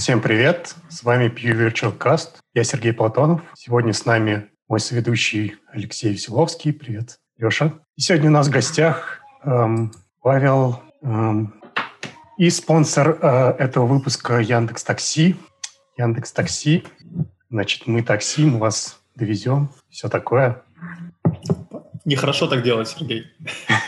Всем 0.00 0.22
привет! 0.22 0.76
С 0.88 1.02
вами 1.02 1.26
Pew 1.26 1.52
Virtual 1.52 1.94
Cast. 1.94 2.36
Я 2.54 2.64
Сергей 2.64 2.94
Платонов. 2.94 3.42
Сегодня 3.54 3.92
с 3.92 4.06
нами 4.06 4.48
мой 4.66 4.80
соведущий 4.80 5.56
Алексей 5.74 6.10
Веселовский. 6.10 6.72
Привет, 6.72 7.18
Леша. 7.36 7.74
И 7.96 8.00
сегодня 8.00 8.30
у 8.30 8.32
нас 8.32 8.48
в 8.48 8.50
гостях 8.50 9.20
эм, 9.44 9.92
Павел 10.22 10.82
эм, 11.02 11.52
и 12.38 12.48
спонсор 12.48 13.18
э, 13.20 13.56
этого 13.58 13.84
выпуска 13.84 14.38
Яндекс 14.38 14.84
Такси. 14.84 15.36
Яндекс 15.98 16.32
Такси. 16.32 16.82
Значит, 17.50 17.86
мы 17.86 18.02
такси, 18.02 18.46
мы 18.46 18.58
вас 18.58 19.02
довезем. 19.16 19.68
Все 19.90 20.08
такое. 20.08 20.62
Нехорошо 22.06 22.46
так 22.46 22.62
делать, 22.62 22.88
Сергей. 22.88 23.26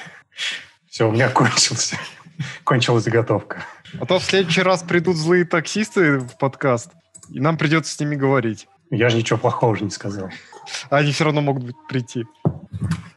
Все, 0.91 1.09
у 1.09 1.13
меня 1.13 1.31
кончился. 1.31 1.97
Кончилась 2.65 3.05
заготовка. 3.05 3.65
А 4.01 4.07
то 4.07 4.19
в 4.19 4.25
следующий 4.25 4.63
раз 4.63 4.83
придут 4.83 5.17
злые 5.17 5.45
таксисты 5.45 6.19
в 6.19 6.39
подкаст, 6.39 6.91
и 7.31 7.41
нам 7.41 7.57
придется 7.59 7.95
с 7.95 8.01
ними 8.01 8.17
говорить. 8.17 8.69
Я 8.91 9.09
же 9.09 9.17
ничего 9.17 9.39
плохого 9.39 9.73
уже 9.73 9.85
не 9.85 9.91
сказал. 9.91 10.31
А 10.91 10.99
они 10.99 11.13
все 11.13 11.25
равно 11.25 11.41
могут 11.41 11.75
прийти. 11.89 12.25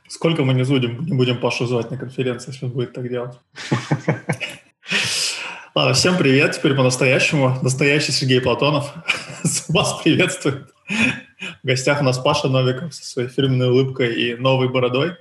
Сколько 0.08 0.44
мы 0.44 0.54
не 0.54 0.64
будем, 0.64 1.06
не 1.06 1.14
будем 1.14 1.40
Пашу 1.40 1.66
звать 1.66 1.92
на 1.92 1.98
конференции, 1.98 2.52
если 2.52 2.66
он 2.66 2.72
будет 2.72 2.94
так 2.94 3.10
делать? 3.10 3.38
Ладно, 5.76 5.94
всем 5.94 6.18
привет, 6.18 6.54
теперь 6.54 6.76
по-настоящему. 6.76 7.58
Настоящий 7.62 8.14
Сергей 8.14 8.40
Платонов 8.40 8.94
вас 9.68 10.02
приветствует. 10.02 10.70
В 10.88 11.68
гостях 11.68 12.00
у 12.00 12.04
нас 12.04 12.18
Паша 12.18 12.48
Новиков 12.48 12.94
со 12.94 13.04
своей 13.04 13.28
фирменной 13.28 13.70
улыбкой 13.70 14.14
и 14.14 14.36
новой 14.36 14.70
бородой. 14.70 15.18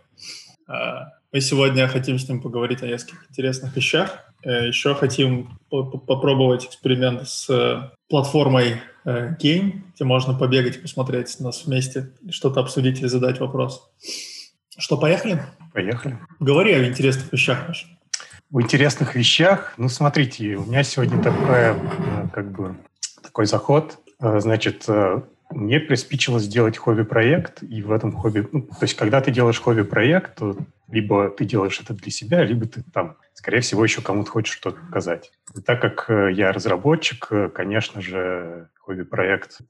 Мы 1.34 1.40
сегодня 1.40 1.88
хотим 1.88 2.16
с 2.16 2.28
ним 2.28 2.40
поговорить 2.40 2.84
о 2.84 2.86
нескольких 2.86 3.28
интересных 3.28 3.74
вещах. 3.74 4.24
Э, 4.44 4.68
Еще 4.68 4.94
хотим 4.94 5.58
попробовать 5.68 6.64
эксперимент 6.64 7.28
с 7.28 7.50
э, 7.50 7.90
платформой 8.08 8.76
э, 9.04 9.34
Game, 9.34 9.80
где 9.92 10.04
можно 10.04 10.34
побегать, 10.34 10.80
посмотреть 10.80 11.40
нас 11.40 11.64
вместе, 11.66 12.12
что-то 12.30 12.60
обсудить 12.60 13.00
или 13.00 13.08
задать 13.08 13.40
вопрос. 13.40 13.90
Что, 14.78 14.96
поехали? 14.96 15.42
Поехали. 15.72 16.20
Говори 16.38 16.72
о 16.72 16.86
интересных 16.86 17.32
вещах, 17.32 17.66
Паша. 17.66 17.88
В 18.48 18.60
интересных 18.60 19.16
вещах, 19.16 19.74
ну, 19.76 19.88
смотрите, 19.88 20.54
у 20.54 20.64
меня 20.64 20.84
сегодня 20.84 21.20
такое, 21.20 21.76
как 22.32 22.52
бы, 22.52 22.76
такой 23.24 23.46
заход. 23.46 23.98
Значит, 24.20 24.86
мне 25.54 25.80
приспичило 25.80 26.38
сделать 26.38 26.76
хобби-проект, 26.76 27.62
и 27.62 27.82
в 27.82 27.92
этом 27.92 28.12
хобби... 28.12 28.46
Ну, 28.52 28.62
то 28.62 28.82
есть, 28.82 28.94
когда 28.94 29.20
ты 29.20 29.30
делаешь 29.30 29.60
хобби-проект, 29.60 30.36
то 30.36 30.56
либо 30.90 31.30
ты 31.30 31.44
делаешь 31.44 31.80
это 31.80 31.94
для 31.94 32.10
себя, 32.10 32.44
либо 32.44 32.66
ты 32.66 32.82
там, 32.92 33.16
скорее 33.34 33.60
всего, 33.60 33.84
еще 33.84 34.00
кому-то 34.00 34.30
хочешь 34.30 34.56
что-то 34.56 34.80
показать. 34.80 35.32
И 35.54 35.60
так 35.60 35.80
как 35.80 36.08
э, 36.08 36.32
я 36.32 36.52
разработчик, 36.52 37.26
э, 37.30 37.48
конечно 37.50 38.00
же, 38.00 38.70
хобби-проект 38.78 39.60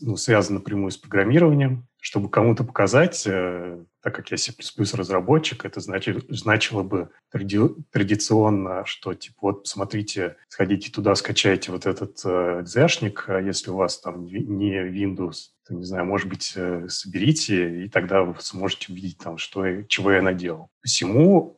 ну, 0.00 0.16
связан 0.16 0.56
напрямую 0.56 0.90
с 0.90 0.96
программированием. 0.96 1.86
Чтобы 2.00 2.28
кому-то 2.28 2.64
показать, 2.64 3.26
э, 3.26 3.82
так 4.02 4.14
как 4.14 4.30
я 4.30 4.36
C++ 4.36 4.52
разработчик, 4.92 5.64
это 5.64 5.80
значит, 5.80 6.26
значило 6.28 6.82
бы 6.82 7.10
тради, 7.30 7.58
традиционно, 7.90 8.84
что 8.84 9.14
типа 9.14 9.36
вот 9.40 9.62
посмотрите, 9.62 10.36
сходите 10.48 10.92
туда, 10.92 11.14
скачайте 11.14 11.72
вот 11.72 11.86
этот 11.86 12.20
э, 12.24 12.60
экзешник, 12.60 13.24
а 13.28 13.40
если 13.40 13.70
у 13.70 13.76
вас 13.76 14.00
там 14.00 14.26
не 14.26 14.76
Windows, 14.82 15.54
то, 15.66 15.72
не 15.72 15.84
знаю, 15.84 16.04
может 16.04 16.28
быть, 16.28 16.54
соберите, 16.88 17.84
и 17.84 17.88
тогда 17.88 18.22
вы 18.22 18.36
сможете 18.38 18.92
увидеть 18.92 19.16
там, 19.16 19.38
что, 19.38 19.82
чего 19.84 20.12
я 20.12 20.20
наделал. 20.20 20.68
Посему, 20.82 21.54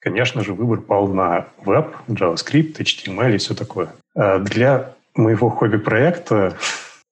конечно 0.00 0.44
же, 0.44 0.54
выбор 0.54 0.80
пал 0.80 1.08
на 1.08 1.46
веб, 1.64 1.94
JavaScript, 2.08 2.76
HTML 2.78 3.34
и 3.34 3.38
все 3.38 3.54
такое. 3.54 3.88
Э, 4.14 4.38
для 4.38 4.94
моего 5.14 5.50
хобби-проекта 5.50 6.56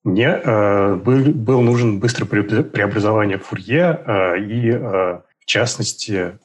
мне 0.05 0.41
э, 0.43 0.95
был, 0.95 1.25
был 1.33 1.61
нужен 1.63 1.99
быстрое 1.99 2.29
преобразование 2.29 3.39
Фурье 3.39 4.01
э, 4.07 4.39
и, 4.39 4.71
в 4.71 5.47
частности, 5.47 6.39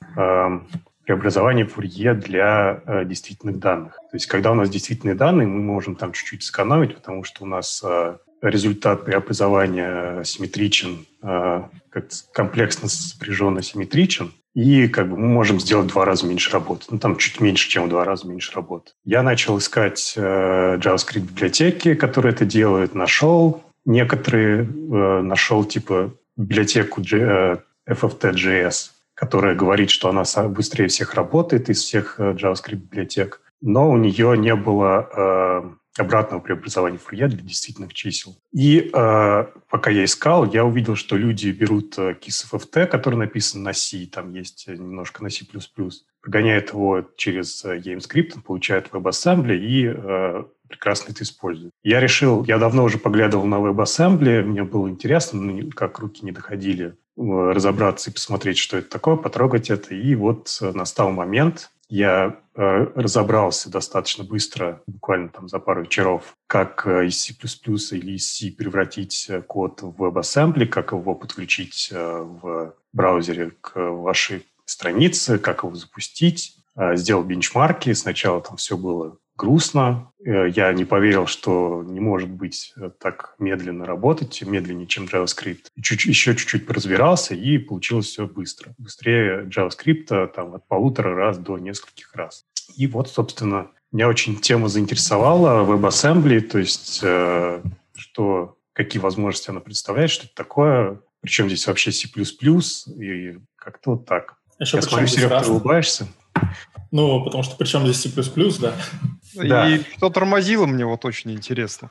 преобразование 1.06 1.66
Фурье 1.66 2.14
для 2.14 2.82
действительных 3.06 3.58
данных. 3.58 3.96
То 3.96 4.16
есть, 4.16 4.28
когда 4.28 4.52
у 4.52 4.56
нас 4.56 4.70
действительные 4.70 5.16
данные, 5.16 5.48
мы 5.48 5.60
можем 5.60 5.96
там 5.96 6.12
чуть-чуть 6.12 6.44
сэкономить, 6.44 6.96
потому 6.96 7.24
что 7.24 7.44
у 7.44 7.48
нас 7.48 7.84
результат 8.42 9.06
преобразования 9.06 10.24
симметричен, 10.24 11.06
э, 11.22 11.64
как 11.90 12.06
комплексно 12.34 12.90
сопряженно 12.90 13.62
симметричен, 13.62 14.34
и 14.54 14.88
как 14.88 15.10
бы 15.10 15.18
мы 15.18 15.28
можем 15.28 15.60
сделать 15.60 15.86
в 15.88 15.90
два 15.94 16.06
раза 16.06 16.26
меньше 16.26 16.52
работы. 16.52 16.86
Ну, 16.90 17.00
там 17.00 17.16
чуть 17.16 17.40
меньше, 17.40 17.70
чем 17.70 17.86
в 17.86 17.90
два 17.90 18.04
раза 18.04 18.28
меньше 18.28 18.52
работы. 18.54 18.92
Я 19.06 19.24
начал 19.24 19.58
искать 19.58 20.14
э, 20.18 20.78
JavaScript-библиотеки, 20.78 21.94
которые 21.94 22.34
это 22.34 22.46
делают, 22.46 22.94
нашел 22.94 23.64
некоторые, 23.86 24.64
э, 24.64 25.22
нашел 25.22 25.64
типа 25.64 26.14
библиотеку 26.36 27.02
э, 27.02 27.58
FFT.js, 27.90 28.92
которая 29.14 29.56
говорит, 29.56 29.90
что 29.90 30.10
она 30.10 30.24
быстрее 30.50 30.88
всех 30.88 31.14
работает 31.14 31.70
из 31.70 31.82
всех 31.82 32.20
JavaScript-библиотек, 32.20 33.42
но 33.62 33.90
у 33.90 33.98
нее 33.98 34.38
не 34.38 34.56
было 34.56 35.78
обратного 35.98 36.42
преобразования 36.42 36.98
Фурье 36.98 37.28
для 37.28 37.42
действительных 37.42 37.94
чисел. 37.94 38.38
И 38.54 38.90
э, 38.94 39.46
пока 39.70 39.90
я 39.90 40.06
искал, 40.06 40.50
я 40.52 40.64
увидел, 40.64 40.96
что 40.96 41.18
люди 41.18 41.50
берут 41.50 41.98
э, 41.98 42.14
KISS-FFT, 42.14 42.88
который 42.88 43.16
написан 43.16 43.64
на 43.64 43.74
C, 43.74 44.08
там 44.12 44.34
есть 44.34 44.68
немножко 44.68 45.24
на 45.24 45.30
C++, 45.30 45.46
прогоняют 46.22 46.70
его 46.70 47.06
через 47.18 47.66
э, 47.66 47.80
EMScript, 47.80 48.42
получают 48.42 48.90
WebAssembly 48.92 49.58
и 49.58 49.94
э, 49.94 50.44
прекрасно 50.70 51.12
это 51.12 51.24
используют. 51.24 51.74
Я 51.84 52.00
решил, 52.00 52.44
я 52.46 52.58
давно 52.58 52.84
уже 52.84 52.98
поглядывал 52.98 53.46
на 53.46 53.56
WebAssembly, 53.56 54.44
мне 54.44 54.64
было 54.64 54.88
интересно, 54.88 55.42
но 55.42 55.70
как 55.72 56.00
руки 56.00 56.24
не 56.24 56.32
доходили 56.32 56.88
э, 56.88 56.94
разобраться 57.18 58.10
и 58.10 58.14
посмотреть, 58.14 58.58
что 58.58 58.78
это 58.78 58.90
такое, 58.90 59.18
потрогать 59.18 59.70
это. 59.70 59.94
И 59.94 60.16
вот 60.16 60.58
э, 60.62 60.72
настал 60.72 61.12
момент, 61.12 61.70
я 61.92 62.40
э, 62.56 62.62
разобрался 62.96 63.70
достаточно 63.70 64.24
быстро, 64.24 64.82
буквально 64.88 65.28
там 65.28 65.50
за 65.50 65.60
пару 65.60 65.84
вечеров, 65.84 66.34
как 66.48 66.88
э, 66.88 67.08
из 67.08 67.22
C++ 67.22 67.34
или 67.98 68.14
из 68.14 68.32
C 68.32 68.50
превратить 68.50 69.26
э, 69.28 69.42
код 69.42 69.82
в 69.82 70.02
WebAssembly, 70.02 70.68
как 70.68 70.94
его 70.94 71.16
подключить 71.16 71.92
в 71.92 72.74
браузере 72.94 73.52
к 73.60 73.78
вашей 73.78 74.48
странице, 74.64 75.38
как 75.38 75.64
его 75.64 75.76
запустить. 75.76 76.56
Сделал 76.94 77.24
бенчмарки. 77.24 77.92
Сначала 77.92 78.40
там 78.40 78.56
все 78.56 78.78
было 78.78 79.18
грустно. 79.42 80.12
Э, 80.24 80.50
я 80.50 80.72
не 80.74 80.86
поверил, 80.86 81.26
что 81.26 81.84
не 81.84 82.00
может 82.00 82.30
быть 82.30 82.74
э, 82.78 82.92
так 83.00 83.36
медленно 83.40 83.86
работать, 83.86 84.42
медленнее, 84.44 84.88
чем 84.88 85.06
JavaScript. 85.06 85.66
И 85.76 85.82
чуть, 85.82 86.06
еще 86.06 86.36
чуть-чуть 86.36 86.68
поразбирался, 86.68 87.34
и 87.34 87.58
получилось 87.58 88.08
все 88.08 88.28
быстро. 88.28 88.74
Быстрее 88.78 89.50
JavaScript 89.50 90.28
там, 90.28 90.54
от 90.54 90.68
полутора 90.68 91.16
раз 91.16 91.40
до 91.40 91.58
нескольких 91.58 92.14
раз. 92.14 92.46
И 92.78 92.86
вот, 92.88 93.10
собственно, 93.10 93.72
меня 93.92 94.08
очень 94.08 94.40
тема 94.40 94.68
заинтересовала 94.68 95.66
WebAssembly, 95.66 96.42
то 96.42 96.60
есть 96.60 97.00
э, 97.04 97.62
что, 97.96 98.58
какие 98.74 99.02
возможности 99.02 99.50
она 99.50 99.60
представляет, 99.60 100.12
что 100.12 100.26
это 100.26 100.36
такое, 100.36 101.00
причем 101.22 101.48
здесь 101.48 101.66
вообще 101.66 101.92
C++, 101.92 102.08
и 102.08 103.40
как-то 103.56 103.92
вот 103.92 104.06
так. 104.06 104.36
Еще 104.60 104.78
Я 104.78 104.84
смотрю, 104.84 105.08
Серега, 105.08 105.42
ты 105.42 105.50
улыбаешься. 105.50 106.08
Ну, 106.92 107.24
потому 107.24 107.44
что 107.44 107.56
причем 107.56 107.88
здесь 107.88 108.02
C++, 108.02 108.60
да. 108.60 108.76
Да. 109.34 109.70
И 109.70 109.82
что 109.98 110.10
тормозило, 110.10 110.66
мне 110.66 110.86
вот 110.86 111.06
очень 111.06 111.32
интересно. 111.32 111.90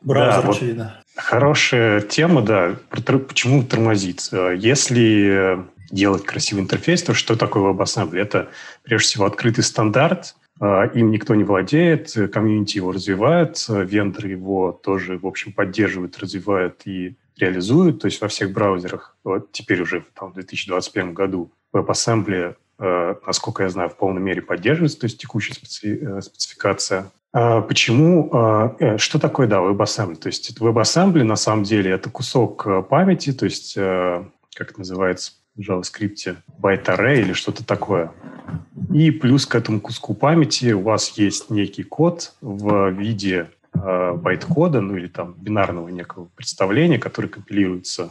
Браузер, 0.00 0.42
да, 0.42 0.50
очевидно. 0.50 1.02
Вот 1.14 1.24
хорошая 1.24 2.00
тема, 2.00 2.42
да. 2.42 2.76
Почему 2.90 3.62
тормозит? 3.62 4.28
Если 4.32 5.64
делать 5.90 6.24
красивый 6.24 6.64
интерфейс, 6.64 7.02
то 7.02 7.14
что 7.14 7.36
такое 7.36 7.72
WebAssembly? 7.72 8.18
Это, 8.18 8.48
прежде 8.82 9.06
всего, 9.06 9.24
открытый 9.26 9.64
стандарт, 9.64 10.34
а, 10.60 10.84
им 10.86 11.10
никто 11.10 11.34
не 11.34 11.44
владеет, 11.44 12.12
комьюнити 12.32 12.76
его 12.76 12.92
развивает, 12.92 13.64
вендоры 13.68 14.30
его 14.30 14.72
тоже, 14.72 15.18
в 15.18 15.26
общем, 15.26 15.52
поддерживают, 15.52 16.18
развивают 16.18 16.82
и 16.84 17.16
реализуют. 17.38 18.00
То 18.00 18.06
есть 18.06 18.20
во 18.20 18.28
всех 18.28 18.52
браузерах, 18.52 19.16
вот 19.24 19.52
теперь 19.52 19.80
уже 19.82 20.04
там, 20.18 20.30
в 20.30 20.34
2021 20.34 21.14
году, 21.14 21.52
WebAssembly 21.74 22.34
Э, 22.34 22.54
насколько 22.78 23.62
я 23.62 23.68
знаю, 23.68 23.88
в 23.88 23.96
полной 23.96 24.20
мере 24.20 24.42
поддерживается, 24.42 25.00
то 25.00 25.04
есть 25.04 25.18
текущая 25.18 25.54
специ, 25.54 25.98
э, 26.00 26.20
спецификация. 26.20 27.10
А 27.32 27.60
почему? 27.62 28.30
Э, 28.32 28.98
что 28.98 29.18
такое, 29.18 29.46
да, 29.46 29.58
WebAssembly? 29.58 30.16
То 30.16 30.28
есть 30.28 30.56
WebAssembly 30.58 31.22
на 31.22 31.36
самом 31.36 31.64
деле 31.64 31.90
это 31.90 32.10
кусок 32.10 32.66
памяти, 32.88 33.32
то 33.32 33.44
есть, 33.44 33.74
как 33.74 34.70
это 34.70 34.78
называется 34.78 35.32
в 35.56 35.60
JavaScript, 35.60 36.36
byte 36.60 36.86
array 36.86 37.20
или 37.20 37.32
что-то 37.32 37.64
такое. 37.64 38.12
И 38.92 39.10
плюс 39.10 39.46
к 39.46 39.54
этому 39.54 39.80
куску 39.80 40.14
памяти 40.14 40.72
у 40.72 40.82
вас 40.82 41.16
есть 41.16 41.50
некий 41.50 41.84
код 41.84 42.34
в 42.40 42.90
виде 42.90 43.50
байт-кода, 43.72 44.80
ну 44.80 44.96
или 44.96 45.08
там 45.08 45.34
бинарного 45.36 45.88
некого 45.88 46.28
представления, 46.36 46.98
который 46.98 47.28
компилируется 47.28 48.10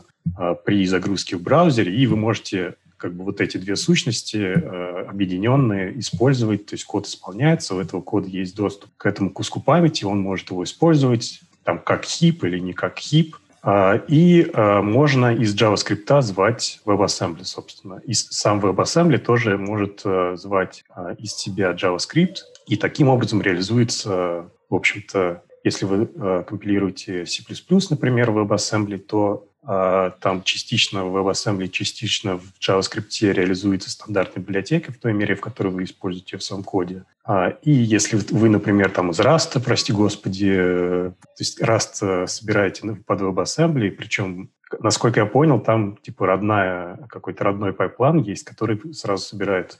при 0.65 0.85
загрузке 0.85 1.37
в 1.37 1.41
браузере, 1.41 1.93
и 1.93 2.07
вы 2.07 2.17
можете 2.17 2.75
как 3.03 3.13
бы 3.15 3.25
вот 3.25 3.41
эти 3.41 3.57
две 3.57 3.75
сущности 3.75 4.37
э, 4.37 5.05
объединенные 5.09 5.99
использовать, 5.99 6.67
то 6.67 6.75
есть 6.75 6.85
код 6.85 7.05
исполняется, 7.05 7.75
у 7.75 7.81
этого 7.81 7.99
кода 7.99 8.29
есть 8.29 8.55
доступ 8.55 8.91
к 8.95 9.05
этому 9.05 9.29
куску 9.29 9.59
памяти, 9.59 10.05
он 10.05 10.21
может 10.21 10.51
его 10.51 10.63
использовать 10.63 11.41
там 11.65 11.79
как 11.79 12.05
heap 12.05 12.45
или 12.45 12.59
не 12.59 12.71
как 12.71 12.99
heap, 12.99 13.35
а, 13.61 14.01
и 14.07 14.49
а, 14.53 14.81
можно 14.81 15.35
из 15.35 15.53
JavaScript 15.53 16.21
звать 16.21 16.79
WebAssembly, 16.85 17.43
собственно. 17.43 18.01
И 18.05 18.13
сам 18.13 18.61
WebAssembly 18.61 19.17
тоже 19.17 19.57
может 19.57 20.03
а, 20.05 20.37
звать 20.37 20.85
из 21.17 21.33
себя 21.33 21.73
JavaScript, 21.73 22.37
и 22.67 22.77
таким 22.77 23.09
образом 23.09 23.41
реализуется, 23.41 24.49
в 24.69 24.75
общем-то, 24.75 25.43
если 25.65 25.85
вы 25.85 26.05
компилируете 26.45 27.25
C++, 27.25 27.43
например, 27.89 28.29
WebAssembly, 28.29 28.97
то 28.99 29.49
там 29.65 30.43
частично 30.43 31.05
в 31.05 31.15
WebAssembly, 31.15 31.69
частично 31.69 32.37
в 32.37 32.43
JavaScript 32.59 33.31
реализуется 33.31 33.89
стандартная 33.89 34.43
библиотека 34.43 34.91
в 34.91 34.97
той 34.97 35.13
мере, 35.13 35.35
в 35.35 35.41
которой 35.41 35.69
вы 35.69 35.83
используете 35.83 36.37
в 36.37 36.43
своем 36.43 36.63
коде. 36.63 37.05
А, 37.23 37.49
и 37.61 37.71
если 37.71 38.17
вы, 38.31 38.49
например, 38.49 38.91
там 38.91 39.11
из 39.11 39.19
Rust, 39.19 39.61
прости 39.63 39.93
господи, 39.93 40.53
э, 40.53 41.11
то 41.11 41.39
есть 41.39 41.61
Rust 41.61 42.01
э, 42.01 42.27
собираете 42.27 42.95
под 43.05 43.21
WebAssembly, 43.21 43.91
причем 43.91 44.49
насколько 44.79 45.21
я 45.21 45.25
понял, 45.25 45.59
там 45.61 45.97
типа 45.97 46.27
родная, 46.27 46.97
какой-то 47.09 47.45
родной 47.45 47.71
pipeline 47.73 48.17
есть, 48.17 48.43
который 48.43 48.93
сразу 48.93 49.23
собирает. 49.23 49.79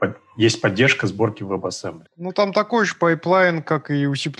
Под, 0.00 0.16
есть 0.36 0.62
поддержка 0.62 1.06
сборки 1.06 1.42
WebAssembly. 1.42 2.06
Ну, 2.16 2.32
там 2.32 2.54
такой 2.54 2.86
же 2.86 2.94
pipeline, 2.94 3.62
как 3.62 3.90
и 3.90 4.06
у 4.06 4.14
C++. 4.14 4.30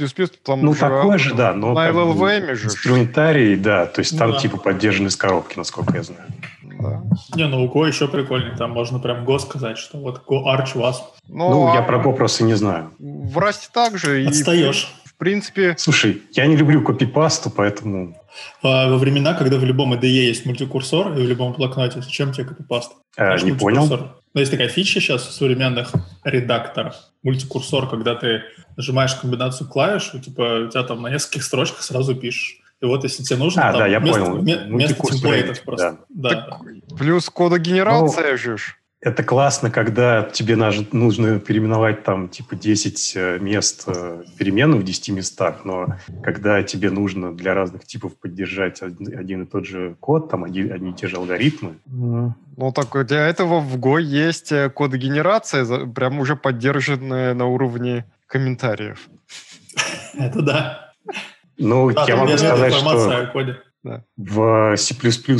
Там 0.42 0.62
ну, 0.62 0.74
такой 0.74 1.18
же, 1.18 1.34
да. 1.34 1.52
Но 1.52 1.74
на 1.74 1.90
LLVM 1.90 2.54
же. 2.54 2.66
Инструментарий, 2.66 3.56
да. 3.56 3.84
То 3.84 4.00
есть 4.00 4.18
там 4.18 4.32
да. 4.32 4.38
типа 4.38 4.56
поддержаны 4.56 5.08
из 5.08 5.16
коробки, 5.16 5.58
насколько 5.58 5.94
я 5.96 6.02
знаю. 6.02 6.24
Да. 6.62 7.02
Не, 7.34 7.46
ну 7.46 7.64
у 7.64 7.68
Go 7.68 7.86
еще 7.86 8.08
прикольнее. 8.08 8.56
Там 8.56 8.70
можно 8.70 8.98
прям 8.98 9.26
Go 9.26 9.38
сказать, 9.38 9.76
что 9.76 9.98
вот 9.98 10.24
GOARCH 10.26 10.74
wasm. 10.74 10.94
Ну, 11.28 11.50
ну 11.50 11.70
а... 11.70 11.74
я 11.74 11.82
про 11.82 11.98
Go 11.98 12.16
просто 12.16 12.44
не 12.44 12.54
знаю. 12.54 12.92
В 12.98 13.36
Расте 13.36 13.68
также. 13.70 14.26
Отстаешь. 14.26 14.90
И, 15.04 15.09
принципе... 15.20 15.76
Слушай, 15.78 16.22
я 16.32 16.46
не 16.46 16.56
люблю 16.56 16.82
копипасту, 16.82 17.50
поэтому 17.50 18.16
а, 18.62 18.90
во 18.90 18.98
времена, 18.98 19.34
когда 19.34 19.58
в 19.58 19.64
любом 19.64 19.92
IDE 19.94 20.06
есть 20.06 20.46
мультикурсор 20.46 21.12
и 21.12 21.22
в 21.22 21.28
любом 21.28 21.52
блокноте, 21.52 22.00
зачем 22.02 22.32
тебе 22.32 22.46
копипаст? 22.46 22.92
А, 23.16 23.36
не 23.36 23.52
понял. 23.52 23.86
Но 24.32 24.40
есть 24.40 24.50
такая 24.50 24.68
фича 24.68 25.00
сейчас 25.00 25.26
в 25.26 25.32
современных 25.32 25.92
редакторах. 26.24 27.12
Мультикурсор, 27.22 27.88
когда 27.88 28.14
ты 28.14 28.42
нажимаешь 28.76 29.14
комбинацию 29.14 29.68
клавиш, 29.68 30.12
типа 30.24 30.66
у 30.66 30.68
тебя 30.68 30.82
там 30.84 31.02
на 31.02 31.08
нескольких 31.08 31.42
строчках 31.42 31.82
сразу 31.82 32.14
пишешь. 32.14 32.60
И 32.80 32.86
вот 32.86 33.04
если 33.04 33.22
тебе 33.22 33.38
нужно, 33.38 33.68
а, 33.68 33.72
там 33.72 33.80
да, 33.80 33.86
я 33.86 34.00
вместо, 34.00 34.20
понял. 34.24 34.38
вместо 34.38 34.94
темплейтов 34.94 35.60
просто. 35.62 35.98
Да. 36.08 36.30
Да. 36.30 36.42
Так, 36.42 36.60
плюс 36.98 37.28
кодогенерация 37.28 38.30
ну, 38.30 38.38
же 38.38 38.58
это 39.02 39.22
классно, 39.22 39.70
когда 39.70 40.22
тебе 40.22 40.56
нужно 40.56 41.38
переименовать 41.38 42.04
там 42.04 42.28
типа 42.28 42.54
10 42.54 43.12
э, 43.16 43.38
мест 43.38 43.84
э, 43.86 44.24
переменных 44.36 44.82
в 44.82 44.84
10 44.84 45.08
местах, 45.10 45.64
но 45.64 45.96
когда 46.22 46.62
тебе 46.62 46.90
нужно 46.90 47.34
для 47.34 47.54
разных 47.54 47.86
типов 47.86 48.16
поддержать 48.16 48.82
один 48.82 49.42
и 49.42 49.46
тот 49.46 49.64
же 49.64 49.96
код, 50.00 50.30
там 50.30 50.44
одни, 50.44 50.62
одни 50.62 50.90
и 50.90 50.94
те 50.94 51.06
же 51.06 51.16
алгоритмы. 51.16 51.76
Ну, 51.86 52.72
так 52.74 53.06
для 53.06 53.26
этого 53.26 53.60
в 53.60 53.78
Go 53.78 54.00
есть 54.00 54.52
э, 54.52 54.68
кодогенерация, 54.68 55.86
прям 55.86 56.20
уже 56.20 56.36
поддержанная 56.36 57.32
на 57.32 57.46
уровне 57.46 58.04
комментариев. 58.26 59.08
Это 60.14 60.42
да. 60.42 60.92
Ну, 61.56 61.88
я 61.88 62.16
могу 62.16 62.36
сказать, 62.36 62.74
что... 62.74 63.69
Да. 63.82 64.04
В 64.16 64.76
C++ 64.76 64.94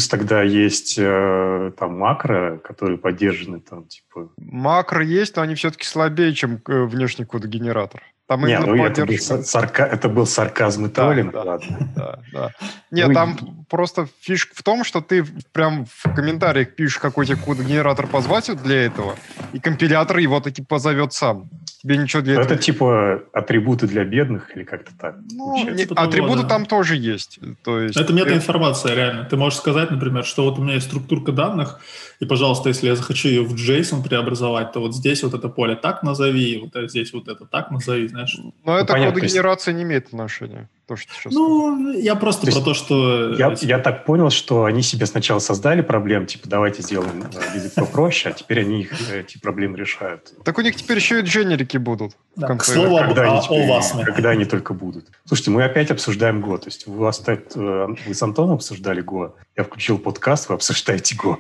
тогда 0.09 0.43
есть 0.43 0.97
э, 0.99 1.73
там 1.79 1.99
макро, 1.99 2.59
которые 2.59 2.97
поддержаны 2.97 3.61
там 3.61 3.87
типа... 3.87 4.31
Макро 4.39 5.05
есть, 5.05 5.37
но 5.37 5.43
они 5.43 5.55
все-таки 5.55 5.85
слабее, 5.85 6.33
чем 6.33 6.61
э, 6.67 6.85
внешний 6.85 7.27
кодогенератор. 7.27 8.03
Там 8.27 8.47
не, 8.47 8.57
ну 8.61 8.85
это 8.85 9.05
был, 9.05 9.19
сарка... 9.19 9.83
это 9.83 10.09
был 10.09 10.25
сарказм 10.25 10.87
и 10.87 10.89
да, 10.89 10.95
троллинг, 10.95 11.33
да, 11.33 11.43
ладно. 11.43 11.93
Да, 11.97 12.23
да. 12.33 12.51
Нет, 12.93 13.09
ну, 13.09 13.15
там 13.15 13.35
и... 13.35 13.65
просто 13.69 14.07
фишка 14.21 14.55
в 14.55 14.63
том, 14.63 14.85
что 14.85 15.01
ты 15.01 15.25
прям 15.53 15.85
в 15.85 16.15
комментариях 16.15 16.77
пишешь, 16.77 16.99
какой 16.99 17.27
тебе 17.27 17.39
код-генератор 17.39 18.07
позвать 18.07 18.51
для 18.63 18.87
этого, 18.87 19.17
и 19.53 19.59
компилятор 19.59 20.19
его 20.19 20.41
таки 20.41 20.63
позовет 20.63 21.13
сам. 21.13 21.51
Тебе 21.83 21.97
ничего 21.97 22.21
для 22.21 22.35
этого... 22.35 22.45
Это 22.45 22.63
типа 22.63 23.23
атрибуты 23.33 23.87
для 23.87 24.05
бедных 24.05 24.55
или 24.55 24.65
как-то 24.65 24.93
так? 24.99 25.17
Ну, 25.33 25.71
не, 25.71 25.77
типа 25.79 25.95
атрибуты 26.03 26.35
того, 26.35 26.43
да. 26.43 26.49
там 26.49 26.67
тоже 26.67 26.97
есть. 26.97 27.39
То 27.65 27.81
есть. 27.81 27.97
Это 27.97 28.13
метаинформация, 28.13 28.95
реально. 28.95 29.25
Ты 29.25 29.39
можешь 29.39 29.59
сказать, 29.59 29.91
например, 29.91 30.25
что 30.25 30.45
вот 30.45 30.59
у 30.59 30.63
меня 30.63 30.75
есть 30.75 30.89
структурка 30.89 31.33
данных, 31.33 31.81
и, 32.21 32.27
пожалуйста, 32.27 32.69
если 32.69 32.87
я 32.87 32.97
захочу 32.97 33.29
ее 33.29 33.43
в 33.43 33.55
JSON 33.55 34.03
преобразовать, 34.03 34.73
то 34.73 34.81
вот 34.81 34.95
здесь 34.95 35.23
вот 35.23 35.33
это 35.33 35.49
поле 35.49 35.75
так 35.75 36.03
назови, 36.03 36.59
вот 36.59 36.91
здесь 36.91 37.13
вот 37.15 37.29
это 37.29 37.47
так 37.47 37.71
назови, 37.71 38.09
знаешь. 38.09 38.39
Но 38.65 38.79
это 38.79 38.95
ну, 38.95 39.07
кодогенерация 39.07 39.73
не 39.73 39.83
имеет 39.83 40.09
отношения 40.09 40.69
то, 40.91 40.97
что 40.97 41.15
сейчас... 41.15 41.33
Ну, 41.33 41.93
я 41.93 42.17
просто 42.17 42.47
то 42.47 42.53
про 42.53 42.65
то, 42.65 42.75
что... 42.75 43.33
Я, 43.35 43.55
я 43.61 43.79
так 43.79 44.05
понял, 44.05 44.31
что 44.31 44.65
они 44.65 44.83
себе 44.83 45.07
сначала 45.07 45.39
создали 45.39 45.83
проблем, 45.83 46.27
типа, 46.27 46.49
давайте 46.49 46.83
сделаем 46.83 47.23
э, 47.23 47.57
язык 47.57 47.75
попроще, 47.75 48.35
а 48.35 48.37
теперь 48.37 48.63
они 48.63 48.81
их, 48.81 49.13
эти 49.13 49.39
проблемы 49.39 49.79
решают. 49.79 50.33
Так 50.45 50.59
у 50.59 50.63
них 50.63 50.75
теперь 50.75 50.97
еще 50.97 51.21
и 51.21 51.23
дженерики 51.23 51.77
будут. 51.77 52.17
Да, 52.35 52.57
к 52.57 52.65
слову 52.65 52.99
когда 52.99 53.23
они 53.23 53.41
теперь, 53.41 53.63
о 53.63 53.69
вас. 53.69 53.95
Когда 54.05 54.31
они 54.31 54.45
только 54.47 54.75
будут. 54.75 55.07
Слушайте, 55.27 55.53
мы 55.53 55.63
опять 55.63 55.93
обсуждаем 55.93 56.41
Го. 56.41 56.59
То 56.59 56.67
есть 56.67 56.89
вы, 56.89 57.09
э, 57.09 57.87
вы 58.07 58.13
с 58.13 58.23
Антоном 58.25 58.57
обсуждали 58.57 59.01
Го, 59.01 59.37
я 59.57 59.63
включил 59.63 59.97
подкаст, 59.97 60.49
вы 60.49 60.57
обсуждаете 60.57 61.15
Го. 61.15 61.39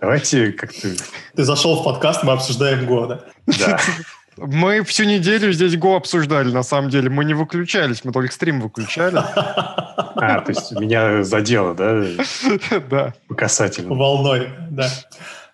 Давайте 0.00 0.52
как-то... 0.52 0.88
Ты 1.34 1.44
зашел 1.44 1.80
в 1.80 1.84
подкаст, 1.84 2.22
мы 2.22 2.32
обсуждаем 2.32 2.86
Go, 2.86 3.06
да? 3.06 3.20
Да. 3.46 3.78
Мы 4.36 4.82
всю 4.84 5.04
неделю 5.04 5.52
здесь 5.52 5.76
Go 5.76 5.96
обсуждали, 5.96 6.50
на 6.50 6.62
самом 6.62 6.88
деле. 6.88 7.10
Мы 7.10 7.24
не 7.24 7.34
выключались, 7.34 8.04
мы 8.04 8.12
только 8.12 8.32
стрим 8.32 8.60
выключали. 8.60 9.16
А, 9.16 10.40
то 10.40 10.50
есть 10.50 10.72
меня 10.72 11.22
задело, 11.24 11.74
да? 11.74 12.04
Да. 12.90 13.14
По 13.28 13.34
касательной. 13.34 13.94
Волной, 13.94 14.48
да. 14.70 14.88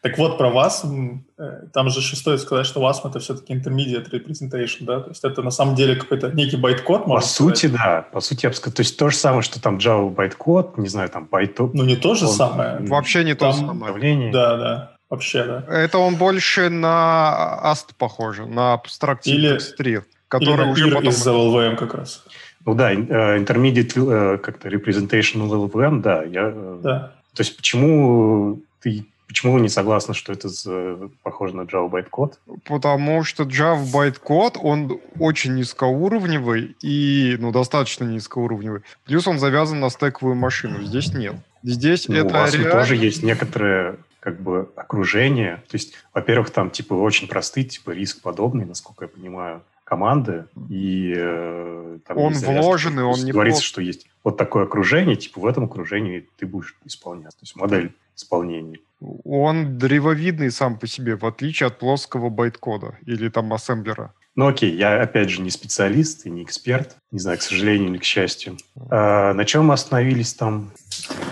Так 0.06 0.18
вот, 0.18 0.38
про 0.38 0.50
вас, 0.50 0.84
э, 0.84 1.66
там 1.72 1.90
же 1.90 1.98
еще 1.98 2.14
стоит 2.14 2.40
сказать, 2.40 2.64
что 2.64 2.80
WASM 2.80 3.10
это 3.10 3.18
все-таки 3.18 3.52
intermediate 3.52 4.08
representation, 4.08 4.84
да? 4.84 5.00
То 5.00 5.08
есть 5.10 5.24
это 5.24 5.42
на 5.42 5.50
самом 5.50 5.74
деле 5.74 5.96
какой-то 5.96 6.30
некий 6.30 6.56
байткод, 6.56 7.06
По 7.06 7.20
сути, 7.20 7.66
да. 7.66 8.06
По 8.12 8.20
сути, 8.20 8.46
я 8.46 8.50
бы 8.50 8.54
сказал, 8.54 8.76
то 8.76 8.82
есть 8.82 8.96
то 8.96 9.10
же 9.10 9.16
самое, 9.16 9.42
что 9.42 9.60
там 9.60 9.78
Java 9.78 10.08
байткод, 10.08 10.78
не 10.78 10.86
знаю, 10.86 11.08
там 11.08 11.26
байт... 11.26 11.58
Ну, 11.58 11.82
не 11.82 11.96
то 11.96 12.14
же 12.14 12.28
самое. 12.28 12.78
Вообще 12.82 13.24
не 13.24 13.34
то 13.34 13.52
самое. 13.52 14.30
Да, 14.30 14.56
да. 14.56 14.92
Вообще, 15.10 15.42
да. 15.42 15.64
Это 15.68 15.98
он 15.98 16.14
больше 16.14 16.68
на 16.70 17.60
Ast 17.64 17.94
похоже, 17.98 18.46
на 18.46 18.74
абстрактив 18.74 19.74
3, 19.76 20.00
который 20.28 20.66
или 20.66 20.70
уже 20.70 20.94
потом... 20.94 21.10
из 21.10 21.26
LLVM 21.26 21.74
как 21.74 21.94
раз. 21.94 22.22
Ну 22.64 22.74
да, 22.74 22.92
э, 22.92 22.96
intermediate 22.96 23.92
э, 23.96 24.38
как-то 24.38 24.68
representation 24.68 25.48
LLVM, 25.48 26.00
да. 26.00 26.22
Я, 26.22 26.54
да. 26.80 27.12
То 27.34 27.42
есть 27.42 27.56
почему 27.56 28.60
ты 28.80 29.04
Почему 29.26 29.54
вы 29.54 29.60
не 29.60 29.68
согласны, 29.68 30.14
что 30.14 30.32
это 30.32 30.48
похоже 31.22 31.56
на 31.56 31.62
Java 31.62 31.88
байткод? 31.88 32.38
Потому 32.64 33.24
что 33.24 33.42
Java 33.42 33.84
байткод, 33.92 34.56
он 34.62 35.00
очень 35.18 35.54
низкоуровневый 35.54 36.76
и, 36.80 37.36
ну, 37.38 37.50
достаточно 37.50 38.04
низкоуровневый. 38.04 38.82
Плюс 39.04 39.26
он 39.26 39.38
завязан 39.38 39.80
на 39.80 39.90
стековую 39.90 40.36
машину. 40.36 40.82
Здесь 40.82 41.12
нет. 41.12 41.34
Здесь 41.62 42.08
ну, 42.08 42.14
это 42.14 42.28
у 42.28 42.30
вас 42.30 42.54
реально... 42.54 42.70
тоже 42.70 42.94
есть 42.96 43.22
некоторые 43.24 43.96
как 44.20 44.40
бы 44.40 44.70
окружение. 44.76 45.62
То 45.68 45.76
есть, 45.76 45.94
во-первых, 46.14 46.50
там 46.50 46.70
типа 46.70 46.94
очень 46.94 47.28
простые, 47.28 47.64
типа 47.64 47.90
риск 47.90 48.22
подобный, 48.22 48.64
насколько 48.64 49.04
я 49.04 49.08
понимаю, 49.08 49.62
команды. 49.84 50.46
И 50.68 51.14
э, 51.16 51.98
там 52.06 52.18
он 52.18 52.32
вложенный, 52.32 53.04
он 53.04 53.24
не 53.24 53.32
говорится, 53.32 53.62
что 53.62 53.80
есть 53.80 54.08
вот 54.24 54.36
такое 54.36 54.64
окружение, 54.64 55.14
типа 55.14 55.40
в 55.40 55.46
этом 55.46 55.64
окружении 55.64 56.28
ты 56.38 56.46
будешь 56.46 56.76
исполнять. 56.84 57.32
То 57.36 57.42
есть 57.42 57.54
модель 57.54 57.94
исполнения. 58.16 58.80
Он 59.00 59.78
древовидный 59.78 60.50
сам 60.50 60.78
по 60.78 60.86
себе, 60.86 61.16
в 61.16 61.26
отличие 61.26 61.66
от 61.66 61.78
плоского 61.78 62.30
байткода 62.30 62.98
или 63.04 63.28
там 63.28 63.52
ассемблера. 63.52 64.14
Ну 64.36 64.48
окей, 64.48 64.70
я 64.76 65.00
опять 65.00 65.30
же 65.30 65.40
не 65.40 65.48
специалист 65.48 66.26
и 66.26 66.30
не 66.30 66.42
эксперт. 66.42 66.96
Не 67.10 67.18
знаю, 67.18 67.38
к 67.38 67.42
сожалению 67.42 67.88
или 67.88 67.98
к 67.98 68.04
счастью. 68.04 68.58
А, 68.90 69.32
на 69.32 69.46
чем 69.46 69.66
мы 69.66 69.74
остановились 69.74 70.34
там? 70.34 70.72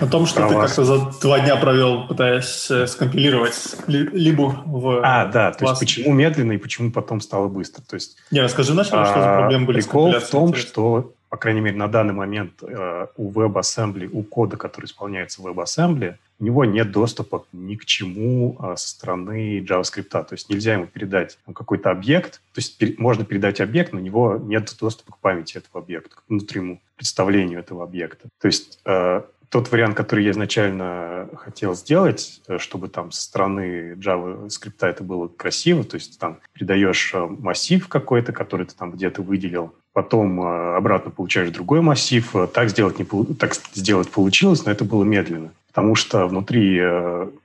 На 0.00 0.06
том, 0.06 0.24
что 0.24 0.48
ты 0.48 0.54
как-то 0.54 0.84
за 0.84 1.12
два 1.20 1.40
дня 1.40 1.56
провел, 1.56 2.08
пытаясь 2.08 2.70
э, 2.70 2.86
скомпилировать 2.86 3.76
либо 3.86 4.62
в... 4.64 5.02
А, 5.04 5.26
да, 5.26 5.52
то 5.52 5.66
есть 5.66 5.80
почему 5.80 6.14
медленно 6.14 6.52
и 6.52 6.56
почему 6.56 6.90
потом 6.90 7.20
стало 7.20 7.48
быстро. 7.48 7.82
То 7.82 7.94
есть, 7.96 8.16
не, 8.30 8.40
расскажи 8.40 8.72
вначале, 8.72 9.04
что 9.04 9.20
за 9.20 9.34
а, 9.34 9.38
проблемы 9.40 9.66
были 9.66 9.82
Прикол 9.82 10.12
в 10.12 10.30
том, 10.30 10.48
интересно. 10.48 10.70
что, 10.70 11.14
по 11.34 11.38
крайней 11.38 11.60
мере, 11.60 11.76
на 11.76 11.88
данный 11.88 12.14
момент 12.14 12.62
э, 12.62 13.06
у 13.16 13.32
WebAssembly, 13.32 14.08
у 14.12 14.22
кода, 14.22 14.56
который 14.56 14.84
исполняется 14.84 15.42
в 15.42 15.46
WebAssembly, 15.48 16.14
у 16.38 16.44
него 16.44 16.64
нет 16.64 16.92
доступа 16.92 17.44
ни 17.52 17.74
к 17.74 17.84
чему 17.86 18.56
а, 18.60 18.76
со 18.76 18.90
стороны 18.90 19.58
JavaScript. 19.58 20.10
То 20.10 20.28
есть 20.30 20.48
нельзя 20.48 20.74
ему 20.74 20.86
передать 20.86 21.36
какой-то 21.52 21.90
объект. 21.90 22.40
То 22.52 22.60
есть 22.60 22.80
можно 23.00 23.24
передать 23.24 23.60
объект, 23.60 23.92
но 23.92 23.98
у 23.98 24.02
него 24.02 24.40
нет 24.40 24.72
доступа 24.78 25.10
к 25.10 25.18
памяти 25.18 25.56
этого 25.56 25.82
объекта, 25.82 26.14
к 26.14 26.22
внутреннему 26.28 26.80
представлению 26.94 27.58
этого 27.58 27.82
объекта. 27.82 28.28
То 28.40 28.46
есть 28.46 28.78
э, 28.84 29.22
тот 29.48 29.72
вариант, 29.72 29.96
который 29.96 30.24
я 30.24 30.30
изначально 30.30 31.28
хотел 31.36 31.74
сделать, 31.74 32.42
э, 32.46 32.58
чтобы 32.58 32.88
там 32.88 33.10
со 33.10 33.22
стороны 33.22 33.94
JavaScript 33.94 34.86
это 34.86 35.02
было 35.02 35.26
красиво, 35.26 35.82
то 35.82 35.96
есть 35.96 36.20
там 36.20 36.38
передаешь 36.52 37.12
э, 37.12 37.26
массив 37.26 37.88
какой-то, 37.88 38.32
который 38.32 38.66
ты 38.66 38.76
там 38.76 38.92
где-то 38.92 39.22
выделил, 39.22 39.74
потом 39.94 40.42
э, 40.42 40.76
обратно 40.76 41.10
получаешь 41.10 41.50
другой 41.50 41.80
массив. 41.80 42.30
Так 42.52 42.68
сделать, 42.68 42.98
не, 42.98 43.06
так 43.34 43.54
сделать 43.72 44.10
получилось, 44.10 44.66
но 44.66 44.72
это 44.72 44.84
было 44.84 45.04
медленно, 45.04 45.52
потому 45.68 45.94
что 45.94 46.26
внутри 46.26 46.78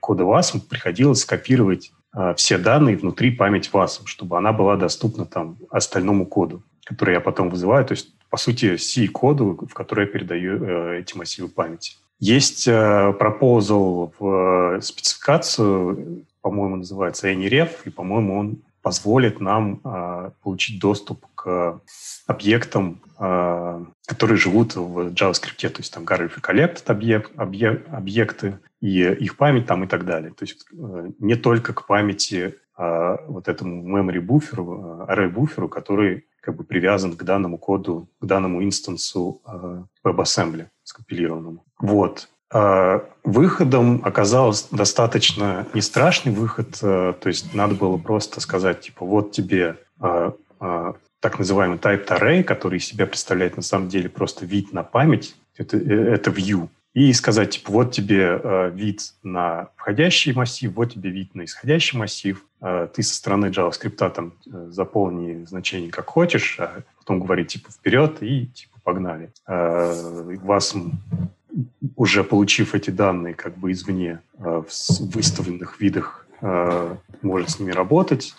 кода 0.00 0.24
WASM 0.24 0.60
приходилось 0.68 1.20
скопировать 1.20 1.92
все 2.36 2.58
данные 2.58 2.98
внутри 2.98 3.30
память 3.30 3.70
WASM, 3.72 4.02
чтобы 4.04 4.36
она 4.36 4.52
была 4.52 4.76
доступна 4.76 5.24
там 5.24 5.56
остальному 5.70 6.26
коду, 6.26 6.62
который 6.84 7.14
я 7.14 7.20
потом 7.20 7.48
вызываю. 7.48 7.86
То 7.86 7.92
есть 7.92 8.12
по 8.30 8.36
сути, 8.36 8.76
C-коду, 8.76 9.58
в 9.68 9.74
который 9.74 10.06
я 10.06 10.10
передаю 10.10 10.64
э, 10.64 11.00
эти 11.00 11.16
массивы 11.16 11.48
памяти. 11.48 11.96
Есть 12.20 12.68
э, 12.68 13.12
пропозал 13.18 14.14
в 14.18 14.76
э, 14.76 14.80
спецификацию, 14.80 16.24
по-моему, 16.40 16.76
называется 16.76 17.28
AnyRef, 17.28 17.70
и, 17.86 17.90
по-моему, 17.90 18.38
он 18.38 18.58
позволит 18.82 19.40
нам 19.40 19.80
э, 19.84 20.30
получить 20.42 20.80
доступ 20.80 21.26
к 21.34 21.80
объектам, 22.30 23.00
э, 23.18 23.84
которые 24.06 24.36
живут 24.36 24.76
в 24.76 25.12
JavaScript. 25.12 25.68
То 25.68 25.80
есть 25.80 25.92
там 25.92 26.04
и 26.04 26.06
Collect 26.06 26.82
объект, 26.86 27.32
объект, 27.36 27.88
объекты, 27.92 28.58
и 28.80 29.02
их 29.02 29.36
память 29.36 29.66
там 29.66 29.84
и 29.84 29.86
так 29.86 30.04
далее. 30.04 30.30
То 30.30 30.44
есть 30.44 30.66
э, 30.72 31.10
не 31.18 31.34
только 31.34 31.72
к 31.72 31.86
памяти 31.86 32.54
э, 32.78 33.16
вот 33.28 33.48
этому 33.48 33.82
memory 33.96 34.20
буферу, 34.20 35.06
э, 35.08 35.12
array 35.12 35.28
буферу, 35.28 35.68
который 35.68 36.24
как 36.40 36.56
бы 36.56 36.64
привязан 36.64 37.16
к 37.16 37.22
данному 37.22 37.58
коду, 37.58 38.08
к 38.20 38.26
данному 38.26 38.62
инстансу 38.62 39.42
WebAssembly 40.04 40.66
скомпилированному. 40.84 41.64
Вот. 41.78 42.28
Выходом 43.22 44.00
оказалось 44.04 44.68
достаточно 44.72 45.66
не 45.74 45.82
страшный 45.82 46.32
выход, 46.32 46.78
э, 46.82 47.14
то 47.20 47.28
есть 47.28 47.54
надо 47.54 47.74
было 47.74 47.98
просто 47.98 48.40
сказать, 48.40 48.80
типа, 48.80 49.04
вот 49.04 49.32
тебе 49.32 49.76
так 51.20 51.38
называемый 51.38 51.78
type 51.78 52.06
array, 52.08 52.42
который 52.42 52.78
из 52.78 52.86
себя 52.86 53.06
представляет 53.06 53.56
на 53.56 53.62
самом 53.62 53.88
деле 53.88 54.08
просто 54.08 54.46
вид 54.46 54.72
на 54.72 54.82
память, 54.82 55.36
это, 55.56 55.76
э, 55.76 56.14
это 56.14 56.30
view, 56.30 56.68
и 56.92 57.12
сказать, 57.12 57.50
типа, 57.50 57.70
вот 57.70 57.92
тебе 57.92 58.40
э, 58.42 58.70
вид 58.74 59.14
на 59.22 59.68
входящий 59.76 60.32
массив, 60.32 60.72
вот 60.74 60.94
тебе 60.94 61.10
вид 61.10 61.34
на 61.34 61.44
исходящий 61.44 61.96
массив, 61.96 62.44
э, 62.60 62.88
ты 62.92 63.02
со 63.02 63.14
стороны 63.14 63.46
JavaScript 63.46 64.10
там 64.10 64.32
э, 64.46 64.68
заполни 64.70 65.44
значение 65.44 65.90
как 65.90 66.08
хочешь, 66.08 66.56
а 66.58 66.82
потом 66.98 67.20
говорить, 67.20 67.48
типа, 67.48 67.70
вперед 67.70 68.22
и, 68.22 68.46
типа, 68.46 68.80
погнали. 68.82 69.30
Э, 69.46 70.36
вас 70.42 70.74
уже 71.96 72.24
получив 72.24 72.74
эти 72.74 72.90
данные 72.90 73.34
как 73.34 73.56
бы 73.56 73.70
извне 73.70 74.20
э, 74.38 74.62
в 74.66 75.14
выставленных 75.14 75.80
видах, 75.80 76.26
э, 76.40 76.96
может 77.22 77.50
с 77.50 77.60
ними 77.60 77.70
работать 77.70 78.34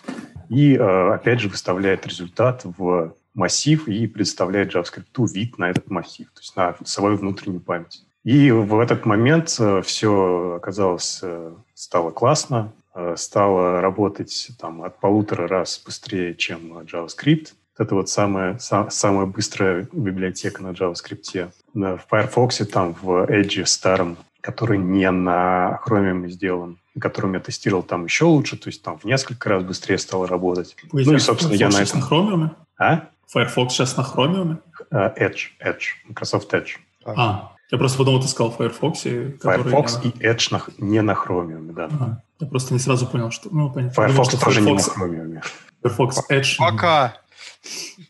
и, 0.52 0.76
э, 0.76 1.14
опять 1.14 1.40
же, 1.40 1.48
выставляет 1.48 2.06
результат 2.06 2.62
в 2.64 3.14
массив 3.32 3.88
и 3.88 4.06
предоставляет 4.06 4.74
JavaScript 4.74 5.32
вид 5.32 5.56
на 5.56 5.70
этот 5.70 5.90
массив, 5.90 6.26
то 6.26 6.40
есть 6.40 6.56
на 6.56 6.76
свою 6.84 7.16
внутреннюю 7.16 7.60
память. 7.60 8.04
И 8.22 8.50
в 8.50 8.78
этот 8.78 9.06
момент 9.06 9.56
э, 9.58 9.80
все 9.80 10.56
оказалось, 10.58 11.20
э, 11.22 11.52
стало 11.74 12.10
классно, 12.10 12.72
стало 13.16 13.80
работать 13.80 14.50
там 14.60 14.82
от 14.82 15.00
полутора 15.00 15.48
раз 15.48 15.82
быстрее, 15.82 16.34
чем 16.34 16.76
JavaScript. 16.80 17.54
Это 17.78 17.94
вот 17.94 18.10
самая, 18.10 18.58
са, 18.58 18.88
самая 18.90 19.24
быстрая 19.24 19.88
библиотека 19.90 20.62
на 20.62 20.72
JavaScript. 20.72 21.50
В 21.72 22.00
Firefox, 22.10 22.66
там 22.66 22.94
в 23.00 23.24
Edge 23.30 23.64
старом, 23.64 24.18
который 24.42 24.76
не 24.76 25.10
на 25.10 25.80
Chromium 25.86 26.28
сделан, 26.28 26.76
которым 26.98 27.34
я 27.34 27.40
тестировал 27.40 27.82
там 27.82 28.04
еще 28.04 28.24
лучше, 28.24 28.56
то 28.56 28.68
есть 28.68 28.82
там 28.82 28.98
в 28.98 29.04
несколько 29.04 29.48
раз 29.48 29.62
быстрее 29.64 29.98
стало 29.98 30.26
работать. 30.26 30.76
Вы 30.92 31.04
ну 31.04 31.14
и, 31.14 31.18
собственно, 31.18 31.56
Firefox 31.56 31.74
я 31.74 31.78
на 31.78 31.82
этом... 31.82 32.00
на 32.00 32.04
Chromium? 32.04 32.50
А? 32.78 33.08
Firefox 33.32 33.72
сейчас 33.72 33.96
на 33.96 34.02
Chromium? 34.02 34.58
Edge, 34.90 35.52
Edge, 35.64 35.82
Microsoft 36.08 36.52
Edge. 36.52 36.76
А, 37.04 37.52
я 37.70 37.78
просто 37.78 37.98
подумал, 37.98 38.20
ты 38.20 38.28
сказал 38.28 38.54
Firefox. 38.58 39.04
Firefox 39.42 40.04
на... 40.04 40.08
и 40.08 40.10
Edge 40.20 40.48
на... 40.50 40.62
не 40.78 41.00
на 41.00 41.12
Chromium, 41.12 41.72
да. 41.72 41.86
Ага. 41.86 42.22
Я 42.40 42.46
просто 42.46 42.74
не 42.74 42.80
сразу 42.80 43.06
понял, 43.06 43.30
что... 43.30 43.48
Ну, 43.50 43.70
понятно. 43.70 43.94
Firefox 43.94 44.30
думал, 44.30 44.44
тоже 44.44 44.60
Firefox... 44.60 44.98
не 44.98 45.06
на 45.06 45.38
Chromium. 45.38 45.44
Firefox 45.82 46.16
Edge. 46.30 46.56
Пока. 46.58 47.16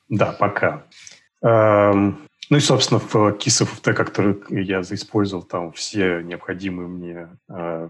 Да, 0.08 0.32
пока. 0.32 0.82
Эм, 1.42 2.28
ну 2.50 2.56
и, 2.56 2.60
собственно, 2.60 3.00
в 3.00 3.14
KISS 3.14 3.94
который 3.94 4.36
я 4.50 4.80
использовал, 4.80 5.42
там 5.42 5.72
все 5.72 6.20
необходимые 6.22 6.88
мне 6.88 7.28
э, 7.48 7.88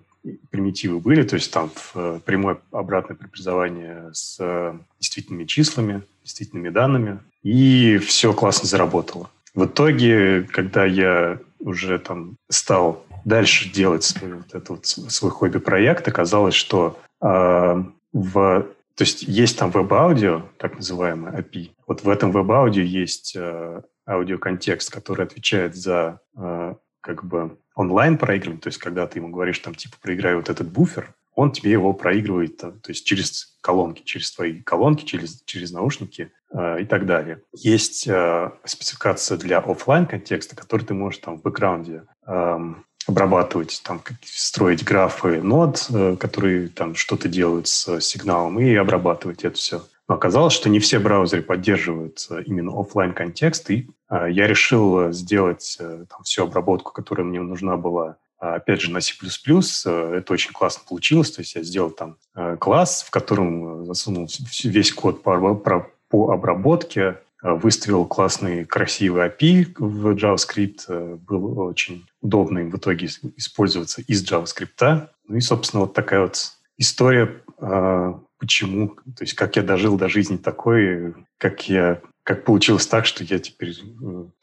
примитивы 0.50 1.00
были, 1.00 1.22
то 1.22 1.34
есть 1.34 1.52
там 1.52 1.70
э, 1.94 2.20
прямое 2.24 2.58
обратное 2.70 3.16
преобразование 3.16 4.10
с 4.12 4.36
э, 4.40 4.74
действительными 4.98 5.44
числами, 5.44 6.02
действительными 6.22 6.68
данными, 6.68 7.20
и 7.42 7.98
все 7.98 8.32
классно 8.32 8.68
заработало. 8.68 9.30
В 9.54 9.66
итоге, 9.66 10.44
когда 10.44 10.84
я 10.84 11.38
уже 11.58 11.98
там 11.98 12.36
стал 12.48 13.04
дальше 13.24 13.70
делать 13.70 14.04
свой, 14.04 14.34
вот 14.34 14.48
этот 14.48 14.68
вот 14.68 14.86
свой 14.86 15.30
хобби-проект, 15.30 16.06
оказалось, 16.08 16.54
что 16.54 16.98
э, 17.20 17.84
в 18.12 18.66
то 18.94 19.04
есть 19.04 19.22
есть 19.22 19.58
там 19.58 19.70
Web 19.70 19.94
Audio, 19.94 20.42
так 20.58 20.76
называемый 20.76 21.32
API. 21.32 21.70
Вот 21.86 22.04
в 22.04 22.08
этом 22.08 22.30
Web 22.30 22.50
Audio 22.50 22.82
есть 22.82 23.34
э, 23.34 23.82
аудиоконтекст, 24.06 24.92
который 24.92 25.24
отвечает 25.26 25.74
за 25.74 26.20
э, 26.36 26.74
как 27.00 27.24
бы 27.24 27.56
онлайн 27.74 28.18
проигрывание, 28.18 28.60
то 28.60 28.68
есть 28.68 28.78
когда 28.78 29.06
ты 29.06 29.18
ему 29.18 29.28
говоришь 29.28 29.58
там 29.58 29.74
типа 29.74 29.96
проиграй 30.00 30.34
вот 30.36 30.48
этот 30.48 30.70
буфер, 30.70 31.14
он 31.34 31.50
тебе 31.52 31.70
его 31.70 31.92
проигрывает, 31.94 32.58
то 32.58 32.74
есть 32.88 33.06
через 33.06 33.56
колонки, 33.60 34.02
через 34.04 34.32
твои 34.32 34.60
колонки, 34.60 35.04
через, 35.04 35.42
через 35.46 35.72
наушники 35.72 36.30
э, 36.52 36.82
и 36.82 36.84
так 36.84 37.06
далее. 37.06 37.40
Есть 37.54 38.06
э, 38.06 38.50
спецификация 38.64 39.38
для 39.38 39.58
офлайн 39.58 40.06
контекста, 40.06 40.56
который 40.56 40.84
ты 40.84 40.92
можешь 40.92 41.20
там 41.20 41.38
в 41.38 41.42
бэкграунде 41.42 42.04
э, 42.26 42.58
обрабатывать, 43.06 43.80
там, 43.84 44.02
строить 44.22 44.84
графы 44.84 45.40
нод, 45.40 45.86
э, 45.90 46.16
которые 46.18 46.68
там 46.68 46.94
что-то 46.94 47.28
делают 47.28 47.66
с 47.68 48.00
сигналом, 48.00 48.60
и 48.60 48.74
обрабатывать 48.74 49.44
это 49.44 49.56
все. 49.56 49.82
Оказалось, 50.06 50.52
что 50.52 50.68
не 50.68 50.80
все 50.80 50.98
браузеры 50.98 51.42
поддерживают 51.42 52.26
э, 52.30 52.42
именно 52.44 52.78
офлайн 52.78 53.12
контекст, 53.12 53.70
и 53.70 53.88
э, 54.10 54.26
я 54.30 54.46
решил 54.46 55.12
сделать 55.12 55.76
э, 55.78 56.04
там, 56.08 56.22
всю 56.24 56.44
обработку, 56.44 56.92
которая 56.92 57.26
мне 57.26 57.40
нужна 57.40 57.76
была 57.76 58.16
а, 58.42 58.56
опять 58.56 58.80
же, 58.80 58.90
на 58.90 59.00
C++. 59.00 59.12
Э, 59.22 60.14
это 60.16 60.32
очень 60.32 60.52
классно 60.52 60.82
получилось. 60.88 61.30
То 61.30 61.42
есть 61.42 61.54
я 61.54 61.62
сделал 61.62 61.90
там 61.90 62.16
э, 62.34 62.56
класс, 62.56 63.04
в 63.06 63.10
котором 63.10 63.86
засунул 63.86 64.28
весь 64.64 64.92
код 64.92 65.22
по, 65.22 65.54
по 66.08 66.32
обработке, 66.32 67.20
э, 67.40 67.52
выставил 67.52 68.04
классный, 68.04 68.64
красивый 68.64 69.28
API 69.28 69.72
в 69.78 70.16
JavaScript. 70.16 71.18
Было 71.18 71.68
очень 71.68 72.04
удобно 72.20 72.58
им 72.58 72.72
в 72.72 72.76
итоге 72.78 73.08
использоваться 73.36 74.02
из 74.02 74.28
JavaScript. 74.28 75.08
Ну 75.28 75.36
и, 75.36 75.40
собственно, 75.40 75.82
вот 75.82 75.94
такая 75.94 76.22
вот 76.22 76.36
история, 76.78 77.42
почему, 78.42 78.88
то 78.88 79.22
есть 79.22 79.34
как 79.34 79.54
я 79.54 79.62
дожил 79.62 79.96
до 79.96 80.08
жизни 80.08 80.36
такой, 80.36 81.14
как 81.38 81.68
я 81.68 82.00
как 82.24 82.44
получилось 82.44 82.88
так, 82.88 83.06
что 83.06 83.22
я 83.22 83.38
теперь 83.38 83.76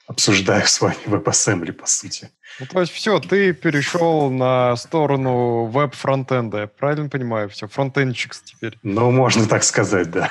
обсуждаю 0.08 0.66
с 0.66 0.80
вами 0.80 0.96
WebAssembly, 1.06 1.74
по 1.74 1.86
сути. 1.86 2.30
Ну, 2.62 2.66
то 2.66 2.80
есть 2.80 2.94
все, 2.94 3.20
ты 3.20 3.52
перешел 3.52 4.30
на 4.32 4.78
сторону 4.78 5.66
веб-фронтенда, 5.66 6.60
я 6.60 6.68
правильно 6.68 7.10
понимаю? 7.10 7.50
Все, 7.50 7.68
фронтенчик 7.68 8.34
теперь. 8.36 8.78
Ну, 8.84 9.12
можно 9.12 9.46
так 9.48 9.64
сказать, 9.64 10.10
да. 10.12 10.30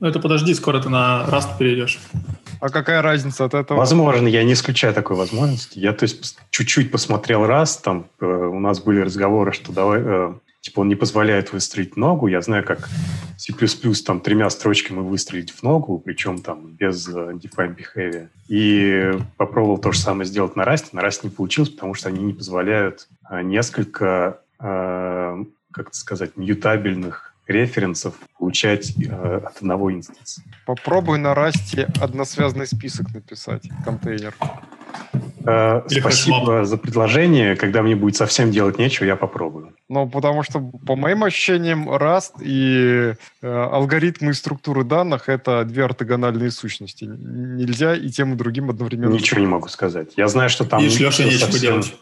Ну, 0.00 0.08
это 0.08 0.18
подожди, 0.18 0.54
скоро 0.54 0.80
ты 0.80 0.88
на 0.88 1.26
Rust 1.28 1.58
перейдешь. 1.58 2.00
А 2.60 2.70
какая 2.70 3.02
разница 3.02 3.44
от 3.44 3.52
этого? 3.52 3.76
Возможно, 3.76 4.26
я 4.26 4.42
не 4.42 4.54
исключаю 4.54 4.94
такой 4.94 5.16
возможности. 5.16 5.78
Я, 5.78 5.92
то 5.92 6.04
есть, 6.04 6.38
чуть-чуть 6.50 6.90
посмотрел 6.90 7.44
Rust, 7.44 7.82
там 7.82 8.06
э, 8.20 8.24
у 8.24 8.58
нас 8.58 8.80
были 8.80 9.00
разговоры, 9.00 9.52
что 9.52 9.72
давай, 9.72 10.00
э, 10.00 10.34
Типа 10.62 10.80
он 10.80 10.88
не 10.88 10.94
позволяет 10.94 11.52
выстроить 11.52 11.96
ногу. 11.96 12.28
Я 12.28 12.40
знаю, 12.40 12.64
как 12.64 12.88
C++ 13.36 13.52
там 14.06 14.20
тремя 14.20 14.48
строчками 14.48 15.00
выстроить 15.00 15.50
в 15.50 15.64
ногу, 15.64 15.98
причем 15.98 16.40
там 16.40 16.68
без 16.68 17.08
uh, 17.08 17.32
define 17.32 17.76
behavior. 17.76 18.28
И 18.46 19.10
попробовал 19.36 19.78
то 19.78 19.90
же 19.90 19.98
самое 19.98 20.24
сделать 20.24 20.54
на 20.54 20.62
Rust. 20.62 20.90
На 20.92 21.00
Rust 21.00 21.20
не 21.24 21.30
получилось, 21.30 21.70
потому 21.70 21.94
что 21.94 22.10
они 22.10 22.22
не 22.22 22.32
позволяют 22.32 23.08
uh, 23.28 23.42
несколько, 23.42 24.40
uh, 24.60 25.44
как 25.72 25.88
это 25.88 25.96
сказать, 25.96 26.36
мьютабельных 26.36 27.32
референсов 27.48 28.14
получать 28.38 28.94
э, 28.98 29.40
от 29.44 29.56
одного 29.56 29.92
инстанса. 29.92 30.42
Попробуй 30.64 31.18
на 31.18 31.34
расте 31.34 31.88
односвязный 32.00 32.66
список 32.66 33.12
написать, 33.12 33.68
контейнер. 33.84 34.34
Э, 35.44 35.82
спасибо 35.88 36.64
за 36.64 36.76
предложение. 36.76 37.56
Когда 37.56 37.82
мне 37.82 37.96
будет 37.96 38.16
совсем 38.16 38.50
делать 38.50 38.78
нечего, 38.78 39.06
я 39.06 39.16
попробую. 39.16 39.74
Ну, 39.88 40.08
потому 40.08 40.42
что, 40.42 40.60
по 40.86 40.96
моим 40.96 41.24
ощущениям, 41.24 41.88
Rust 41.90 42.40
и 42.40 43.14
э, 43.42 43.46
алгоритмы 43.48 44.30
и 44.30 44.34
структуры 44.34 44.84
данных— 44.84 45.24
это 45.28 45.64
две 45.64 45.84
ортогональные 45.84 46.50
сущности. 46.50 47.04
Нельзя 47.04 47.94
и 47.94 48.08
тем, 48.08 48.34
и 48.34 48.36
другим 48.36 48.70
одновременно... 48.70 49.12
Ничего 49.12 49.40
не 49.40 49.46
могу 49.46 49.68
сказать. 49.68 50.12
Я 50.16 50.28
знаю, 50.28 50.48
что 50.48 50.64
там... 50.64 50.82
Видишь, 50.82 51.00
Леша, 51.00 51.24
нечего 51.24 51.58
делать. 51.58 51.96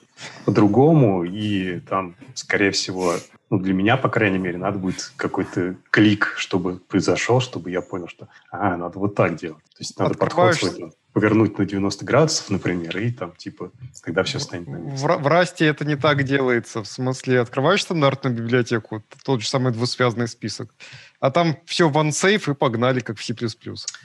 По-другому, 0.45 1.25
и 1.25 1.81
там, 1.81 2.15
скорее 2.35 2.73
всего, 2.73 3.15
ну, 3.49 3.59
для 3.59 3.73
меня, 3.73 3.97
по 3.97 4.11
крайней 4.11 4.39
мере, 4.39 4.59
надо 4.59 4.79
будет 4.79 5.13
какой-то 5.17 5.77
клик, 5.91 6.35
чтобы 6.37 6.77
произошел, 6.77 7.41
чтобы 7.41 7.71
я 7.71 7.81
понял, 7.81 8.07
что, 8.07 8.29
а, 8.51 8.77
надо 8.77 8.99
вот 8.99 9.15
так 9.15 9.37
делать. 9.37 9.65
То 9.71 9.79
есть 9.79 9.99
надо 9.99 10.15
подход 10.15 10.55
свой 10.55 10.93
повернуть 11.21 11.59
на 11.59 11.67
90 11.67 12.05
градусов, 12.05 12.51
например, 12.51 12.97
и 12.97 13.13
там, 13.13 13.33
типа, 13.37 13.71
тогда 14.03 14.23
все 14.23 14.39
станет 14.39 14.69
на 14.69 14.77
место. 14.77 15.07
В, 15.07 15.23
в 15.23 15.27
Расте 15.27 15.67
это 15.67 15.85
не 15.85 15.97
так 15.97 16.23
делается. 16.25 16.83
В 16.83 16.87
смысле, 16.87 17.41
открываешь 17.41 17.83
стандартную 17.83 18.35
библиотеку, 18.35 19.03
тот 19.23 19.43
же 19.43 19.49
самый 19.49 19.73
двусвязный 19.73 20.29
список, 20.29 20.71
а 21.21 21.31
там 21.31 21.59
все 21.67 21.91
в 21.91 21.97
OneSafe 21.97 22.53
и 22.53 22.55
погнали, 22.55 23.01
как 23.01 23.19
в 23.19 23.25
C++. 23.25 23.35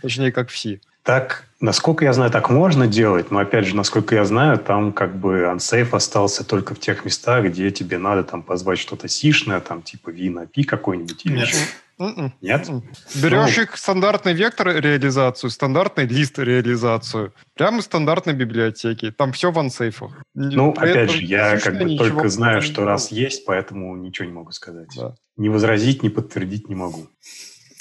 Точнее, 0.01 0.31
как 0.33 0.49
в 0.49 0.57
C. 0.57 0.81
Так, 1.03 1.45
насколько 1.61 2.03
я 2.03 2.11
знаю, 2.11 2.31
так 2.31 2.49
можно 2.49 2.87
делать, 2.87 3.31
но, 3.31 3.39
опять 3.39 3.65
же, 3.65 3.75
насколько 3.75 4.15
я 4.15 4.25
знаю, 4.25 4.57
там 4.57 4.91
как 4.91 5.15
бы 5.15 5.43
unsafe 5.43 5.95
остался 5.95 6.43
только 6.43 6.75
в 6.75 6.79
тех 6.79 7.05
местах, 7.05 7.45
где 7.45 7.71
тебе 7.71 7.97
надо 7.97 8.23
там 8.23 8.43
позвать 8.43 8.79
что-то 8.79 9.07
сишное, 9.07 9.61
там 9.61 9.83
типа 9.83 10.09
VNAP 10.09 10.65
какой-нибудь. 10.65 11.25
Нет. 11.25 11.49
Или... 11.97 12.33
Нет? 12.41 12.69
Берешь 13.15 13.57
ну, 13.57 13.63
их 13.63 13.77
стандартный 13.77 14.33
вектор 14.33 14.67
реализацию, 14.67 15.49
стандартный 15.49 16.05
лист 16.05 16.37
реализацию, 16.39 17.33
прямо 17.53 17.79
из 17.79 17.85
стандартной 17.85 18.33
библиотеки. 18.33 19.11
Там 19.11 19.31
все 19.31 19.51
в 19.51 19.59
ансейфах. 19.59 20.23
Ну, 20.33 20.73
При 20.73 20.89
опять 20.89 21.11
же, 21.11 21.23
я 21.23 21.57
как 21.59 21.77
бы 21.77 21.97
только 21.97 22.29
знаю, 22.29 22.61
что 22.61 22.85
раз 22.85 23.11
есть, 23.11 23.45
поэтому 23.45 23.95
ничего 23.95 24.27
не 24.27 24.33
могу 24.33 24.51
сказать. 24.51 24.89
Да. 24.95 25.15
Не 25.37 25.49
возразить, 25.49 26.03
не 26.03 26.09
подтвердить 26.09 26.69
не 26.69 26.75
могу. 26.75 27.07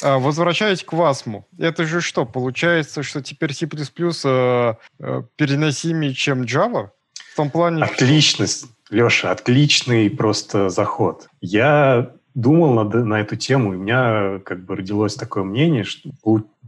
А, 0.03 0.19
возвращаясь 0.19 0.83
к 0.83 0.93
ВАСМу, 0.93 1.49
это 1.59 1.85
же 1.85 2.01
что, 2.01 2.25
получается, 2.25 3.03
что 3.03 3.23
теперь 3.23 3.53
C++ 3.53 3.67
э, 3.67 4.75
э, 4.99 5.23
переносимее, 5.37 6.15
чем 6.15 6.43
Java? 6.43 6.91
В 7.33 7.37
том 7.37 7.51
плане, 7.51 7.83
Отлично, 7.83 8.47
что... 8.47 8.67
Леша, 8.91 9.31
отличный 9.31 10.11
просто 10.11 10.69
заход. 10.69 11.29
Я 11.41 12.13
думал 12.35 12.75
на, 12.75 12.85
на 12.85 13.21
эту 13.21 13.37
тему, 13.37 13.73
и 13.73 13.77
у 13.77 13.81
меня 13.81 14.41
как 14.45 14.65
бы 14.65 14.77
родилось 14.77 15.15
такое 15.15 15.45
мнение, 15.45 15.85
что 15.85 16.11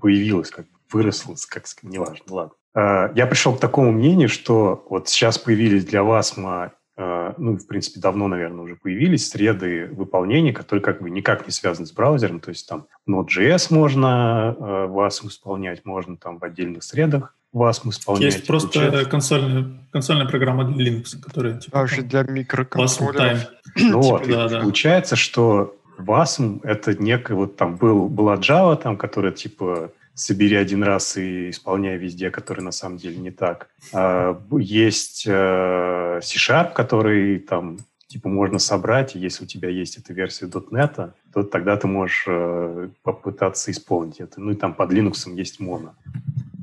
появилось, 0.00 0.50
как 0.50 0.66
бы 0.66 0.72
выросло, 0.92 1.34
как 1.48 1.64
неважно, 1.82 2.24
ладно. 2.30 2.54
А, 2.74 3.12
я 3.14 3.26
пришел 3.26 3.54
к 3.54 3.60
такому 3.60 3.92
мнению, 3.92 4.28
что 4.28 4.86
вот 4.88 5.08
сейчас 5.08 5.38
появились 5.38 5.84
для 5.84 6.02
ВАСМа 6.02 6.72
Э, 6.96 7.34
ну, 7.36 7.56
в 7.56 7.66
принципе, 7.66 8.00
давно, 8.00 8.26
наверное, 8.26 8.64
уже 8.64 8.76
появились 8.76 9.28
среды 9.28 9.88
выполнения, 9.92 10.52
которые 10.52 10.82
как 10.82 11.02
бы 11.02 11.10
никак 11.10 11.46
не 11.46 11.52
связаны 11.52 11.86
с 11.86 11.92
браузером. 11.92 12.40
То 12.40 12.50
есть 12.50 12.66
там 12.66 12.86
Node.js 13.08 13.66
можно 13.70 14.56
э, 14.58 14.62
WASM 14.88 15.28
исполнять, 15.28 15.84
можно 15.84 16.16
там 16.16 16.38
в 16.38 16.44
отдельных 16.44 16.82
средах 16.82 17.34
WASM 17.56 17.90
исполнять. 17.90 18.34
Есть 18.34 18.46
просто 18.46 19.06
консольная, 19.06 19.66
консольная 19.90 20.26
программа 20.26 20.64
для 20.64 20.90
Linux, 20.90 21.18
которая... 21.20 21.58
Типа, 21.58 21.82
а, 21.82 22.02
для 22.02 22.22
микроконтроллеров. 22.22 23.48
Ну 23.76 24.00
вот, 24.00 24.24
типа, 24.24 24.48
да, 24.48 24.60
получается, 24.60 25.16
что 25.16 25.76
WASM— 25.98 26.60
это 26.62 26.94
некая 27.02 27.34
вот 27.34 27.56
там 27.56 27.76
был, 27.76 28.08
была 28.08 28.36
Java, 28.36 28.76
там, 28.76 28.96
которая 28.96 29.32
типа 29.32 29.90
собери 30.14 30.56
один 30.56 30.82
раз 30.82 31.16
и 31.16 31.50
исполняй 31.50 31.96
везде, 31.96 32.30
который 32.30 32.60
на 32.60 32.72
самом 32.72 32.98
деле 32.98 33.16
не 33.16 33.30
так. 33.30 33.68
А, 33.92 34.38
есть 34.58 35.24
э, 35.26 36.20
C-Sharp, 36.22 36.72
который 36.72 37.38
там 37.38 37.78
типа 38.08 38.28
можно 38.28 38.58
собрать, 38.58 39.16
и 39.16 39.18
если 39.18 39.44
у 39.44 39.46
тебя 39.46 39.68
есть 39.68 39.98
эта 39.98 40.12
версия 40.12 40.46
.NET, 40.46 41.10
то 41.32 41.42
тогда 41.42 41.76
ты 41.76 41.86
можешь 41.86 42.24
э, 42.26 42.88
попытаться 43.02 43.70
исполнить 43.70 44.20
это. 44.20 44.40
Ну 44.40 44.52
и 44.52 44.54
там 44.54 44.74
под 44.74 44.92
Linux 44.92 45.30
есть 45.34 45.60
Mono. 45.60 45.90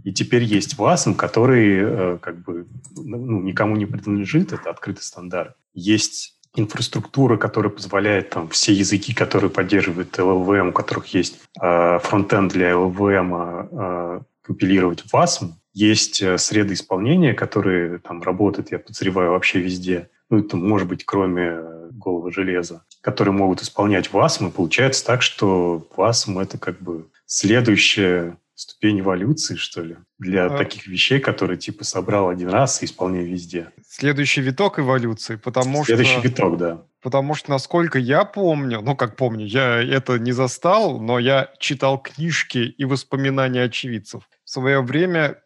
И 0.04 0.12
теперь 0.12 0.44
есть 0.44 0.76
WASM, 0.78 1.16
который 1.16 1.80
э, 1.80 2.18
как 2.22 2.40
бы 2.44 2.68
ну, 2.96 3.42
никому 3.42 3.76
не 3.76 3.86
принадлежит, 3.86 4.54
это 4.54 4.70
открытый 4.70 5.04
стандарт. 5.04 5.56
Есть 5.74 6.38
инфраструктура, 6.56 7.38
которая 7.38 7.72
позволяет 7.72 8.30
там 8.30 8.48
все 8.50 8.74
языки, 8.74 9.14
которые 9.14 9.50
поддерживают 9.50 10.18
LLVM, 10.18 10.70
у 10.70 10.74
которых 10.74 11.08
есть 11.08 11.40
э, 11.62 12.00
фронтенд 12.00 12.52
для 12.52 12.72
LLVM, 12.72 13.70
э, 13.72 14.22
компилировать 14.44 15.02
в 15.02 15.14
WASM. 15.14 15.54
Есть 15.74 16.22
э, 16.22 16.38
среды 16.38 16.74
исполнения, 16.76 17.34
которые 17.34 18.00
там 18.00 18.22
работают, 18.22 18.72
я 18.72 18.80
подозреваю, 18.80 19.32
вообще 19.32 19.60
везде. 19.60 20.10
Ну, 20.30 20.40
это 20.40 20.58
может 20.58 20.88
быть, 20.88 21.06
кроме 21.06 21.44
э, 21.44 21.90
голого 21.92 22.32
железа, 22.32 22.84
которые 23.02 23.34
могут 23.34 23.62
исполнять 23.62 24.10
WASM. 24.12 24.50
И 24.50 24.52
получается 24.52 25.06
так, 25.06 25.22
что 25.22 25.88
WASM— 25.96 26.42
это 26.44 26.58
как 26.60 26.80
бы 26.80 27.08
следующее 27.26 28.38
ступень 28.64 29.00
эволюции, 29.00 29.56
что 29.56 29.82
ли, 29.82 29.98
для 30.18 30.48
а... 30.48 30.58
таких 30.58 30.88
вещей, 30.88 31.20
которые 31.20 31.58
типа 31.58 31.84
собрал 31.84 32.30
один 32.30 32.50
раз 32.50 32.82
и 32.82 32.86
исполняй 32.86 33.24
везде. 33.24 33.72
Следующий 33.88 34.42
виток 34.42 34.80
эволюции, 34.80 35.36
потому 35.36 35.86
Следующий 35.86 36.14
что... 36.14 36.22
Следующий 36.22 36.42
виток, 36.42 36.58
да. 36.58 36.86
Потому 37.02 37.36
что, 37.36 37.52
насколько 37.52 38.00
я 38.00 38.24
помню, 38.24 38.82
ну, 38.82 38.96
как 38.96 39.18
помню, 39.18 39.46
я 39.46 39.84
это 39.84 40.18
не 40.18 40.32
застал, 40.32 41.02
но 41.02 41.20
я 41.20 41.52
читал 41.60 42.02
книжки 42.02 42.60
и 42.60 42.86
воспоминания 42.86 43.64
очевидцев. 43.64 44.30
В 44.46 44.50
свое 44.50 44.82
время 44.82 45.42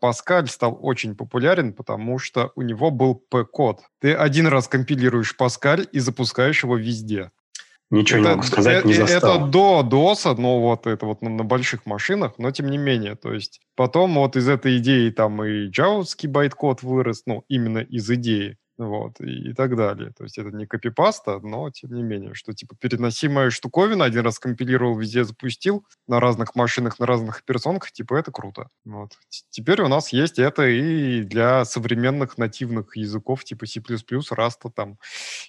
Паскаль 0.00 0.48
стал 0.48 0.76
очень 0.80 1.14
популярен, 1.14 1.72
потому 1.72 2.18
что 2.18 2.50
у 2.56 2.62
него 2.62 2.90
был 2.90 3.14
P-код. 3.14 3.82
Ты 4.00 4.14
один 4.14 4.48
раз 4.48 4.66
компилируешь 4.66 5.36
Паскаль 5.36 5.86
и 5.92 6.00
запускаешь 6.00 6.64
его 6.64 6.76
везде. 6.76 7.30
Ничего 7.90 8.20
это, 8.20 8.28
не 8.28 8.34
могу 8.34 8.46
сказать, 8.46 8.78
это, 8.78 8.88
не 8.88 8.94
застал. 8.94 9.36
Это 9.36 9.46
до 9.46 9.82
ДОСа, 9.82 10.34
но 10.34 10.60
вот 10.60 10.86
это 10.86 11.06
вот 11.06 11.22
на, 11.22 11.30
на 11.30 11.44
больших 11.44 11.86
машинах, 11.86 12.34
но 12.38 12.50
тем 12.50 12.68
не 12.68 12.78
менее. 12.78 13.14
То 13.14 13.32
есть 13.32 13.60
потом 13.76 14.14
вот 14.14 14.36
из 14.36 14.48
этой 14.48 14.78
идеи 14.78 15.10
там 15.10 15.44
и 15.44 15.68
джавовский 15.68 16.28
байткод 16.28 16.82
вырос, 16.82 17.22
ну, 17.26 17.44
именно 17.48 17.78
из 17.78 18.10
идеи 18.10 18.56
вот, 18.78 19.20
и, 19.20 19.50
и 19.50 19.52
так 19.52 19.76
далее. 19.76 20.12
То 20.16 20.24
есть 20.24 20.38
это 20.38 20.50
не 20.50 20.66
копипаста, 20.66 21.40
но 21.40 21.70
тем 21.70 21.92
не 21.92 22.02
менее, 22.02 22.34
что 22.34 22.52
типа 22.52 22.76
переносимая 22.78 23.50
штуковина, 23.50 24.04
один 24.04 24.22
раз 24.22 24.38
компилировал, 24.38 24.98
везде 24.98 25.24
запустил, 25.24 25.84
на 26.06 26.20
разных 26.20 26.54
машинах, 26.54 26.98
на 26.98 27.06
разных 27.06 27.40
операционках, 27.40 27.92
типа 27.92 28.14
это 28.14 28.30
круто. 28.30 28.68
Вот. 28.84 29.12
Теперь 29.50 29.80
у 29.82 29.88
нас 29.88 30.12
есть 30.12 30.38
это 30.38 30.66
и 30.66 31.22
для 31.22 31.64
современных 31.64 32.38
нативных 32.38 32.96
языков, 32.96 33.44
типа 33.44 33.66
C++, 33.66 33.80
Rust 33.80 34.70
там 34.74 34.98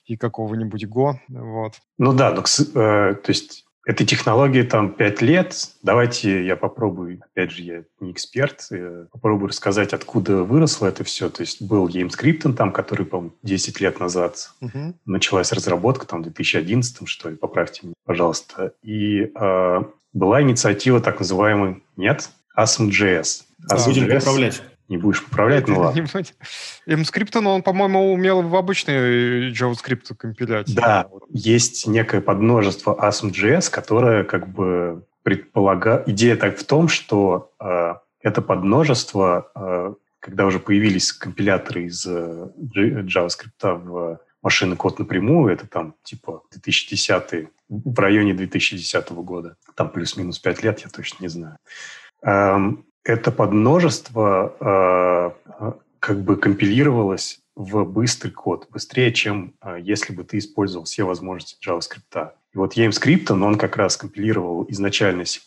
и 0.06 0.18
какого-нибудь 0.18 0.86
Go, 0.86 1.16
вот. 1.28 1.74
Ну 1.98 2.14
да, 2.14 2.32
но, 2.32 2.42
э, 2.42 3.16
то 3.16 3.30
есть 3.30 3.67
Этой 3.88 4.06
технологии 4.06 4.64
там 4.64 4.92
5 4.92 5.22
лет. 5.22 5.56
Давайте 5.82 6.46
я 6.46 6.58
попробую, 6.58 7.22
опять 7.22 7.52
же, 7.52 7.62
я 7.62 7.84
не 8.02 8.12
эксперт, 8.12 8.68
я 8.70 9.06
попробую 9.14 9.48
рассказать, 9.48 9.94
откуда 9.94 10.44
выросло 10.44 10.88
это 10.88 11.06
все. 11.06 11.30
То 11.30 11.42
есть 11.42 11.62
был 11.62 11.88
GameScript, 11.88 12.52
там, 12.52 12.74
который, 12.74 13.06
по-моему, 13.06 13.34
10 13.44 13.80
лет 13.80 14.02
назад 14.02 14.52
uh-huh. 14.62 14.94
началась 15.06 15.54
разработка, 15.54 16.06
там, 16.06 16.20
в 16.20 16.24
2011, 16.24 17.08
что 17.08 17.30
ли, 17.30 17.38
поправьте 17.38 17.80
меня, 17.84 17.94
пожалуйста. 18.04 18.74
И 18.84 19.32
э, 19.34 19.84
была 20.12 20.42
инициатива 20.42 21.00
так 21.00 21.20
называемой, 21.20 21.82
нет, 21.96 22.30
ASM.js. 22.60 23.44
ASM.js. 23.72 23.86
Будем 23.86 24.20
поправлять. 24.20 24.64
Не 24.88 24.98
будешь 24.98 25.24
поправлять, 25.24 25.68
ну 25.68 25.80
ладно. 25.80 26.00
MScript, 26.00 27.40
но 27.42 27.56
он, 27.56 27.62
по-моему, 27.62 28.14
умел 28.14 28.42
в 28.42 28.56
обычный 28.56 29.52
JavaScript 29.52 30.16
компилять. 30.16 30.74
Да, 30.74 31.08
есть 31.30 31.88
некое 31.88 32.22
подмножество 32.22 32.98
ASM.js, 32.98 33.70
которое 33.70 34.24
как 34.24 34.48
бы 34.48 35.04
предполагает... 35.24 36.08
Идея 36.08 36.38
так 36.38 36.58
в 36.58 36.64
том, 36.64 36.88
что 36.88 37.52
э, 37.60 37.96
это 38.22 38.42
подмножество, 38.42 39.52
э, 39.56 39.94
когда 40.20 40.46
уже 40.46 40.60
появились 40.60 41.12
компиляторы 41.12 41.88
из 41.88 42.06
э, 42.08 42.48
JavaScript 42.58 43.62
в 43.62 44.22
машинный 44.42 44.78
код 44.78 45.00
напрямую, 45.00 45.54
это 45.54 45.68
там 45.68 45.96
типа 46.04 46.44
2010 46.52 47.50
в 47.68 48.00
районе 48.00 48.34
2010 48.34 49.12
года. 49.12 49.58
Там 49.76 49.90
плюс-минус 49.90 50.40
5 50.40 50.64
лет, 50.64 50.80
я 50.80 50.90
точно 50.90 51.24
не 51.24 51.28
знаю. 51.28 51.58
Эм, 52.22 52.86
это 53.08 53.32
подмножество 53.32 54.54
э, 54.60 55.72
как 56.00 56.22
бы 56.24 56.36
компилировалось 56.36 57.40
в 57.56 57.86
быстрый 57.86 58.32
код, 58.32 58.68
быстрее, 58.70 59.14
чем 59.14 59.54
э, 59.64 59.78
если 59.82 60.14
бы 60.14 60.26
ты 60.26 60.38
использовал 60.38 60.86
все 60.86 61.06
возможности 61.06 61.58
JavaScript. 61.66 62.32
И 62.54 62.58
вот 62.58 62.76
EMScript, 62.76 63.32
он 63.32 63.58
как 63.58 63.78
раз 63.78 63.96
компилировал 63.96 64.66
изначально 64.70 65.24
C++, 65.26 65.40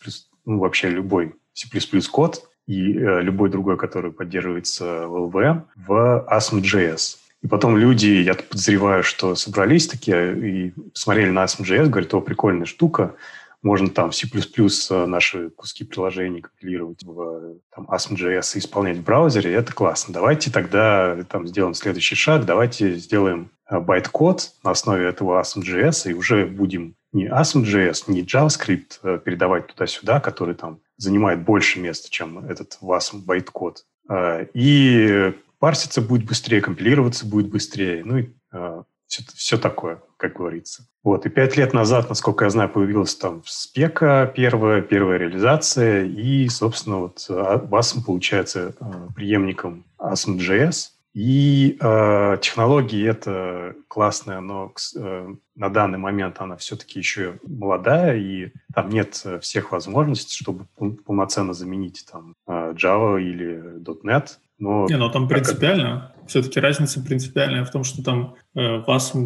ну, 0.45 0.57
вообще 0.57 0.89
любой 0.89 1.35
C++ 1.53 1.67
код 2.11 2.49
и 2.67 2.97
э, 2.97 3.21
любой 3.21 3.49
другой, 3.49 3.77
который 3.77 4.11
поддерживается 4.11 5.07
в 5.07 5.29
LVM, 5.29 5.61
в 5.75 6.27
ASM.js. 6.31 7.17
И 7.43 7.47
потом 7.47 7.77
люди, 7.77 8.07
я 8.07 8.33
подозреваю, 8.33 9.03
что 9.03 9.35
собрались 9.35 9.87
такие 9.87 10.65
и 10.67 10.73
смотрели 10.93 11.29
на 11.29 11.43
ASM.js, 11.43 11.87
говорят, 11.87 12.13
о, 12.15 12.21
прикольная 12.21 12.65
штука, 12.65 13.13
можно 13.61 13.89
там 13.89 14.11
C++ 14.11 14.27
э, 14.27 15.05
наши 15.05 15.49
куски 15.51 15.83
приложений 15.83 16.41
компилировать 16.41 17.03
в 17.03 17.59
там, 17.75 17.85
ASM.js 17.89 18.55
и 18.55 18.59
исполнять 18.59 18.97
в 18.97 19.03
браузере, 19.03 19.53
это 19.53 19.73
классно. 19.73 20.13
Давайте 20.13 20.51
тогда 20.51 21.23
там 21.29 21.47
сделаем 21.47 21.73
следующий 21.73 22.15
шаг, 22.15 22.45
давайте 22.45 22.95
сделаем 22.95 23.51
байт-код 23.69 24.51
на 24.63 24.71
основе 24.71 25.07
этого 25.07 25.41
ASM.js 25.41 26.09
и 26.09 26.13
уже 26.13 26.45
будем 26.45 26.95
не 27.13 27.27
ASM.js, 27.27 28.03
не 28.07 28.23
JavaScript 28.23 29.19
передавать 29.19 29.67
туда-сюда, 29.67 30.19
который 30.19 30.55
там 30.55 30.79
занимает 30.97 31.43
больше 31.43 31.79
места, 31.79 32.09
чем 32.09 32.39
этот 32.39 32.77
WASM 32.81 33.23
байт-код. 33.25 33.85
И 34.53 35.33
парситься 35.59 36.01
будет 36.01 36.25
быстрее, 36.25 36.61
компилироваться 36.61 37.25
будет 37.25 37.49
быстрее. 37.49 38.03
Ну 38.03 38.17
и 38.17 38.29
все, 39.07 39.23
все 39.35 39.57
такое, 39.57 40.01
как 40.21 40.33
говорится. 40.33 40.87
Вот, 41.03 41.25
и 41.25 41.29
пять 41.29 41.57
лет 41.57 41.73
назад, 41.73 42.07
насколько 42.07 42.45
я 42.45 42.51
знаю, 42.51 42.69
появилась 42.69 43.15
там 43.15 43.41
спека 43.43 44.31
первая, 44.35 44.83
первая 44.83 45.17
реализация, 45.17 46.05
и, 46.05 46.47
собственно, 46.47 46.97
вот 46.97 47.25
WASM 47.27 47.99
а, 47.99 48.05
получается 48.05 48.75
э, 48.79 49.07
преемником 49.15 49.83
ASM.js, 49.99 50.89
и 51.15 51.75
э, 51.81 52.37
технологии 52.39 53.05
это 53.05 53.75
классная, 53.87 54.41
но 54.41 54.71
э, 54.95 55.27
на 55.55 55.69
данный 55.69 55.97
момент 55.97 56.35
она 56.39 56.55
все-таки 56.55 56.99
еще 56.99 57.39
молодая, 57.43 58.15
и 58.17 58.51
там 58.75 58.89
нет 58.89 59.25
всех 59.41 59.71
возможностей, 59.71 60.37
чтобы 60.39 60.67
полноценно 61.03 61.53
заменить 61.53 62.05
там 62.09 62.35
Java 62.47 63.19
или 63.19 63.81
.NET. 64.03 64.37
Но, 64.61 64.85
Не, 64.87 64.95
но 64.95 65.09
там 65.09 65.27
принципиально, 65.27 66.13
все-таки 66.27 66.59
разница 66.59 67.01
принципиальная 67.01 67.65
в 67.65 67.71
том, 67.71 67.83
что 67.83 68.03
там 68.03 68.35
э, 68.53 68.77
вас 68.77 69.11
э, 69.15 69.19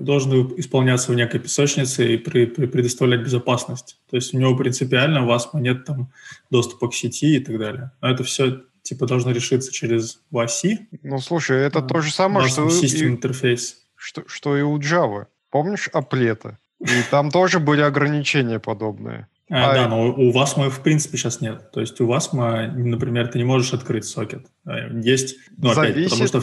должен 0.00 0.58
исполняться 0.58 1.12
в 1.12 1.14
некой 1.14 1.40
песочнице 1.40 2.14
и 2.14 2.16
при, 2.16 2.46
при 2.46 2.64
предоставлять 2.64 3.20
безопасность. 3.20 4.00
То 4.08 4.16
есть 4.16 4.32
у 4.32 4.38
него 4.38 4.56
принципиально 4.56 5.24
у 5.24 5.26
вас 5.26 5.50
нет 5.52 5.84
там 5.84 6.10
доступа 6.50 6.88
к 6.88 6.94
сети 6.94 7.36
и 7.36 7.40
так 7.40 7.58
далее. 7.58 7.92
Но 8.00 8.08
это 8.08 8.24
все 8.24 8.62
типа 8.82 9.06
должно 9.06 9.30
решиться 9.30 9.70
через 9.70 10.22
WASI. 10.32 10.78
Ну, 11.02 11.18
слушай, 11.18 11.58
это 11.58 11.80
а, 11.80 11.82
то 11.82 12.00
же 12.00 12.10
самое, 12.10 12.48
что, 12.48 12.70
систем 12.70 13.08
интерфейс. 13.08 13.82
Что, 13.94 14.22
что 14.26 14.56
и 14.56 14.62
у 14.62 14.78
Java. 14.78 15.26
Помнишь 15.50 15.90
аплета? 15.92 16.56
И 16.80 17.02
там 17.10 17.30
тоже 17.30 17.60
были 17.60 17.82
ограничения 17.82 18.58
подобные. 18.58 19.28
А, 19.50 19.70
а, 19.70 19.74
да, 19.74 19.88
но 19.88 20.12
у 20.12 20.30
вас 20.30 20.56
мы 20.56 20.68
в 20.68 20.80
принципе 20.80 21.16
сейчас 21.16 21.40
нет. 21.40 21.70
То 21.72 21.80
есть 21.80 22.00
у 22.00 22.06
вас 22.06 22.32
мы, 22.32 22.66
например, 22.68 23.28
ты 23.28 23.38
не 23.38 23.44
можешь 23.44 23.72
открыть 23.72 24.04
сокет. 24.04 24.46
А, 24.64 24.88
есть, 25.02 25.36
ну, 25.56 25.72
Зависит 25.72 26.12
опять, 26.12 26.30
потому 26.30 26.42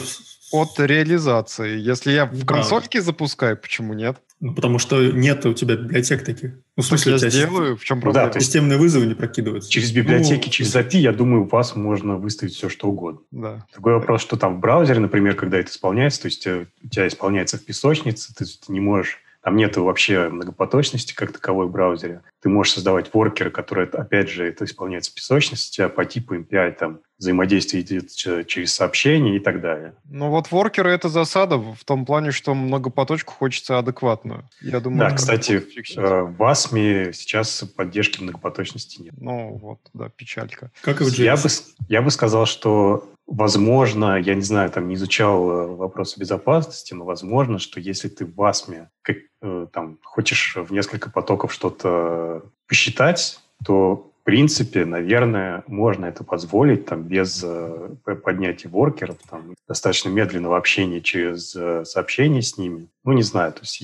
от 0.52 0.80
реализации. 0.80 1.78
Если 1.78 2.12
я 2.12 2.26
в 2.26 2.44
консольке 2.44 3.00
запускаю, 3.00 3.56
почему 3.56 3.94
нет? 3.94 4.18
Ну, 4.40 4.54
потому 4.54 4.78
что 4.78 5.00
нет 5.12 5.46
у 5.46 5.54
тебя 5.54 5.76
библиотек 5.76 6.24
таких. 6.24 6.56
Ну, 6.76 6.82
в 6.82 6.86
смысле, 6.86 7.12
я 7.12 7.30
сделаю, 7.30 7.76
в 7.76 7.84
чем 7.84 8.02
проблема? 8.02 8.30
Да, 8.30 8.40
системные 8.40 8.78
вызовы 8.78 9.06
не 9.06 9.14
прокидываются. 9.14 9.70
Через 9.70 9.92
библиотеки, 9.92 10.46
ну, 10.46 10.52
через 10.52 10.74
API, 10.74 10.98
я 10.98 11.12
думаю, 11.12 11.44
у 11.44 11.48
вас 11.48 11.74
можно 11.74 12.16
выставить 12.16 12.54
все, 12.54 12.68
что 12.68 12.88
угодно. 12.88 13.20
Да. 13.30 13.66
Другой 13.72 13.94
вопрос, 13.94 14.20
что 14.20 14.36
там 14.36 14.56
в 14.56 14.60
браузере, 14.60 15.00
например, 15.00 15.36
когда 15.36 15.58
это 15.58 15.70
исполняется, 15.70 16.22
то 16.22 16.26
есть 16.26 16.46
э, 16.46 16.66
у 16.82 16.88
тебя 16.88 17.06
исполняется 17.06 17.56
в 17.56 17.64
песочнице, 17.64 18.34
ты, 18.34 18.44
ты 18.44 18.72
не 18.72 18.80
можешь 18.80 19.20
там 19.46 19.54
нет 19.54 19.76
вообще 19.76 20.28
многопоточности 20.28 21.14
как 21.14 21.30
таковой 21.30 21.68
в 21.68 21.70
браузере. 21.70 22.22
Ты 22.42 22.48
можешь 22.48 22.72
создавать 22.72 23.14
воркеры, 23.14 23.52
которые, 23.52 23.86
опять 23.86 24.28
же, 24.28 24.44
это 24.44 24.64
исполняется 24.64 25.14
песочность, 25.14 25.70
у 25.70 25.72
тебя 25.72 25.88
по 25.88 26.04
типу 26.04 26.34
MPI 26.34 26.72
там 26.72 26.98
взаимодействие 27.18 27.82
идет 27.82 28.10
через 28.12 28.74
сообщения 28.74 29.36
и 29.36 29.40
так 29.40 29.60
далее. 29.60 29.94
Ну 30.04 30.30
вот 30.30 30.50
воркеры— 30.50 30.90
это 30.92 31.08
засада 31.08 31.56
в 31.56 31.84
том 31.84 32.04
плане, 32.04 32.30
что 32.30 32.54
многопоточку 32.54 33.32
хочется 33.32 33.78
адекватную. 33.78 34.48
Я 34.60 34.80
думаю, 34.80 35.10
да, 35.10 35.16
кстати, 35.16 35.52
э, 35.96 36.22
в 36.22 36.42
ASME 36.42 37.12
сейчас 37.12 37.64
поддержки 37.76 38.22
многопоточности 38.22 39.02
нет. 39.02 39.14
Ну 39.18 39.58
вот, 39.60 39.78
да, 39.94 40.08
печалька. 40.08 40.70
Как 40.82 41.00
и 41.00 41.04
в 41.04 41.18
я 41.18 41.36
бы, 41.36 41.48
я 41.88 42.02
бы 42.02 42.10
сказал, 42.10 42.46
что 42.46 43.08
Возможно, 43.26 44.20
я 44.20 44.36
не 44.36 44.42
знаю, 44.42 44.70
там 44.70 44.86
не 44.86 44.94
изучал 44.94 45.50
э, 45.50 45.66
вопросы 45.66 46.20
безопасности, 46.20 46.94
но 46.94 47.04
возможно, 47.04 47.58
что 47.58 47.80
если 47.80 48.08
ты 48.08 48.24
в 48.24 48.40
АСМе 48.40 48.88
как, 49.02 49.16
э, 49.42 49.66
там, 49.72 49.98
хочешь 50.04 50.56
в 50.56 50.72
несколько 50.72 51.10
потоков 51.10 51.52
что-то 51.52 52.44
посчитать, 52.68 53.40
то 53.64 54.12
принципе, 54.26 54.84
наверное, 54.84 55.62
можно 55.68 56.06
это 56.06 56.24
позволить 56.24 56.84
там, 56.84 57.04
без 57.04 57.42
э, 57.44 57.94
поднятия 58.24 58.68
воркеров, 58.68 59.18
там, 59.30 59.54
достаточно 59.68 60.08
медленного 60.08 60.56
общения 60.56 61.00
через 61.00 61.54
э, 61.54 61.84
сообщения 61.84 62.42
с 62.42 62.58
ними. 62.58 62.88
Ну, 63.04 63.12
не 63.12 63.22
знаю, 63.22 63.52
то 63.52 63.60
есть 63.60 63.80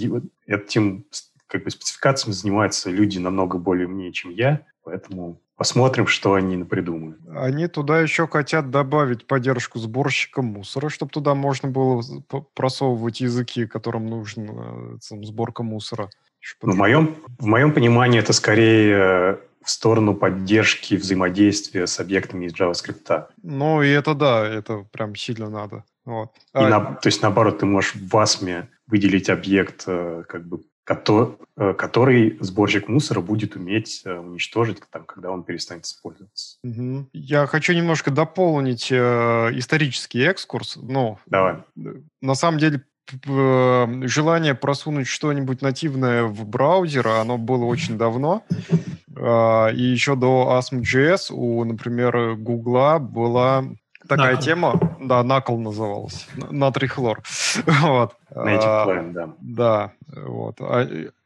этим 0.47 1.07
как 1.47 1.63
бы 1.63 1.71
спецификациями 1.71 2.35
занимаются 2.35 2.91
люди 2.91 3.19
намного 3.19 3.57
более 3.59 3.87
умнее, 3.87 4.13
чем 4.13 4.33
я, 4.33 4.67
поэтому 4.83 5.41
Посмотрим, 5.55 6.09
что 6.09 6.35
они 6.35 6.65
придумают. 6.65 7.21
Они 7.37 7.69
туда 7.69 8.01
еще 8.01 8.27
хотят 8.27 8.71
добавить 8.71 9.29
поддержку 9.29 9.79
сборщика 9.79 10.43
мусора, 10.43 10.89
чтобы 10.89 11.13
туда 11.13 11.37
можно 11.37 11.69
было 11.69 12.03
просовывать 12.55 13.21
языки, 13.21 13.67
которым 13.67 14.07
нужна 14.07 14.99
там, 15.09 15.25
сборка 15.25 15.63
мусора. 15.63 16.11
Ну, 16.63 16.73
в, 16.73 16.77
моем, 16.77 17.15
в 17.39 17.47
моем 17.47 17.73
понимании 17.73 18.19
это 18.19 18.33
скорее 18.33 18.97
э, 18.97 19.37
в 19.65 19.71
сторону 19.71 20.15
поддержки 20.15 20.95
взаимодействия 20.95 21.87
с 21.87 22.01
объектами 22.01 22.47
из 22.47 22.55
JavaScript. 22.55 23.27
Ну, 23.43 23.83
и 23.83 23.89
это 23.89 24.15
да, 24.15 24.47
это 24.47 24.87
прям 24.93 25.15
сильно 25.15 25.49
надо. 25.49 25.85
Вот. 26.05 26.31
И 26.37 26.59
а... 26.59 26.69
на, 26.69 26.81
то 26.95 27.09
есть, 27.09 27.23
наоборот, 27.23 27.59
ты 27.61 27.67
можешь 27.67 27.95
в 27.95 28.15
WASM 28.15 28.67
выделить 28.87 29.31
объект 29.31 29.85
э, 29.87 30.25
как 30.29 30.47
бы 30.47 30.61
Э, 31.57 31.75
который 31.75 32.39
сборщик 32.41 32.89
мусора 32.89 33.21
будет 33.21 33.57
уметь 33.57 34.03
э, 34.05 34.19
уничтожить, 34.19 34.79
там, 34.91 35.05
когда 35.05 35.31
он 35.31 35.45
перестанет 35.45 35.85
использоваться. 35.85 36.59
Угу. 36.65 37.09
Я 37.13 37.47
хочу 37.47 37.73
немножко 37.73 38.11
дополнить 38.11 38.91
э, 38.91 38.97
исторический 39.55 40.23
экскурс. 40.23 40.77
Но 40.77 41.19
Давай. 41.27 41.57
На 42.21 42.35
самом 42.35 42.59
деле 42.59 42.83
желание 43.25 44.55
просунуть 44.55 45.07
что-нибудь 45.07 45.63
нативное 45.63 46.25
в 46.25 46.47
браузер, 46.47 47.09
оно 47.09 47.39
было 47.39 47.65
очень 47.65 47.99
давно. 47.99 48.43
И 49.15 49.83
еще 49.83 50.17
до 50.17 50.59
ASM.js 50.59 51.33
у, 51.33 51.65
например, 51.65 52.37
Гугла 52.37 52.99
была 52.99 53.65
такая 54.09 54.33
Накл. 54.33 54.43
тема, 54.43 54.97
да, 55.01 55.23
накол 55.23 55.59
называлась, 55.59 56.27
натрий 56.51 56.89
хлор. 56.89 57.23
вот. 57.83 58.17
Native 58.35 58.87
Plan, 58.87 59.13
да. 59.13 59.29
Да, 59.41 59.93
вот. 60.09 60.61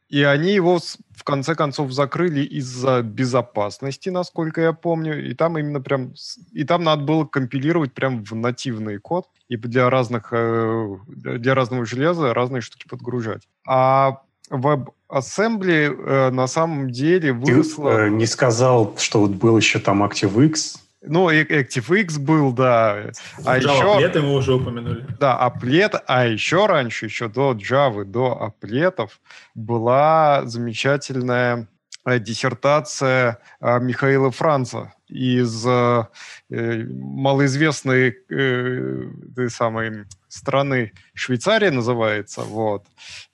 И 0.09 0.23
они 0.23 0.53
его 0.53 0.79
в 1.15 1.23
конце 1.23 1.55
концов 1.55 1.91
закрыли 1.91 2.41
из-за 2.41 3.01
безопасности, 3.01 4.09
насколько 4.09 4.61
я 4.61 4.73
помню. 4.73 5.29
И 5.29 5.33
там 5.33 5.57
именно 5.57 5.81
прям... 5.81 6.13
И 6.53 6.63
там 6.63 6.83
надо 6.83 7.03
было 7.03 7.25
компилировать 7.25 7.93
прям 7.93 8.23
в 8.23 8.33
нативный 8.33 8.99
код 8.99 9.27
и 9.49 9.57
для 9.57 9.89
разных... 9.89 10.29
Э, 10.31 10.95
для 11.07 11.55
разного 11.55 11.85
железа 11.85 12.33
разные 12.33 12.61
штуки 12.61 12.87
подгружать. 12.87 13.47
А 13.67 14.21
WebAssembly 14.49 15.95
э, 15.97 16.29
на 16.31 16.47
самом 16.47 16.89
деле 16.91 17.33
выросла... 17.33 17.95
Ты 17.95 18.01
э, 18.03 18.09
не 18.09 18.25
сказал, 18.25 18.95
что 18.97 19.21
вот 19.21 19.31
был 19.31 19.57
еще 19.57 19.79
там 19.79 20.03
ActiveX, 20.03 20.77
ну, 21.01 21.29
ActiveX 21.29 22.19
был, 22.19 22.53
да. 22.53 23.11
А 23.45 23.59
Java 23.59 23.73
еще... 23.73 23.93
Аплеты 23.93 24.21
мы 24.21 24.33
уже 24.33 24.53
упомянули. 24.53 25.05
Да, 25.19 25.37
аплет, 25.37 25.95
а 26.07 26.25
еще 26.25 26.65
раньше, 26.65 27.05
еще 27.05 27.27
до 27.27 27.53
Java, 27.53 28.03
до 28.03 28.41
аплетов, 28.41 29.19
была 29.53 30.43
замечательная 30.45 31.67
э, 32.05 32.19
диссертация 32.19 33.39
э, 33.61 33.79
Михаила 33.79 34.31
Франца 34.31 34.93
из 35.07 35.65
э, 35.67 36.05
малоизвестной 36.49 38.17
э, 38.29 39.49
самой 39.49 40.05
страны 40.27 40.93
Швейцария 41.13 41.71
называется, 41.71 42.41
вот, 42.41 42.85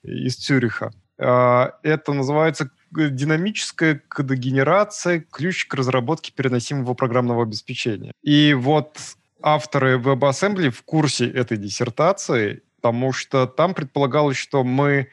из 0.02 0.36
Цюриха. 0.36 0.90
Это 1.16 2.12
называется 2.12 2.70
динамическая 2.94 4.00
кодогенерация, 4.08 5.24
ключ 5.30 5.66
к 5.66 5.74
разработке 5.74 6.32
переносимого 6.32 6.94
программного 6.94 7.42
обеспечения. 7.42 8.12
И 8.22 8.54
вот 8.54 8.98
авторы 9.42 9.98
WebAssembly 9.98 10.70
в 10.70 10.82
курсе 10.82 11.28
этой 11.28 11.58
диссертации, 11.58 12.62
потому 12.84 13.12
что 13.12 13.46
там 13.46 13.72
предполагалось, 13.72 14.36
что 14.36 14.62
мы 14.62 15.08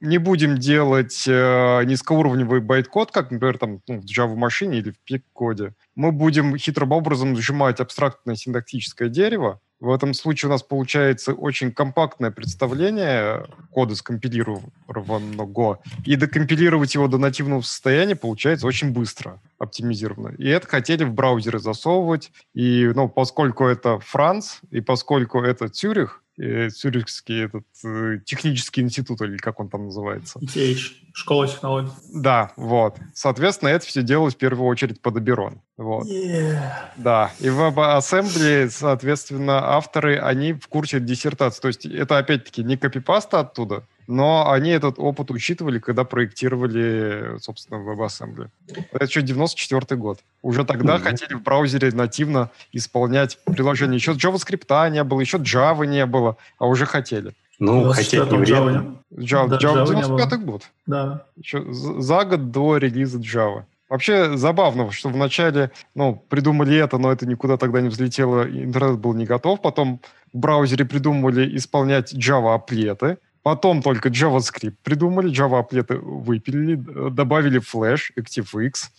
не 0.00 0.16
будем 0.16 0.56
делать 0.56 1.24
э, 1.28 1.84
низкоуровневый 1.84 2.60
байт-код, 2.60 3.10
как, 3.10 3.30
например, 3.30 3.58
там, 3.58 3.80
ну, 3.88 4.00
в 4.00 4.04
Java-машине 4.04 4.78
или 4.78 4.90
в 4.90 4.96
P-коде. 5.06 5.74
Мы 5.94 6.12
будем 6.12 6.56
хитрым 6.56 6.92
образом 6.92 7.36
сжимать 7.36 7.80
абстрактное 7.80 8.36
синтактическое 8.36 9.10
дерево, 9.10 9.60
в 9.80 9.90
этом 9.90 10.14
случае 10.14 10.48
у 10.48 10.52
нас 10.52 10.62
получается 10.62 11.32
очень 11.32 11.72
компактное 11.72 12.30
представление 12.30 13.46
кода 13.70 13.94
скомпилированного, 13.96 15.80
и 16.04 16.16
докомпилировать 16.16 16.94
его 16.94 17.08
до 17.08 17.18
нативного 17.18 17.62
состояния 17.62 18.14
получается 18.14 18.66
очень 18.66 18.92
быстро, 18.92 19.40
оптимизированно. 19.58 20.34
И 20.36 20.46
это 20.48 20.66
хотели 20.66 21.04
в 21.04 21.14
браузеры 21.14 21.58
засовывать, 21.58 22.30
и 22.54 22.92
ну, 22.94 23.08
поскольку 23.08 23.64
это 23.64 23.98
Франц, 24.00 24.58
и 24.70 24.80
поскольку 24.80 25.40
это 25.40 25.68
Цюрих, 25.68 26.22
Цюрихский 26.70 27.44
этот 27.44 27.66
э, 27.84 28.18
технический 28.24 28.80
институт, 28.80 29.20
или 29.22 29.36
как 29.36 29.60
он 29.60 29.68
там 29.68 29.86
называется. 29.86 30.38
ETH, 30.38 30.78
школа 31.12 31.46
технологий. 31.46 31.90
Да, 32.14 32.52
вот. 32.56 32.96
Соответственно, 33.14 33.70
это 33.70 33.86
все 33.86 34.02
делалось 34.02 34.34
в 34.34 34.38
первую 34.38 34.66
очередь 34.66 35.00
под 35.00 35.16
Оберон. 35.16 35.60
Вот. 35.76 36.06
Yeah. 36.06 36.60
Да, 36.96 37.32
и 37.40 37.48
в 37.48 37.60
WebAssembly, 37.60 38.70
соответственно, 38.70 39.74
авторы, 39.74 40.18
они 40.18 40.52
в 40.52 40.66
курсе 40.68 41.00
диссертации. 41.00 41.60
То 41.60 41.68
есть 41.68 41.86
это, 41.86 42.18
опять-таки, 42.18 42.62
не 42.62 42.76
копипаста 42.76 43.40
оттуда, 43.40 43.84
но 44.10 44.50
они 44.50 44.70
этот 44.70 44.98
опыт 44.98 45.30
учитывали, 45.30 45.78
когда 45.78 46.04
проектировали, 46.04 47.38
собственно, 47.40 47.78
WebAssembly. 47.78 48.48
Это 48.92 49.04
еще 49.04 49.22
94 49.22 49.98
год. 49.98 50.18
Уже 50.42 50.64
тогда 50.64 50.96
mm-hmm. 50.96 51.02
хотели 51.02 51.34
в 51.34 51.42
браузере 51.42 51.90
нативно 51.92 52.50
исполнять 52.72 53.38
приложение. 53.44 53.96
Еще 53.96 54.12
JavaScript 54.12 54.90
не 54.90 55.04
было, 55.04 55.20
еще 55.20 55.38
Java 55.38 55.86
не 55.86 56.04
было, 56.06 56.36
а 56.58 56.66
уже 56.66 56.86
хотели. 56.86 57.32
Ну, 57.58 57.92
хотеть 57.92 58.14
не 58.14 58.38
вредно. 58.38 58.96
Java, 59.12 59.48
да, 59.48 59.58
Java, 59.58 59.84
Java 59.84 59.86
95 59.86 60.44
год. 60.44 60.62
Да. 60.86 61.24
Еще 61.36 61.64
за 61.72 62.24
год 62.24 62.50
до 62.50 62.78
релиза 62.78 63.18
Java. 63.18 63.64
Вообще 63.90 64.36
забавно, 64.36 64.92
что 64.92 65.08
вначале 65.08 65.72
ну, 65.96 66.24
придумали 66.28 66.76
это, 66.76 66.96
но 66.96 67.10
это 67.10 67.26
никуда 67.26 67.56
тогда 67.56 67.80
не 67.80 67.88
взлетело, 67.88 68.44
интернет 68.44 68.98
был 69.00 69.14
не 69.14 69.24
готов. 69.24 69.60
Потом 69.60 70.00
в 70.32 70.38
браузере 70.38 70.84
придумали 70.84 71.56
исполнять 71.56 72.14
Java-аплеты. 72.14 73.18
Потом 73.42 73.82
только 73.82 74.10
JavaScript 74.10 74.76
придумали, 74.82 75.32
Java-аплеты 75.32 75.96
выпилили, 75.96 76.74
добавили 77.10 77.60
Flash, 77.60 78.10
ActiveX. 78.18 78.90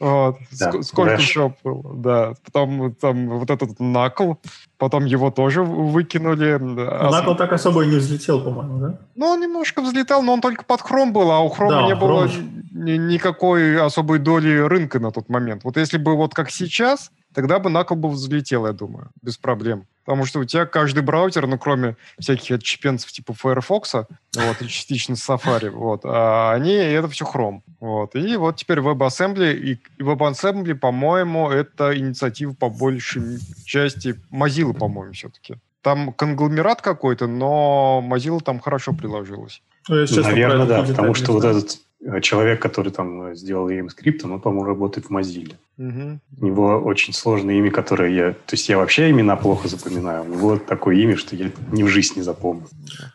Вот. 0.00 0.38
Да, 0.58 0.70
Ск- 0.70 0.82
сколько 0.82 1.14
еще 1.14 1.54
было, 1.62 1.94
да. 1.94 2.34
Потом 2.44 2.94
там 2.94 3.38
вот 3.38 3.50
этот 3.50 3.78
накл, 3.78 4.34
потом 4.76 5.04
его 5.04 5.30
тоже 5.30 5.62
выкинули. 5.62 6.58
Накл 6.58 7.30
а... 7.30 7.34
так 7.36 7.52
особо 7.52 7.84
и 7.84 7.88
не 7.88 7.96
взлетел, 7.96 8.42
по-моему, 8.42 8.78
да? 8.78 8.98
Ну, 9.14 9.26
он 9.26 9.40
немножко 9.40 9.82
взлетал, 9.82 10.22
но 10.22 10.32
он 10.32 10.40
только 10.40 10.64
под 10.64 10.80
Chrome 10.80 11.12
был, 11.12 11.30
а 11.30 11.40
у 11.40 11.48
Chrome 11.48 11.68
да, 11.68 11.82
не 11.82 11.92
Chrome. 11.92 12.00
было 12.00 12.30
ни- 12.72 12.96
никакой 12.96 13.80
особой 13.80 14.18
доли 14.18 14.58
рынка 14.58 14.98
на 14.98 15.12
тот 15.12 15.28
момент. 15.28 15.62
Вот 15.64 15.76
если 15.76 15.98
бы 15.98 16.16
вот 16.16 16.34
как 16.34 16.50
сейчас, 16.50 17.12
тогда 17.34 17.58
бы 17.58 17.70
накл 17.70 17.94
бы 17.94 18.08
взлетел, 18.08 18.66
я 18.66 18.72
думаю, 18.72 19.10
без 19.22 19.36
проблем. 19.36 19.86
Потому 20.04 20.26
что 20.26 20.40
у 20.40 20.44
тебя 20.44 20.66
каждый 20.66 21.02
браузер, 21.02 21.46
ну, 21.46 21.58
кроме 21.58 21.96
всяких 22.18 22.56
отщепенцев 22.56 23.10
типа 23.10 23.32
Firefox, 23.32 23.94
вот, 23.94 24.62
и 24.62 24.68
частично 24.68 25.14
Safari, 25.14 25.70
вот, 25.70 26.02
а 26.04 26.52
они, 26.52 26.72
это 26.72 27.08
все 27.08 27.24
Chrome. 27.24 27.60
Вот. 27.80 28.14
И 28.14 28.36
вот 28.36 28.56
теперь 28.56 28.78
WebAssembly. 28.78 29.54
И 29.54 29.78
WebAssembly, 30.00 30.74
по-моему, 30.74 31.50
это 31.50 31.96
инициатива 31.96 32.52
по 32.52 32.68
большей 32.68 33.38
части 33.64 34.14
Mozilla, 34.30 34.74
по-моему, 34.74 35.12
все-таки. 35.14 35.56
Там 35.80 36.12
конгломерат 36.12 36.80
какой-то, 36.82 37.26
но 37.26 38.02
Mozilla 38.06 38.40
там 38.42 38.60
хорошо 38.60 38.92
приложилась. 38.92 39.62
Ну, 39.88 39.96
Наверное, 39.96 40.66
да, 40.66 40.82
потому 40.82 41.14
что 41.14 41.32
вот 41.32 41.44
этот 41.44 41.78
Э, 42.04 42.20
человек, 42.20 42.60
который 42.60 42.92
там 42.92 43.22
э, 43.22 43.34
сделал 43.34 43.68
им 43.68 43.88
скрипт, 43.88 44.24
он, 44.24 44.40
по-моему, 44.40 44.64
работает 44.64 45.06
в 45.06 45.10
Mozilla. 45.10 45.54
Угу. 45.76 46.20
У 46.40 46.46
него 46.46 46.80
очень 46.80 47.12
сложное 47.12 47.56
имя, 47.56 47.70
которое 47.70 48.10
я... 48.10 48.32
То 48.32 48.52
есть 48.52 48.68
я 48.68 48.78
вообще 48.78 49.10
имена 49.10 49.36
плохо 49.36 49.68
запоминаю. 49.68 50.24
У 50.24 50.28
него 50.28 50.56
такое 50.56 50.96
имя, 50.96 51.16
что 51.16 51.34
я 51.34 51.50
ни 51.72 51.82
в 51.82 51.88
жизни 51.88 52.18
не 52.18 52.22
запомню. 52.22 52.66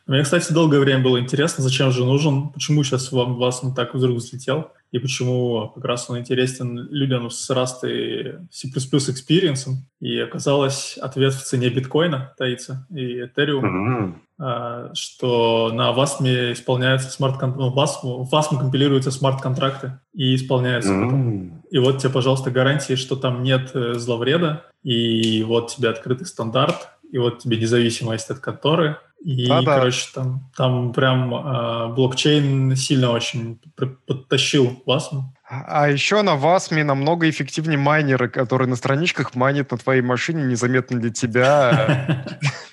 Мне, 0.08 0.24
кстати, 0.24 0.52
долгое 0.52 0.80
время 0.80 1.04
было 1.04 1.19
интересно, 1.19 1.63
зачем 1.63 1.91
же 1.91 2.04
нужен, 2.04 2.50
почему 2.50 2.84
сейчас 2.84 3.12
вам, 3.12 3.38
вас 3.38 3.63
он 3.63 3.74
так 3.74 3.93
вдруг 3.93 4.17
взлетел, 4.17 4.72
и 4.91 5.00
почему 5.00 5.72
как 5.74 5.86
раз 5.86 6.10
он 6.10 6.19
интересен 6.19 6.78
людям 6.89 7.30
с 7.30 7.50
и 7.84 8.36
C++ 8.52 8.67
experience. 8.67 9.69
И 10.02 10.17
оказалось, 10.19 10.98
ответ 10.98 11.34
в 11.34 11.43
цене 11.43 11.69
биткоина 11.69 12.34
таится 12.38 12.88
и 12.89 13.22
Ethereum. 13.22 13.62
Mm-hmm. 13.62 14.13
А, 14.41 14.91
что 14.93 15.69
на 15.73 15.91
WASM 15.91 16.54
исполняются 16.54 17.10
смарт 17.10 17.41
ну, 17.41 17.75
WASM 17.75 18.58
компилируются 18.58 19.12
смарт-контракты 19.12 19.99
и 20.13 20.36
исполняются 20.36 20.93
mm-hmm. 20.93 21.52
И 21.71 21.78
вот 21.78 21.99
тебе, 21.99 22.10
пожалуйста, 22.10 22.49
гарантии, 22.49 22.95
что 22.95 23.15
там 23.15 23.43
нет 23.43 23.71
э, 23.73 23.95
зловреда, 23.95 24.65
и 24.82 25.43
вот 25.43 25.75
тебе 25.75 25.89
открытый 25.89 26.25
стандарт, 26.25 26.89
и 27.12 27.17
вот 27.17 27.39
тебе 27.39 27.58
независимость 27.58 28.30
от 28.30 28.39
конторы, 28.39 28.97
и, 29.23 29.49
а, 29.49 29.62
короче, 29.63 30.06
да. 30.15 30.21
там, 30.21 30.52
там 30.56 30.93
прям 30.93 31.36
э, 31.36 31.93
блокчейн 31.93 32.75
сильно 32.78 33.12
очень 33.12 33.60
подтащил 34.08 34.82
WASM. 34.88 35.23
А, 35.49 35.89
еще 35.89 36.21
на 36.21 36.38
WASM 36.38 36.82
намного 36.84 37.30
эффективнее 37.30 37.78
майнеры, 37.78 38.30
которые 38.30 38.69
на 38.69 38.78
страничках 38.78 39.36
майнят 39.36 39.71
на 39.71 39.78
твоей 39.78 40.02
машине 40.02 40.43
незаметно 40.43 40.99
для 40.99 41.10
тебя. 41.10 42.25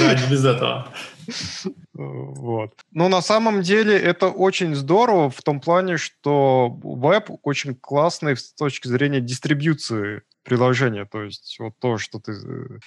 Да, 0.00 0.14
не 0.14 0.30
без 0.30 0.44
этого. 0.44 0.88
Вот. 1.94 2.72
Но 2.92 3.08
на 3.08 3.20
самом 3.20 3.62
деле 3.62 3.98
это 3.98 4.28
очень 4.28 4.74
здорово 4.74 5.30
в 5.30 5.42
том 5.42 5.60
плане, 5.60 5.96
что 5.96 6.78
веб 6.82 7.30
очень 7.42 7.74
классный 7.74 8.36
с 8.36 8.52
точки 8.54 8.88
зрения 8.88 9.20
дистрибьюции 9.20 10.22
приложения. 10.44 11.04
То 11.04 11.22
есть 11.22 11.56
вот 11.58 11.74
то, 11.80 11.98
что 11.98 12.20
ты 12.20 12.32
э, 12.32 12.78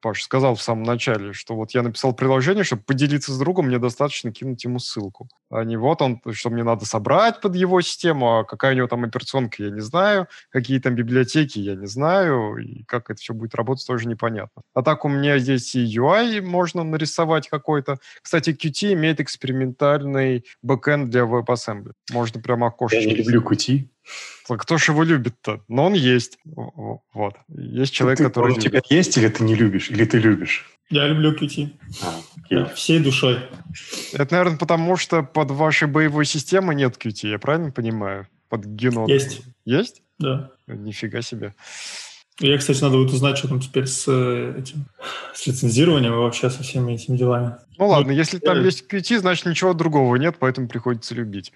Паш 0.00 0.22
сказал 0.22 0.54
в 0.54 0.62
самом 0.62 0.84
начале, 0.84 1.32
что 1.32 1.56
вот 1.56 1.72
я 1.72 1.82
написал 1.82 2.12
приложение, 2.14 2.64
чтобы 2.64 2.82
поделиться 2.82 3.32
с 3.32 3.38
другом, 3.38 3.66
мне 3.66 3.78
достаточно 3.78 4.32
кинуть 4.32 4.62
ему 4.64 4.78
ссылку. 4.78 5.28
А 5.50 5.64
не 5.64 5.76
вот 5.76 6.00
он, 6.00 6.20
что 6.32 6.50
мне 6.50 6.62
надо 6.62 6.86
собрать 6.86 7.40
под 7.40 7.56
его 7.56 7.80
систему, 7.80 8.38
а 8.38 8.44
какая 8.44 8.72
у 8.72 8.76
него 8.76 8.86
там 8.86 9.04
операционка, 9.04 9.64
я 9.64 9.70
не 9.70 9.80
знаю, 9.80 10.28
какие 10.50 10.78
там 10.78 10.94
библиотеки, 10.94 11.58
я 11.58 11.74
не 11.74 11.86
знаю, 11.86 12.56
и 12.56 12.84
как 12.84 13.10
это 13.10 13.20
все 13.20 13.34
будет 13.34 13.54
работать, 13.54 13.86
тоже 13.86 14.06
непонятно. 14.06 14.62
А 14.74 14.82
так 14.82 15.04
у 15.04 15.08
меня 15.08 15.38
здесь 15.38 15.74
и 15.74 15.84
UI 15.84 16.40
можно 16.40 16.84
нарисовать 16.84 17.48
какой-то. 17.48 17.98
Кстати, 18.22 18.50
Qt 18.50 18.92
имеет 18.92 19.20
экспериментальный 19.20 20.44
бэкэнд 20.62 21.10
для 21.10 21.22
WebAssembly. 21.22 21.92
Можно 22.12 22.40
прямо 22.40 22.68
окошечко. 22.68 23.08
Я 23.08 23.10
не 23.10 23.16
люблю 23.16 23.42
Qt. 23.42 23.88
Кто 24.48 24.76
же 24.78 24.92
его 24.92 25.04
любит-то? 25.04 25.62
Но 25.68 25.86
он 25.86 25.92
есть. 25.92 26.38
Вот. 26.44 27.36
Есть 27.48 27.94
человек, 27.94 28.18
ты, 28.18 28.24
который 28.24 28.52
он 28.52 28.58
у 28.58 28.60
тебя 28.60 28.80
есть 28.88 29.16
или 29.16 29.28
ты 29.32 29.44
не 29.44 29.54
любишь? 29.54 29.90
Или 29.90 30.04
ты 30.04 30.18
любишь? 30.18 30.66
Я 30.90 31.08
люблю 31.08 31.34
Qt. 31.34 31.70
А, 32.02 32.20
окей. 32.44 32.64
Всей 32.74 33.00
душой. 33.00 33.38
Это, 34.12 34.34
наверное, 34.34 34.58
потому 34.58 34.96
что 34.96 35.22
под 35.22 35.50
вашей 35.50 35.88
боевой 35.88 36.26
системой 36.26 36.76
нет 36.76 36.96
Qt, 37.02 37.28
я 37.28 37.38
правильно 37.38 37.70
понимаю? 37.70 38.28
Под 38.48 38.66
геном. 38.66 39.06
Есть. 39.06 39.40
Есть? 39.64 40.02
Да. 40.18 40.50
Нифига 40.66 41.22
себе. 41.22 41.54
Я, 42.40 42.58
кстати, 42.58 42.82
надо 42.82 42.96
будет 42.96 43.12
узнать, 43.12 43.38
что 43.38 43.48
там 43.48 43.60
теперь 43.60 43.86
с 43.86 44.04
э, 44.08 44.54
этим, 44.58 44.86
с 45.34 45.46
лицензированием 45.46 46.12
и 46.12 46.16
вообще 46.16 46.50
со 46.50 46.62
всеми 46.62 46.92
этими 46.92 47.16
делами. 47.16 47.56
Ну 47.78 47.88
ладно, 47.88 48.10
если 48.10 48.38
там 48.38 48.58
я... 48.58 48.64
есть 48.64 48.84
Qt, 48.90 49.18
значит 49.18 49.46
ничего 49.46 49.74
другого 49.74 50.16
нет, 50.16 50.36
поэтому 50.38 50.68
приходится 50.68 51.14
любить. 51.14 51.52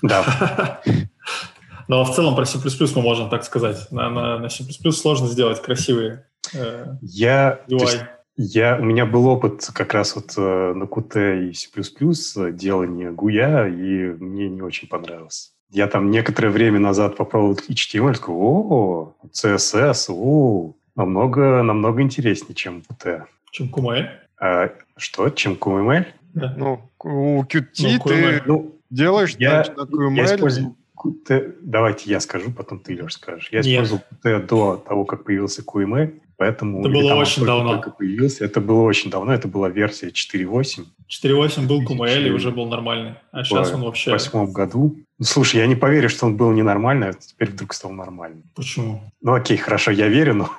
Да. 0.00 0.80
Но 1.88 2.04
в 2.04 2.14
целом 2.14 2.34
про 2.36 2.46
C++ 2.46 2.58
мы 2.58 3.02
можем 3.02 3.28
так 3.28 3.44
сказать. 3.44 3.90
На, 3.90 4.08
на, 4.08 4.38
на 4.38 4.48
C++ 4.48 4.64
сложно 4.92 5.28
сделать 5.28 5.60
красивые 5.60 6.24
э, 6.54 6.96
я, 7.00 7.60
UI. 7.68 8.06
Я, 8.36 8.78
у 8.78 8.84
меня 8.84 9.04
был 9.04 9.26
опыт 9.26 9.68
как 9.74 9.92
раз 9.92 10.16
вот 10.16 10.32
э, 10.36 10.72
на 10.74 10.84
Qt 10.84 11.50
и 11.50 11.52
C++ 11.52 11.68
э, 11.68 12.52
делания 12.52 13.10
гуя, 13.10 13.68
и 13.68 14.14
мне 14.18 14.48
не 14.48 14.62
очень 14.62 14.88
понравилось. 14.88 15.52
Я 15.70 15.86
там 15.86 16.10
некоторое 16.10 16.48
время 16.48 16.78
назад 16.78 17.16
попробовал 17.16 17.54
HTML, 17.54 18.14
сказал, 18.14 18.36
о, 18.40 19.16
CSS, 19.32 20.06
о, 20.08 20.74
намного, 20.96 21.62
намного 21.62 22.02
интереснее, 22.02 22.54
чем 22.54 22.82
Qt. 22.88 23.24
Чем 23.50 23.68
QML? 23.68 24.08
А, 24.40 24.70
что? 24.96 25.28
Чем 25.30 25.54
QML? 25.54 26.06
Да. 26.34 26.54
Ну, 26.56 26.90
у 27.04 27.42
Qt 27.42 27.66
ну, 27.80 27.98
ты 28.04 28.42
ну, 28.46 28.80
делаешь 28.88 29.36
я, 29.38 29.64
на 29.76 29.82
QML. 29.82 30.14
Я 30.14 30.24
использую, 30.24 30.76
Qt, 30.96 31.56
давайте 31.60 32.10
я 32.10 32.20
скажу, 32.20 32.50
потом 32.50 32.80
ты, 32.80 32.94
Леш, 32.94 33.14
скажешь. 33.14 33.50
Я 33.52 33.60
использовал 33.60 34.02
Qt 34.24 34.46
до 34.46 34.76
того, 34.76 35.04
как 35.04 35.24
появился 35.24 35.62
QML, 35.62 36.21
поэтому... 36.42 36.80
Это 36.80 36.88
было 36.88 37.14
очень 37.14 37.46
давно. 37.46 37.74
Только 37.74 37.90
появился. 37.90 38.44
Это 38.44 38.60
было 38.60 38.82
очень 38.82 39.10
давно, 39.10 39.32
это 39.32 39.46
была 39.46 39.68
версия 39.68 40.08
4.8. 40.08 40.84
4.8 41.08 41.66
был 41.68 41.82
QML 41.82 42.26
и 42.26 42.30
уже 42.30 42.50
был 42.50 42.66
нормальный, 42.66 43.14
а 43.30 43.44
сейчас 43.44 43.72
он 43.72 43.82
вообще... 43.82 44.10
В 44.10 44.14
восьмом 44.14 44.52
году. 44.52 44.96
Ну, 45.18 45.24
слушай, 45.24 45.60
я 45.60 45.66
не 45.66 45.76
поверю, 45.76 46.08
что 46.08 46.26
он 46.26 46.36
был 46.36 46.50
ненормальный, 46.50 47.10
а 47.10 47.12
теперь 47.12 47.50
вдруг 47.50 47.74
стал 47.74 47.92
нормальным. 47.92 48.42
Почему? 48.56 49.00
Ну 49.20 49.34
окей, 49.34 49.56
хорошо, 49.56 49.92
я 49.92 50.08
верю, 50.08 50.34
но... 50.34 50.50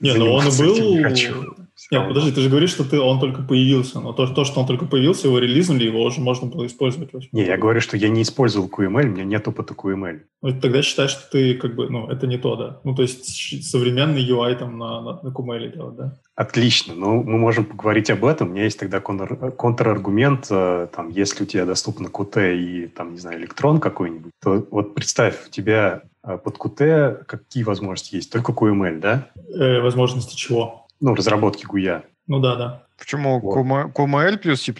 Не, 0.00 0.14
ну 0.14 0.32
он 0.32 0.44
был... 0.58 0.96
Не 0.96 1.02
хочу. 1.04 1.51
Нет, 1.92 2.08
подожди, 2.08 2.32
ты 2.32 2.40
же 2.40 2.48
говоришь, 2.48 2.70
что 2.70 2.88
ты, 2.88 2.98
он 2.98 3.20
только 3.20 3.42
появился, 3.42 4.00
но 4.00 4.14
то, 4.14 4.26
то, 4.26 4.46
что 4.46 4.60
он 4.60 4.66
только 4.66 4.86
появился, 4.86 5.28
его 5.28 5.38
релизнули, 5.38 5.84
его 5.84 6.02
уже 6.02 6.22
можно 6.22 6.48
было 6.48 6.64
использовать. 6.66 7.10
Не, 7.32 7.44
я 7.44 7.58
говорю, 7.58 7.82
что 7.82 7.98
я 7.98 8.08
не 8.08 8.22
использовал 8.22 8.68
QML, 8.68 9.04
у 9.04 9.10
меня 9.10 9.24
нет 9.24 9.46
опыта 9.46 9.74
QML. 9.74 10.20
Ну, 10.40 10.58
тогда 10.58 10.80
считаешь, 10.80 11.10
что 11.10 11.30
ты 11.30 11.54
как 11.54 11.74
бы, 11.74 11.90
ну, 11.90 12.08
это 12.08 12.26
не 12.26 12.38
то, 12.38 12.56
да? 12.56 12.80
Ну, 12.82 12.94
то 12.94 13.02
есть 13.02 13.68
современный 13.68 14.26
UI 14.26 14.54
там 14.54 14.78
на, 14.78 15.02
на, 15.02 15.22
на 15.22 15.28
QML 15.28 15.70
делать, 15.70 15.96
да? 15.96 16.18
Отлично, 16.34 16.94
ну, 16.94 17.22
мы 17.22 17.36
можем 17.36 17.66
поговорить 17.66 18.08
об 18.10 18.24
этом. 18.24 18.48
У 18.48 18.52
меня 18.52 18.64
есть 18.64 18.78
тогда 18.78 19.00
контр, 19.00 19.52
контраргумент, 19.52 20.46
э, 20.48 20.88
там, 20.96 21.10
если 21.10 21.44
у 21.44 21.46
тебя 21.46 21.66
доступно 21.66 22.06
Qt 22.06 22.56
и, 22.56 22.86
там, 22.86 23.12
не 23.12 23.18
знаю, 23.18 23.38
электрон 23.38 23.80
какой-нибудь, 23.80 24.32
то 24.42 24.66
вот 24.70 24.94
представь, 24.94 25.46
у 25.46 25.50
тебя 25.50 26.04
э, 26.24 26.38
под 26.38 26.56
Qt 26.56 27.24
какие 27.26 27.64
возможности 27.64 28.16
есть? 28.16 28.32
Только 28.32 28.52
QML, 28.52 28.98
да? 28.98 29.28
Э, 29.54 29.80
возможности 29.82 30.34
чего? 30.34 30.81
Ну, 31.02 31.14
разработки 31.14 31.66
Гуя. 31.66 32.04
Ну 32.26 32.40
да, 32.40 32.56
да. 32.56 32.82
Почему 32.98 33.40
Вот. 33.40 33.66
QML 33.94 34.38
плюс 34.38 34.62
C++? 34.62 34.72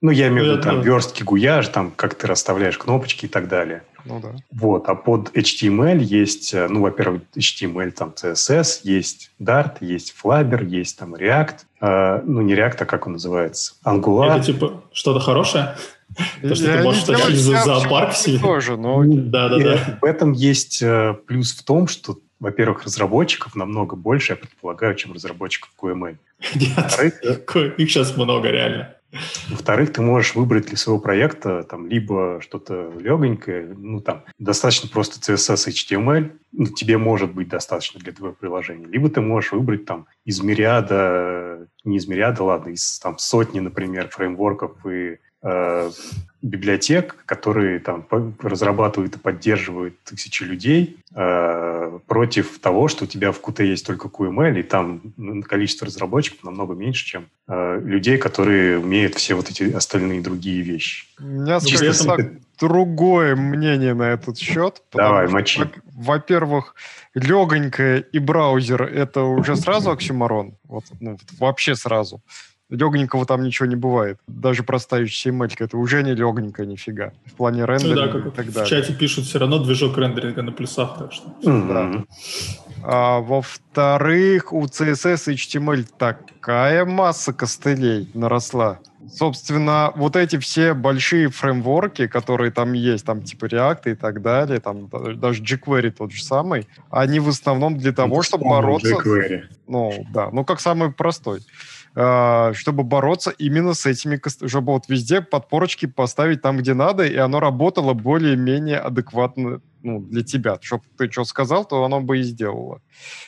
Ну, 0.00 0.10
я 0.12 0.28
имею 0.28 0.44
в 0.44 0.46
Ну, 0.46 0.52
виду 0.52 0.62
там 0.62 0.80
верстки, 0.80 1.24
гуяж, 1.24 1.68
там, 1.68 1.90
как 1.90 2.14
ты 2.14 2.28
расставляешь 2.28 2.78
кнопочки 2.78 3.24
и 3.24 3.28
так 3.28 3.48
далее. 3.48 3.82
Ну 4.04 4.20
да. 4.20 4.36
Вот, 4.52 4.88
а 4.88 4.94
под 4.94 5.36
HTML 5.36 5.98
есть, 5.98 6.54
э, 6.54 6.68
ну, 6.68 6.82
во-первых, 6.82 7.22
HTML, 7.36 7.90
там, 7.90 8.14
CSS, 8.14 8.80
есть 8.84 9.32
Dart, 9.40 9.78
есть 9.80 10.14
Flabber, 10.22 10.64
есть 10.64 10.98
там 10.98 11.16
React, 11.16 11.56
э, 11.80 12.22
ну, 12.24 12.42
не 12.42 12.54
React, 12.54 12.76
а 12.80 12.84
как 12.84 13.06
он 13.08 13.14
называется? 13.14 13.72
Angular. 13.84 14.36
Это 14.36 14.44
типа 14.44 14.84
что-то 14.92 15.18
хорошее? 15.18 15.74
То, 16.42 16.54
что 16.54 16.64
ты 16.76 16.82
можешь 16.82 17.02
тащить 17.02 17.36
за 17.36 17.64
зоопарк 17.64 18.12
себе. 18.14 18.38
Тоже, 18.38 18.76
но 18.76 19.02
Ну, 19.02 19.14
Да-да-да. 19.16 19.74
и 19.74 19.78
В 20.00 20.04
этом 20.04 20.30
есть 20.32 20.80
э, 20.80 21.16
плюс 21.26 21.52
в 21.56 21.64
том, 21.64 21.88
что, 21.88 22.18
во-первых, 22.40 22.84
разработчиков 22.84 23.54
намного 23.54 23.96
больше, 23.96 24.32
я 24.32 24.36
предполагаю, 24.36 24.94
чем 24.94 25.12
разработчиков 25.12 25.70
QML. 25.80 26.16
Нет, 26.54 27.14
их 27.78 27.90
сейчас 27.90 28.16
много 28.16 28.48
реально. 28.48 28.94
Во-вторых, 29.48 29.92
ты 29.92 30.02
можешь 30.02 30.34
выбрать 30.34 30.66
для 30.66 30.76
своего 30.76 31.00
проекта 31.00 31.62
там 31.62 31.86
либо 31.86 32.40
что-то 32.42 32.92
легонькое, 32.98 33.74
ну 33.74 34.00
там 34.00 34.24
достаточно 34.38 34.88
просто 34.88 35.18
CSS 35.18 35.70
и 35.70 35.72
HTML, 35.72 36.32
ну, 36.52 36.66
тебе 36.66 36.98
может 36.98 37.32
быть 37.32 37.48
достаточно 37.48 38.00
для 38.00 38.12
твоего 38.12 38.34
приложения, 38.34 38.86
либо 38.86 39.08
ты 39.08 39.22
можешь 39.22 39.52
выбрать 39.52 39.86
там 39.86 40.06
из 40.26 40.42
мириада, 40.42 41.68
не 41.84 41.96
из 41.96 42.06
мириада, 42.06 42.44
ладно, 42.44 42.70
из 42.70 42.98
там 42.98 43.16
сотни, 43.16 43.60
например, 43.60 44.08
фреймворков 44.10 44.86
и 44.86 45.18
э, 45.42 45.90
библиотек, 46.42 47.16
которые 47.26 47.78
там 47.80 48.06
разрабатывают 48.40 49.16
и 49.16 49.18
поддерживают 49.18 49.94
тысячи 50.04 50.44
людей 50.44 50.98
э, 51.14 51.98
против 52.06 52.58
того, 52.60 52.88
что 52.88 53.04
у 53.04 53.06
тебя 53.06 53.32
в 53.32 53.40
Qt 53.40 53.64
есть 53.64 53.86
только 53.86 54.08
QML, 54.08 54.58
и 54.60 54.62
там 54.62 55.00
м, 55.18 55.42
количество 55.42 55.86
разработчиков 55.86 56.44
намного 56.44 56.74
меньше, 56.74 57.04
чем 57.06 57.26
э, 57.48 57.80
людей, 57.84 58.18
которые 58.18 58.78
умеют 58.78 59.14
все 59.16 59.34
вот 59.34 59.50
эти 59.50 59.72
остальные 59.72 60.20
другие 60.22 60.62
вещи. 60.62 61.06
у 61.18 61.24
меня, 61.24 61.60
скажем 61.60 62.06
так, 62.16 62.32
другое 62.60 63.34
мнение 63.36 63.94
на 63.94 64.10
этот 64.10 64.38
счет. 64.38 64.82
Давай, 64.92 65.26
что, 65.26 65.36
мочи. 65.36 65.60
во- 65.60 65.70
Во-первых, 66.14 66.74
легонькая 67.14 67.98
и 67.98 68.18
браузер— 68.18 68.82
это 68.84 69.22
уже 69.22 69.56
сразу 69.56 69.90
оксюмарон. 69.96 70.56
Вот, 70.64 70.84
ну, 71.00 71.12
вот 71.12 71.20
вообще 71.38 71.74
сразу. 71.74 72.20
Легонького 72.70 73.24
там 73.24 73.42
ничего 73.42 73.66
не 73.66 73.76
бывает. 73.76 74.18
Даже 74.26 74.62
простая 74.62 75.04
HTML 75.04 75.50
это 75.58 75.76
уже 75.78 76.02
не 76.02 76.14
легонькая 76.14 76.66
нифига. 76.66 77.12
В 77.24 77.32
плане 77.32 77.62
Ну 77.62 77.66
да, 77.66 77.72
рендеринга 77.72 78.12
как 78.22 78.26
и 78.26 78.36
так 78.36 78.46
в 78.46 78.52
далее. 78.52 78.68
чате 78.68 78.92
пишут, 78.94 79.24
все 79.24 79.38
равно 79.38 79.58
движок 79.58 79.96
рендеринга 79.96 80.42
на 80.42 80.52
плюсах, 80.52 80.98
так 80.98 81.12
что... 81.12 81.28
Мгм. 81.48 82.06
А, 82.84 83.20
во-вторых, 83.20 84.52
у 84.52 84.64
CSS 84.64 85.32
и 85.32 85.34
HTML 85.34 85.86
такая 85.96 86.84
масса 86.84 87.32
костылей 87.32 88.10
наросла. 88.12 88.80
Собственно, 89.10 89.90
вот 89.96 90.16
эти 90.16 90.38
все 90.38 90.74
большие 90.74 91.28
фреймворки, 91.30 92.06
которые 92.06 92.50
там 92.50 92.74
есть, 92.74 93.06
там 93.06 93.22
типа 93.22 93.46
React 93.46 93.92
и 93.92 93.94
так 93.94 94.20
далее, 94.20 94.60
там 94.60 94.88
да- 94.88 95.14
даже 95.14 95.42
jQuery 95.42 95.90
тот 95.90 96.12
же 96.12 96.22
самый, 96.22 96.68
они 96.90 97.18
в 97.18 97.28
основном 97.28 97.78
для 97.78 97.92
того, 97.92 98.22
чтобы 98.22 98.44
бороться... 98.44 98.94
jQuery. 98.94 99.44
Ну, 99.66 100.06
да, 100.12 100.28
ну 100.30 100.44
как 100.44 100.60
самый 100.60 100.92
простой. 100.92 101.40
А, 102.00 102.52
чтобы 102.54 102.84
бороться 102.84 103.32
именно 103.38 103.74
с 103.74 103.84
этими, 103.84 104.20
чтобы 104.46 104.72
вот 104.72 104.84
везде 104.88 105.20
подпорочки 105.20 105.86
поставить 105.86 106.42
там, 106.42 106.58
где 106.58 106.72
надо, 106.72 107.04
и 107.04 107.16
оно 107.16 107.40
работало 107.40 107.92
более-менее 107.92 108.78
адекватно 108.78 109.60
ну, 109.82 110.00
для 110.00 110.22
тебя. 110.22 110.58
Чтобы 110.60 110.84
ты 110.96 111.10
что 111.10 111.24
сказал, 111.24 111.64
то 111.64 111.82
оно 111.82 112.00
бы 112.00 112.20
и 112.20 112.22
сделало. 112.22 112.82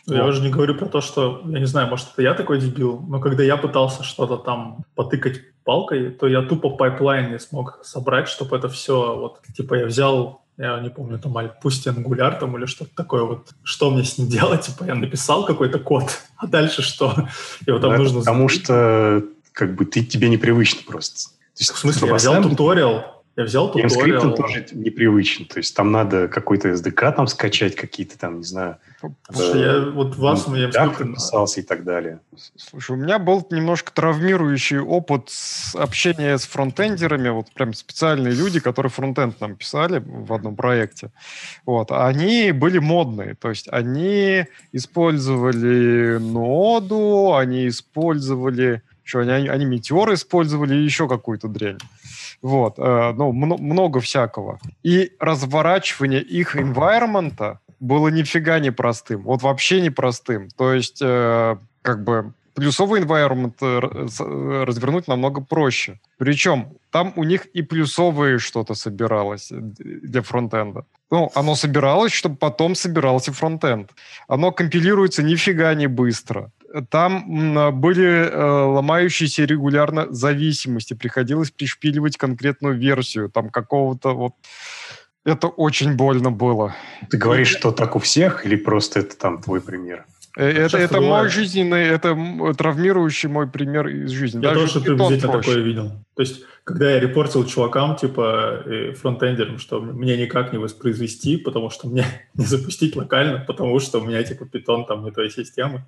Я 0.07 0.23
Вот. 0.23 0.29
уже 0.31 0.43
не 0.43 0.51
говорю 0.51 0.77
про 0.77 0.87
то, 0.87 1.01
что, 1.01 1.43
я 1.47 1.59
не 1.59 1.67
знаю, 1.67 1.89
может, 1.89 2.11
это 2.13 2.23
я 2.23 2.33
такой 2.35 2.61
дебил, 2.61 3.01
но 3.09 3.19
когда 3.19 3.43
я 3.43 3.57
пытался 3.57 4.05
что-то 4.05 4.37
там 4.37 4.85
потыкать 4.95 5.41
палкой, 5.65 6.11
то 6.11 6.29
я 6.29 6.43
тупо 6.43 6.71
pipeline 6.71 7.33
не 7.33 7.41
смог 7.41 7.81
собрать, 7.83 8.29
чтобы 8.29 8.57
это 8.57 8.69
все, 8.69 9.17
вот, 9.17 9.41
типа, 9.57 9.75
я 9.75 9.87
взял, 9.87 10.45
я 10.61 10.81
не 10.81 10.91
помню, 10.91 11.19
там, 11.19 11.37
аль- 11.39 11.53
пусть 11.63 11.87
Angular 11.87 12.35
там 12.37 12.57
или 12.57 12.67
что-то 12.67 12.95
такое, 12.95 13.23
вот, 13.23 13.49
что 13.63 13.91
мне 13.91 14.05
с 14.05 14.19
ним 14.19 14.29
делать, 14.29 14.63
типа, 14.63 14.85
я 14.85 14.95
написал 14.95 15.47
какой-то 15.47 15.79
код, 15.79 16.11
а 16.37 16.47
дальше 16.47 16.83
что? 16.83 17.29
Его 17.67 17.79
там 17.79 17.91
Ну, 17.91 17.95
это 17.95 18.03
нужно... 18.03 18.21
Потому 18.21 18.49
что 18.49 19.23
как 19.53 19.75
бы 19.75 19.85
ты 19.85 20.05
тебе 20.05 20.29
непривычно 20.29 20.83
просто. 20.87 21.31
То 21.31 21.61
есть 21.61 21.73
В 21.73 21.79
смысле, 21.79 22.09
я 22.09 22.15
взял 22.15 22.43
туториал, 22.43 23.20
я 23.37 23.45
взял 23.45 23.73
JavaScript 23.73 23.89
туториал, 23.89 24.35
тоже 24.35 24.67
непривычно. 24.73 25.47
То 25.47 25.59
есть 25.59 25.75
там 25.75 25.93
надо 25.93 26.29
какой-то 26.29 26.69
SDK 26.69 27.15
там 27.17 27.27
скачать, 27.27 27.75
какие-то 27.77 28.19
там, 28.19 28.39
не 28.39 28.45
знаю, 28.45 28.77
Слушай, 29.33 29.61
я 29.63 29.91
вот 29.93 30.17
вас, 30.17 30.47
я 30.49 30.71
как 30.71 30.93
сколько- 30.93 31.05
подписался 31.05 31.61
и 31.61 31.63
так 31.63 31.85
далее. 31.85 32.21
Слушай, 32.57 32.93
у 32.93 32.97
меня 32.97 33.19
был 33.19 33.47
немножко 33.51 33.93
травмирующий 33.95 34.79
опыт 34.79 35.25
с 35.29 35.75
общения 35.75 36.37
с 36.37 36.45
фронтендерами, 36.45 37.31
вот 37.31 37.51
прям 37.55 37.73
специальные 37.73 38.35
люди, 38.35 38.61
которые 38.61 38.91
фронтенд 38.91 39.41
нам 39.41 39.57
писали 39.57 40.03
в 40.05 40.33
одном 40.35 40.55
проекте. 40.55 41.11
Вот, 41.65 41.93
они 41.93 42.53
были 42.53 42.79
модные, 42.79 43.37
то 43.37 43.49
есть 43.49 43.69
они 43.71 44.45
использовали 44.73 46.19
ноду, 46.19 47.35
они 47.35 47.69
использовали, 47.69 48.83
что 49.03 49.21
они, 49.21 49.49
они 49.49 49.65
метеор 49.65 50.13
использовали 50.13 50.75
и 50.77 50.85
еще 50.85 51.09
какую-то 51.09 51.49
дрянь. 51.49 51.79
Вот, 52.43 52.79
э, 52.79 53.13
ну, 53.17 53.33
мно- 53.33 53.59
много 53.59 54.01
всякого. 54.01 54.59
И 54.83 55.13
разворачивание 55.21 56.23
их 56.23 56.57
environment 56.57 57.59
было 57.81 58.09
нифига 58.09 58.59
не 58.59 58.71
простым. 58.71 59.23
Вот 59.23 59.43
вообще 59.43 59.81
не 59.81 59.91
простым. 59.91 60.49
То 60.57 60.73
есть, 60.73 61.01
э, 61.03 61.57
как 61.83 62.05
бы, 62.05 62.33
плюсовый 62.55 63.01
environment 63.01 63.55
э, 63.61 64.09
с- 64.09 64.21
э, 64.25 64.65
развернуть 64.65 65.09
намного 65.09 65.41
проще. 65.41 65.99
Причем 66.19 66.67
там 66.91 67.13
у 67.17 67.25
них 67.25 67.47
и 67.57 67.63
плюсовые 67.63 68.39
что-то 68.39 68.75
собиралось 68.75 69.53
э, 69.53 69.57
для 69.61 70.23
фронтенда. 70.23 70.85
Ну, 71.11 71.31
оно 71.35 71.55
собиралось, 71.57 72.13
чтобы 72.13 72.37
потом 72.37 72.75
собирался 72.75 73.33
фронтенд. 73.33 73.91
Оно 74.29 74.53
компилируется 74.53 75.23
нифига 75.23 75.75
не 75.75 75.89
быстро. 75.89 76.51
Там 76.89 77.57
м, 77.57 77.81
были 77.81 78.07
э, 78.07 78.65
ломающиеся 78.75 79.45
регулярно 79.45 80.07
зависимости. 80.11 80.95
Приходилось 80.95 81.51
пришпиливать 81.51 82.17
конкретную 82.17 82.79
версию 82.79 83.29
там 83.29 83.51
какого-то 83.51 84.15
вот... 84.15 84.33
Это 85.25 85.49
очень 85.49 85.97
больно 85.97 86.31
было. 86.31 86.75
Ты 87.11 87.19
говоришь, 87.19 87.49
что 87.59 87.73
так 87.73 87.95
у 87.97 87.99
всех, 87.99 88.47
или 88.47 88.57
просто 88.57 89.01
это 89.01 89.19
там 89.19 89.43
твой 89.43 89.61
пример? 89.61 90.07
Э, 90.41 90.49
Это, 90.49 90.79
это 90.79 91.01
мой 91.03 91.29
жизненный, 91.29 91.83
это 91.83 92.17
травмирующий 92.57 93.29
мой 93.29 93.47
пример 93.47 93.89
из 93.89 94.11
жизни. 94.11 94.43
Я 94.43 94.55
Даже 94.55 94.73
тоже 94.73 94.81
приблизительно 94.81 95.33
проще. 95.33 95.49
такое 95.49 95.65
видел. 95.65 95.93
То 96.17 96.23
есть, 96.23 96.45
когда 96.65 96.91
я 96.91 97.01
репортил 97.01 97.45
чувакам, 97.45 97.97
типа, 97.97 98.63
э, 98.65 98.93
фронтендерам, 98.95 99.59
что 99.59 99.83
мне 99.83 100.17
никак 100.17 100.53
не 100.53 100.59
воспроизвести, 100.59 101.37
потому 101.37 101.69
что 101.69 101.89
мне 101.89 102.07
не 102.35 102.47
запустить 102.47 102.97
локально, 102.97 103.45
потому 103.47 103.79
что 103.81 104.01
у 104.01 104.05
меня, 104.05 104.23
типа, 104.23 104.47
питон 104.47 104.87
там 104.87 105.05
не 105.05 105.11
той 105.11 105.31
системы. 105.31 105.85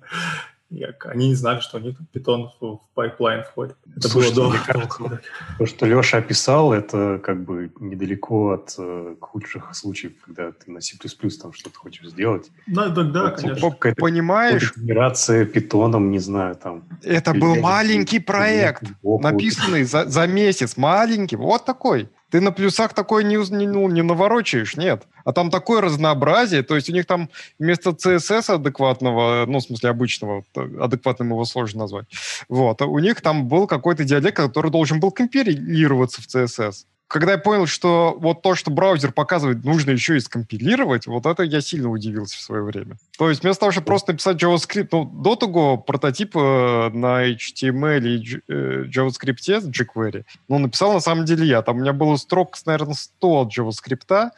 Они 1.05 1.29
не 1.29 1.35
знали, 1.35 1.59
что 1.59 1.77
у 1.77 1.79
них 1.81 1.97
питон 2.11 2.51
в, 2.59 2.79
pipeline 2.93 3.43
входит. 3.43 3.75
Это 3.95 4.07
Слушайте, 4.07 4.35
было 4.35 4.49
мне 4.49 4.59
до... 4.59 4.73
кажется, 4.73 5.21
То, 5.57 5.65
что 5.65 5.85
Леша 5.85 6.17
описал, 6.17 6.73
это 6.73 7.19
как 7.23 7.43
бы 7.43 7.71
недалеко 7.79 8.51
от 8.51 8.75
э, 8.77 9.15
худших 9.19 9.75
случаев, 9.75 10.13
когда 10.25 10.51
ты 10.51 10.71
на 10.71 10.81
C++ 10.81 10.97
там 11.41 11.53
что-то 11.53 11.77
хочешь 11.77 12.07
сделать. 12.09 12.51
Да, 12.67 12.89
да, 12.89 13.03
да, 13.03 13.23
Вот, 13.23 13.41
конечно. 13.41 13.71
По- 13.71 13.93
Понимаешь, 13.95 14.73
Генерация 14.75 15.45
питоном, 15.45 16.11
не 16.11 16.19
знаю, 16.19 16.55
там. 16.55 16.83
это 17.03 17.33
был 17.33 17.55
маленький 17.55 18.19
проект, 18.19 18.83
написанный 19.03 19.83
за, 19.83 20.05
за 20.05 20.27
месяц, 20.27 20.77
маленький, 20.77 21.35
вот 21.35 21.65
такой. 21.65 22.09
Ты 22.33 22.41
на 22.41 22.51
плюсах 22.51 22.95
такой 22.95 23.23
не, 23.23 23.35
не, 23.35 23.67
ну, 23.67 23.87
не 23.89 24.01
наворочаешь, 24.01 24.75
нет. 24.75 25.03
А 25.23 25.33
там 25.33 25.51
такое 25.51 25.81
разнообразие, 25.81 26.63
то 26.63 26.75
есть 26.75 26.89
у 26.89 26.91
них 26.91 27.05
там 27.05 27.29
вместо 27.59 27.91
CSS 27.91 28.55
адекватного, 28.55 29.45
ну, 29.47 29.59
в 29.59 29.61
смысле 29.61 29.91
обычного, 29.91 30.43
адекватным 30.55 31.29
его 31.29 31.45
сложно 31.45 31.81
назвать, 31.81 32.07
вот, 32.49 32.81
у 32.81 32.97
них 32.97 33.21
там 33.21 33.47
был 33.47 33.67
какой-то 33.67 34.03
диалект, 34.03 34.37
который 34.37 34.71
должен 34.71 34.99
был 34.99 35.11
компилироваться 35.11 36.23
в 36.23 36.25
CSS. 36.25 36.85
Когда 37.13 37.33
я 37.33 37.37
понял, 37.37 37.67
что 37.67 38.17
вот 38.19 38.41
то, 38.41 38.55
что 38.55 38.71
браузер 38.71 39.11
показывает, 39.11 39.63
нужно 39.63 39.91
еще 39.91 40.17
и 40.17 40.19
скомпилировать, 40.19 41.05
вот 41.05 41.27
это 41.27 41.43
я 41.43 41.61
сильно 41.61 41.91
удивился 41.91 42.37
в 42.37 42.41
свое 42.41 42.63
время. 42.63 42.97
То 43.19 43.29
есть 43.29 43.43
вместо 43.43 43.59
того, 43.59 43.71
чтобы 43.71 43.85
просто 43.85 44.13
написать 44.13 44.41
JavaScript, 44.41 44.87
ну, 44.91 45.05
до 45.05 45.35
того 45.35 45.77
прототип 45.77 46.35
э, 46.35 46.89
на 46.89 47.29
HTML 47.29 48.03
и 48.07 48.41
э, 48.47 48.85
JavaScript 48.85 49.69
jQuery, 49.69 50.23
ну, 50.47 50.57
написал 50.57 50.91
на 50.91 51.01
самом 51.01 51.25
деле 51.25 51.45
я. 51.45 51.61
Там 51.61 51.77
у 51.77 51.79
меня 51.81 51.93
было 51.93 52.15
строк, 52.15 52.57
наверное, 52.65 52.95
100 52.95 53.41
от 53.41 53.55
JavaScript, 53.55 54.31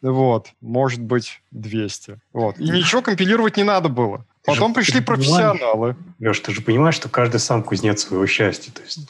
вот, 0.00 0.48
может 0.62 1.02
быть, 1.02 1.42
200. 1.50 2.20
Вот. 2.32 2.58
И 2.58 2.70
ничего 2.70 3.02
компилировать 3.02 3.58
не 3.58 3.64
надо 3.64 3.90
было. 3.90 4.24
Же- 4.46 4.52
Потом 4.52 4.74
пришли 4.74 5.00
же 5.00 5.02
понимаешь, 5.02 5.26
профессионалы. 5.26 5.96
Леш, 6.20 6.40
ты 6.40 6.52
же 6.52 6.60
понимаешь, 6.60 6.94
что 6.96 7.08
каждый 7.08 7.40
сам 7.40 7.62
кузнец 7.62 8.02
своего 8.02 8.26
счастья. 8.26 8.72
То 8.72 8.82
есть 8.82 9.08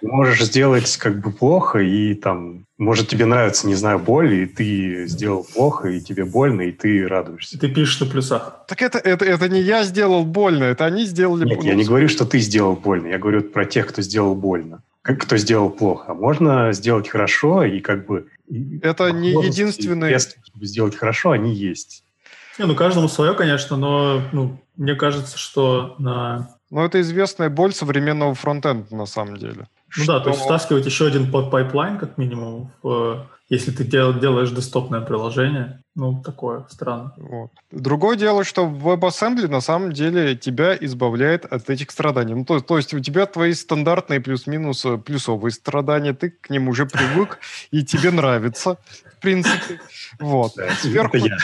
ты 0.00 0.06
можешь 0.06 0.42
сделать 0.42 0.96
как 0.96 1.20
бы 1.20 1.32
плохо 1.32 1.80
и 1.80 2.14
там 2.14 2.66
может, 2.78 3.08
тебе 3.08 3.24
нравится, 3.24 3.66
не 3.66 3.74
знаю, 3.74 3.98
боль, 3.98 4.34
и 4.34 4.46
ты 4.46 5.06
сделал 5.06 5.44
плохо, 5.44 5.88
и 5.88 6.00
тебе 6.00 6.24
больно, 6.26 6.60
и 6.60 6.72
ты 6.72 7.08
радуешься. 7.08 7.58
Ты 7.58 7.68
пишешь 7.68 8.00
на 8.00 8.06
плюсах. 8.06 8.64
Так 8.68 8.82
это, 8.82 8.98
это, 8.98 9.24
это 9.24 9.48
не 9.48 9.60
я 9.62 9.82
сделал 9.82 10.24
больно, 10.24 10.64
это 10.64 10.84
они 10.84 11.04
сделали 11.06 11.46
Нет, 11.46 11.56
больно. 11.56 11.68
я 11.68 11.74
не 11.74 11.84
говорю, 11.84 12.08
что 12.08 12.26
ты 12.26 12.38
сделал 12.38 12.76
больно, 12.76 13.06
я 13.06 13.18
говорю 13.18 13.42
про 13.42 13.64
тех, 13.64 13.86
кто 13.86 14.02
сделал 14.02 14.34
больно. 14.34 14.82
Как 15.00 15.20
кто 15.22 15.36
сделал 15.36 15.70
плохо. 15.70 16.12
А 16.12 16.14
можно 16.14 16.72
сделать 16.72 17.08
хорошо, 17.08 17.64
и 17.64 17.80
как 17.80 18.06
бы... 18.06 18.26
Это 18.82 19.10
не 19.10 19.32
средства, 19.72 20.42
чтобы 20.44 20.66
сделать 20.66 20.96
хорошо, 20.96 21.30
они 21.30 21.54
есть. 21.54 22.04
Не, 22.58 22.66
ну 22.66 22.74
каждому 22.74 23.08
свое, 23.08 23.34
конечно, 23.34 23.76
но 23.76 24.22
ну, 24.32 24.58
мне 24.76 24.94
кажется, 24.94 25.38
что 25.38 25.94
на... 25.98 26.50
Но 26.70 26.84
это 26.84 27.00
известная 27.00 27.48
боль 27.48 27.72
современного 27.72 28.34
фронтенда 28.34 28.94
на 28.94 29.06
самом 29.06 29.36
деле. 29.36 29.68
Ну 29.96 30.04
да, 30.06 30.20
то 30.20 30.30
есть 30.30 30.40
Что- 30.40 30.48
втаскивать 30.48 30.86
еще 30.86 31.06
один 31.06 31.30
под 31.30 31.50
pipeline, 31.50 31.98
как 31.98 32.18
минимум, 32.18 32.72
в, 32.82 33.26
если 33.48 33.70
ты 33.70 33.84
дел- 33.84 34.18
делаешь 34.18 34.50
десктопное 34.50 35.00
приложение, 35.00 35.80
ну, 35.94 36.20
такое 36.22 36.66
странно. 36.68 37.14
Вот. 37.16 37.50
Другое 37.70 38.16
дело, 38.16 38.44
что 38.44 38.66
в 38.66 38.88
WebAssembly 38.88 39.48
на 39.48 39.60
самом 39.60 39.92
деле 39.92 40.36
тебя 40.36 40.76
избавляет 40.76 41.44
от 41.44 41.70
этих 41.70 41.90
страданий. 41.90 42.34
Ну, 42.34 42.44
то, 42.44 42.60
то 42.60 42.76
есть 42.76 42.92
у 42.92 43.00
тебя 43.00 43.26
твои 43.26 43.52
стандартные 43.52 44.20
плюс-минус 44.20 44.84
э, 44.84 44.98
плюсовые 44.98 45.52
страдания, 45.52 46.12
ты 46.12 46.30
к 46.30 46.50
ним 46.50 46.68
уже 46.68 46.86
привык, 46.86 47.38
и 47.70 47.84
тебе 47.84 48.10
нравится, 48.10 48.78
в 49.16 49.20
принципе. 49.20 49.80
Вот. 50.18 50.52
Сверху, 50.80 51.16
это 51.16 51.26
я. 51.28 51.36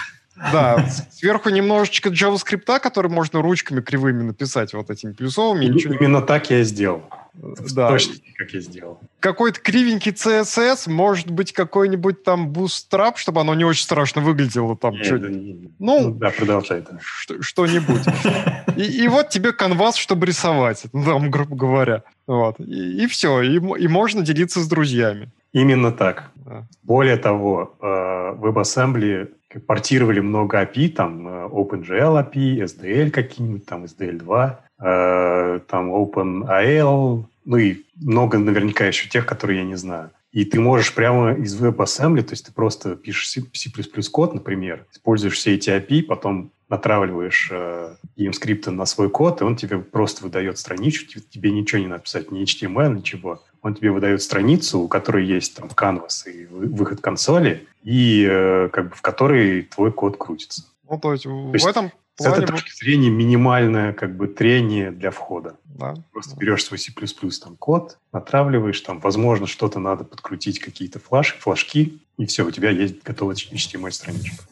Да, 0.52 0.86
сверху 1.10 1.50
немножечко 1.50 2.08
JavaScript, 2.08 2.80
который 2.80 3.10
можно 3.10 3.40
ручками 3.42 3.80
кривыми 3.80 4.22
написать 4.22 4.72
вот 4.74 4.90
этими 4.90 5.12
плюсовыми. 5.12 5.66
и 5.66 5.68
ничего 5.68 5.94
Именно 5.94 6.22
так 6.22 6.50
я 6.50 6.60
и 6.60 6.64
сделал. 6.64 7.02
Да. 7.34 7.88
Точно, 7.88 8.14
как 8.36 8.50
я 8.50 8.60
сделал. 8.60 9.00
Какой-то 9.20 9.58
кривенький 9.60 10.12
CSS, 10.12 10.90
может 10.90 11.30
быть, 11.30 11.52
какой-нибудь 11.54 12.24
там 12.24 12.50
bootstrap, 12.50 13.14
чтобы 13.16 13.40
оно 13.40 13.54
не 13.54 13.64
очень 13.64 13.84
страшно 13.84 14.20
выглядело 14.20 14.76
там. 14.76 14.94
Не, 14.94 15.04
чё- 15.04 15.18
да, 15.18 15.28
не. 15.30 15.70
Ну, 15.78 16.00
Ну, 16.08 16.10
да, 16.14 16.30
продолжай. 16.30 16.82
Да. 16.82 16.98
что- 17.00 17.40
что-нибудь. 17.42 18.02
И, 18.76 19.04
и 19.04 19.08
вот 19.08 19.30
тебе 19.30 19.52
канвас, 19.52 19.96
чтобы 19.96 20.26
рисовать, 20.26 20.84
ну, 20.92 21.04
там, 21.04 21.30
грубо 21.30 21.56
говоря. 21.56 22.02
Вот. 22.26 22.60
И, 22.60 23.06
все. 23.06 23.40
И, 23.40 23.56
и 23.56 23.88
можно 23.88 24.22
делиться 24.22 24.60
с 24.60 24.68
друзьями. 24.68 25.30
Именно 25.54 25.92
так. 25.92 26.30
Да. 26.34 26.66
Более 26.82 27.16
того, 27.16 27.76
э, 27.80 27.86
WebAssembly 27.86 29.28
портировали 29.58 30.20
много 30.20 30.62
API, 30.62 30.88
там 30.88 31.28
э, 31.28 31.48
OpenGL 31.48 32.32
API, 32.32 32.64
SDL 32.64 33.10
какие-нибудь, 33.10 33.66
там 33.66 33.84
SDL2, 33.84 34.56
э, 34.80 35.60
там 35.68 35.90
OpenAL, 35.92 37.24
ну 37.44 37.56
и 37.56 37.82
много 37.96 38.38
наверняка 38.38 38.86
еще 38.86 39.08
тех, 39.08 39.26
которые 39.26 39.60
я 39.60 39.64
не 39.64 39.76
знаю. 39.76 40.10
И 40.32 40.46
ты 40.46 40.60
можешь 40.60 40.94
прямо 40.94 41.34
из 41.34 41.60
WebAssembly, 41.60 42.22
то 42.22 42.32
есть 42.32 42.46
ты 42.46 42.52
просто 42.52 42.96
пишешь 42.96 43.28
C++ 43.28 44.10
код, 44.10 44.34
например, 44.34 44.86
используешь 44.90 45.34
все 45.34 45.54
эти 45.54 45.68
API, 45.70 46.02
потом 46.02 46.52
натравливаешь 46.70 47.48
э, 47.50 47.94
EM-скрипты 48.16 48.70
на 48.70 48.86
свой 48.86 49.10
код, 49.10 49.42
и 49.42 49.44
он 49.44 49.56
тебе 49.56 49.78
просто 49.78 50.24
выдает 50.24 50.58
страничку, 50.58 51.20
тебе 51.20 51.50
ничего 51.50 51.82
не 51.82 51.86
написать, 51.86 52.32
ни 52.32 52.42
HTML, 52.42 52.96
ничего. 52.96 53.42
Он 53.62 53.74
тебе 53.74 53.92
выдает 53.92 54.22
страницу, 54.22 54.80
у 54.80 54.88
которой 54.88 55.24
есть 55.24 55.56
там 55.56 55.68
canvas 55.68 56.28
и 56.28 56.46
вы- 56.46 56.66
выход 56.66 57.00
консоли, 57.00 57.66
и 57.84 58.26
э, 58.28 58.68
как 58.72 58.90
бы 58.90 58.96
в 58.96 59.02
которой 59.02 59.62
твой 59.62 59.92
код 59.92 60.16
крутится. 60.18 60.64
Ну, 60.88 60.98
то 60.98 61.12
есть, 61.12 61.24
в 61.26 61.52
есть 61.52 61.66
этом 61.66 61.92
С 62.18 62.26
этой 62.26 62.44
точки 62.44 62.74
зрения 62.74 63.08
минимальное 63.08 63.92
как 63.92 64.16
бы 64.16 64.26
трение 64.26 64.90
для 64.90 65.10
входа. 65.10 65.56
Да. 65.64 65.94
Просто 66.12 66.36
берешь 66.36 66.64
свой 66.64 66.78
C++ 66.78 66.92
там 67.42 67.56
код, 67.56 67.98
натравливаешь, 68.12 68.80
там, 68.80 69.00
возможно, 69.00 69.46
что-то 69.46 69.78
надо 69.78 70.04
подкрутить, 70.04 70.58
какие-то 70.58 70.98
флаш, 70.98 71.36
флажки, 71.38 72.00
и 72.18 72.26
все, 72.26 72.44
у 72.44 72.50
тебя 72.50 72.70
есть 72.70 73.02
готовая 73.02 73.36
HTML-страничка. 73.36 74.44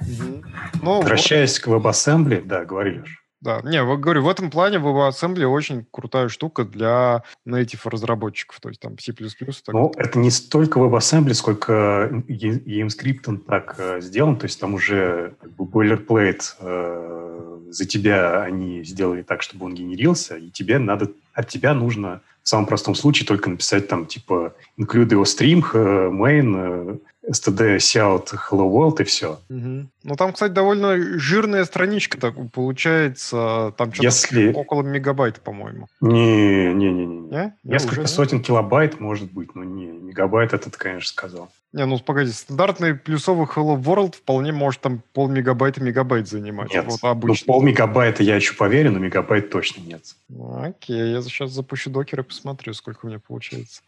Мгм. 0.00 0.44
Ну, 0.82 0.94
вот, 0.94 0.98
Возвращаясь 1.02 1.60
к 1.60 1.68
WebAssembly, 1.68 2.42
да, 2.44 2.64
говори, 2.64 2.98
Леш. 2.98 3.21
Да. 3.42 3.60
Не, 3.64 3.84
говорю, 3.84 4.22
в 4.22 4.28
этом 4.28 4.50
плане 4.50 4.78
WebAssembly 4.78 5.44
очень 5.44 5.84
крутая 5.90 6.28
штука 6.28 6.64
для 6.64 7.24
native 7.46 7.80
разработчиков, 7.90 8.60
то 8.60 8.68
есть 8.68 8.80
там 8.80 8.96
C++. 8.98 9.12
так 9.12 9.74
Ну, 9.74 9.92
это 9.96 10.18
не 10.20 10.30
столько 10.30 10.78
WebAssembly, 10.78 11.34
сколько 11.34 12.08
EM-скрипт 12.28 13.28
он 13.28 13.38
так 13.38 13.74
э, 13.78 14.00
сделан, 14.00 14.36
то 14.36 14.44
есть 14.44 14.60
там 14.60 14.74
уже 14.74 15.34
как 15.40 15.50
бы 15.56 15.64
boilerplate 15.64 16.42
э, 16.60 17.58
за 17.70 17.84
тебя 17.84 18.42
они 18.42 18.84
сделали 18.84 19.22
так, 19.22 19.42
чтобы 19.42 19.66
он 19.66 19.74
генерился, 19.74 20.36
и 20.36 20.48
тебе 20.48 20.78
надо, 20.78 21.10
от 21.34 21.48
тебя 21.48 21.74
нужно 21.74 22.20
в 22.42 22.48
самом 22.48 22.66
простом 22.66 22.94
случае 22.94 23.26
только 23.26 23.50
написать 23.50 23.88
там 23.88 24.06
типа 24.06 24.54
include 24.78 25.12
его 25.12 25.24
stream, 25.24 25.64
э, 25.74 26.08
main, 26.10 26.98
э, 27.24 27.30
std 27.30 27.76
shout 27.76 28.34
hello 28.50 28.68
world 28.70 29.00
и 29.00 29.04
все. 29.04 29.40
Мгм. 29.48 29.90
Ну, 30.02 30.16
там, 30.16 30.32
кстати, 30.32 30.52
довольно 30.52 31.18
жирная 31.18 31.64
страничка 31.64 32.18
так 32.18 32.34
получается. 32.52 33.72
Там 33.76 33.92
что-то 33.92 34.06
Если... 34.06 34.52
около 34.52 34.82
мегабайта, 34.82 35.40
по-моему. 35.40 35.86
Не, 36.00 36.72
не, 36.74 36.90
не, 36.90 37.06
не. 37.06 37.06
не. 37.06 37.22
Не? 37.32 37.54
Не, 37.62 37.72
Несколько 37.72 38.00
уже 38.00 38.08
сотен 38.08 38.42
килобайт, 38.42 39.00
может 39.00 39.32
быть, 39.32 39.54
но 39.54 39.64
не, 39.64 39.86
мегабайт 39.86 40.52
это 40.52 40.70
ты, 40.70 40.76
конечно, 40.76 41.08
сказал. 41.08 41.50
Не, 41.72 41.86
ну 41.86 41.98
погоди, 41.98 42.30
стандартный 42.30 42.94
плюсовый 42.94 43.46
Hello 43.46 43.80
World 43.80 44.16
вполне 44.16 44.52
может 44.52 44.82
там 44.82 45.02
пол 45.14 45.28
мегабайта 45.28 45.82
мегабайт 45.82 46.28
занимать. 46.28 46.72
Нет, 46.72 46.84
Вот 46.86 47.00
ну, 47.02 47.08
обычно. 47.08 47.46
пол 47.46 47.62
мегабайта 47.62 48.22
я 48.22 48.36
еще 48.36 48.54
поверю, 48.54 48.92
но 48.92 48.98
мегабайт 48.98 49.48
точно 49.48 49.80
нет. 49.80 50.02
Ну, 50.28 50.62
Окей, 50.62 51.12
я 51.12 51.22
сейчас 51.22 51.50
запущу 51.50 51.88
докер 51.88 52.20
и 52.20 52.24
посмотрю, 52.24 52.74
сколько 52.74 53.06
у 53.06 53.08
меня 53.08 53.18
получается. 53.18 53.80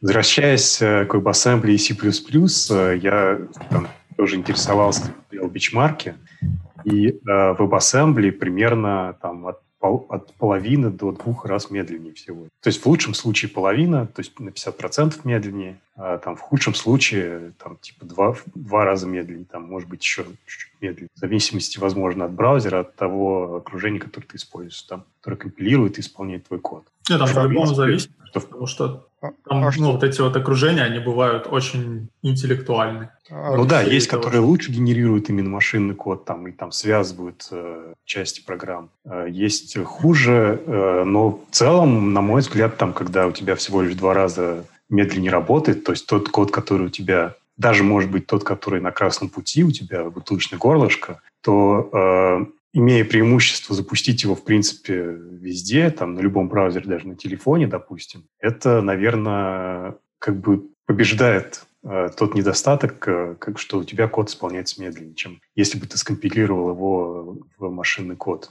Возвращаясь 0.00 0.82
э, 0.82 1.04
к 1.04 1.14
WebAssembly 1.14 1.72
и 1.72 1.78
C++, 1.78 1.94
э, 1.94 2.98
я 3.00 3.38
там 3.68 3.86
тоже 4.16 4.36
интересовался, 4.36 5.14
делал 5.30 5.48
бичмарки, 5.48 6.16
и 6.84 7.08
э, 7.08 7.14
WebAssembly 7.26 8.32
примерно 8.32 9.16
там 9.22 9.46
от, 9.46 9.60
пол- 9.80 10.06
от 10.08 10.32
половины 10.34 10.90
до 10.90 11.10
двух 11.12 11.44
раз 11.44 11.70
медленнее 11.70 12.14
всего. 12.14 12.44
То 12.60 12.68
есть 12.68 12.82
в 12.82 12.86
лучшем 12.86 13.14
случае 13.14 13.50
половина, 13.50 14.06
то 14.06 14.20
есть 14.20 14.38
на 14.38 14.50
50% 14.50 15.20
медленнее, 15.24 15.80
а 15.96 16.18
там 16.18 16.36
в 16.36 16.40
худшем 16.40 16.74
случае 16.74 17.52
там 17.58 17.78
типа 17.78 18.04
два, 18.04 18.36
два 18.54 18.84
раза 18.84 19.06
медленнее, 19.06 19.46
там 19.50 19.64
может 19.64 19.88
быть 19.88 20.02
еще 20.02 20.24
чуть-чуть 20.46 20.69
медленнее. 20.80 21.08
В 21.14 21.18
зависимости, 21.18 21.78
возможно, 21.78 22.24
от 22.26 22.32
браузера, 22.32 22.80
от 22.80 22.96
того 22.96 23.56
окружения, 23.56 23.98
которое 23.98 24.26
ты 24.26 24.36
используешь, 24.36 24.82
там, 24.82 25.04
которое 25.20 25.36
компилирует 25.36 25.98
и 25.98 26.00
исполняет 26.00 26.46
твой 26.48 26.60
код. 26.60 26.84
Нет, 27.08 27.18
там 27.18 27.28
по-любому 27.34 27.74
зависит, 27.74 28.10
Что 28.30 28.40
потому 28.40 28.66
что 28.66 29.06
А- 29.20 29.32
там, 29.48 29.58
а 29.58 29.60
ну, 29.64 29.72
что? 29.72 29.92
вот 29.92 30.04
эти 30.04 30.20
вот 30.20 30.36
окружения, 30.36 30.82
они 30.82 31.00
бывают 31.00 31.46
очень 31.50 32.08
интеллектуальны. 32.22 33.10
А, 33.30 33.56
Ну 33.56 33.64
да, 33.66 33.82
есть, 33.82 34.06
это 34.06 34.16
которые 34.16 34.40
лучше 34.40 34.70
генерируют 34.70 35.28
именно 35.28 35.50
машинный 35.50 35.94
код 35.94 36.24
там 36.24 36.46
и 36.46 36.52
там 36.52 36.72
связывают 36.72 37.46
э, 37.50 37.94
части 38.04 38.42
программ. 38.44 38.90
Э, 39.04 39.26
есть 39.28 39.76
хуже, 39.84 40.62
э, 40.64 41.04
но 41.04 41.30
в 41.50 41.54
целом, 41.54 42.12
на 42.12 42.20
мой 42.20 42.40
взгляд, 42.40 42.76
там, 42.76 42.92
когда 42.92 43.26
у 43.26 43.32
тебя 43.32 43.56
всего 43.56 43.82
лишь 43.82 43.94
два 43.94 44.14
раза 44.14 44.64
медленнее 44.88 45.30
работает, 45.30 45.84
то 45.84 45.92
есть 45.92 46.06
тот 46.06 46.28
код, 46.28 46.50
который 46.50 46.86
у 46.86 46.90
тебя, 46.90 47.34
даже 47.60 47.84
может 47.84 48.10
быть 48.10 48.26
тот, 48.26 48.42
который 48.42 48.80
на 48.80 48.90
красном 48.90 49.28
пути 49.28 49.62
у 49.64 49.70
тебя, 49.70 50.04
бутылочное 50.04 50.58
горлышко, 50.58 51.20
то 51.42 51.90
э, 51.92 52.46
имея 52.72 53.04
преимущество 53.04 53.76
запустить 53.76 54.22
его, 54.22 54.34
в 54.34 54.44
принципе, 54.44 54.94
везде, 54.94 55.90
там, 55.90 56.14
на 56.14 56.20
любом 56.20 56.48
браузере, 56.48 56.88
даже 56.88 57.06
на 57.06 57.16
телефоне, 57.16 57.66
допустим, 57.66 58.24
это, 58.38 58.80
наверное, 58.80 59.96
как 60.18 60.40
бы 60.40 60.68
побеждает 60.86 61.66
э, 61.84 62.08
тот 62.16 62.34
недостаток, 62.34 63.06
э, 63.06 63.36
как, 63.38 63.58
что 63.58 63.78
у 63.78 63.84
тебя 63.84 64.08
код 64.08 64.30
исполняется 64.30 64.80
медленнее, 64.80 65.14
чем 65.14 65.40
если 65.54 65.78
бы 65.78 65.86
ты 65.86 65.98
скомпилировал 65.98 66.70
его 66.70 67.38
в 67.58 67.70
машинный 67.70 68.16
код. 68.16 68.50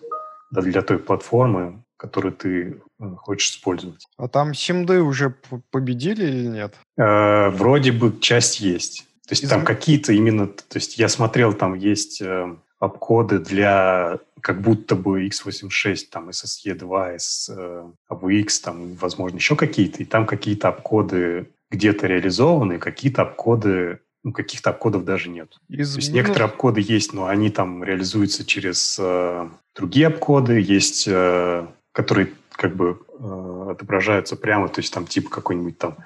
Для 0.52 0.84
той 0.84 1.00
платформы, 1.00 1.84
которую 2.00 2.34
ты 2.34 2.82
э, 3.00 3.16
хочешь 3.18 3.52
использовать. 3.52 4.08
А 4.18 4.28
там 4.30 4.54
симды 4.54 5.02
уже 5.02 5.36
победили 5.70 6.26
или 6.26 6.48
нет? 6.48 6.76
Э, 6.98 7.50
вроде 7.50 7.92
бы 7.92 8.18
часть 8.22 8.62
есть. 8.62 9.06
То 9.28 9.34
есть 9.34 9.44
Из- 9.44 9.50
там 9.50 9.66
какие-то 9.66 10.14
именно... 10.14 10.48
То 10.48 10.78
есть 10.78 10.98
я 10.98 11.10
смотрел, 11.10 11.54
там 11.54 11.74
есть 11.76 12.22
э, 12.22 12.56
обкоды 12.80 13.40
для 13.40 14.20
как 14.42 14.62
будто 14.62 14.96
бы 14.96 15.28
x86, 15.28 15.98
там 16.10 16.30
SSE2, 16.30 17.16
S, 17.16 17.52
э, 17.54 17.84
AVX, 18.10 18.48
там, 18.64 18.94
возможно, 18.96 19.36
еще 19.36 19.58
какие-то. 19.58 20.02
И 20.02 20.06
там 20.06 20.26
какие-то 20.26 20.70
обкоды 20.70 21.50
где-то 21.70 22.08
реализованы, 22.08 22.80
какие-то 22.80 23.24
обкоды... 23.24 24.00
Ну, 24.22 24.34
каких-то 24.34 24.72
обкодов 24.72 25.06
даже 25.06 25.30
нет. 25.30 25.58
Из 25.70 25.94
То 25.94 26.00
есть 26.00 26.12
некоторые 26.12 26.46
обкоды 26.46 26.82
есть, 26.82 27.14
но 27.14 27.28
они 27.28 27.50
там 27.50 27.84
реализуются 27.84 28.46
через 28.46 28.98
э, 29.00 29.50
другие 29.76 30.08
обкоды. 30.08 30.60
Есть, 30.60 31.06
э, 31.08 31.68
которые 31.92 32.34
как 32.52 32.76
бы 32.76 33.00
э, 33.20 33.68
отображаются 33.72 34.36
прямо, 34.36 34.70
то 34.70 34.82
есть 34.82 34.94
там 34.94 35.06
типа 35.06 35.30
какой-нибудь 35.30 35.78
там 35.78 35.98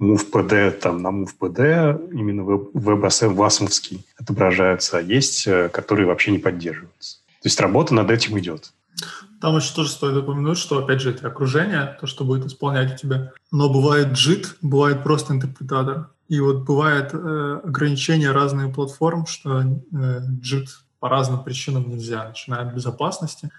MovePD, 0.00 0.72
там 0.72 1.02
на 1.02 1.08
MovePD 1.08 2.10
именно 2.12 2.42
WebAssembly 2.42 3.50
Там 9.40 9.56
еще 9.56 9.74
тоже 9.74 9.90
стоит 9.90 10.16
упомянуть, 10.16 10.58
что, 10.58 10.78
опять 10.78 11.00
же, 11.00 11.10
это 11.10 11.26
окружение, 11.26 11.96
то, 12.00 12.06
что 12.06 12.24
будет 12.24 12.46
исполнять 12.46 12.94
у 12.94 12.96
тебя. 12.96 13.32
Но 13.50 13.72
бывает 13.72 14.12
JIT, 14.12 14.56
бывает 14.62 15.02
просто 15.02 15.32
интерпретатор. 15.32 16.10
И 16.28 16.38
вот 16.38 16.58
бывает 16.58 17.10
э, 17.12 17.60
ограничения 17.64 18.30
разных 18.30 18.72
платформ, 18.72 19.26
что 19.26 19.60
э, 19.60 19.64
JIT 20.40 20.66
по 21.02 21.08
разным 21.08 21.42
причинам 21.42 21.88
нельзя, 21.88 22.28
начиная 22.28 22.60
от 22.60 22.74
безопасности, 22.74 23.50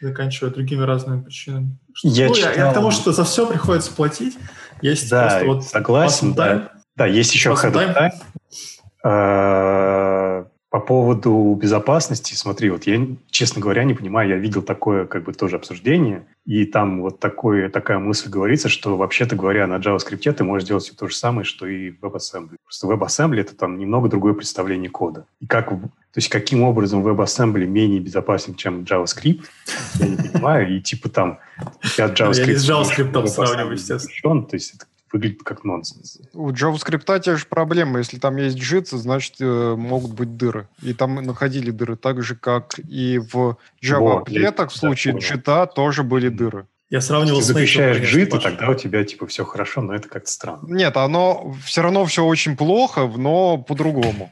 заканчивая 0.00 0.52
другими 0.52 0.84
разными 0.84 1.20
причинами. 1.20 1.76
Что, 1.92 2.08
я, 2.08 2.28
ну, 2.28 2.34
читал... 2.36 2.52
я, 2.52 2.66
я 2.66 2.72
тому, 2.72 2.92
что 2.92 3.10
за 3.10 3.24
все 3.24 3.44
приходится 3.44 3.90
платить. 3.90 4.38
Есть 4.82 5.10
да, 5.10 5.22
просто 5.22 5.46
вот 5.46 5.64
согласен, 5.64 6.32
да. 6.34 6.70
Да, 6.94 7.06
есть 7.06 7.34
еще 7.34 7.54
Time. 7.54 8.12
По 10.72 10.80
поводу 10.80 11.54
безопасности, 11.60 12.32
смотри, 12.32 12.70
вот 12.70 12.84
я, 12.84 13.06
честно 13.30 13.60
говоря, 13.60 13.84
не 13.84 13.92
понимаю, 13.92 14.30
я 14.30 14.36
видел 14.38 14.62
такое 14.62 15.04
как 15.04 15.24
бы 15.24 15.34
тоже 15.34 15.56
обсуждение, 15.56 16.24
и 16.46 16.64
там 16.64 17.02
вот 17.02 17.20
такое, 17.20 17.68
такая 17.68 17.98
мысль 17.98 18.30
говорится, 18.30 18.70
что 18.70 18.96
вообще-то 18.96 19.36
говоря, 19.36 19.66
на 19.66 19.74
JavaScript 19.74 20.32
ты 20.32 20.44
можешь 20.44 20.66
делать 20.66 20.84
все 20.84 20.94
то 20.94 21.08
же 21.08 21.14
самое, 21.14 21.44
что 21.44 21.66
и 21.66 21.90
в 21.90 22.00
WebAssembly. 22.02 22.56
Просто 22.64 22.86
WebAssembly— 22.86 23.40
это 23.42 23.54
там 23.54 23.76
немного 23.76 24.08
другое 24.08 24.32
представление 24.32 24.88
кода. 24.88 25.26
И 25.40 25.46
как, 25.46 25.68
то 25.68 25.88
есть 26.16 26.30
каким 26.30 26.62
образом 26.62 27.06
WebAssembly 27.06 27.66
менее 27.66 28.00
безопасен, 28.00 28.54
чем 28.54 28.84
JavaScript, 28.84 29.44
я 29.96 30.08
не 30.08 30.16
понимаю, 30.16 30.74
и 30.74 30.80
типа 30.80 31.10
там 31.10 31.38
я 31.98 32.06
JavaScript... 32.06 32.34
Я 32.38 32.46
не 32.46 32.54
с 32.54 32.70
JavaScript 32.70 33.26
сравниваю, 33.26 33.72
естественно. 33.72 34.42
То 34.44 34.56
есть 34.56 34.76
это 34.76 34.86
выглядит 35.12 35.42
как 35.42 35.64
нонсенс. 35.64 36.20
У 36.32 36.50
JavaScript 36.50 37.20
те 37.20 37.36
же 37.36 37.46
проблемы. 37.46 38.00
Если 38.00 38.18
там 38.18 38.36
есть 38.36 38.58
JIT, 38.58 38.96
значит, 38.96 39.34
э, 39.40 39.74
могут 39.76 40.12
быть 40.12 40.36
дыры. 40.36 40.68
И 40.82 40.94
там 40.94 41.14
находили 41.16 41.70
дыры. 41.70 41.96
Так 41.96 42.22
же, 42.22 42.34
как 42.34 42.78
и 42.78 43.18
в 43.18 43.56
Java 43.82 44.24
вот, 44.26 44.72
в 44.72 44.76
случае 44.76 45.14
JIT 45.14 45.74
тоже 45.74 46.02
были 46.02 46.28
дыры. 46.28 46.66
Я 46.92 47.00
сравнивал 47.00 47.38
Если 47.38 47.52
с 47.52 47.54
запрещаешь 47.54 48.14
JIT, 48.14 48.38
тогда 48.38 48.68
у 48.68 48.74
тебя 48.74 49.02
типа 49.02 49.26
все 49.26 49.46
хорошо, 49.46 49.80
но 49.80 49.94
это 49.94 50.08
как-то 50.08 50.30
странно. 50.30 50.66
Нет, 50.68 50.96
оно 50.98 51.54
все 51.64 51.80
равно 51.80 52.04
все 52.04 52.22
очень 52.22 52.54
плохо, 52.54 53.06
но 53.06 53.56
по-другому. 53.56 54.30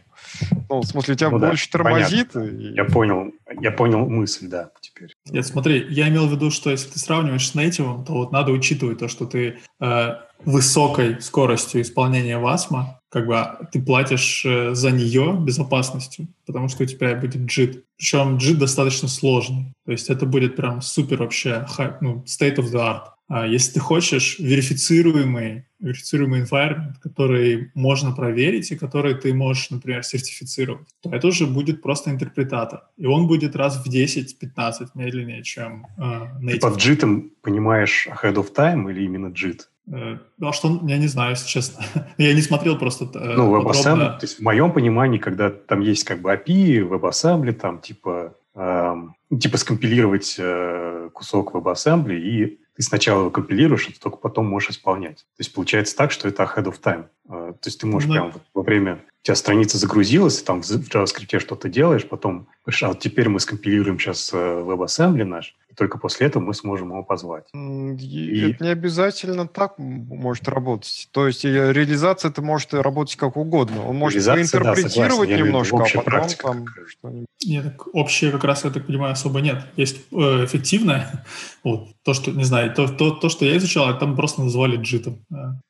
Ну, 0.68 0.80
в 0.80 0.86
смысле, 0.86 1.16
тебя 1.16 1.30
ну, 1.30 1.38
больше 1.38 1.68
да, 1.70 1.78
тормозит. 1.78 2.36
И... 2.36 2.74
Я 2.74 2.84
понял, 2.84 3.32
я 3.60 3.70
понял 3.70 4.08
мысль, 4.08 4.48
да, 4.48 4.70
теперь. 4.80 5.14
Нет, 5.26 5.46
смотри, 5.46 5.86
я 5.90 6.08
имел 6.08 6.26
в 6.28 6.32
виду, 6.32 6.50
что 6.50 6.70
если 6.70 6.90
ты 6.90 6.98
сравниваешь 6.98 7.48
с 7.48 7.54
нейтивом, 7.54 8.04
то 8.04 8.12
вот 8.12 8.32
надо 8.32 8.52
учитывать 8.52 8.98
то, 8.98 9.08
что 9.08 9.26
ты 9.26 9.58
э, 9.80 10.14
высокой 10.44 11.20
скоростью 11.20 11.82
исполнения 11.82 12.38
ВАСМа, 12.38 13.00
как 13.10 13.26
бы 13.26 13.44
ты 13.72 13.82
платишь 13.82 14.44
э, 14.46 14.74
за 14.74 14.90
нее 14.90 15.36
безопасностью, 15.40 16.28
потому 16.46 16.68
что 16.68 16.84
у 16.84 16.86
тебя 16.86 17.16
будет 17.16 17.42
JIT. 17.50 17.82
Причем 17.96 18.36
JIT 18.36 18.54
достаточно 18.54 19.08
сложный. 19.08 19.72
То 19.84 19.92
есть 19.92 20.08
это 20.08 20.26
будет 20.26 20.56
прям 20.56 20.80
супер 20.80 21.18
вообще 21.18 21.66
ну, 22.00 22.24
state 22.26 22.56
of 22.56 22.72
the 22.72 22.78
art. 22.78 23.02
А 23.28 23.46
если 23.46 23.74
ты 23.74 23.80
хочешь 23.80 24.38
верифицируемый, 24.38 25.66
верифицируемый 25.80 26.42
environment, 26.42 26.94
который 27.02 27.70
можно 27.74 28.12
проверить 28.12 28.70
и 28.70 28.76
который 28.76 29.14
ты 29.14 29.34
можешь, 29.34 29.70
например, 29.70 30.02
сертифицировать, 30.02 30.88
то 31.02 31.10
это 31.10 31.26
уже 31.26 31.46
будет 31.46 31.82
просто 31.82 32.10
интерпретатор. 32.10 32.82
И 32.96 33.06
он 33.06 33.26
будет 33.26 33.56
раз 33.56 33.84
в 33.84 33.88
10-15 33.88 34.88
медленнее, 34.94 35.42
чем 35.42 35.86
э, 35.96 36.02
native. 36.42 36.50
Ты 36.52 36.60
под 36.60 36.76
JIT 36.76 37.30
понимаешь 37.42 38.08
ahead 38.08 38.34
of 38.34 38.54
time 38.54 38.90
или 38.90 39.04
именно 39.04 39.28
JIT? 39.28 39.60
Э, 39.92 40.18
а 40.40 40.52
что, 40.52 40.80
я 40.86 40.98
не 40.98 41.08
знаю, 41.08 41.30
если 41.30 41.48
честно. 41.48 41.84
я 42.18 42.34
не 42.34 42.42
смотрел 42.42 42.78
просто 42.78 43.06
э, 43.14 43.34
Ну, 43.36 43.56
WebAssembly, 43.56 44.18
то 44.18 44.22
есть 44.22 44.38
в 44.38 44.42
моем 44.42 44.72
понимании, 44.72 45.18
когда 45.18 45.50
там 45.50 45.80
есть 45.80 46.04
как 46.04 46.20
бы 46.20 46.30
API, 46.32 46.88
WebAssembly, 46.88 47.52
там 47.52 47.80
типа, 47.80 48.34
эм, 48.54 49.14
типа 49.38 49.58
скомпилировать 49.58 50.36
э, 50.38 51.10
кусок 51.12 51.54
WebAssembly, 51.54 52.18
и 52.18 52.60
ты 52.76 52.82
сначала 52.82 53.20
его 53.20 53.30
компилируешь, 53.30 53.88
а 53.88 54.00
только 54.00 54.16
потом 54.16 54.46
можешь 54.46 54.70
исполнять. 54.70 55.18
То 55.18 55.40
есть 55.40 55.52
получается 55.52 55.96
так, 55.96 56.10
что 56.12 56.28
это 56.28 56.42
ahead 56.42 56.64
of 56.64 56.80
time. 56.80 57.06
Э, 57.28 57.52
то 57.60 57.66
есть 57.68 57.80
ты 57.80 57.86
можешь 57.86 58.08
ну, 58.08 58.14
прямо 58.14 58.30
вот 58.30 58.42
во 58.54 58.62
время 58.62 59.04
у 59.22 59.26
тебя 59.26 59.34
страница 59.34 59.76
загрузилась, 59.76 60.42
там 60.42 60.62
в 60.62 60.66
JavaScript 60.66 61.38
что-то 61.40 61.68
делаешь, 61.68 62.08
потом 62.08 62.48
а 62.82 62.88
вот 62.88 63.00
теперь 63.00 63.28
мы 63.28 63.40
скомпилируем 63.40 63.98
сейчас 63.98 64.30
э, 64.32 64.36
WebAssembly 64.36 65.24
наш, 65.24 65.56
и 65.70 65.74
только 65.74 65.98
после 65.98 66.26
этого 66.26 66.42
мы 66.42 66.54
сможем 66.54 66.88
его 66.88 67.04
позвать. 67.04 67.44
И... 67.52 68.50
Это 68.50 68.64
не 68.64 68.70
обязательно 68.70 69.46
так 69.46 69.74
может 69.78 70.48
работать. 70.48 71.08
То 71.12 71.26
есть 71.26 71.44
реализация 71.44 72.30
это 72.30 72.42
может 72.42 72.74
работать 72.74 73.16
как 73.16 73.36
угодно. 73.36 73.86
Он 73.86 73.96
может 73.96 74.18
интерпретировать 74.26 75.28
да, 75.28 75.36
немножко, 75.36 75.76
а 75.76 76.02
потом 76.02 76.28
там 76.42 76.66
что-нибудь. 76.88 77.26
Нет, 77.46 77.64
так 77.64 77.94
общее 77.94 78.30
как 78.32 78.44
раз, 78.44 78.64
я 78.64 78.70
так 78.70 78.86
понимаю, 78.86 79.12
особо 79.12 79.40
нет. 79.40 79.64
Есть 79.76 79.96
э, 80.12 80.44
эффективное, 80.44 81.24
вот, 81.64 81.88
то, 82.04 82.12
что, 82.12 82.32
не 82.32 82.44
знаю, 82.44 82.74
то, 82.74 82.86
то, 82.88 83.12
то, 83.12 83.28
что 83.28 83.44
я 83.44 83.56
изучал, 83.56 83.98
там 83.98 84.16
просто 84.16 84.42
называли 84.42 84.76
джитом. 84.76 85.24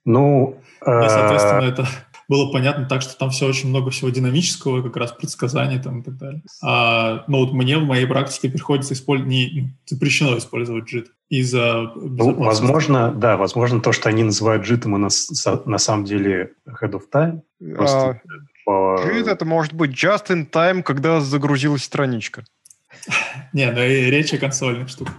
Ну, 0.04 0.60
и, 0.80 0.84
соответственно, 0.84 1.62
это 1.62 1.86
было 2.30 2.52
понятно 2.52 2.86
так, 2.86 3.02
что 3.02 3.18
там 3.18 3.30
все 3.30 3.48
очень 3.48 3.70
много 3.70 3.90
всего 3.90 4.08
динамического, 4.08 4.82
как 4.82 4.96
раз 4.96 5.10
предсказаний 5.10 5.82
там 5.82 5.98
и 5.98 6.04
так 6.04 6.16
далее. 6.16 6.42
А, 6.62 7.24
но 7.26 7.40
вот 7.40 7.52
мне 7.52 7.76
в 7.76 7.82
моей 7.82 8.06
практике 8.06 8.48
приходится 8.48 8.94
использовать, 8.94 9.28
не, 9.28 9.74
запрещено 9.84 10.38
использовать 10.38 10.94
JIT 10.94 11.06
из-за 11.28 11.90
ну, 11.96 12.34
Возможно, 12.34 13.10
да, 13.10 13.36
возможно, 13.36 13.80
то, 13.80 13.90
что 13.90 14.08
они 14.10 14.22
называют 14.22 14.64
JIT, 14.64 14.86
мы 14.86 14.98
на, 14.98 15.08
на 15.64 15.78
самом 15.78 16.04
деле 16.04 16.52
head 16.80 16.92
of 16.92 17.02
time. 17.12 17.40
Просто 17.74 17.98
а, 17.98 18.20
по... 18.64 19.00
JIT 19.04 19.28
это 19.28 19.44
может 19.44 19.72
быть 19.72 19.90
just 19.90 20.28
in 20.28 20.48
time, 20.48 20.84
когда 20.84 21.20
загрузилась 21.20 21.82
страничка. 21.82 22.44
Не, 23.52 23.72
ну 23.72 23.82
и 23.82 24.04
речь 24.04 24.32
о 24.34 24.38
консольных 24.38 24.88
штуках. 24.88 25.16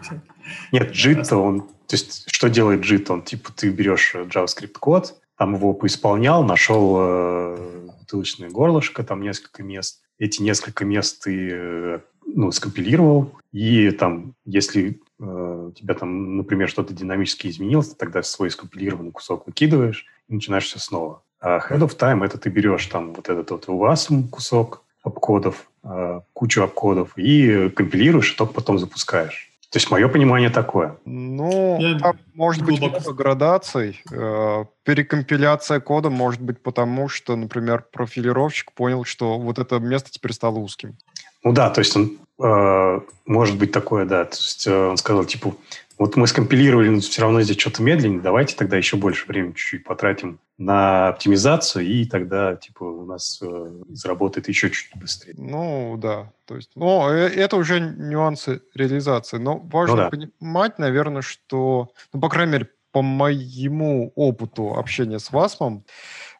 Нет, 0.72 0.92
JIT, 0.96 1.34
он... 1.36 1.64
То 1.88 1.98
есть, 1.98 2.32
что 2.32 2.50
делает 2.50 2.86
JIT? 2.86 3.12
Он, 3.12 3.22
типа, 3.22 3.52
ты 3.52 3.70
берешь 3.70 4.16
JavaScript 4.16 4.78
код, 4.80 5.21
там 5.42 5.56
его 5.56 5.74
поисполнял, 5.74 6.44
нашел 6.44 6.98
э, 7.00 7.88
бутылочное 7.98 8.52
горлышко, 8.52 9.04
там 9.04 9.24
несколько 9.24 9.64
мест. 9.64 10.04
Эти 10.20 10.40
несколько 10.40 10.86
мест 10.86 11.24
ты 11.24 11.50
э, 11.52 12.00
ну, 12.28 12.52
скомпилировал, 12.52 13.32
и 13.52 13.90
там, 13.90 14.36
если 14.46 15.02
э, 15.20 15.24
у 15.70 15.72
тебя 15.72 15.96
там, 15.96 16.38
например, 16.38 16.70
что-то 16.70 16.94
динамически 16.94 17.48
изменилось, 17.48 17.96
тогда 17.96 18.22
свой 18.22 18.52
скомпилированный 18.52 19.12
кусок 19.12 19.48
выкидываешь 19.48 20.06
и 20.30 20.36
начинаешь 20.36 20.66
все 20.66 20.78
снова. 20.78 21.24
А 21.40 21.58
head 21.58 21.80
of 21.80 21.98
time— 21.98 22.24
это 22.24 22.38
ты 22.38 22.52
берешь 22.52 22.86
там 22.86 23.12
вот 23.16 23.28
этот 23.28 23.50
вот 23.50 23.66
UASM 23.66 24.28
кусок 24.30 24.84
обкодов, 25.02 25.72
э, 25.84 26.22
кучу 26.34 26.62
обкодов 26.62 27.18
и 27.18 27.70
компилируешь, 27.70 28.34
и 28.34 28.38
только 28.38 28.54
потом 28.54 28.78
запускаешь. 28.78 29.51
То 29.72 29.78
есть 29.78 29.90
мое 29.90 30.10
понимание 30.10 30.50
такое. 30.50 30.98
Ну, 31.06 31.80
Я 31.80 31.98
там 31.98 32.18
может 32.34 32.66
быть 32.66 32.82
много 32.82 33.14
градаций. 33.14 34.04
Э, 34.12 34.66
перекомпиляция 34.84 35.80
кода 35.80 36.10
может 36.10 36.42
быть 36.42 36.62
потому, 36.62 37.08
что, 37.08 37.38
например, 37.38 37.86
профилировщик 37.90 38.74
понял, 38.74 39.06
что 39.06 39.40
вот 39.40 39.60
это 39.60 39.80
место 39.80 40.12
теперь 40.12 40.34
стало 40.34 40.60
узким. 40.60 40.98
Ну 41.46 41.54
да, 41.54 41.70
то 41.70 41.80
есть 41.80 41.96
он 41.96 42.18
э, 42.44 43.00
может 43.26 43.58
быть 43.58 43.72
такое, 43.72 44.06
да. 44.06 44.26
То 44.26 44.36
есть 44.36 44.68
э, 44.68 44.88
он 44.90 44.98
сказал, 44.98 45.24
типа, 45.24 45.56
вот 45.98 46.16
мы 46.16 46.28
скомпилировали, 46.28 46.90
но 46.90 47.00
все 47.00 47.22
равно 47.22 47.42
здесь 47.42 47.60
что-то 47.60 47.84
медленнее, 47.84 48.22
давайте 48.22 48.56
тогда 48.56 48.78
еще 48.78 48.98
больше 48.98 49.28
времени 49.28 49.54
чуть-чуть 49.54 49.84
потратим 49.84 50.40
на 50.58 51.10
оптимизацию, 51.10 51.86
и 51.86 52.06
тогда, 52.06 52.56
типа, 52.56 52.84
у 52.84 53.06
нас 53.06 53.40
э, 53.42 53.72
заработает 53.90 54.48
еще 54.48 54.70
чуть 54.70 54.92
быстрее. 54.96 55.36
Ну, 55.38 55.98
да. 55.98 56.32
То 56.46 56.56
есть, 56.56 56.72
ну, 56.76 57.10
э, 57.10 57.30
это 57.30 57.56
уже 57.56 57.80
нюансы 57.80 58.62
реализации. 58.76 59.38
Но 59.38 59.58
важно 59.58 59.96
ну, 59.96 60.02
да. 60.04 60.10
понимать, 60.10 60.80
наверное, 60.80 61.22
что, 61.22 61.92
ну, 62.14 62.20
по 62.20 62.30
крайней 62.30 62.54
мере, 62.54 62.70
по 62.92 63.02
моему 63.02 64.12
опыту 64.16 64.76
общения 64.76 65.20
с 65.20 65.32
Васмом, 65.32 65.86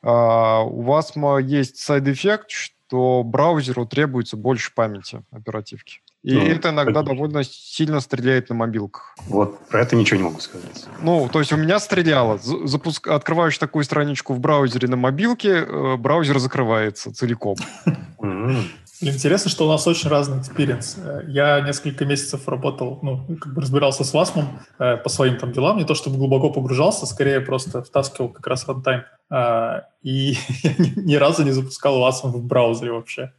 э, 0.04 0.08
у 0.08 0.82
WASM 0.82 1.28
а 1.28 1.40
есть 1.40 1.78
side 1.78 2.05
effect, 2.05 2.52
что 2.52 3.24
браузеру 3.24 3.86
требуется 3.86 4.38
больше 4.38 4.74
памяти 4.74 5.24
оперативки. 5.32 6.02
И 6.24 6.36
ну, 6.36 6.42
это 6.42 6.70
иногда 6.70 7.02
конечно. 7.02 7.04
довольно 7.04 7.44
сильно 7.44 8.00
стреляет 8.00 8.50
на 8.50 8.56
мобилках. 8.56 9.16
Вот, 9.28 9.58
про 9.70 9.82
это 9.82 9.96
ничего 9.96 10.18
не 10.18 10.24
могу 10.26 10.40
сказать. 10.40 10.86
Ну, 11.02 11.28
то 11.32 11.40
есть 11.40 11.52
у 11.52 11.58
меня 11.58 11.80
стреляло. 11.80 12.38
Запуск... 12.38 13.08
Открываешь 13.08 13.58
такую 13.58 13.84
страничку 13.86 14.34
в 14.34 14.40
браузере 14.40 14.88
на 14.88 14.98
мобилке, 14.98 15.66
э, 15.68 15.98
браузер 15.98 16.38
закрывается 16.38 17.12
целиком. 17.12 17.56
Интересно, 19.04 19.50
что 19.50 19.66
у 19.66 19.72
нас 19.72 19.88
очень 19.88 20.10
разный 20.10 20.40
experience. 20.40 20.98
Э, 21.00 21.22
я 21.28 21.60
несколько 21.62 22.06
месяцев 22.06 22.48
работал, 22.48 23.00
ну, 23.02 23.26
как 23.40 23.52
бы 23.56 23.62
разбирался 23.62 24.04
с 24.04 24.14
WASM 24.14 24.45
ом 24.45 24.60
э, 24.78 24.98
по 24.98 25.10
своим 25.10 25.38
там 25.38 25.52
делам, 25.52 25.78
не 25.78 25.86
то 25.86 25.96
чтобы 25.96 26.18
глубоко 26.18 26.52
погружался, 26.52 27.08
скорее 27.08 27.42
просто 27.42 27.82
втаскивал 27.82 28.30
как 28.30 28.46
раз 28.46 28.68
runtime. 28.68 29.02
Э, 29.32 29.82
и 30.04 30.38
я 30.64 30.74
ни, 30.78 31.00
ни 31.00 31.16
разу 31.16 31.44
не 31.44 31.52
запускал 31.52 32.00
WASM 32.00 32.30
в 32.30 32.44
браузере 32.44 32.92
вообще. 32.92 33.34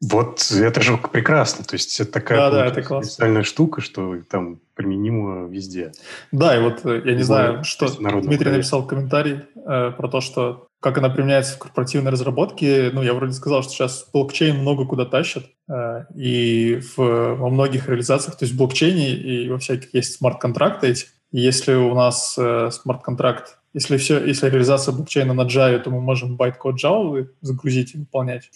Вот 0.00 0.50
это 0.50 0.80
же 0.80 0.96
прекрасно. 0.96 1.64
То 1.64 1.74
есть 1.74 2.00
это 2.00 2.12
такая 2.12 2.38
да, 2.38 2.50
да, 2.50 2.66
это 2.66 3.02
специальная 3.02 3.42
штука, 3.42 3.82
что 3.82 4.16
там 4.30 4.60
применимо 4.74 5.46
везде. 5.46 5.92
Да, 6.32 6.56
и 6.56 6.60
вот 6.60 6.86
э, 6.86 7.02
я 7.04 7.14
не 7.14 7.22
знаю, 7.22 7.64
что 7.64 7.86
Дмитрий 7.86 8.22
проекта. 8.22 8.50
написал 8.50 8.86
комментарий 8.86 9.40
э, 9.56 9.90
про 9.90 10.08
то, 10.08 10.22
что 10.22 10.68
как 10.80 10.96
она 10.96 11.10
применяется 11.10 11.56
в 11.56 11.58
корпоративной 11.58 12.10
разработке. 12.10 12.90
Ну, 12.94 13.02
я 13.02 13.12
вроде 13.12 13.34
сказал, 13.34 13.62
что 13.62 13.72
сейчас 13.72 14.08
блокчейн 14.10 14.56
много 14.56 14.86
куда 14.86 15.04
тащит, 15.04 15.44
э, 15.68 16.04
и 16.16 16.80
в, 16.96 17.34
во 17.34 17.50
многих 17.50 17.86
реализациях, 17.86 18.38
то 18.38 18.46
есть 18.46 18.54
в 18.54 18.56
блокчейне 18.56 19.10
и 19.10 19.50
во 19.50 19.58
всяких 19.58 19.92
есть 19.92 20.16
смарт-контракты 20.16 20.88
эти. 20.88 21.06
И 21.30 21.40
если 21.40 21.74
у 21.74 21.94
нас 21.94 22.36
э, 22.38 22.70
смарт-контракт 22.72 23.58
если, 23.72 23.98
все, 23.98 24.24
если 24.24 24.50
реализация 24.50 24.92
блокчейна 24.92 25.32
на 25.32 25.42
Java, 25.42 25.78
то 25.78 25.90
мы 25.90 26.00
можем 26.00 26.36
байт-код 26.36 26.82
Java 26.82 27.28
загрузить 27.40 27.94
и 27.94 27.98
выполнять. 27.98 28.50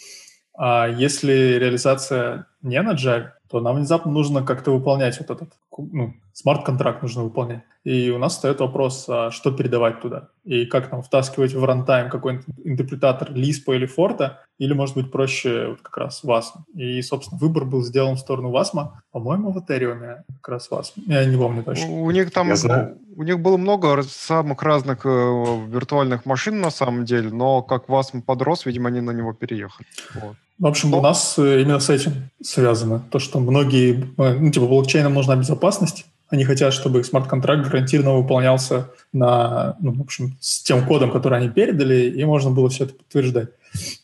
А 0.56 0.88
если 0.88 1.58
реализация 1.58 2.46
не 2.62 2.80
на 2.80 2.94
Java, 2.94 3.30
то 3.50 3.60
нам 3.60 3.76
внезапно 3.76 4.10
нужно 4.10 4.42
как-то 4.42 4.70
выполнять 4.70 5.18
вот 5.18 5.30
этот 5.30 5.50
ну, 5.78 6.14
смарт-контракт 6.32 7.02
нужно 7.02 7.22
выполнять. 7.22 7.62
И 7.84 8.10
у 8.10 8.18
нас 8.18 8.32
встает 8.32 8.60
вопрос, 8.60 9.06
а 9.08 9.30
что 9.30 9.52
передавать 9.52 10.00
туда? 10.00 10.28
И 10.44 10.64
как 10.64 10.88
там 10.88 11.02
втаскивать 11.02 11.52
в 11.52 11.62
рантайм 11.64 12.08
какой-нибудь 12.08 12.46
интерпретатор 12.64 13.30
Lisp 13.30 13.74
или 13.74 13.86
Forta, 13.86 14.36
или, 14.58 14.72
может 14.72 14.94
быть, 14.94 15.12
проще 15.12 15.68
вот 15.68 15.82
как 15.82 15.98
раз 15.98 16.24
WASM. 16.24 16.64
И, 16.74 17.02
собственно, 17.02 17.38
выбор 17.38 17.64
был 17.64 17.82
сделан 17.82 18.16
в 18.16 18.20
сторону 18.20 18.50
WASM, 18.52 18.88
по-моему, 19.12 19.52
в 19.52 19.58
Ethereum 19.58 20.22
как 20.40 20.48
раз 20.48 20.70
WASM. 20.70 21.02
Я 21.06 21.24
не 21.26 21.36
помню 21.36 21.62
точно. 21.62 21.88
У, 21.90 22.04
у 22.04 22.10
них 22.10 22.30
там 22.30 22.48
Я 22.48 22.56
знаю. 22.56 22.98
у 23.16 23.22
них 23.22 23.40
было 23.40 23.58
много 23.58 24.02
самых 24.02 24.62
разных 24.62 25.04
э, 25.04 25.08
виртуальных 25.08 26.24
машин 26.24 26.60
на 26.60 26.70
самом 26.70 27.04
деле, 27.04 27.30
но 27.30 27.62
как 27.62 27.88
WASM 27.88 28.22
подрос, 28.22 28.64
видимо, 28.64 28.88
они 28.88 29.02
на 29.02 29.10
него 29.10 29.34
переехали. 29.34 29.86
Вот. 30.14 30.36
В 30.58 30.66
общем, 30.66 30.94
у 30.94 31.00
нас 31.00 31.36
э, 31.38 31.62
именно 31.62 31.80
с 31.80 31.90
этим 31.90 32.30
связано. 32.42 33.02
То, 33.10 33.18
что 33.18 33.40
многие, 33.40 34.08
э, 34.18 34.34
ну, 34.34 34.50
типа, 34.50 34.66
блокчейнам 34.66 35.14
нужна 35.14 35.34
безопасность, 35.36 36.06
они 36.28 36.44
хотят, 36.44 36.72
чтобы 36.72 37.02
смарт-контракт 37.04 37.68
гарантированно 37.68 38.16
выполнялся 38.16 38.90
на, 39.12 39.76
ну, 39.80 39.92
в 39.92 40.00
общем, 40.00 40.36
с 40.40 40.62
тем 40.62 40.86
кодом, 40.86 41.10
который 41.10 41.38
они 41.38 41.48
передали, 41.48 42.08
и 42.08 42.24
можно 42.24 42.50
было 42.50 42.68
все 42.68 42.84
это 42.84 42.94
подтверждать. 42.94 43.48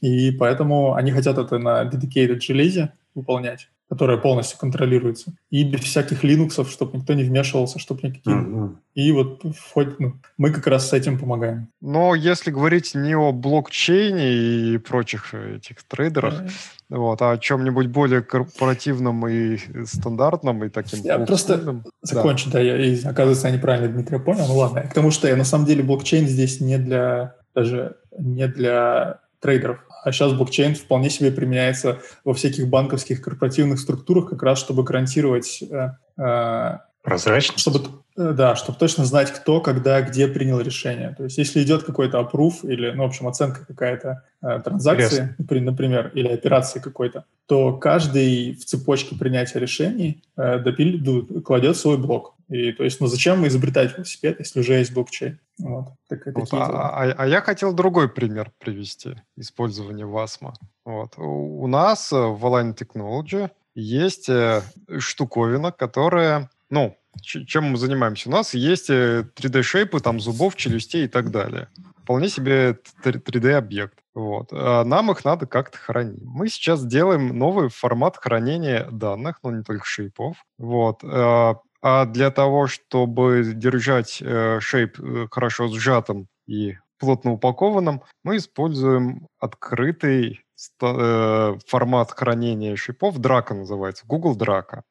И 0.00 0.32
поэтому 0.32 0.94
они 0.94 1.12
хотят 1.12 1.38
это 1.38 1.58
на 1.58 1.84
dedicated 1.84 2.40
железе 2.40 2.92
выполнять 3.14 3.68
которая 3.90 4.18
полностью 4.18 4.56
контролируется, 4.56 5.32
и 5.50 5.64
без 5.64 5.80
всяких 5.80 6.22
линуксов, 6.22 6.70
чтобы 6.70 6.98
никто 6.98 7.12
не 7.12 7.24
вмешивался, 7.24 7.80
чтобы 7.80 8.02
никакие... 8.04 8.36
Mm-hmm. 8.36 8.76
И 8.94 9.10
вот 9.10 9.42
входит, 9.56 9.98
ну, 9.98 10.14
мы 10.38 10.52
как 10.52 10.68
раз 10.68 10.88
с 10.88 10.92
этим 10.92 11.18
помогаем. 11.18 11.66
Но 11.80 12.14
если 12.14 12.52
говорить 12.52 12.94
не 12.94 13.16
о 13.16 13.32
блокчейне 13.32 14.32
и 14.32 14.78
прочих 14.78 15.34
этих 15.34 15.82
трейдерах, 15.82 16.40
mm-hmm. 16.40 16.96
вот, 16.96 17.20
а 17.20 17.32
о 17.32 17.38
чем-нибудь 17.38 17.88
более 17.88 18.22
корпоративном 18.22 19.26
и 19.26 19.58
стандартном, 19.84 20.64
и 20.64 20.68
таким... 20.68 21.02
Я 21.02 21.18
просто 21.18 21.82
закончу, 22.02 22.46
да, 22.46 22.58
да 22.58 22.60
я, 22.60 22.76
и, 22.76 22.94
оказывается, 23.04 23.48
я 23.48 23.54
неправильно 23.54 23.88
Дмитрия 23.88 24.20
понял, 24.20 24.46
ну 24.46 24.56
ладно. 24.56 24.82
Потому 24.88 25.10
что 25.10 25.26
я, 25.26 25.34
на 25.34 25.44
самом 25.44 25.66
деле 25.66 25.82
блокчейн 25.82 26.28
здесь 26.28 26.60
не 26.60 26.78
для... 26.78 27.34
даже 27.56 27.96
не 28.16 28.46
для 28.46 29.18
трейдеров 29.40 29.84
а 30.02 30.12
сейчас 30.12 30.32
блокчейн 30.32 30.74
вполне 30.74 31.10
себе 31.10 31.30
применяется 31.30 31.98
во 32.24 32.34
всяких 32.34 32.68
банковских 32.68 33.22
корпоративных 33.22 33.78
структурах 33.78 34.30
как 34.30 34.42
раз, 34.42 34.58
чтобы 34.58 34.82
гарантировать... 34.82 35.62
Э, 35.62 35.92
э, 36.16 36.78
Прозрачность? 37.02 37.60
Чтобы, 37.60 37.80
э, 38.16 38.32
да, 38.32 38.56
чтобы 38.56 38.78
точно 38.78 39.04
знать, 39.04 39.32
кто, 39.32 39.60
когда, 39.60 40.02
где 40.02 40.28
принял 40.28 40.60
решение. 40.60 41.14
То 41.16 41.24
есть 41.24 41.38
если 41.38 41.62
идет 41.62 41.84
какой-то 41.84 42.18
опруф 42.18 42.64
или, 42.64 42.90
ну, 42.90 43.04
в 43.04 43.06
общем, 43.06 43.26
оценка 43.26 43.64
какая-то 43.66 44.24
э, 44.42 44.60
транзакции, 44.62 45.34
Интересно. 45.38 45.70
например, 45.70 46.12
или 46.14 46.28
операции 46.28 46.78
какой-то, 46.78 47.24
то 47.46 47.72
каждый 47.76 48.54
в 48.54 48.64
цепочке 48.64 49.16
принятия 49.16 49.58
решений 49.58 50.22
э, 50.36 50.58
допил, 50.58 51.42
кладет 51.42 51.76
свой 51.76 51.96
блок. 51.96 52.34
И 52.48 52.72
то 52.72 52.84
есть, 52.84 53.00
ну 53.00 53.06
зачем 53.06 53.46
изобретать 53.46 53.96
велосипед, 53.96 54.40
если 54.40 54.60
уже 54.60 54.74
есть 54.74 54.92
блокчейн? 54.92 55.38
Вот, 55.58 55.86
так, 56.08 56.26
вот, 56.34 56.48
а, 56.52 57.04
а, 57.04 57.14
а 57.16 57.26
я 57.26 57.40
хотел 57.42 57.72
другой 57.72 58.08
пример 58.08 58.50
привести 58.58 59.14
использования 59.36 60.04
WASM. 60.04 60.52
Вот. 60.84 61.16
У, 61.16 61.62
у 61.62 61.66
нас 61.66 62.10
в 62.10 62.44
Align 62.44 62.76
Technology 62.76 63.50
есть 63.74 64.28
э, 64.28 64.62
штуковина, 64.98 65.72
которая, 65.72 66.50
ну, 66.70 66.96
чем 67.22 67.64
мы 67.64 67.76
занимаемся? 67.76 68.28
У 68.28 68.32
нас 68.32 68.54
есть 68.54 68.88
3D-шейпы 68.88 69.98
э, 69.98 70.00
там 70.00 70.20
зубов, 70.20 70.56
челюстей 70.56 71.04
и 71.04 71.08
так 71.08 71.30
далее. 71.30 71.68
Вполне 72.02 72.28
себе 72.28 72.78
3D-объект. 73.04 73.98
Вот. 74.14 74.48
А 74.52 74.84
нам 74.84 75.10
их 75.10 75.24
надо 75.24 75.46
как-то 75.46 75.78
хранить. 75.78 76.22
Мы 76.22 76.48
сейчас 76.48 76.84
делаем 76.84 77.36
новый 77.36 77.68
формат 77.68 78.16
хранения 78.16 78.88
данных, 78.90 79.40
но 79.42 79.50
не 79.50 79.62
только 79.62 79.84
шейпов. 79.84 80.36
Вот. 80.58 81.02
А, 81.04 81.56
а 81.82 82.06
для 82.06 82.30
того, 82.30 82.66
чтобы 82.66 83.52
держать 83.54 84.18
э, 84.20 84.60
шейп 84.60 84.98
э, 85.00 85.26
хорошо 85.30 85.68
сжатым 85.68 86.28
и 86.46 86.76
плотно 86.98 87.32
упакованным, 87.32 88.02
мы 88.24 88.36
используем 88.36 89.26
открытый 89.38 90.44
формат 90.78 92.10
хранения 92.10 92.76
шипов, 92.76 93.16
Драка 93.16 93.54
называется, 93.54 94.04
Google 94.06 94.36
Драка. 94.36 94.82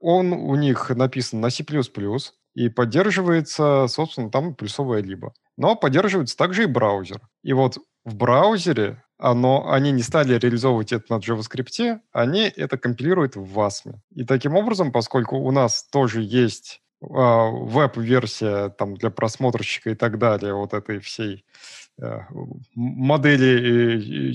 Он 0.00 0.32
у 0.32 0.54
них 0.56 0.90
написан 0.90 1.40
на 1.40 1.50
C++, 1.50 1.64
и 2.54 2.68
поддерживается, 2.68 3.86
собственно, 3.88 4.30
там 4.30 4.54
плюсовая 4.54 5.02
либо. 5.02 5.32
Но 5.56 5.76
поддерживается 5.76 6.36
также 6.36 6.64
и 6.64 6.66
браузер. 6.66 7.20
И 7.42 7.52
вот 7.52 7.78
в 8.04 8.16
браузере 8.16 9.02
но 9.20 9.70
они 9.70 9.92
не 9.92 10.02
стали 10.02 10.38
реализовывать 10.38 10.92
это 10.92 11.12
на 11.14 11.18
JavaScript, 11.18 12.00
они 12.12 12.52
это 12.56 12.78
компилируют 12.78 13.36
в 13.36 13.58
WASM. 13.58 13.96
И 14.14 14.24
таким 14.24 14.56
образом, 14.56 14.92
поскольку 14.92 15.36
у 15.36 15.50
нас 15.50 15.84
тоже 15.90 16.22
есть 16.22 16.80
а, 17.02 17.50
веб-версия 17.50 18.70
там 18.70 18.94
для 18.94 19.10
просмотрщика 19.10 19.90
и 19.90 19.94
так 19.94 20.18
далее, 20.18 20.54
вот 20.54 20.72
этой 20.72 21.00
всей 21.00 21.34
э, 21.34 21.40
модели 22.74 24.30
э, 24.30 24.34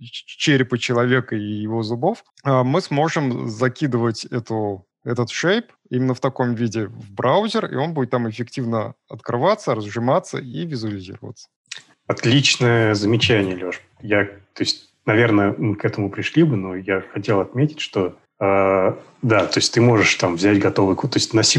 черепа 0.00 0.78
человека 0.78 1.36
и 1.36 1.62
его 1.62 1.82
зубов, 1.82 2.24
мы 2.44 2.80
сможем 2.80 3.48
закидывать 3.48 4.24
эту, 4.24 4.86
этот 5.04 5.30
шейп 5.30 5.72
именно 5.90 6.14
в 6.14 6.20
таком 6.20 6.54
виде 6.54 6.86
в 6.86 7.12
браузер, 7.12 7.66
и 7.66 7.76
он 7.76 7.94
будет 7.94 8.10
там 8.10 8.28
эффективно 8.28 8.94
открываться, 9.08 9.74
разжиматься 9.74 10.38
и 10.38 10.66
визуализироваться. 10.66 11.48
Отличное 12.06 12.94
замечание, 12.94 13.56
Леш. 13.56 13.82
Я, 14.00 14.24
то 14.24 14.62
есть, 14.62 14.94
наверное, 15.04 15.54
мы 15.58 15.76
к 15.76 15.84
этому 15.84 16.10
пришли 16.10 16.42
бы, 16.42 16.56
но 16.56 16.74
я 16.74 17.02
хотел 17.12 17.40
отметить, 17.40 17.80
что 17.80 18.06
э, 18.06 18.12
да, 18.40 19.46
то 19.46 19.58
есть 19.58 19.74
ты 19.74 19.80
можешь 19.80 20.14
там 20.14 20.36
взять 20.36 20.60
готовый 20.60 20.94
код, 20.94 21.12
то 21.12 21.18
есть 21.18 21.34
на 21.34 21.42
C++, 21.42 21.58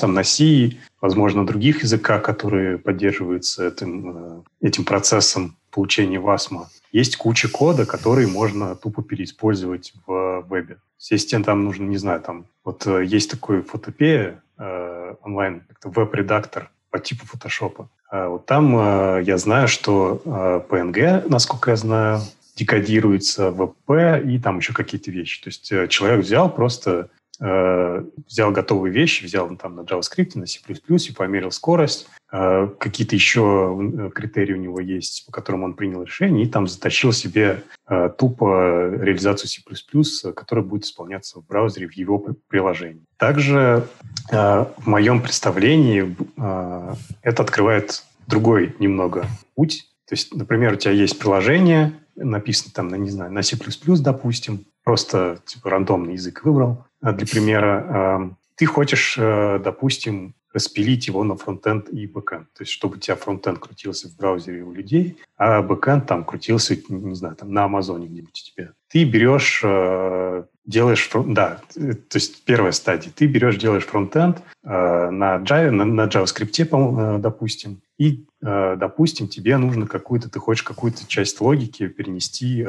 там 0.00 0.14
на 0.14 0.22
C, 0.22 0.76
возможно, 1.00 1.44
других 1.44 1.82
языках, 1.82 2.22
которые 2.22 2.78
поддерживаются 2.78 3.66
этим, 3.66 4.44
э, 4.60 4.66
этим 4.66 4.84
процессом 4.84 5.56
получения 5.72 6.18
WASM, 6.18 6.66
есть 6.92 7.16
куча 7.16 7.48
кода, 7.48 7.84
который 7.84 8.26
можно 8.26 8.76
тупо 8.76 9.02
переиспользовать 9.02 9.92
в 10.06 10.44
вебе. 10.48 10.78
Естественно, 10.98 11.44
там 11.44 11.64
нужно, 11.64 11.84
не 11.84 11.96
знаю, 11.96 12.20
там 12.20 12.46
вот 12.64 12.86
э, 12.86 13.04
есть 13.04 13.30
такой 13.30 13.62
фотопея 13.62 14.42
э, 14.58 15.14
онлайн, 15.22 15.64
веб-редактор 15.82 16.70
по 16.90 16.98
типу 17.00 17.26
фотошопа. 17.26 17.88
Вот 18.12 18.46
там 18.46 18.76
э, 18.76 19.22
я 19.24 19.38
знаю, 19.38 19.68
что 19.68 20.20
э, 20.24 20.62
PNG, 20.68 21.28
насколько 21.28 21.70
я 21.70 21.76
знаю, 21.76 22.20
декодируется 22.60 23.50
в 23.50 23.62
WebP 23.62 24.34
и 24.34 24.38
там 24.38 24.58
еще 24.58 24.74
какие-то 24.74 25.10
вещи. 25.10 25.42
То 25.42 25.48
есть 25.48 25.72
э, 25.72 25.88
человек 25.88 26.20
взял 26.20 26.52
просто 26.54 27.08
э, 27.40 28.04
взял 28.28 28.50
готовые 28.52 28.92
вещи, 28.92 29.24
взял 29.24 29.48
там 29.56 29.76
на 29.76 29.80
JavaScript, 29.80 30.32
на 30.34 30.46
C++ 30.46 30.60
и 30.60 31.12
померил 31.12 31.50
скорость. 31.50 32.06
Э, 32.30 32.68
какие-то 32.78 33.14
еще 33.14 33.78
э, 33.80 34.10
критерии 34.10 34.52
у 34.52 34.58
него 34.58 34.78
есть, 34.78 35.24
по 35.24 35.32
которым 35.32 35.64
он 35.64 35.72
принял 35.72 36.02
решение, 36.02 36.44
и 36.44 36.48
там 36.48 36.68
затащил 36.68 37.12
себе 37.12 37.62
э, 37.88 38.10
тупо 38.18 38.90
реализацию 39.00 39.48
C++, 39.48 40.32
которая 40.32 40.64
будет 40.64 40.84
исполняться 40.84 41.40
в 41.40 41.46
браузере 41.46 41.88
в 41.88 41.92
его 41.92 42.18
приложении. 42.48 43.04
Также 43.16 43.88
э, 44.30 44.66
в 44.76 44.86
моем 44.86 45.22
представлении 45.22 46.14
э, 46.36 46.94
это 47.22 47.42
открывает 47.42 48.04
другой 48.26 48.76
немного 48.78 49.26
путь. 49.54 49.89
То 50.10 50.14
есть, 50.14 50.34
например, 50.34 50.72
у 50.72 50.76
тебя 50.76 50.90
есть 50.90 51.20
приложение, 51.20 51.92
написано 52.16 52.72
там, 52.74 52.88
на, 52.88 52.96
не 52.96 53.10
знаю, 53.10 53.32
на 53.32 53.44
C++, 53.44 53.56
допустим, 54.00 54.64
просто 54.82 55.38
типа 55.46 55.70
рандомный 55.70 56.14
язык 56.14 56.44
выбрал 56.44 56.84
а 57.00 57.12
для 57.12 57.28
примера. 57.28 58.36
Ты 58.56 58.66
хочешь, 58.66 59.14
э, 59.16 59.60
допустим, 59.62 60.34
распилить 60.52 61.06
его 61.06 61.22
на 61.22 61.36
фронтенд 61.36 61.90
и 61.90 62.08
бэкенд. 62.08 62.52
То 62.54 62.62
есть, 62.62 62.72
чтобы 62.72 62.96
у 62.96 62.98
тебя 62.98 63.14
фронтенд 63.14 63.60
крутился 63.60 64.08
в 64.08 64.16
браузере 64.16 64.64
у 64.64 64.72
людей, 64.72 65.16
а 65.36 65.62
бэкенд 65.62 66.06
там 66.06 66.24
крутился, 66.24 66.76
не 66.88 67.14
знаю, 67.14 67.36
там 67.36 67.52
на 67.52 67.66
Амазоне 67.66 68.08
где-нибудь 68.08 68.42
у 68.42 68.50
тебя. 68.52 68.72
Ты 68.88 69.04
берешь, 69.04 69.60
э, 69.62 70.42
делаешь, 70.66 71.08
да, 71.14 71.60
то 71.72 72.16
есть 72.16 72.44
первая 72.44 72.72
стадия. 72.72 73.12
Ты 73.14 73.28
берешь, 73.28 73.58
делаешь 73.58 73.86
фронтенд 73.86 74.42
на 74.64 75.36
Java, 75.38 75.70
на, 75.70 75.84
на 75.84 76.06
JavaScript, 76.06 77.18
допустим, 77.20 77.80
и, 77.96 78.24
допустим, 78.40 79.28
тебе 79.28 79.56
нужно 79.58 79.86
какую-то, 79.86 80.30
ты 80.30 80.38
хочешь 80.38 80.62
какую-то 80.62 81.06
часть 81.06 81.40
логики 81.40 81.88
перенести 81.88 82.66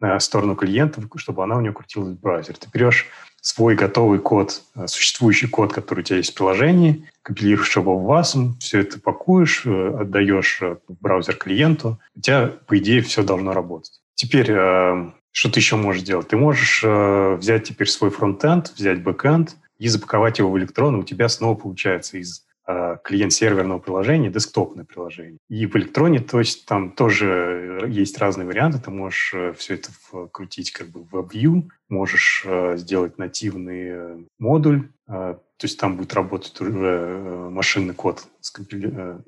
на 0.00 0.20
сторону 0.20 0.54
клиента, 0.54 1.02
чтобы 1.16 1.42
она 1.42 1.56
у 1.56 1.60
него 1.60 1.74
крутилась 1.74 2.10
в 2.10 2.20
браузер. 2.20 2.56
Ты 2.56 2.68
берешь 2.72 3.06
свой 3.40 3.76
готовый 3.76 4.18
код, 4.18 4.62
э, 4.74 4.86
существующий 4.86 5.46
код, 5.46 5.72
который 5.72 6.00
у 6.00 6.02
тебя 6.02 6.16
есть 6.18 6.32
в 6.32 6.34
приложении, 6.34 7.08
компилируешь 7.22 7.76
его 7.76 7.98
в 7.98 8.10
WASM, 8.10 8.58
все 8.58 8.80
это 8.80 9.00
пакуешь, 9.00 9.62
э, 9.64 9.96
отдаешь 10.00 10.60
в 10.60 10.94
браузер 11.00 11.36
клиенту. 11.36 11.98
У 12.14 12.20
тебя, 12.20 12.52
по 12.66 12.76
идее, 12.78 13.02
все 13.02 13.22
должно 13.22 13.52
работать. 13.52 14.00
Теперь, 14.14 14.46
что 14.46 15.50
ты 15.52 15.60
еще 15.60 15.76
можешь 15.76 16.02
делать? 16.02 16.28
Ты 16.28 16.38
можешь 16.38 16.82
взять 16.82 17.64
теперь 17.64 17.86
свой 17.86 18.08
фронтенд, 18.08 18.72
взять 18.74 19.02
бэкенд 19.02 19.54
и 19.78 19.88
запаковать 19.88 20.38
его 20.38 20.50
в 20.50 20.56
электрон, 20.56 20.96
и 20.96 21.00
у 21.00 21.02
тебя 21.02 21.28
снова 21.28 21.54
получается 21.54 22.16
из 22.16 22.46
Э, 22.55 22.55
клиент 23.04 23.32
серверного 23.32 23.78
приложения, 23.78 24.28
десктопное 24.28 24.84
приложение. 24.84 25.38
И 25.48 25.66
в 25.66 25.76
электроне, 25.76 26.18
то 26.18 26.40
есть 26.40 26.66
там 26.66 26.90
тоже 26.90 27.84
есть 27.88 28.18
разные 28.18 28.46
варианты. 28.46 28.80
Ты 28.80 28.90
можешь 28.90 29.32
э, 29.34 29.52
все 29.56 29.74
это 29.74 29.90
вкрутить 29.92 30.72
как 30.72 30.88
бы 30.88 31.04
в 31.04 31.14
WebView, 31.14 31.68
можешь 31.88 32.42
э, 32.44 32.76
сделать 32.76 33.18
нативный 33.18 34.26
модуль, 34.38 34.88
то 35.06 35.40
есть 35.62 35.78
там 35.78 35.96
будет 35.96 36.12
работать 36.14 36.60
уже 36.60 37.48
машинный 37.50 37.94
код, 37.94 38.26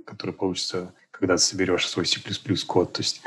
который 0.05 0.33
получится, 0.33 0.93
когда 1.13 1.37
ты 1.37 1.43
соберешь 1.43 1.87
свой 1.87 2.05
C++ 2.05 2.21
код. 2.67 2.93
То 2.95 3.01
есть 3.03 3.23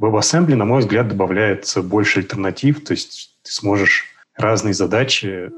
WebAssembly, 0.00 0.54
на 0.54 0.64
мой 0.64 0.80
взгляд, 0.80 1.08
добавляет 1.08 1.70
больше 1.82 2.20
альтернатив, 2.20 2.84
то 2.84 2.92
есть 2.92 3.40
ты 3.42 3.50
сможешь 3.50 4.06
разные 4.36 4.74
задачи 4.74 5.50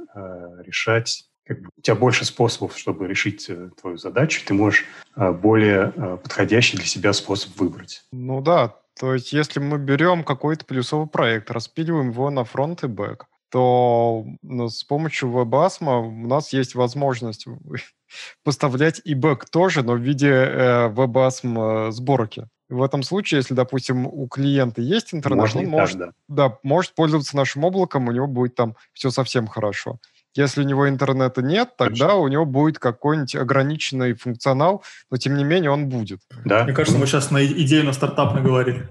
решать 0.64 1.27
как 1.48 1.62
бы, 1.62 1.70
у 1.76 1.80
тебя 1.80 1.96
больше 1.96 2.26
способов, 2.26 2.78
чтобы 2.78 3.08
решить 3.08 3.48
э, 3.48 3.70
твою 3.80 3.96
задачу, 3.96 4.42
ты 4.44 4.52
можешь 4.52 4.84
э, 5.16 5.32
более 5.32 5.92
э, 5.96 6.18
подходящий 6.22 6.76
для 6.76 6.86
себя 6.86 7.14
способ 7.14 7.56
выбрать. 7.58 8.04
Ну 8.12 8.42
да, 8.42 8.76
то 9.00 9.14
есть 9.14 9.32
если 9.32 9.58
мы 9.58 9.78
берем 9.78 10.24
какой-то 10.24 10.66
плюсовый 10.66 11.06
проект, 11.06 11.50
распиливаем 11.50 12.10
его 12.10 12.28
на 12.30 12.44
фронт 12.44 12.84
и 12.84 12.86
бэк, 12.86 13.24
то 13.50 14.26
ну, 14.42 14.68
с 14.68 14.84
помощью 14.84 15.30
WebAsm 15.30 16.06
у 16.06 16.26
нас 16.26 16.52
есть 16.52 16.74
возможность 16.74 17.46
поставлять 18.44 19.00
и 19.04 19.14
бэк 19.14 19.46
тоже, 19.50 19.82
но 19.82 19.94
в 19.94 20.00
виде 20.00 20.30
э, 20.30 20.88
WebAsm 20.90 21.90
сборки. 21.92 22.46
В 22.68 22.82
этом 22.82 23.02
случае, 23.02 23.38
если, 23.38 23.54
допустим, 23.54 24.06
у 24.06 24.28
клиента 24.28 24.82
есть 24.82 25.14
интернет, 25.14 25.40
Можно 25.40 25.60
он 25.60 25.66
может, 25.68 25.98
так, 25.98 26.12
да. 26.28 26.48
да, 26.48 26.58
может 26.62 26.94
пользоваться 26.94 27.34
нашим 27.34 27.64
облаком, 27.64 28.08
у 28.08 28.12
него 28.12 28.26
будет 28.26 28.56
там 28.56 28.76
все 28.92 29.10
совсем 29.10 29.46
хорошо. 29.46 29.98
Если 30.38 30.60
у 30.60 30.64
него 30.64 30.88
интернета 30.88 31.42
нет, 31.42 31.70
тогда 31.76 32.14
у 32.14 32.28
него 32.28 32.44
будет 32.44 32.78
какой-нибудь 32.78 33.34
ограниченный 33.34 34.14
функционал, 34.14 34.84
но 35.10 35.16
тем 35.16 35.36
не 35.36 35.42
менее 35.42 35.72
он 35.72 35.88
будет. 35.88 36.20
Да. 36.44 36.62
Мне 36.62 36.72
кажется, 36.72 36.96
мы 36.96 37.08
сейчас 37.08 37.32
на 37.32 37.44
идею 37.44 37.84
на 37.84 37.92
стартап 37.92 38.34
наговорили. 38.34 38.88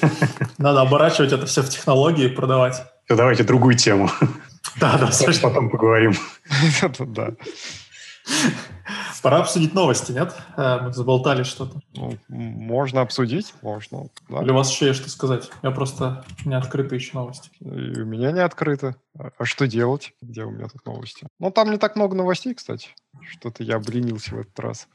Надо 0.58 0.82
оборачивать 0.82 1.32
это 1.32 1.44
все 1.46 1.62
в 1.62 1.68
технологии 1.68 2.26
и 2.26 2.28
продавать. 2.28 2.84
Давайте 3.08 3.42
другую 3.42 3.74
тему. 3.74 4.08
Да, 4.78 4.96
да, 4.96 5.10
Потом 5.42 5.70
поговорим. 5.70 6.14
Да. 7.00 7.30
Пора 9.26 9.38
обсудить 9.38 9.74
новости, 9.74 10.12
нет? 10.12 10.32
Э, 10.56 10.78
мы 10.82 10.92
заболтали 10.92 11.42
что-то. 11.42 11.80
Ну, 11.96 12.16
можно 12.28 13.00
обсудить, 13.00 13.54
можно. 13.60 14.06
Да. 14.28 14.40
Или 14.40 14.52
у 14.52 14.54
вас 14.54 14.70
еще 14.70 14.86
есть 14.86 15.00
что 15.00 15.10
сказать? 15.10 15.50
Я 15.64 15.72
просто 15.72 16.24
не 16.44 16.54
открыты 16.54 16.94
еще 16.94 17.10
новости. 17.14 17.50
И 17.58 18.02
у 18.02 18.04
меня 18.04 18.30
не 18.30 18.38
открыто. 18.38 18.94
А, 19.18 19.30
а 19.36 19.44
что 19.44 19.66
делать? 19.66 20.12
Где 20.22 20.44
у 20.44 20.52
меня 20.52 20.68
тут 20.68 20.86
новости? 20.86 21.26
Ну, 21.40 21.50
там 21.50 21.72
не 21.72 21.76
так 21.76 21.96
много 21.96 22.14
новостей, 22.14 22.54
кстати. 22.54 22.90
Что-то 23.20 23.64
я 23.64 23.74
обленился 23.74 24.32
в 24.32 24.38
этот 24.38 24.56
раз. 24.60 24.86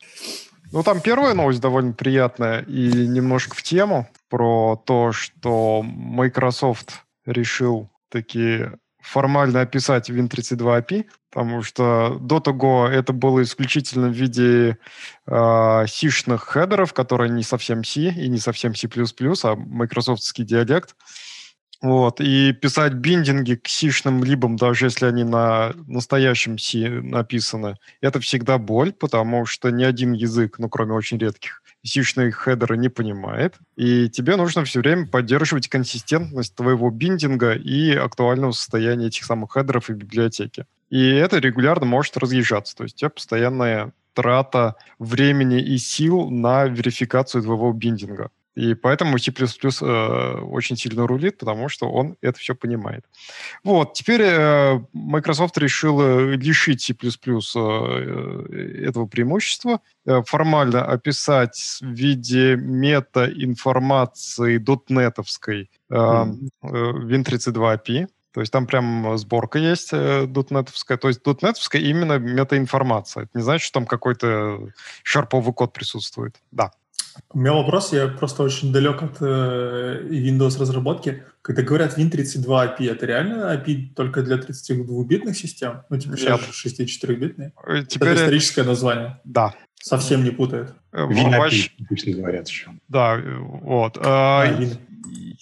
Ну, 0.71 0.81
там 0.81 1.01
первая 1.01 1.33
новость 1.33 1.59
довольно 1.59 1.91
приятная 1.91 2.61
и 2.61 3.05
немножко 3.05 3.53
в 3.53 3.63
тему 3.63 4.07
про 4.29 4.81
то, 4.85 5.11
что 5.11 5.81
Microsoft 5.83 7.01
решил 7.25 7.89
такие 8.07 8.79
формально 9.01 9.61
описать 9.61 10.09
Win32 10.09 10.85
API, 10.85 11.05
потому 11.31 11.63
что 11.63 12.17
до 12.19 12.39
того 12.39 12.87
это 12.87 13.13
было 13.13 13.41
исключительно 13.41 14.07
в 14.07 14.13
виде 14.13 14.77
э, 15.27 15.85
сишных 15.87 16.43
хедеров, 16.43 16.93
которые 16.93 17.29
не 17.29 17.43
совсем 17.43 17.83
C 17.83 18.01
и 18.09 18.27
не 18.27 18.37
совсем 18.37 18.75
C++, 18.75 18.87
а 19.43 19.55
майкрософтский 19.55 20.43
диалект. 20.43 20.95
Вот, 21.81 22.21
и 22.21 22.53
писать 22.53 22.93
биндинги 22.93 23.55
к 23.55 23.67
сишным 23.67 24.23
либам, 24.23 24.55
даже 24.55 24.85
если 24.85 25.07
они 25.07 25.23
на 25.23 25.73
настоящем 25.87 26.59
C 26.59 26.87
написаны, 26.87 27.75
это 28.01 28.19
всегда 28.19 28.59
боль, 28.59 28.93
потому 28.93 29.47
что 29.47 29.71
ни 29.71 29.83
один 29.83 30.13
язык, 30.13 30.59
ну, 30.59 30.69
кроме 30.69 30.93
очень 30.93 31.17
редких, 31.17 31.60
сишные 31.83 32.31
хедеры 32.31 32.77
не 32.77 32.89
понимает, 32.89 33.55
и 33.75 34.09
тебе 34.09 34.35
нужно 34.35 34.63
все 34.65 34.79
время 34.79 35.07
поддерживать 35.07 35.67
консистентность 35.67 36.55
твоего 36.55 36.89
биндинга 36.89 37.53
и 37.53 37.95
актуального 37.95 38.51
состояния 38.51 39.07
этих 39.07 39.25
самых 39.25 39.51
хедеров 39.53 39.89
и 39.89 39.93
библиотеки. 39.93 40.65
И 40.89 41.09
это 41.09 41.39
регулярно 41.39 41.85
может 41.85 42.17
разъезжаться, 42.17 42.75
то 42.75 42.83
есть 42.83 42.95
у 42.95 42.99
тебя 42.99 43.09
постоянная 43.09 43.93
трата 44.13 44.75
времени 44.99 45.61
и 45.61 45.77
сил 45.77 46.29
на 46.29 46.65
верификацию 46.65 47.43
твоего 47.43 47.71
биндинга. 47.71 48.29
И 48.55 48.73
поэтому 48.73 49.17
C++ 49.17 49.31
э, 49.31 50.39
очень 50.41 50.75
сильно 50.75 51.07
рулит, 51.07 51.37
потому 51.37 51.69
что 51.69 51.89
он 51.89 52.17
это 52.21 52.37
все 52.37 52.53
понимает. 52.53 53.05
Вот, 53.63 53.93
теперь 53.93 54.21
э, 54.23 54.81
Microsoft 54.93 55.57
решила 55.57 56.31
лишить 56.31 56.81
C++ 56.81 56.93
э, 56.93 58.85
этого 58.85 59.05
преимущества, 59.05 59.79
э, 60.05 60.21
формально 60.25 60.83
описать 60.83 61.79
в 61.81 61.93
виде 61.93 62.57
мета-информации 62.57 64.57
дотнетовской 64.57 65.69
э, 65.89 65.93
mm. 65.93 66.49
Win32 66.63 67.53
API, 67.53 68.07
то 68.33 68.39
есть 68.39 68.51
там 68.51 68.65
прям 68.65 69.17
сборка 69.17 69.59
есть 69.59 69.89
э, 69.91 70.25
дотнетовская. 70.25 70.97
То 70.97 71.09
есть 71.09 71.21
дотнетовская 71.23 71.81
именно 71.81 72.17
метаинформация. 72.17 73.23
Это 73.23 73.37
не 73.37 73.43
значит, 73.43 73.65
что 73.65 73.79
там 73.79 73.85
какой-то 73.85 74.69
шарповый 75.03 75.53
код 75.53 75.73
присутствует. 75.73 76.37
Да. 76.51 76.71
У 77.33 77.39
меня 77.39 77.53
вопрос, 77.53 77.93
я 77.93 78.07
просто 78.07 78.43
очень 78.43 78.71
далек 78.71 79.01
от 79.03 79.17
э, 79.21 80.07
Windows 80.09 80.59
разработки. 80.59 81.23
Когда 81.41 81.61
говорят 81.61 81.97
Win32 81.97 82.45
API, 82.45 82.91
это 82.91 83.05
реально 83.05 83.53
API 83.53 83.93
только 83.95 84.21
для 84.21 84.37
32-битных 84.37 85.35
систем? 85.35 85.83
Ну, 85.89 85.97
типа 85.97 86.17
сейчас 86.17 86.41
же 86.41 86.51
64-битные? 86.51 87.51
Э, 87.65 87.83
теперь... 87.87 88.09
Это 88.09 88.21
историческое 88.21 88.63
название? 88.63 89.19
Да. 89.23 89.53
Совсем 89.81 90.23
не 90.23 90.31
путает. 90.31 90.73
Win 90.93 91.31
API, 91.33 91.71
обычно 91.85 92.13
говорят 92.13 92.47
еще. 92.47 92.69
Да, 92.87 93.19
вот. 93.61 93.97
А, 94.01 94.45
Win, 94.47 94.77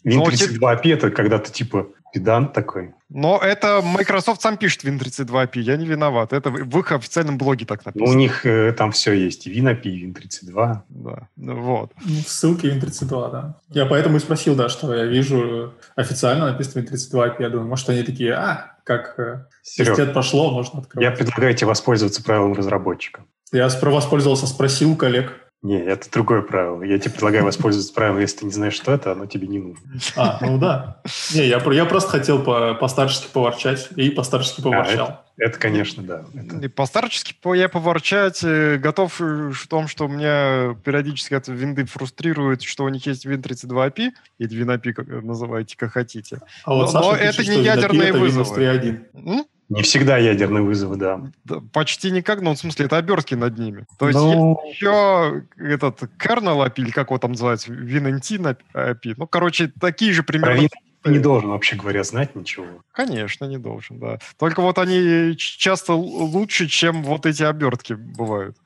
Win32 0.05 0.59
API 0.59 0.93
это 0.93 1.11
когда 1.11 1.39
ты 1.39 1.51
типа 1.51 1.89
Педант 2.13 2.53
такой. 2.53 2.93
Но 3.09 3.39
это 3.39 3.81
Microsoft 3.83 4.41
сам 4.41 4.57
пишет 4.57 4.83
Win32 4.83 5.47
API, 5.47 5.59
я 5.61 5.77
не 5.77 5.85
виноват. 5.85 6.31
Это 6.33 6.49
в 6.49 6.79
их 6.79 6.91
официальном 6.91 7.37
блоге 7.37 7.65
так 7.65 7.85
написано. 7.85 8.11
Ну, 8.11 8.15
у 8.15 8.19
них 8.19 8.45
э, 8.45 8.71
там 8.73 8.91
все 8.91 9.13
есть, 9.13 9.47
и 9.47 9.59
Win 9.59 9.75
API, 9.75 9.89
и 9.89 10.11
Win32. 10.11 10.77
Да, 10.89 11.27
ну, 11.35 11.61
вот. 11.61 11.91
Ну, 12.03 12.15
ссылки 12.25 12.67
Win32, 12.67 13.31
да. 13.31 13.55
Я 13.69 13.85
поэтому 13.85 14.17
и 14.17 14.19
спросил, 14.19 14.55
да, 14.55 14.69
что 14.69 14.93
я 14.93 15.05
вижу 15.05 15.73
официально 15.95 16.51
написано 16.51 16.83
Win32 16.83 17.11
API. 17.13 17.35
Я 17.39 17.49
думаю, 17.49 17.67
может, 17.67 17.89
они 17.89 18.03
такие, 18.03 18.33
а, 18.33 18.77
как 18.83 19.19
э, 19.19 19.45
Серег, 19.63 19.95
10 19.95 19.99
лет 19.99 20.13
прошло, 20.13 20.51
можно 20.51 20.79
открывать. 20.79 21.09
Я 21.09 21.15
предлагаю 21.15 21.55
тебе 21.55 21.67
воспользоваться 21.67 22.23
правилом 22.23 22.53
разработчика. 22.53 23.23
Я 23.51 23.67
воспользовался, 23.67 24.47
спросил 24.47 24.95
коллег. 24.95 25.48
Не, 25.61 25.77
это 25.77 26.09
другое 26.09 26.41
правило. 26.41 26.81
Я 26.83 26.99
тебе 26.99 27.11
предлагаю 27.11 27.43
воспользоваться 27.43 27.93
правилом, 27.93 28.21
если 28.21 28.39
ты 28.39 28.45
не 28.45 28.51
знаешь, 28.51 28.75
что 28.75 28.93
это, 28.93 29.11
оно 29.11 29.25
тебе 29.25 29.45
не 29.45 29.59
нужно. 29.59 29.83
А, 30.15 30.37
ну 30.41 30.57
да. 30.57 31.01
Не, 31.33 31.47
я, 31.47 31.57
я 31.59 31.85
просто 31.85 32.11
хотел 32.11 32.41
по, 32.41 32.75
по-старчески 32.75 33.27
поворчать 33.27 33.89
и 33.97 34.09
по-старчески 34.09 34.61
поворчал. 34.61 35.07
А, 35.07 35.25
это, 35.35 35.49
это, 35.49 35.59
конечно, 35.59 36.01
да. 36.01 36.23
Это... 36.33 36.65
И 36.65 36.67
по-старчески 36.69 37.35
я 37.57 37.67
поворчать 37.67 38.41
э, 38.41 38.77
готов 38.77 39.19
э, 39.19 39.51
в 39.53 39.67
том, 39.67 39.89
что 39.89 40.07
меня 40.07 40.77
периодически 40.85 41.33
от 41.33 41.49
винды 41.49 41.83
фрустрирует, 41.83 42.61
что 42.61 42.85
у 42.85 42.89
них 42.89 43.05
есть 43.05 43.25
Win32 43.25 43.93
API, 43.93 44.11
или 44.37 44.63
WinAPI, 44.63 44.93
как 44.93 45.07
называете, 45.07 45.75
как 45.75 45.91
хотите. 45.91 46.39
А 46.63 46.73
вот 46.73 46.85
но, 46.85 46.87
Саша 46.87 47.09
но 47.09 47.17
пишет, 47.17 47.39
это 47.39 47.55
не 47.55 47.63
ядерные 47.63 48.13
вызовы. 48.13 48.63
Это 48.63 48.87
Windows 48.87 49.03
3.1. 49.13 49.45
Не 49.69 49.83
всегда 49.83 50.17
ядерные 50.17 50.63
вызовы, 50.63 50.97
да. 50.97 51.21
да. 51.45 51.61
Почти 51.71 52.09
никак, 52.09 52.41
но 52.41 52.55
в 52.55 52.57
смысле 52.57 52.87
это 52.87 52.97
обертки 52.97 53.35
над 53.35 53.57
ними. 53.59 53.85
То 53.99 54.07
есть 54.07 54.19
ну... 54.19 54.59
еще 54.67 55.43
этот 55.57 56.01
kernel 56.17 56.65
API, 56.65 56.73
или 56.77 56.89
как 56.89 57.09
его 57.09 57.19
там 57.19 57.31
называется, 57.31 57.71
WinNT 57.71 58.57
API. 58.73 59.13
Ну, 59.17 59.27
короче, 59.27 59.71
такие 59.79 60.11
же 60.11 60.23
примерно... 60.23 60.67
Ты 61.01 61.11
не 61.11 61.19
должен, 61.19 61.51
вообще 61.51 61.77
говоря, 61.77 62.03
знать 62.03 62.35
ничего. 62.35 62.65
Конечно, 62.91 63.45
не 63.45 63.57
должен, 63.57 63.99
да. 63.99 64.19
Только 64.37 64.61
вот 64.61 64.77
они 64.79 65.35
часто 65.37 65.93
лучше, 65.93 66.67
чем 66.67 67.03
вот 67.03 67.25
эти 67.25 67.43
обертки 67.43 67.93
бывают. 67.93 68.57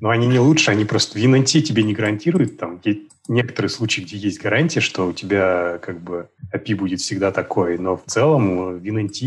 Но 0.00 0.08
они 0.08 0.26
не 0.26 0.38
лучше, 0.38 0.70
они 0.70 0.84
просто 0.84 1.18
WinNT 1.18 1.60
тебе 1.60 1.82
не 1.82 1.92
гарантируют. 1.92 2.56
Там 2.56 2.80
есть 2.84 3.00
некоторые 3.28 3.70
случаи, 3.70 4.02
где 4.02 4.16
есть 4.16 4.40
гарантия, 4.40 4.80
что 4.80 5.06
у 5.06 5.12
тебя 5.12 5.78
как 5.82 6.00
бы 6.00 6.28
API 6.52 6.74
будет 6.74 7.00
всегда 7.00 7.32
такой, 7.32 7.78
но 7.78 7.96
в 7.96 8.04
целом 8.06 8.76
WinNT, 8.76 9.18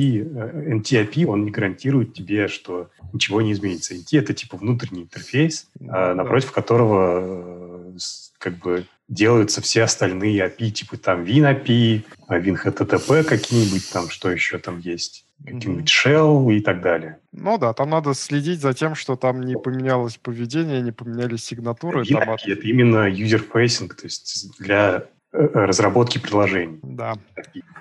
NT 0.81 0.83
API, 0.83 1.25
он 1.25 1.45
не 1.45 1.51
гарантирует 1.51 2.13
тебе, 2.13 2.47
что 2.47 2.89
ничего 3.13 3.41
не 3.41 3.51
изменится. 3.53 3.95
NT— 3.95 4.07
это 4.19 4.33
типа 4.33 4.57
внутренний 4.57 5.03
интерфейс, 5.03 5.67
а, 5.87 6.13
напротив 6.13 6.51
которого 6.51 7.93
э, 7.95 7.97
как 8.37 8.57
бы 8.57 8.85
делаются 9.09 9.61
все 9.61 9.83
остальные 9.83 10.45
API, 10.45 10.69
типа 10.69 10.97
там 10.97 11.23
WinAPI, 11.23 12.03
WinHTTP 12.29 13.23
какие-нибудь 13.23 13.89
там, 13.91 14.09
что 14.09 14.31
еще 14.31 14.59
там 14.59 14.79
есть 14.79 15.25
каким-нибудь 15.43 15.89
shell 15.89 16.53
и 16.53 16.61
так 16.61 16.81
далее. 16.81 17.17
Ну 17.31 17.57
да, 17.57 17.73
там 17.73 17.89
надо 17.89 18.13
следить 18.13 18.61
за 18.61 18.73
тем, 18.73 18.95
что 18.95 19.15
там 19.15 19.41
не 19.41 19.55
поменялось 19.57 20.17
поведение, 20.17 20.81
не 20.81 20.91
поменялись 20.91 21.43
сигнатуры. 21.43 22.03
WinAPI 22.03 22.19
там 22.19 22.29
от... 22.29 22.47
это 22.47 22.61
именно 22.61 23.09
user-facing, 23.09 23.89
то 23.89 24.03
есть 24.03 24.57
для 24.59 25.05
разработки 25.31 26.17
приложений. 26.17 26.79
Да. 26.81 27.15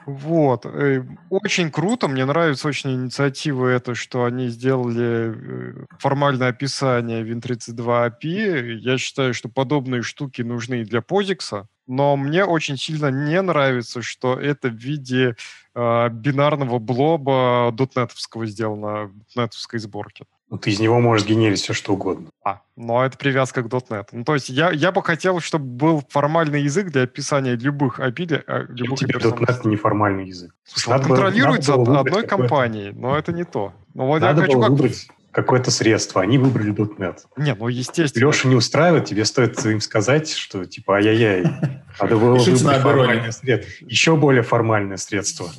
Вот. 0.06 0.66
Э, 0.66 1.02
очень 1.30 1.70
круто. 1.70 2.08
Мне 2.08 2.24
нравится 2.24 2.68
очень 2.68 2.94
инициатива 2.94 3.66
это, 3.68 3.94
что 3.94 4.24
они 4.24 4.48
сделали 4.48 5.34
э, 5.34 5.86
формальное 5.98 6.48
описание 6.48 7.24
Win32 7.24 8.12
API. 8.22 8.74
Я 8.74 8.98
считаю, 8.98 9.34
что 9.34 9.48
подобные 9.48 10.02
штуки 10.02 10.42
нужны 10.42 10.82
и 10.82 10.84
для 10.84 11.00
POSIX, 11.00 11.64
но 11.86 12.16
мне 12.16 12.44
очень 12.44 12.76
сильно 12.76 13.10
не 13.10 13.40
нравится, 13.40 14.02
что 14.02 14.38
это 14.38 14.68
в 14.68 14.74
виде 14.74 15.36
э, 15.74 16.08
бинарного 16.10 16.78
блоба 16.78 17.70
дотнетовского 17.72 18.46
сделано, 18.46 19.10
дотнетовской 19.34 19.78
сборки. 19.78 20.26
Ну, 20.50 20.56
ты 20.56 20.70
из 20.70 20.80
него 20.80 20.98
можешь 21.00 21.26
генерить 21.26 21.60
все, 21.60 21.74
что 21.74 21.92
угодно. 21.92 22.28
А, 22.42 22.62
но 22.74 23.04
это 23.04 23.18
привязка 23.18 23.62
к 23.62 23.66
.NET. 23.66 24.08
Ну, 24.12 24.24
то 24.24 24.34
есть 24.34 24.48
я, 24.48 24.70
я 24.70 24.92
бы 24.92 25.02
хотел, 25.02 25.40
чтобы 25.40 25.66
был 25.66 26.02
формальный 26.08 26.62
язык 26.62 26.90
для 26.90 27.02
описания 27.02 27.54
любых 27.54 28.00
API, 28.00 28.44
э, 28.46 28.66
любых 28.70 28.98
Теперь 28.98 29.16
.NET 29.16 29.68
неформальный 29.68 30.26
язык. 30.26 30.54
Слушай, 30.64 30.94
он 30.94 31.02
контролируется 31.02 31.76
было, 31.76 32.00
от 32.00 32.06
одной 32.06 32.26
компании, 32.26 32.90
но 32.90 33.16
это 33.18 33.32
не 33.32 33.44
то. 33.44 33.74
Ну, 33.92 34.06
вот 34.06 34.22
надо 34.22 34.40
я 34.40 34.46
хочу 34.46 34.56
было 34.56 34.62
как... 34.62 34.72
выбрать 34.72 35.08
какое-то 35.42 35.70
средство. 35.70 36.20
Они 36.20 36.36
выбрали 36.36 36.72
.NET. 36.72 37.18
Не, 37.36 37.54
ну 37.54 37.68
естественно. 37.68 38.26
Леша 38.26 38.48
не 38.48 38.56
устраивает, 38.56 39.04
тебе 39.04 39.24
стоит 39.24 39.64
им 39.64 39.80
сказать, 39.80 40.30
что 40.30 40.64
типа 40.64 40.96
ай-яй-яй. 40.96 41.42
Надо 42.00 42.16
было 42.16 42.34
выбрать 42.36 42.60
формальное 42.60 43.30
средство. 43.30 43.86
Еще 43.86 44.16
более 44.16 44.42
формальное 44.42 44.96
средство. 44.96 45.50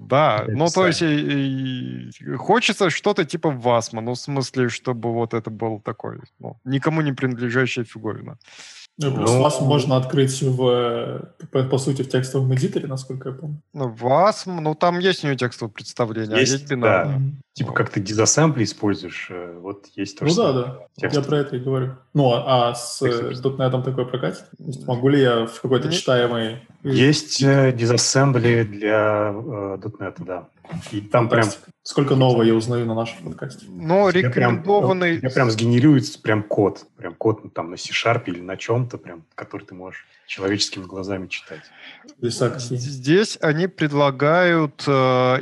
Да, 0.00 0.44
ну 0.46 0.68
то 0.68 0.86
есть 0.86 1.02
и, 1.02 2.10
и, 2.10 2.34
хочется 2.36 2.90
что-то 2.90 3.24
типа 3.24 3.50
Васма, 3.50 4.00
ну 4.00 4.12
в 4.12 4.18
смысле, 4.18 4.68
чтобы 4.68 5.12
вот 5.12 5.34
это 5.34 5.50
был 5.50 5.80
такой, 5.80 6.20
ну, 6.38 6.60
никому 6.64 7.00
не 7.00 7.12
принадлежащая 7.12 7.84
фиговина. 7.84 8.38
Ну, 8.98 9.14
плюс 9.14 9.30
ну, 9.30 9.42
вас 9.42 9.60
можно 9.60 9.96
открыть 9.96 10.40
в, 10.42 11.28
по, 11.50 11.64
по 11.64 11.78
сути, 11.78 12.00
в 12.02 12.08
текстовом 12.08 12.54
эдиторе, 12.54 12.86
насколько 12.86 13.28
я 13.28 13.34
помню. 13.34 13.60
Ну, 13.74 13.90
вас, 13.90 14.46
ну, 14.46 14.74
там 14.74 14.98
есть 15.00 15.22
у 15.22 15.26
него 15.26 15.36
текстовое 15.36 15.70
представление, 15.70 16.40
есть, 16.40 16.52
а 16.52 16.56
есть 16.56 16.70
бинарное. 16.70 17.18
Да. 17.18 17.24
Типа, 17.52 17.72
как 17.72 17.90
ты 17.90 18.00
дизассембли 18.00 18.64
используешь, 18.64 19.28
э, 19.30 19.58
вот 19.60 19.86
есть 19.96 20.18
то 20.18 20.24
Ну 20.24 20.34
да, 20.34 20.52
да, 20.52 20.78
текст. 20.96 21.16
я 21.16 21.22
про 21.22 21.38
это 21.38 21.56
и 21.56 21.58
говорю. 21.58 21.96
Ну, 22.14 22.32
а, 22.32 22.70
а 22.70 22.74
с, 22.74 23.02
.NET 23.02 23.82
такой 23.82 24.06
прокатит? 24.06 24.44
Могу 24.86 25.08
ли 25.08 25.20
я 25.20 25.46
в 25.46 25.60
какой-то 25.60 25.92
читаемый... 25.92 26.62
Есть 26.82 27.42
э, 27.42 27.72
дизассембли 27.72 28.62
для 28.62 29.30
э, 29.34 29.78
.NET, 29.78 30.14
да. 30.24 30.48
И 30.92 31.00
там 31.00 31.28
прям... 31.28 31.48
Сколько 31.82 32.16
нового 32.16 32.42
я 32.42 32.54
узнаю 32.54 32.84
на 32.84 32.94
нашем 32.94 33.24
подкасте. 33.24 33.66
Но 33.68 34.10
рекомендованный... 34.10 35.14
Я 35.14 35.20
прям, 35.20 35.30
я 35.30 35.34
прям 35.34 35.50
сгенерируется 35.50 36.20
прям 36.20 36.42
код. 36.42 36.84
Прям 36.96 37.14
код 37.14 37.44
ну, 37.44 37.50
там 37.50 37.70
на 37.70 37.76
C-Sharp 37.76 38.24
или 38.26 38.40
на 38.40 38.56
чем-то, 38.56 38.98
прям, 38.98 39.24
который 39.34 39.62
ты 39.62 39.74
можешь 39.74 40.04
человеческими 40.26 40.84
глазами 40.84 41.28
читать. 41.28 41.62
Здесь 42.20 43.38
они 43.40 43.68
предлагают 43.68 44.84
э, 44.86 44.92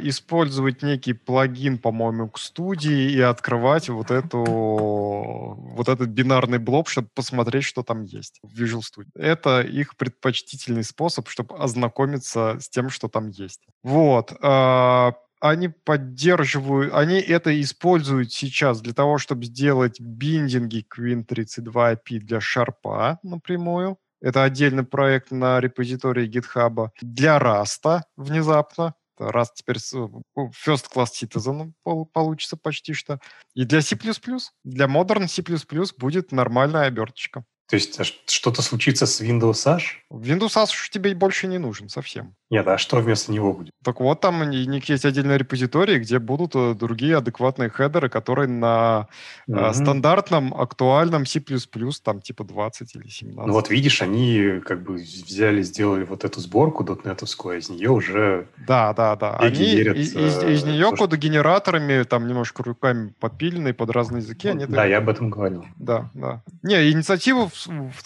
использовать 0.03 0.83
некий 0.83 1.15
плагин, 1.15 1.79
по-моему, 1.79 2.29
к 2.29 2.39
студии 2.39 3.13
и 3.13 3.21
открывать 3.21 3.89
вот 3.89 4.11
эту 4.11 4.45
вот 4.45 5.89
этот 5.89 6.09
бинарный 6.09 6.59
блок, 6.59 6.89
чтобы 6.89 7.09
посмотреть, 7.15 7.65
что 7.65 7.83
там 7.83 8.03
есть 8.03 8.41
в 8.43 8.61
Visual 8.61 8.81
Studio. 8.81 9.11
Это 9.15 9.63
их 9.63 9.97
предпочтительный 9.97 10.85
способ, 10.85 11.29
чтобы 11.29 11.57
ознакомиться 11.57 12.59
с 12.61 12.69
тем, 12.69 12.91
что 12.91 13.09
там 13.09 13.29
есть. 13.29 13.63
Вот. 13.83 14.33
Э, 14.43 15.13
они 15.41 15.69
поддерживают, 15.69 16.95
они 16.95 17.17
это 17.21 17.61
используют 17.61 18.33
сейчас 18.33 18.81
для 18.81 18.95
того, 18.95 19.19
чтобы 19.19 19.45
сделать 19.45 20.01
биндинги 20.01 20.81
к 20.89 20.99
Win32 20.99 21.99
API 21.99 22.19
для 22.21 22.39
Sharp 22.39 23.19
напрямую. 23.23 23.99
Это 24.25 24.43
отдельный 24.43 24.85
проект 24.85 25.33
на 25.33 25.61
репозитории 25.61 26.27
GitHub. 26.27 26.89
Для 27.03 27.37
Rust 27.39 28.01
внезапно. 28.17 28.95
Rust 29.21 29.51
теперь 29.57 29.77
first 29.77 30.87
class 30.91 31.09
citizen 31.13 31.75
получится 32.15 32.57
почти 32.57 32.95
что. 32.95 33.21
И 33.53 33.67
для 33.67 33.83
C++, 33.83 33.97
для 34.65 34.87
Modern 34.87 35.29
C++ 35.29 35.43
будет 35.99 36.33
нормальная 36.33 36.87
оберточка. 36.87 37.45
То 37.69 37.77
есть 37.77 37.99
а 37.99 38.05
что-то 38.05 38.63
случится 38.63 39.07
с 39.07 39.21
Windows 39.23 39.67
H? 39.67 40.05
Windows 40.11 40.57
H 40.57 40.91
тебе 40.91 41.15
больше 41.15 41.47
не 41.47 41.59
нужен 41.59 41.89
совсем. 41.89 42.35
Нет, 42.51 42.69
а 42.69 42.79
что 42.79 42.99
вместо 42.99 43.33
него 43.33 43.53
будет? 43.53 43.73
Так 43.83 44.01
вот, 44.01 44.21
там 44.21 44.43
у 44.43 44.45
них 44.45 44.89
есть 44.89 45.05
отдельные 45.05 45.39
репозитории, 45.39 45.99
где 45.99 46.19
будут 46.19 46.55
э, 46.55 46.75
другие 46.75 47.17
адекватные 47.17 47.71
хедеры, 47.71 48.09
которые 48.09 48.49
на 48.49 49.09
mm-hmm. 49.49 49.73
стандартном, 49.73 50.55
актуальном 50.55 51.27
C++, 51.27 51.43
там 52.03 52.21
типа 52.21 52.45
20 52.45 52.97
или 52.97 53.09
17. 53.09 53.47
Ну 53.47 53.53
вот 53.53 53.71
видишь, 53.71 54.03
они 54.03 54.61
как 54.65 54.83
бы 54.83 54.95
взяли, 54.95 55.63
сделали 55.63 56.05
вот 56.05 56.25
эту 56.25 56.41
сборку 56.41 56.85
дотнетовскую, 56.85 57.55
а 57.55 57.59
из 57.59 57.71
нее 57.71 57.91
уже... 57.91 58.47
Да, 58.67 58.93
да, 58.93 59.17
да. 59.17 59.37
Они 59.39 59.75
из, 59.75 60.15
из, 60.15 60.43
из 60.45 60.65
нее 60.65 60.91
то, 60.91 60.97
кодогенераторами, 60.97 62.05
там 62.05 62.29
немножко 62.29 62.63
руками 62.63 63.15
подпиленные 63.19 63.75
под 63.75 63.91
разные 63.91 64.21
языки. 64.21 64.49
Они 64.49 64.67
да, 64.67 64.77
так... 64.77 64.91
я 64.91 64.99
об 64.99 65.09
этом 65.09 65.31
говорил. 65.31 65.65
Да, 65.77 66.11
да. 66.15 66.43
Не, 66.63 66.91
инициатива, 66.93 67.51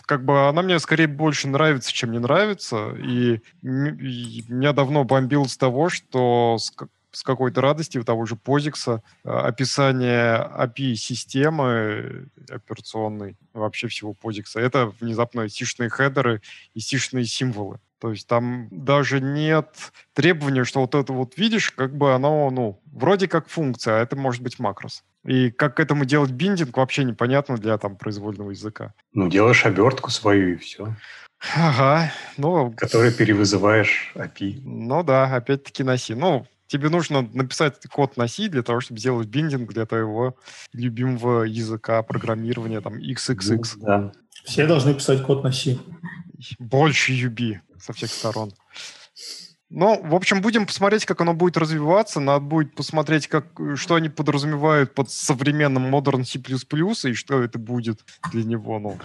как 0.06 0.24
бы, 0.24 0.48
она 0.48 0.62
мне 0.62 0.78
скорее 0.78 1.06
больше 1.06 1.48
нравится, 1.48 1.92
чем 1.92 2.12
не 2.12 2.18
нравится. 2.18 2.90
И, 2.96 3.40
и 3.62 4.44
меня 4.48 4.72
давно 4.72 5.04
бомбил 5.04 5.46
с 5.46 5.56
того, 5.56 5.88
что 5.88 6.58
с, 6.58 6.72
с 7.12 7.22
какой-то 7.22 7.60
радости 7.60 7.98
у 7.98 8.04
того 8.04 8.26
же 8.26 8.34
POSIX 8.36 9.02
а, 9.24 9.46
описание 9.46 10.36
API-системы 10.56 12.28
операционной, 12.48 13.36
вообще 13.52 13.88
всего 13.88 14.14
POSIX, 14.14 14.60
это 14.60 14.92
внезапно 15.00 15.48
сишные 15.48 15.90
хедеры 15.90 16.42
и 16.74 16.80
сишные 16.80 17.24
символы. 17.24 17.80
То 18.00 18.10
есть 18.10 18.26
там 18.28 18.68
даже 18.70 19.20
нет 19.20 19.92
требования, 20.12 20.64
что 20.64 20.80
вот 20.80 20.94
это 20.94 21.12
вот 21.12 21.36
видишь, 21.36 21.70
как 21.72 21.96
бы 21.96 22.14
оно, 22.14 22.50
ну, 22.50 22.80
вроде 22.92 23.26
как 23.26 23.48
функция, 23.48 23.96
а 23.96 24.02
это 24.02 24.14
может 24.16 24.42
быть 24.42 24.58
макрос. 24.58 25.02
И 25.24 25.50
как 25.50 25.76
к 25.76 25.80
этому 25.80 26.04
делать 26.04 26.30
биндинг, 26.30 26.76
вообще 26.76 27.04
непонятно 27.04 27.56
для 27.56 27.76
там 27.76 27.96
произвольного 27.96 28.50
языка. 28.50 28.94
Ну, 29.12 29.28
делаешь 29.28 29.66
обертку 29.66 30.10
свою 30.10 30.54
и 30.54 30.56
все. 30.56 30.94
Ага, 31.56 32.12
ну... 32.36 32.72
Который 32.72 33.12
перевызываешь 33.12 34.12
API. 34.14 34.60
Ну 34.64 35.02
да, 35.02 35.34
опять-таки 35.34 35.82
на 35.82 35.96
C. 35.96 36.14
Ну, 36.14 36.46
тебе 36.66 36.88
нужно 36.88 37.22
написать 37.22 37.74
код 37.88 38.16
на 38.16 38.28
C 38.28 38.48
для 38.48 38.62
того, 38.62 38.80
чтобы 38.80 39.00
сделать 39.00 39.28
биндинг 39.28 39.72
для 39.72 39.86
твоего 39.86 40.36
любимого 40.72 41.42
языка 41.42 42.02
программирования, 42.02 42.80
там, 42.80 42.94
XXX. 42.94 43.64
Ну, 43.76 43.86
да. 43.86 44.12
Все 44.44 44.66
должны 44.66 44.94
писать 44.94 45.22
код 45.22 45.42
на 45.42 45.52
C. 45.52 45.78
Больше 46.58 47.12
UB 47.12 47.60
со 47.80 47.92
всех 47.92 48.10
сторон. 48.10 48.52
Ну, 49.70 50.00
в 50.02 50.14
общем, 50.14 50.40
будем 50.40 50.66
посмотреть, 50.66 51.04
как 51.04 51.20
оно 51.20 51.34
будет 51.34 51.58
развиваться. 51.58 52.20
Надо 52.20 52.40
будет 52.40 52.74
посмотреть, 52.74 53.26
как, 53.26 53.48
что 53.74 53.96
они 53.96 54.08
подразумевают 54.08 54.94
под 54.94 55.10
современным 55.10 55.94
Modern 55.94 56.24
C++ 56.24 56.38
и 57.08 57.12
что 57.12 57.42
это 57.42 57.58
будет 57.58 58.00
для 58.32 58.44
него. 58.44 58.78
Ну, 58.78 58.98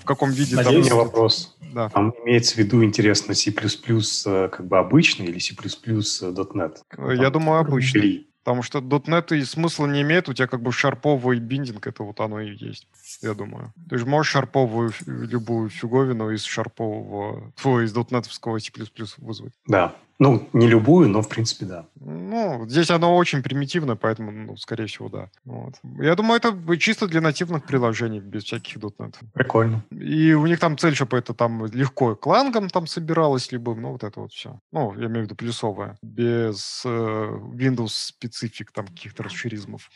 в 0.00 0.04
каком 0.04 0.30
виде 0.30 0.56
Надеюсь, 0.56 0.88
там... 0.88 0.98
вопрос. 0.98 1.58
Да. 1.74 1.90
Там 1.90 2.14
имеется 2.24 2.54
в 2.54 2.58
виду, 2.58 2.82
интересно, 2.82 3.34
C++ 3.34 3.50
э, 3.50 4.48
как 4.48 4.66
бы 4.66 4.78
обычный 4.78 5.26
или 5.26 5.38
C++ 5.38 5.54
.NET? 5.54 6.76
Я 6.96 7.30
там 7.30 7.32
думаю, 7.32 7.60
обычный. 7.60 8.25
Потому 8.46 8.62
что 8.62 8.78
.NET 8.78 9.36
и 9.36 9.42
смысла 9.42 9.86
не 9.86 10.02
имеет, 10.02 10.28
у 10.28 10.32
тебя 10.32 10.46
как 10.46 10.62
бы 10.62 10.70
шарповый 10.70 11.40
биндинг, 11.40 11.84
это 11.88 12.04
вот 12.04 12.20
оно 12.20 12.38
и 12.38 12.54
есть, 12.54 12.86
я 13.20 13.34
думаю. 13.34 13.72
Ты 13.90 13.98
же 13.98 14.06
можешь 14.06 14.30
шарповую 14.30 14.92
любую 15.04 15.68
фиговину 15.68 16.30
из 16.30 16.44
шарпового, 16.44 17.52
твой 17.60 17.86
из 17.86 17.92
.NET 17.92 18.26
C++ 18.30 19.14
вызвать. 19.18 19.52
Да, 19.66 19.96
ну, 20.18 20.48
не 20.52 20.66
любую, 20.66 21.08
но 21.08 21.20
в 21.20 21.28
принципе 21.28 21.66
да. 21.66 21.86
Ну, 22.00 22.66
здесь 22.68 22.90
оно 22.90 23.14
очень 23.16 23.42
примитивно, 23.42 23.96
поэтому, 23.96 24.30
ну, 24.30 24.56
скорее 24.56 24.86
всего, 24.86 25.08
да. 25.08 25.28
Вот. 25.44 25.74
Я 25.98 26.14
думаю, 26.14 26.38
это 26.38 26.76
чисто 26.78 27.06
для 27.06 27.20
нативных 27.20 27.64
приложений, 27.64 28.20
без 28.20 28.44
всяких 28.44 28.76
.NET. 28.76 29.14
Прикольно. 29.34 29.84
И 29.90 30.32
у 30.32 30.46
них 30.46 30.58
там 30.58 30.78
цель, 30.78 30.94
чтобы 30.94 31.18
это 31.18 31.34
там 31.34 31.66
легко 31.66 32.14
клангом 32.14 32.70
там 32.70 32.86
собиралось 32.86 33.52
любым, 33.52 33.82
ну, 33.82 33.92
вот 33.92 34.04
это 34.04 34.20
вот 34.20 34.32
все. 34.32 34.58
Ну, 34.72 34.94
я 34.94 35.06
имею 35.06 35.20
в 35.20 35.24
виду 35.24 35.34
плюсовое. 35.34 35.98
Без 36.02 36.82
э, 36.84 36.88
Windows 36.88 37.90
специфик 37.90 38.72
там 38.72 38.86
каких-то 38.86 39.22
расширизмов. 39.22 39.90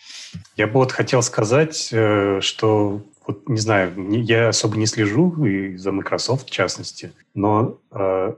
Я 0.57 0.67
бы 0.67 0.75
вот 0.75 0.93
хотел 0.93 1.23
сказать, 1.23 1.89
э, 1.93 2.41
что 2.43 3.03
вот 3.27 3.49
не 3.49 3.59
знаю, 3.59 3.95
я 4.23 4.49
особо 4.49 4.77
не 4.77 4.87
слежу 4.87 5.45
и 5.45 5.77
за 5.77 5.93
Microsoft 5.93 6.49
в 6.49 6.51
частности, 6.51 7.13
но 7.35 7.79
э, 7.93 8.35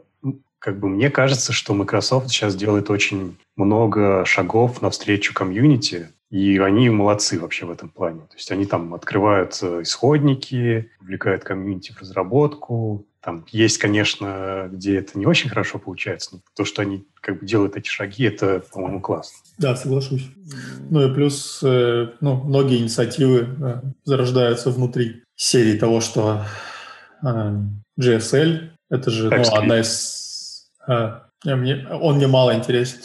как 0.62 0.78
бы 0.78 0.88
мне 0.88 1.10
кажется, 1.10 1.52
что 1.52 1.74
Microsoft 1.74 2.28
сейчас 2.28 2.54
делает 2.54 2.88
очень 2.88 3.36
много 3.56 4.24
шагов 4.24 4.80
навстречу 4.80 5.34
комьюнити, 5.34 6.10
и 6.30 6.56
они 6.58 6.88
молодцы 6.88 7.40
вообще 7.40 7.66
в 7.66 7.72
этом 7.72 7.88
плане. 7.88 8.20
То 8.20 8.36
есть 8.36 8.50
они 8.52 8.64
там 8.64 8.94
открывают 8.94 9.54
исходники, 9.54 10.88
увлекают 11.00 11.42
комьюнити 11.42 11.92
в 11.92 12.00
разработку. 12.00 13.06
Там 13.20 13.44
есть, 13.50 13.78
конечно, 13.78 14.68
где 14.72 14.98
это 14.98 15.18
не 15.18 15.26
очень 15.26 15.50
хорошо 15.50 15.80
получается, 15.80 16.30
но 16.32 16.40
то, 16.54 16.64
что 16.64 16.82
они 16.82 17.06
как 17.20 17.40
бы 17.40 17.46
делают 17.46 17.76
эти 17.76 17.88
шаги, 17.88 18.24
это, 18.24 18.62
по-моему, 18.72 19.00
классно. 19.00 19.36
Да, 19.58 19.74
соглашусь. 19.74 20.30
Ну 20.90 21.08
и 21.08 21.12
плюс, 21.12 21.60
э, 21.64 22.12
ну, 22.20 22.36
многие 22.36 22.78
инициативы 22.78 23.48
э, 23.60 23.80
зарождаются 24.04 24.70
внутри 24.70 25.24
серии 25.34 25.76
того, 25.76 26.00
что 26.00 26.44
э, 27.24 27.56
GSL, 28.00 28.70
это 28.90 29.10
же 29.10 29.28
ну, 29.28 29.42
одна 29.54 29.80
из... 29.80 30.21
Мне, 30.86 31.86
он 31.90 32.16
мне 32.16 32.26
мало 32.26 32.54
интересен. 32.54 32.98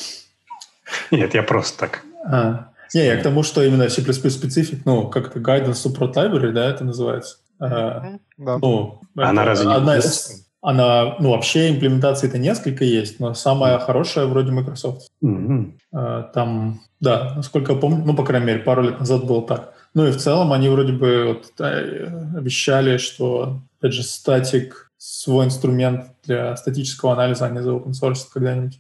Нет, 1.12 1.34
я 1.34 1.44
просто 1.44 1.80
так. 1.80 2.04
А. 2.26 2.70
Не, 2.94 3.06
я 3.06 3.18
к 3.18 3.24
тому, 3.24 3.44
что 3.44 3.62
именно 3.64 3.90
C++ 3.90 4.02
специфик, 4.02 4.86
ну, 4.86 5.10
как-то 5.10 5.40
Guidance 5.40 5.86
Support 5.86 6.14
Library, 6.14 6.52
да, 6.52 6.70
это 6.70 6.86
называется. 6.86 7.38
А, 7.60 8.18
да. 8.38 8.58
Ну, 8.60 9.02
она 9.16 9.42
это 9.42 9.50
разве 9.50 9.72
одна 9.72 9.98
из, 9.98 10.48
она, 10.62 11.16
ну, 11.20 11.32
вообще 11.32 11.70
имплементаций 11.70 12.30
это 12.30 12.38
несколько 12.38 12.86
есть, 12.86 13.20
но 13.20 13.34
самая 13.34 13.80
хорошая 13.80 14.26
вроде 14.26 14.52
Microsoft. 14.52 15.10
Mm-hmm. 15.24 16.32
Там, 16.34 16.80
да, 17.00 17.34
насколько 17.36 17.74
я 17.74 17.80
помню, 17.80 18.04
ну, 18.06 18.16
по 18.16 18.24
крайней 18.24 18.48
мере, 18.48 18.60
пару 18.60 18.84
лет 18.84 19.00
назад 19.00 19.26
было 19.26 19.46
так. 19.46 19.74
Ну 19.94 20.08
и 20.08 20.12
в 20.12 20.18
целом 20.18 20.54
они 20.54 20.70
вроде 20.70 20.94
бы 20.94 21.26
вот, 21.26 21.60
обещали, 21.60 22.98
что, 22.98 23.62
опять 23.80 23.94
же, 23.94 24.04
статик 24.04 24.87
свой 25.08 25.46
инструмент 25.46 26.12
для 26.24 26.56
статического 26.58 27.14
анализа 27.14 27.46
они 27.46 27.62
за 27.62 27.72
open 27.72 27.92
source 27.92 28.26
когда-нибудь. 28.32 28.80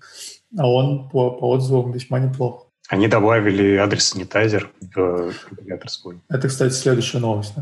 А 0.57 0.69
он 0.69 1.09
по, 1.09 1.31
по 1.31 1.49
отзывам 1.51 1.91
весьма 1.93 2.19
неплох. 2.19 2.67
Они 2.89 3.07
добавили 3.07 3.75
адрес 3.75 4.09
санитайзер 4.09 4.69
в 4.95 5.33
компилятор 5.47 5.89
свой. 5.89 6.21
Это, 6.29 6.47
кстати, 6.47 6.73
следующая 6.73 7.19
новость. 7.19 7.53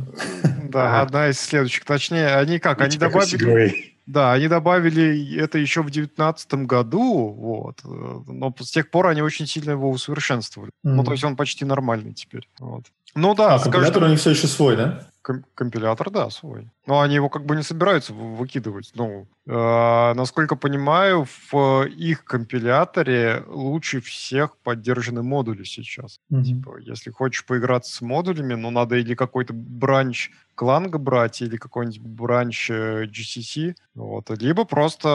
Да, 0.70 1.02
одна 1.02 1.30
из 1.30 1.40
следующих. 1.40 1.86
Точнее, 1.86 2.36
они 2.36 2.60
как? 2.60 2.82
Они 2.82 2.98
добавили... 2.98 3.94
Да, 4.08 4.34
они 4.34 4.48
добавили 4.48 5.36
это 5.38 5.58
еще 5.58 5.82
в 5.82 5.86
2019 5.86 6.54
году, 6.66 7.30
вот, 7.30 7.80
но 7.84 8.54
с 8.60 8.70
тех 8.70 8.92
пор 8.92 9.08
они 9.08 9.24
очень 9.24 9.48
сильно 9.48 9.72
его 9.72 9.90
усовершенствовали. 9.90 10.70
Mm-hmm. 10.70 10.92
Ну, 10.92 11.04
то 11.04 11.12
есть 11.14 11.24
он 11.24 11.36
почти 11.36 11.66
нормальный 11.66 12.14
теперь. 12.14 12.48
Вот. 12.60 12.84
Ну 13.16 13.34
да. 13.34 13.56
А 13.56 13.60
компилятор 13.60 14.04
у 14.04 14.08
них 14.08 14.20
все 14.20 14.32
еще 14.32 14.46
свой, 14.46 14.76
да? 14.76 15.08
Компилятор, 15.56 16.10
да, 16.10 16.30
свой. 16.30 16.70
Но 16.86 17.02
они 17.02 17.16
его 17.16 17.30
как 17.30 17.46
бы 17.46 17.56
не 17.56 17.64
собираются 17.64 18.14
выкидывать. 18.14 18.92
Ну, 18.96 19.28
насколько 19.48 20.56
понимаю, 20.56 21.28
в 21.52 21.84
их 21.86 22.26
компиляторе 22.26 23.44
лучше 23.48 24.02
всех 24.02 24.58
поддержаны 24.58 25.22
модули 25.22 25.64
сейчас. 25.64 26.20
Mm-hmm. 26.32 26.44
Типа, 26.44 26.78
если 26.80 27.12
хочешь 27.12 27.46
поиграться 27.46 27.96
с 27.96 28.02
модулями, 28.02 28.56
ну, 28.56 28.72
надо 28.72 28.96
или 28.96 29.14
какой-то 29.14 29.54
бранч 29.54 30.32
Кланга 30.56 30.98
брать, 30.98 31.42
или 31.42 31.58
какой-нибудь 31.58 32.00
бранч 32.00 32.70
э, 32.72 33.06
GCC, 33.06 33.76
вот, 33.94 34.30
либо 34.30 34.64
просто 34.64 35.10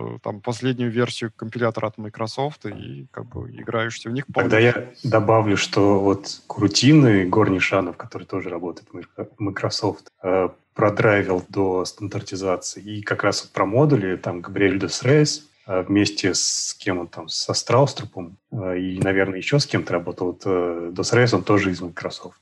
э, 0.00 0.18
там 0.22 0.40
последнюю 0.40 0.90
версию 0.90 1.30
компилятора 1.36 1.88
от 1.88 1.98
Microsoft 1.98 2.64
и 2.64 3.06
как 3.10 3.26
бы 3.26 3.50
играешься 3.50 4.08
в 4.08 4.12
них. 4.12 4.24
Тогда 4.34 4.58
я 4.58 4.86
добавлю, 5.04 5.56
что 5.56 6.00
вот 6.00 6.40
Курутины 6.46 7.26
Горнишанов, 7.26 7.96
который 7.96 8.26
тоже 8.26 8.48
работает 8.48 8.88
в 8.92 9.26
Microsoft, 9.38 10.08
э, 10.22 10.48
продрайвил 10.76 11.44
до 11.48 11.84
стандартизации. 11.84 12.82
И 12.82 13.02
как 13.02 13.24
раз 13.24 13.42
вот 13.42 13.52
про 13.52 13.64
модули, 13.64 14.16
там 14.16 14.42
Габриэль 14.42 14.78
Десрейс, 14.78 15.46
э, 15.66 15.82
вместе 15.82 16.34
с 16.34 16.76
кем 16.78 16.98
он 17.00 17.08
там, 17.08 17.28
со 17.28 17.54
Страуструпом 17.54 18.36
э, 18.52 18.78
и, 18.78 19.00
наверное, 19.00 19.38
еще 19.38 19.58
с 19.58 19.66
кем-то 19.66 19.94
работал. 19.94 20.28
Вот 20.28 20.42
э, 20.44 20.90
Досрейс, 20.92 21.32
он 21.32 21.42
тоже 21.42 21.72
из 21.72 21.80
Microsoft. 21.80 22.38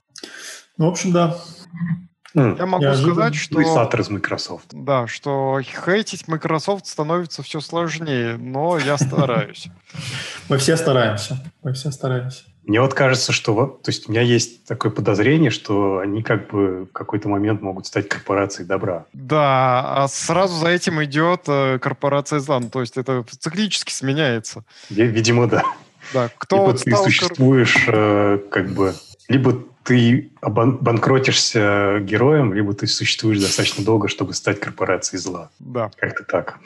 Ну, 0.76 0.86
в 0.86 0.88
общем, 0.90 1.12
да. 1.12 1.38
Я 2.34 2.66
могу 2.66 2.82
Неожиданно. 2.82 3.14
сказать, 3.14 3.34
что... 3.36 3.60
Ресатор 3.60 4.00
из 4.00 4.10
Microsoft. 4.10 4.66
Да, 4.72 5.06
что 5.06 5.60
хейтить 5.62 6.26
Microsoft 6.26 6.86
становится 6.88 7.44
все 7.44 7.60
сложнее, 7.60 8.36
но 8.36 8.76
я 8.78 8.98
стараюсь. 8.98 9.68
Мы 10.48 10.58
все 10.58 10.76
стараемся. 10.76 11.38
Мы 11.62 11.72
все 11.74 11.92
стараемся. 11.92 12.42
Мне 12.66 12.80
вот 12.80 12.94
кажется, 12.94 13.32
что 13.32 13.78
то 13.82 13.90
есть 13.90 14.08
у 14.08 14.12
меня 14.12 14.22
есть 14.22 14.64
такое 14.64 14.90
подозрение, 14.90 15.50
что 15.50 15.98
они 15.98 16.22
как 16.22 16.50
бы 16.50 16.84
в 16.84 16.92
какой-то 16.92 17.28
момент 17.28 17.60
могут 17.60 17.86
стать 17.86 18.08
корпорацией 18.08 18.66
добра. 18.66 19.04
Да, 19.12 20.04
а 20.04 20.08
сразу 20.08 20.54
за 20.56 20.68
этим 20.68 21.02
идет 21.04 21.42
э, 21.46 21.78
корпорация 21.78 22.40
зла. 22.40 22.60
Ну, 22.60 22.70
то 22.70 22.80
есть 22.80 22.96
это 22.96 23.24
циклически 23.38 23.92
сменяется. 23.92 24.64
Видимо, 24.88 25.46
да. 25.46 25.62
Да, 26.12 26.30
кто 26.38 26.66
либо 26.66 26.78
ты 26.78 26.96
существуешь 26.96 27.84
э, 27.86 28.38
как 28.50 28.70
бы, 28.70 28.94
либо 29.28 29.62
ты 29.82 30.30
банкротишься 30.42 31.98
героем, 32.00 32.54
либо 32.54 32.72
ты 32.72 32.86
существуешь 32.86 33.40
достаточно 33.40 33.84
долго, 33.84 34.08
чтобы 34.08 34.32
стать 34.32 34.58
корпорацией 34.58 35.20
зла. 35.20 35.50
Да. 35.58 35.90
Как-то 35.96 36.24
так. 36.24 36.58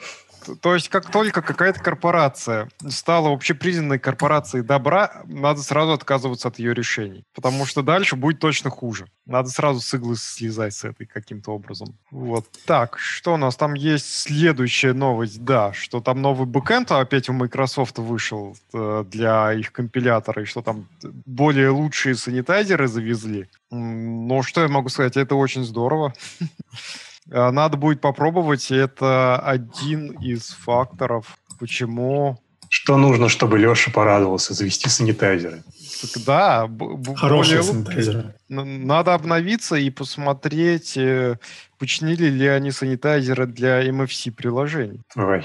То 0.61 0.73
есть, 0.73 0.89
как 0.89 1.11
только 1.11 1.41
какая-то 1.41 1.79
корпорация 1.79 2.69
стала 2.87 3.31
общепризнанной 3.33 3.99
корпорацией 3.99 4.63
добра, 4.63 5.21
надо 5.25 5.61
сразу 5.61 5.93
отказываться 5.93 6.47
от 6.47 6.59
ее 6.59 6.73
решений. 6.73 7.23
Потому 7.33 7.65
что 7.65 7.81
дальше 7.81 8.15
будет 8.15 8.39
точно 8.39 8.69
хуже. 8.69 9.07
Надо 9.25 9.49
сразу 9.49 9.79
с 9.79 9.93
иглы 9.93 10.15
слезать 10.15 10.73
с 10.73 10.83
этой 10.83 11.05
каким-то 11.05 11.51
образом. 11.51 11.95
Вот. 12.11 12.45
Так, 12.65 12.97
что 12.99 13.33
у 13.33 13.37
нас 13.37 13.55
там 13.55 13.73
есть? 13.73 14.11
Следующая 14.11 14.93
новость, 14.93 15.43
да, 15.43 15.73
что 15.73 16.01
там 16.01 16.21
новый 16.21 16.47
бэкэнд 16.47 16.91
опять 16.91 17.29
у 17.29 17.33
Microsoft 17.33 17.99
вышел 17.99 18.55
э, 18.73 19.05
для 19.07 19.53
их 19.53 19.71
компилятора, 19.71 20.43
и 20.43 20.45
что 20.45 20.61
там 20.61 20.87
более 21.25 21.69
лучшие 21.69 22.15
санитайзеры 22.15 22.87
завезли. 22.87 23.49
Ну, 23.71 24.41
что 24.43 24.61
я 24.61 24.67
могу 24.67 24.89
сказать? 24.89 25.17
Это 25.17 25.35
очень 25.35 25.63
здорово. 25.63 26.13
Э, 27.31 27.51
надо 27.51 27.77
будет 27.77 28.01
попробовать. 28.01 28.71
Это 28.71 29.37
один 29.39 30.11
из 30.21 30.49
факторов, 30.49 31.37
почему... 31.59 32.37
Что 32.71 32.97
нужно, 32.97 33.29
чтобы 33.29 33.57
Леша 33.57 33.91
порадовался? 33.91 34.53
Завести 34.53 34.89
санитайзеры. 34.89 35.63
Так, 36.01 36.23
да. 36.23 36.69
Хорошие 37.15 37.63
санитайзеры. 37.63 38.35
Надо 38.47 39.15
обновиться 39.15 39.75
и 39.75 39.89
посмотреть, 39.89 40.95
э, 40.95 41.37
починили 41.79 42.29
ли 42.29 42.47
они 42.47 42.71
санитайзеры 42.71 43.47
для 43.47 43.83
MFC-приложений. 43.89 45.01
Ой. 45.15 45.43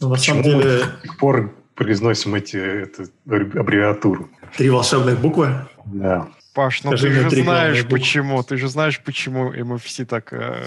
Ну, 0.00 0.08
на 0.08 0.16
самом 0.16 0.42
деле... 0.42 0.56
мы 0.56 0.62
до 0.62 1.02
сих 1.02 1.18
пор 1.18 1.54
произносим 1.74 2.34
эти, 2.34 2.56
эту 2.56 3.04
аббревиатуру? 3.26 4.30
Три 4.56 4.70
волшебных 4.70 5.20
буквы? 5.20 5.66
Да. 5.86 6.28
Паш, 6.54 6.84
ну 6.84 6.90
Скажи 6.90 7.08
ты 7.08 7.36
же 7.36 7.42
знаешь 7.42 7.86
почему, 7.86 8.42
ты 8.42 8.56
же 8.56 8.68
знаешь, 8.68 9.00
почему 9.02 9.52
MFC 9.52 10.04
так 10.04 10.32
э, 10.32 10.64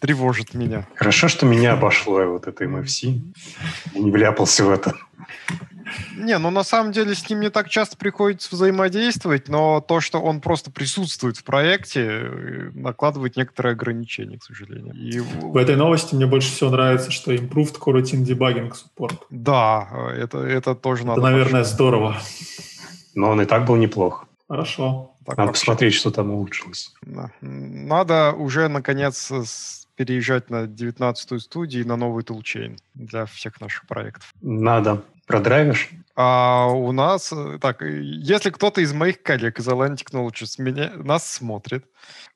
тревожит 0.00 0.54
меня. 0.54 0.86
Хорошо, 0.94 1.28
что 1.28 1.46
меня 1.46 1.74
обошло 1.74 2.24
вот 2.26 2.46
это 2.46 2.64
MFC. 2.64 3.20
Я 3.94 4.00
не 4.00 4.10
вляпался 4.10 4.64
в 4.64 4.70
это. 4.70 4.94
Не, 6.16 6.38
ну 6.38 6.50
на 6.50 6.64
самом 6.64 6.92
деле 6.92 7.14
с 7.14 7.28
ним 7.28 7.40
не 7.40 7.50
так 7.50 7.68
часто 7.68 7.96
приходится 7.96 8.54
взаимодействовать, 8.54 9.48
но 9.48 9.80
то, 9.80 10.00
что 10.00 10.20
он 10.20 10.40
просто 10.40 10.70
присутствует 10.70 11.36
в 11.36 11.44
проекте, 11.44 12.00
э, 12.02 12.70
накладывает 12.74 13.36
некоторые 13.36 13.72
ограничения, 13.72 14.38
к 14.38 14.44
сожалению. 14.44 14.94
И... 14.94 15.20
В 15.20 15.56
этой 15.56 15.76
новости 15.76 16.14
мне 16.14 16.26
больше 16.26 16.50
всего 16.50 16.70
нравится, 16.70 17.10
что 17.10 17.32
improved 17.34 17.76
coroutine 17.78 18.24
debugging 18.24 18.72
support. 18.72 19.18
Да, 19.30 19.88
это, 20.16 20.38
это 20.38 20.74
тоже 20.74 21.04
надо... 21.04 21.20
Это, 21.20 21.30
наверное, 21.30 21.60
пошить. 21.60 21.74
здорово. 21.74 22.16
Но 23.14 23.30
он 23.30 23.40
и 23.40 23.44
так 23.44 23.64
был 23.64 23.76
неплох. 23.76 24.26
Хорошо. 24.50 25.14
Так, 25.24 25.38
Надо 25.38 25.46
вообще. 25.46 25.60
посмотреть, 25.60 25.94
что 25.94 26.10
там 26.10 26.32
улучшилось. 26.32 26.92
Да. 27.02 27.30
Надо 27.40 28.32
уже, 28.32 28.66
наконец, 28.66 29.30
переезжать 29.94 30.50
на 30.50 30.64
19-ю 30.64 31.38
студию 31.38 31.84
и 31.84 31.86
на 31.86 31.94
новый 31.94 32.24
тулчейн 32.24 32.76
для 32.94 33.26
всех 33.26 33.60
наших 33.60 33.86
проектов. 33.86 34.34
Надо. 34.42 35.04
Продрайвишь? 35.28 35.90
А 36.22 36.66
у 36.66 36.92
нас, 36.92 37.32
э, 37.32 37.58
так, 37.62 37.80
если 37.80 38.50
кто-то 38.50 38.82
из 38.82 38.92
моих 38.92 39.22
коллег 39.22 39.58
из 39.58 39.66
Align 39.66 39.96
Technologies 39.96 40.62
меня, 40.62 40.92
нас 40.96 41.26
смотрит, 41.26 41.86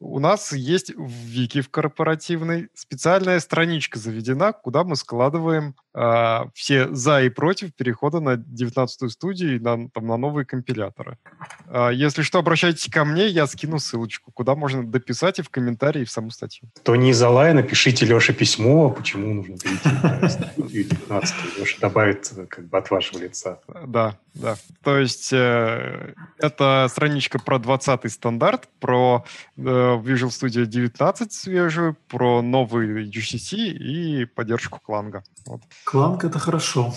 у 0.00 0.18
нас 0.20 0.52
есть 0.52 0.94
в 0.96 1.08
Вики 1.08 1.60
в 1.60 1.70
корпоративной 1.70 2.68
специальная 2.74 3.40
страничка 3.40 3.98
заведена, 3.98 4.52
куда 4.52 4.84
мы 4.84 4.96
складываем 4.96 5.74
э, 5.94 6.38
все 6.54 6.88
за 6.94 7.22
и 7.22 7.28
против 7.28 7.74
перехода 7.74 8.20
на 8.20 8.34
19-ю 8.34 9.08
студию 9.08 9.56
и 9.56 9.58
на, 9.58 9.88
там, 9.90 10.06
на 10.06 10.16
новые 10.16 10.44
компиляторы. 10.46 11.18
Э, 11.66 11.90
если 11.92 12.22
что, 12.22 12.38
обращайтесь 12.38 12.90
ко 12.90 13.04
мне, 13.04 13.28
я 13.28 13.46
скину 13.46 13.78
ссылочку, 13.78 14.32
куда 14.32 14.54
можно 14.54 14.84
дописать 14.84 15.38
и 15.38 15.42
в 15.42 15.50
комментарии 15.50 16.04
в 16.04 16.10
саму 16.10 16.30
статью. 16.30 16.70
То 16.82 16.96
не 16.96 17.10
из 17.10 17.22
Алайна, 17.22 17.62
пишите 17.62 18.06
Леше 18.06 18.32
письмо, 18.32 18.90
почему 18.90 19.34
нужно 19.34 19.56
перейти 19.58 19.88
на 20.22 20.28
студию 20.28 20.84
19 20.84 21.58
Леша 21.58 21.76
добавит 21.80 22.32
как 22.48 22.68
бы 22.68 22.78
от 22.78 22.90
вашего 22.90 23.20
лица. 23.20 23.60
Да, 23.86 24.16
да. 24.34 24.56
То 24.82 24.98
есть 24.98 25.32
э, 25.32 26.14
это 26.38 26.86
страничка 26.88 27.38
про 27.38 27.58
20-й 27.58 28.08
стандарт, 28.08 28.68
про 28.80 29.24
э, 29.56 29.60
Visual 29.60 30.28
Studio 30.28 30.64
19 30.64 31.32
свежую, 31.32 31.96
про 32.08 32.40
новый 32.40 33.08
UCC 33.08 33.56
и 33.56 34.24
поддержку 34.26 34.80
Кланга. 34.80 35.24
Вот. 35.46 35.60
Кланг— 35.84 36.24
это 36.24 36.38
хорошо. 36.38 36.94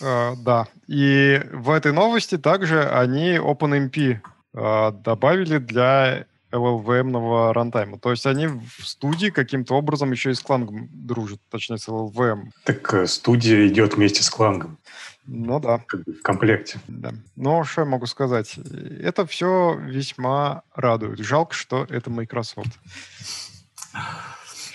Э, 0.00 0.34
да. 0.36 0.68
И 0.86 1.42
в 1.52 1.70
этой 1.70 1.92
новости 1.92 2.38
также 2.38 2.88
они 2.88 3.36
OpenMP 3.36 4.18
э, 4.54 4.92
добавили 5.04 5.58
для 5.58 6.26
LLVM-ного 6.52 7.52
рантайма. 7.54 7.98
То 7.98 8.10
есть 8.10 8.26
они 8.26 8.46
в 8.46 8.84
студии 8.84 9.28
каким-то 9.28 9.74
образом 9.74 10.10
еще 10.10 10.30
и 10.30 10.34
с 10.34 10.40
клангом 10.40 10.88
дружат, 10.92 11.40
точнее 11.50 11.78
с 11.78 11.88
LLVM. 11.88 12.50
Так 12.64 12.92
э, 12.94 13.06
студия 13.06 13.66
идет 13.68 13.94
вместе 13.96 14.22
с 14.22 14.30
клангом. 14.30 14.78
Ну 15.26 15.60
да. 15.60 15.84
В 15.92 16.22
комплекте. 16.22 16.80
Да. 16.88 17.12
Но 17.36 17.64
что 17.64 17.82
я 17.82 17.86
могу 17.86 18.06
сказать? 18.06 18.58
Это 19.00 19.26
все 19.26 19.76
весьма 19.78 20.62
радует. 20.74 21.18
Жалко, 21.20 21.54
что 21.54 21.86
это 21.88 22.10
Microsoft. 22.10 22.78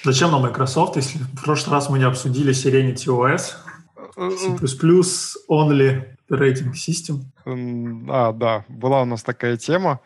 Зачем 0.03 0.31
нам 0.31 0.43
Microsoft, 0.43 0.97
если 0.97 1.17
в 1.17 1.43
прошлый 1.43 1.73
раз 1.73 1.89
мы 1.89 1.97
не 1.97 2.05
обсудили 2.05 2.53
Serenity 2.53 3.07
OS, 3.07 3.55
C++, 4.15 4.77
Only 5.49 6.05
Operating 6.29 6.73
System? 6.73 7.23
А, 8.09 8.31
да, 8.31 8.65
была 8.69 9.01
у 9.01 9.05
нас 9.05 9.23
такая 9.23 9.57
тема 9.57 9.99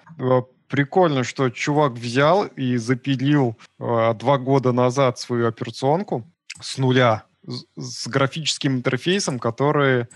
прикольно, 0.70 1.24
что 1.24 1.50
чувак 1.50 1.94
взял 1.94 2.46
и 2.46 2.78
запилил 2.78 3.58
э, 3.80 4.14
два 4.14 4.38
года 4.38 4.72
назад 4.72 5.20
свою 5.20 5.48
операционку 5.48 6.24
с 6.62 6.78
нуля 6.78 7.24
с, 7.78 8.08
графическим 8.08 8.78
интерфейсом, 8.78 9.40
который 9.40 10.08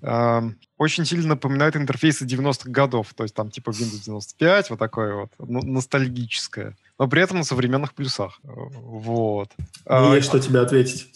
э, 0.00 0.42
очень 0.78 1.04
сильно 1.04 1.28
напоминает 1.28 1.76
интерфейсы 1.76 2.24
90-х 2.24 2.70
годов. 2.70 3.14
То 3.14 3.22
есть 3.24 3.34
там 3.34 3.50
типа 3.50 3.70
Windows 3.70 4.04
95, 4.04 4.70
вот 4.70 4.78
такое 4.78 5.14
вот, 5.14 5.32
ностальгическое. 5.38 6.76
Но 6.98 7.08
при 7.08 7.22
этом 7.22 7.38
на 7.38 7.44
современных 7.44 7.94
плюсах. 7.94 8.40
Вот. 8.42 9.50
Ну, 9.86 10.14
есть 10.14 10.28
а, 10.28 10.38
что 10.38 10.40
тебе 10.40 10.60
ответить. 10.60 11.08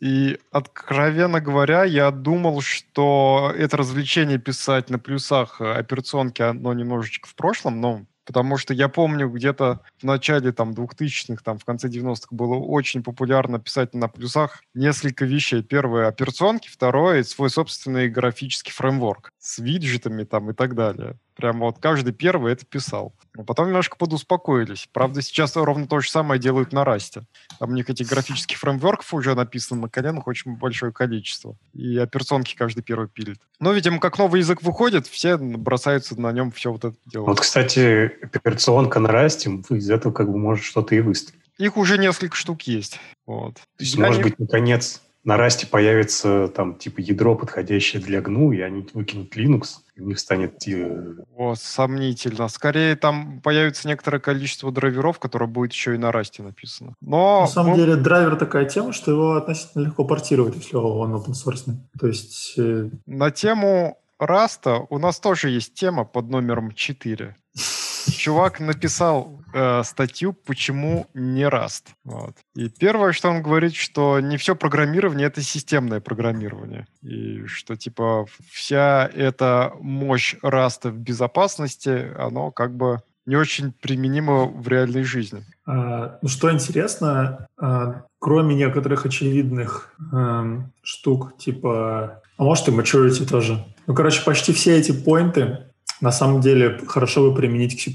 И, 0.00 0.40
откровенно 0.50 1.40
говоря, 1.40 1.84
я 1.84 2.10
думал, 2.10 2.60
что 2.60 3.52
это 3.56 3.76
развлечение 3.76 4.38
писать 4.38 4.90
на 4.90 4.98
плюсах 4.98 5.60
э, 5.60 5.74
операционки, 5.74 6.42
оно 6.42 6.72
немножечко 6.72 7.28
в 7.28 7.36
прошлом, 7.36 7.80
но 7.80 8.02
Потому 8.24 8.56
что 8.56 8.72
я 8.72 8.88
помню, 8.88 9.28
где-то 9.28 9.80
в 10.00 10.04
начале 10.04 10.52
там 10.52 10.72
2000-х, 10.72 11.42
там 11.42 11.58
в 11.58 11.64
конце 11.64 11.88
90-х 11.88 12.28
было 12.30 12.54
очень 12.54 13.02
популярно 13.02 13.58
писать 13.58 13.94
на 13.94 14.08
плюсах 14.08 14.62
несколько 14.74 15.24
вещей. 15.24 15.62
Первое— 15.62 16.06
операционки, 16.08 16.68
второе— 16.68 17.22
свой 17.24 17.50
собственный 17.50 18.08
графический 18.08 18.72
фреймворк 18.72 19.31
с 19.42 19.58
виджетами 19.58 20.22
там 20.22 20.50
и 20.50 20.54
так 20.54 20.76
далее. 20.76 21.16
Прямо 21.34 21.66
вот 21.66 21.78
каждый 21.80 22.12
первый 22.12 22.52
это 22.52 22.64
писал. 22.64 23.12
Но 23.34 23.42
потом 23.42 23.66
немножко 23.66 23.96
подуспокоились. 23.96 24.88
Правда, 24.92 25.20
сейчас 25.20 25.56
ровно 25.56 25.88
то 25.88 25.98
же 25.98 26.08
самое 26.08 26.40
делают 26.40 26.72
на 26.72 26.84
Расте. 26.84 27.22
Там 27.58 27.70
у 27.70 27.72
них 27.72 27.90
этих 27.90 28.06
графических 28.06 28.56
фреймворков 28.56 29.12
уже 29.12 29.34
написано 29.34 29.80
на 29.80 29.88
коленах 29.88 30.28
очень 30.28 30.56
большое 30.56 30.92
количество. 30.92 31.56
И 31.72 31.98
операционки 31.98 32.54
каждый 32.54 32.82
первый 32.82 33.08
пилит. 33.08 33.40
Но, 33.58 33.72
видимо, 33.72 33.98
как 33.98 34.16
новый 34.16 34.42
язык 34.42 34.62
выходит, 34.62 35.08
все 35.08 35.36
бросаются 35.36 36.18
на 36.20 36.30
нем 36.30 36.52
все 36.52 36.70
вот 36.70 36.84
это 36.84 36.96
делать. 37.06 37.26
Вот, 37.26 37.40
кстати, 37.40 38.12
операционка 38.22 39.00
на 39.00 39.08
Расте, 39.08 39.50
из 39.70 39.90
этого 39.90 40.12
как 40.12 40.30
бы 40.30 40.38
может 40.38 40.64
что-то 40.64 40.94
и 40.94 41.00
выстрелить. 41.00 41.42
Их 41.58 41.76
уже 41.76 41.98
несколько 41.98 42.36
штук 42.36 42.62
есть. 42.62 43.00
Вот. 43.26 43.54
То 43.54 43.60
есть, 43.80 43.96
Я 43.96 44.06
может 44.06 44.18
не... 44.18 44.30
быть, 44.30 44.38
наконец, 44.38 45.02
на 45.24 45.36
Расте 45.36 45.66
появится 45.66 46.48
там 46.48 46.76
типа 46.76 47.00
ядро, 47.00 47.36
подходящее 47.36 48.02
для 48.02 48.20
GNU, 48.20 48.54
и 48.54 48.60
они 48.60 48.86
выкинут 48.92 49.36
Linux, 49.36 49.78
и 49.94 50.00
у 50.00 50.06
них 50.06 50.18
станет... 50.18 50.66
Э, 50.66 51.14
О, 51.36 51.54
сомнительно. 51.54 52.48
Скорее 52.48 52.96
там 52.96 53.40
появится 53.40 53.86
некоторое 53.86 54.18
количество 54.18 54.72
драйверов, 54.72 55.18
которое 55.18 55.46
будет 55.46 55.72
еще 55.72 55.94
и 55.94 55.98
на 55.98 56.10
Расте 56.10 56.42
написано. 56.42 56.94
Но... 57.00 57.42
На 57.42 57.46
самом 57.46 57.72
ну... 57.72 57.76
деле 57.76 57.96
драйвер 57.96 58.36
такая 58.36 58.64
тема, 58.64 58.92
что 58.92 59.12
его 59.12 59.34
относительно 59.34 59.84
легко 59.84 60.04
портировать, 60.04 60.56
если 60.56 60.76
он 60.76 61.14
open 61.14 61.32
source. 61.32 61.70
То 61.98 62.08
есть... 62.08 62.54
Э... 62.58 62.90
На 63.06 63.30
тему 63.30 63.98
Раста 64.18 64.86
у 64.88 64.98
нас 64.98 65.20
тоже 65.20 65.50
есть 65.50 65.74
тема 65.74 66.04
под 66.04 66.30
номером 66.30 66.72
4 66.72 67.36
чувак 68.10 68.60
написал 68.60 69.40
э, 69.54 69.82
статью 69.84 70.32
«Почему 70.32 71.06
не 71.14 71.42
Rust?». 71.42 71.84
Вот. 72.04 72.36
И 72.54 72.68
первое, 72.68 73.12
что 73.12 73.28
он 73.28 73.42
говорит, 73.42 73.74
что 73.74 74.20
не 74.20 74.36
все 74.36 74.54
программирование— 74.54 75.26
это 75.28 75.42
системное 75.42 76.00
программирование. 76.00 76.86
И 77.02 77.46
что, 77.46 77.76
типа, 77.76 78.26
вся 78.50 79.10
эта 79.14 79.72
мощь 79.80 80.36
Rust 80.42 80.90
в 80.90 80.98
безопасности, 80.98 82.12
оно 82.18 82.50
как 82.50 82.76
бы 82.76 83.00
не 83.26 83.36
очень 83.36 83.72
применимо 83.72 84.46
в 84.46 84.66
реальной 84.68 85.04
жизни. 85.04 85.44
А, 85.66 86.18
ну, 86.22 86.28
что 86.28 86.50
интересно, 86.52 87.46
а, 87.56 88.02
кроме 88.18 88.54
некоторых 88.54 89.06
очевидных 89.06 89.94
а, 90.12 90.64
штук, 90.82 91.36
типа, 91.38 92.22
а 92.36 92.42
может 92.42 92.68
и 92.68 92.72
maturity 92.72 93.28
тоже. 93.28 93.64
Ну, 93.86 93.94
короче, 93.94 94.24
почти 94.24 94.52
все 94.52 94.76
эти 94.76 94.92
поинты 94.92 95.71
на 96.02 96.10
самом 96.10 96.40
деле 96.40 96.80
хорошо 96.86 97.30
бы 97.30 97.34
применить 97.34 97.76
к 97.76 97.80
C++. 97.80 97.92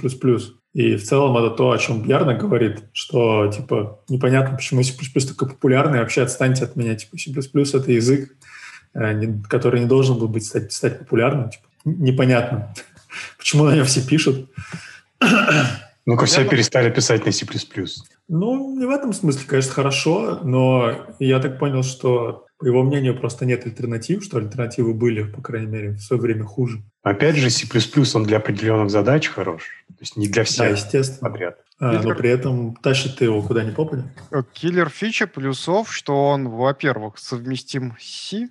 И 0.74 0.96
в 0.96 1.04
целом 1.04 1.38
это 1.38 1.50
то, 1.54 1.72
о 1.72 1.78
чем 1.78 2.04
Бьярна 2.04 2.36
говорит, 2.36 2.86
что, 2.94 3.52
типа, 3.52 4.00
непонятно, 4.08 4.56
почему 4.56 4.82
C++ 4.82 4.94
такой 5.28 5.50
популярный, 5.50 6.00
вообще 6.00 6.22
отстаньте 6.22 6.64
от 6.64 6.78
меня. 6.78 6.96
Типа, 6.96 7.18
C++— 7.18 7.32
это 7.78 7.92
язык, 7.92 8.32
э, 8.94 9.34
который 9.50 9.82
не 9.82 9.88
должен 9.88 10.18
был 10.18 10.30
быть 10.30 10.46
стать, 10.46 10.72
стать 10.72 11.00
популярным. 11.00 11.50
Типа, 11.50 11.66
непонятно, 11.84 12.74
почему 13.38 13.66
на 13.66 13.76
нем 13.76 13.86
все 13.86 14.02
пишут. 14.02 14.50
Ну-ка, 16.06 16.26
все 16.26 16.48
перестали 16.48 16.90
писать 16.90 17.26
на 17.26 17.34
C++. 17.34 17.46
Ну, 18.30 18.80
не 18.80 18.86
в 18.86 18.90
этом 18.90 19.12
смысле, 19.12 19.42
конечно, 19.46 19.74
хорошо, 19.74 20.40
но 20.44 21.08
я 21.20 21.40
так 21.40 21.60
понял, 21.60 21.84
что, 21.84 22.47
по 22.58 22.66
его 22.66 22.84
мнению, 22.84 23.18
просто 23.18 23.46
нет 23.46 23.66
альтернатив, 23.66 24.24
что 24.24 24.38
альтернативы 24.38 24.94
были, 24.94 25.24
по 25.24 25.42
крайней 25.42 25.68
мере, 25.68 25.92
в 25.92 26.00
свое 26.00 26.22
время 26.22 26.44
хуже. 26.44 26.82
Опять 27.04 27.36
же, 27.36 27.50
C++ 27.50 27.68
он 28.16 28.24
для 28.24 28.38
определенных 28.38 28.90
задач 28.90 29.28
хорош, 29.28 29.86
то 29.88 30.02
есть 30.02 30.18
не 30.18 30.28
для 30.28 30.44
всех 30.44 30.58
да, 30.60 30.68
естественно. 30.70 31.30
подряд. 31.30 31.60
А, 31.80 32.02
но 32.02 32.16
при 32.16 32.30
этом 32.30 32.76
тащит 32.76 33.18
ты 33.18 33.26
его 33.26 33.42
куда 33.44 33.64
ни 33.64 33.72
попадя. 33.72 34.12
Киллер 34.54 34.90
фича 34.90 35.28
плюсов, 35.28 35.94
что 35.94 36.30
он, 36.30 36.50
во-первых, 36.50 37.20
совместим 37.20 37.96
с 38.00 38.30
C, 38.30 38.50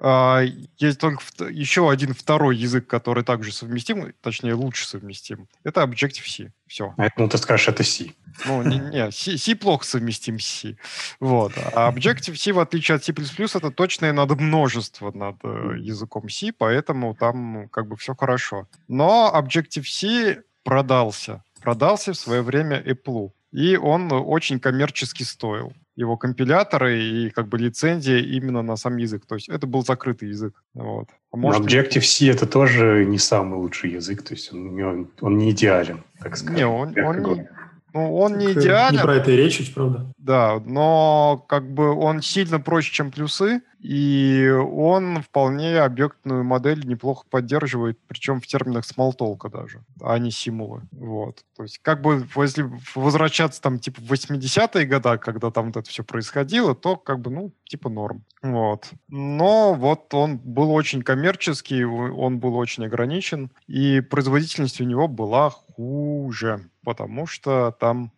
есть 0.00 1.00
только 1.00 1.22
еще 1.50 1.90
один 1.90 2.14
второй 2.14 2.56
язык, 2.56 2.86
который 2.86 3.24
также 3.24 3.52
совместим, 3.52 4.14
точнее, 4.20 4.54
лучше 4.54 4.86
совместим. 4.86 5.48
Это 5.64 5.82
Objective-C. 5.82 6.52
Все. 6.68 6.94
А 6.96 7.06
это, 7.06 7.14
ну, 7.16 7.28
ты 7.28 7.38
скажешь, 7.38 7.68
это 7.68 7.82
C. 7.82 8.12
Ну, 8.46 8.62
не, 8.62 8.78
не 8.78 9.10
C, 9.10 9.36
C 9.36 9.56
плохо 9.56 9.84
совместим 9.84 10.38
с 10.38 10.46
C. 10.46 10.76
Вот. 11.18 11.52
А 11.74 11.90
Objective-C, 11.90 12.52
в 12.52 12.60
отличие 12.60 12.96
от 12.96 13.04
C++, 13.04 13.12
это 13.12 13.70
точное 13.70 14.12
над 14.12 14.30
множество 14.38 15.10
над 15.10 15.36
э, 15.42 15.78
языком 15.78 16.28
C, 16.28 16.52
поэтому 16.56 17.16
там 17.16 17.68
как 17.70 17.88
бы 17.88 17.96
все 17.96 18.14
хорошо. 18.14 18.68
Но 18.86 19.32
Objective-C 19.34 20.42
продался. 20.62 21.42
Продался 21.60 22.12
в 22.12 22.16
свое 22.16 22.42
время 22.42 22.80
Apple. 22.82 23.32
И 23.50 23.76
он 23.76 24.12
очень 24.12 24.60
коммерчески 24.60 25.24
стоил 25.24 25.72
его 25.98 26.16
компиляторы 26.16 27.02
и 27.02 27.30
как 27.30 27.48
бы 27.48 27.58
лицензия 27.58 28.18
именно 28.18 28.62
на 28.62 28.76
сам 28.76 28.98
язык. 28.98 29.26
То 29.26 29.34
есть 29.34 29.48
это 29.48 29.66
был 29.66 29.84
закрытый 29.84 30.28
язык. 30.28 30.62
Вот. 30.74 31.08
А 31.32 31.36
может, 31.36 31.62
Objective-C 31.62 32.30
это 32.30 32.46
тоже 32.46 33.04
не 33.04 33.18
самый 33.18 33.58
лучший 33.58 33.90
язык, 33.90 34.22
то 34.22 34.34
есть 34.34 34.52
он, 34.52 34.80
он, 34.80 35.10
он 35.20 35.38
не 35.38 35.50
идеален, 35.50 36.04
так 36.20 36.36
сказать. 36.36 36.56
Не, 36.56 36.66
он, 36.66 36.94
он 36.98 37.22
не, 37.22 37.48
ну, 37.92 38.16
он 38.16 38.38
не 38.38 38.52
идеален. 38.52 38.96
Не 38.96 39.02
про 39.02 39.16
это 39.16 39.30
и 39.30 39.36
речь, 39.36 39.60
ведь, 39.60 39.74
правда? 39.74 40.12
Да, 40.18 40.60
но 40.64 41.44
как 41.48 41.72
бы 41.72 41.94
он 41.94 42.22
сильно 42.22 42.60
проще, 42.60 42.92
чем 42.92 43.10
плюсы, 43.10 43.62
и 43.80 44.50
он 44.50 45.22
вполне 45.22 45.78
объектную 45.78 46.44
модель 46.44 46.86
неплохо 46.86 47.24
поддерживает, 47.30 47.98
причем 48.08 48.40
в 48.40 48.46
терминах 48.46 48.84
смолтолка 48.84 49.48
даже, 49.48 49.82
а 50.02 50.18
не 50.18 50.30
симулы. 50.30 50.82
Вот. 50.90 51.44
То 51.56 51.62
есть 51.62 51.78
как 51.78 52.02
бы 52.02 52.26
если 52.36 52.68
возвращаться 52.94 53.62
там 53.62 53.78
типа 53.78 54.00
в 54.00 54.12
80-е 54.12 54.84
годы, 54.86 55.18
когда 55.18 55.50
там 55.50 55.66
вот 55.66 55.76
это 55.76 55.88
все 55.88 56.02
происходило, 56.02 56.74
то 56.74 56.96
как 56.96 57.20
бы, 57.20 57.30
ну, 57.30 57.52
типа 57.64 57.88
норм. 57.88 58.24
Вот. 58.42 58.90
Но 59.08 59.74
вот 59.74 60.12
он 60.12 60.38
был 60.38 60.72
очень 60.72 61.02
коммерческий, 61.02 61.84
он 61.84 62.38
был 62.38 62.56
очень 62.56 62.84
ограничен, 62.84 63.50
и 63.66 64.00
производительность 64.00 64.80
у 64.80 64.84
него 64.84 65.06
была 65.08 65.50
хуже. 65.50 66.68
Потому 66.88 67.26
что 67.26 67.70
там 67.78 68.12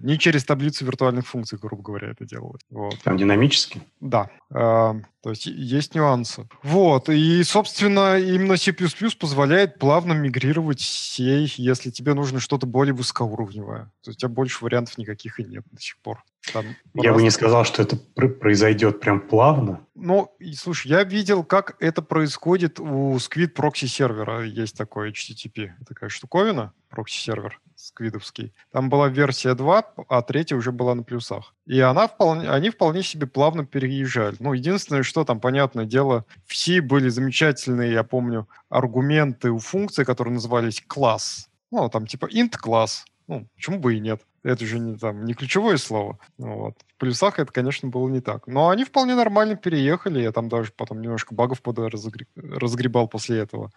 не 0.00 0.18
через 0.18 0.44
таблицу 0.44 0.84
виртуальных 0.84 1.26
функций, 1.26 1.58
грубо 1.60 1.82
говоря, 1.82 2.10
это 2.10 2.24
делалось. 2.24 2.62
Вот. 2.70 2.98
Там 3.02 3.16
динамически? 3.16 3.80
Да. 4.00 4.30
Э, 4.50 4.94
то 5.22 5.30
есть 5.30 5.46
есть 5.46 5.94
нюансы. 5.94 6.48
Вот. 6.62 7.08
И, 7.08 7.42
собственно, 7.44 8.18
именно 8.18 8.56
C++ 8.56 8.72
позволяет 9.18 9.78
плавно 9.78 10.12
мигрировать 10.12 10.80
с 10.80 11.04
C, 11.04 11.52
если 11.56 11.90
тебе 11.90 12.14
нужно 12.14 12.40
что-то 12.40 12.66
более 12.66 12.94
высокоуровневое. 12.94 13.90
То 14.02 14.10
есть 14.10 14.18
у 14.18 14.20
тебя 14.20 14.28
больше 14.28 14.64
вариантов 14.64 14.98
никаких 14.98 15.40
и 15.40 15.44
нет 15.44 15.64
до 15.70 15.80
сих 15.80 15.98
пор. 15.98 16.22
Там 16.52 16.64
я 16.94 17.12
бы 17.12 17.22
не 17.22 17.30
сказал, 17.30 17.64
что 17.64 17.82
это 17.82 17.96
произойдет 17.96 19.00
прям 19.00 19.20
плавно. 19.20 19.80
Ну, 19.94 20.32
слушай, 20.56 20.88
я 20.88 21.04
видел, 21.04 21.44
как 21.44 21.76
это 21.80 22.00
происходит 22.00 22.80
у 22.80 23.16
Squid 23.16 23.54
Proxy 23.54 23.86
сервера. 23.86 24.44
Есть 24.44 24.76
такой 24.76 25.10
HTTP, 25.10 25.72
такая 25.86 26.08
штуковина, 26.08 26.72
прокси-сервер 26.88 27.60
сквидовский. 27.76 28.52
Там 28.72 28.88
была 28.88 29.08
версия 29.08 29.54
2, 29.54 29.69
а 29.78 30.22
третья 30.22 30.56
уже 30.56 30.72
была 30.72 30.94
на 30.94 31.02
плюсах. 31.02 31.54
И 31.66 31.80
она 31.80 32.06
вполне, 32.08 32.48
они 32.48 32.70
вполне 32.70 33.02
себе 33.02 33.26
плавно 33.26 33.64
переезжали. 33.64 34.36
Ну, 34.38 34.52
единственное, 34.52 35.02
что 35.02 35.24
там, 35.24 35.40
понятное 35.40 35.84
дело, 35.84 36.24
в 36.46 36.56
C 36.56 36.80
были 36.80 37.08
замечательные, 37.08 37.92
я 37.92 38.04
помню, 38.04 38.48
аргументы 38.68 39.50
у 39.50 39.58
функции, 39.58 40.04
которые 40.04 40.34
назывались 40.34 40.82
класс. 40.86 41.48
Ну, 41.70 41.88
там 41.88 42.06
типа 42.06 42.26
int 42.26 42.56
class. 42.56 43.04
Ну, 43.28 43.46
почему 43.54 43.78
бы 43.78 43.94
и 43.94 44.00
нет? 44.00 44.22
Это 44.42 44.64
же 44.64 44.78
не, 44.78 44.96
там, 44.96 45.24
не 45.24 45.34
ключевое 45.34 45.76
слово. 45.76 46.18
Вот. 46.38 46.74
В 46.88 46.96
плюсах 46.96 47.38
это, 47.38 47.52
конечно, 47.52 47.88
было 47.88 48.08
не 48.08 48.20
так. 48.20 48.46
Но 48.46 48.70
они 48.70 48.84
вполне 48.84 49.14
нормально 49.14 49.54
переехали. 49.54 50.20
Я 50.20 50.32
там 50.32 50.48
даже 50.48 50.72
потом 50.72 51.02
немножко 51.02 51.34
багов 51.34 51.60
под 51.60 51.78
разгреб... 51.78 52.28
разгребал 52.34 53.06
после 53.06 53.38
этого. 53.38 53.70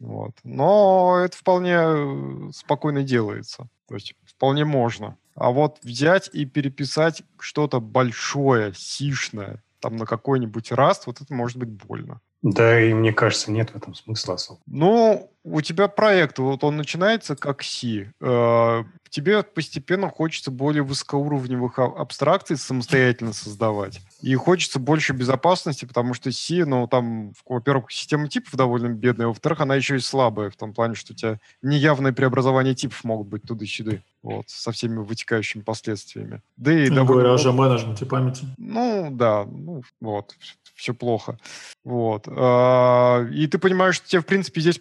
Вот. 0.00 0.32
Но 0.42 1.20
это 1.24 1.36
вполне 1.36 1.76
э, 1.78 2.50
спокойно 2.52 3.02
делается. 3.02 3.68
То 3.88 3.94
есть 3.94 4.14
вполне 4.26 4.64
можно. 4.64 5.16
А 5.38 5.50
вот 5.50 5.78
взять 5.82 6.28
и 6.32 6.44
переписать 6.44 7.22
что-то 7.38 7.80
большое, 7.80 8.72
сишное, 8.74 9.62
там 9.80 9.96
на 9.96 10.04
какой-нибудь 10.04 10.72
раст, 10.72 11.06
вот 11.06 11.20
это 11.20 11.32
может 11.32 11.56
быть 11.56 11.68
больно. 11.68 12.20
Да, 12.42 12.80
и 12.80 12.92
мне 12.92 13.12
кажется, 13.12 13.50
нет 13.50 13.70
в 13.70 13.76
этом 13.76 13.94
смысла 13.94 14.34
особо. 14.34 14.60
Ну, 14.66 15.30
у 15.44 15.60
тебя 15.60 15.88
проект, 15.88 16.38
вот 16.38 16.64
он 16.64 16.76
начинается 16.76 17.36
как 17.36 17.62
C. 17.62 18.12
Э, 18.20 18.84
тебе 19.08 19.42
постепенно 19.42 20.08
хочется 20.10 20.50
более 20.50 20.82
высокоуровневых 20.82 21.78
абстракций 21.78 22.56
самостоятельно 22.56 23.32
создавать. 23.32 24.00
И 24.20 24.34
хочется 24.34 24.78
больше 24.78 25.12
безопасности, 25.12 25.84
потому 25.84 26.14
что 26.14 26.30
C, 26.32 26.64
ну, 26.64 26.86
там, 26.86 27.32
во-первых, 27.46 27.90
система 27.90 28.28
типов 28.28 28.54
довольно 28.54 28.88
бедная, 28.88 29.28
во-вторых, 29.28 29.60
она 29.60 29.76
еще 29.76 29.96
и 29.96 30.00
слабая, 30.00 30.50
в 30.50 30.56
том 30.56 30.74
плане, 30.74 30.94
что 30.94 31.12
у 31.12 31.16
тебя 31.16 31.38
неявные 31.62 32.12
преобразования 32.12 32.74
типов 32.74 33.04
могут 33.04 33.28
быть 33.28 33.42
туда-сюда, 33.42 33.98
вот, 34.22 34.48
со 34.48 34.72
всеми 34.72 34.98
вытекающими 34.98 35.62
последствиями. 35.62 36.42
Да 36.56 36.72
и... 36.72 36.90
Не 36.90 37.04
говоря 37.04 37.32
уже 37.32 37.50
о 37.50 37.52
менеджменте 37.52 38.06
памяти. 38.06 38.46
Ну, 38.58 39.08
да, 39.12 39.44
ну, 39.44 39.82
вот, 40.00 40.34
все 40.78 40.94
плохо. 40.94 41.38
Вот. 41.84 42.28
А, 42.28 43.24
и 43.30 43.46
ты 43.46 43.58
понимаешь, 43.58 43.96
что 43.96 44.08
тебе, 44.08 44.20
в 44.20 44.26
принципе, 44.26 44.60
здесь 44.60 44.78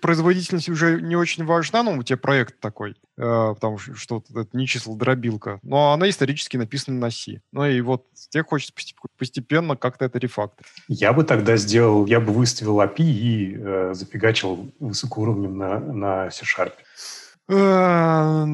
производительность 0.48 0.70
уже 0.70 1.02
не 1.02 1.16
очень 1.16 1.46
важна, 1.46 1.84
ну, 1.84 1.98
у 1.98 2.04
тебя 2.04 2.18
проект 2.18 2.60
такой, 2.60 2.96
а, 3.20 3.54
потому 3.54 3.78
что 3.78 4.24
это 4.30 4.50
не 4.54 4.68
число-дробилка, 4.68 5.60
но 5.64 5.94
она 5.94 6.10
исторически 6.10 6.58
написана 6.58 7.00
на 7.00 7.12
C. 7.12 7.42
Ну 7.52 7.66
и 7.66 7.82
вот 7.82 8.06
тебе 8.30 8.44
хочется 8.44 8.74
постепенно 9.18 9.76
как-то 9.76 10.06
это 10.06 10.20
рефактор. 10.20 10.66
Я 10.88 11.14
бы 11.14 11.24
тогда 11.24 11.58
сделал, 11.58 12.06
я 12.06 12.20
бы 12.20 12.32
выставил 12.32 12.82
API 12.82 13.04
и 13.04 13.58
э, 13.58 13.94
запигачил 13.94 14.72
высокоуровнем 14.80 15.58
на, 15.58 15.80
на 15.80 16.32
C-Sharp. 16.32 16.74
Э, 17.50 18.46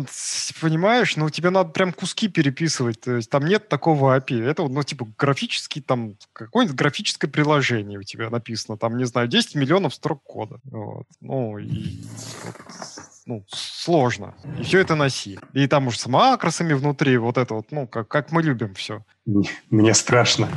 понимаешь, 0.62 1.16
ну 1.16 1.30
тебе 1.30 1.50
надо 1.50 1.72
прям 1.72 1.94
куски 1.94 2.28
переписывать, 2.28 3.02
то 3.02 3.16
есть 3.16 3.30
там 3.30 3.46
нет 3.46 3.68
такого 3.68 4.18
API. 4.18 4.44
Это, 4.44 4.68
ну, 4.68 4.84
типа, 4.84 5.08
графический, 5.18 5.82
там, 5.82 6.16
какое-нибудь 6.34 6.78
графическое 6.78 7.30
приложение 7.30 8.00
у 8.00 8.04
тебя 8.04 8.30
написано, 8.30 8.78
там, 8.78 8.98
не 8.98 9.06
знаю, 9.06 9.28
10 9.28 9.56
миллионов 9.56 9.96
строк 9.96 10.22
кода. 10.24 10.60
Вот. 10.66 11.06
Ну, 11.22 11.58
и 11.58 12.02
ну, 13.26 13.44
сложно. 13.48 14.36
И 14.60 14.64
все 14.64 14.80
это 14.80 14.96
на 14.96 15.10
C. 15.10 15.38
И 15.54 15.68
там 15.68 15.88
уж 15.88 15.98
с 15.98 16.08
макросами 16.08 16.74
внутри, 16.74 17.18
вот 17.18 17.38
это 17.38 17.56
вот, 17.56 17.72
ну, 17.72 17.88
как, 17.88 18.08
как 18.08 18.32
мы 18.32 18.44
любим 18.44 18.74
все. 18.76 19.04
Мне 19.70 19.94
страшно 19.94 20.50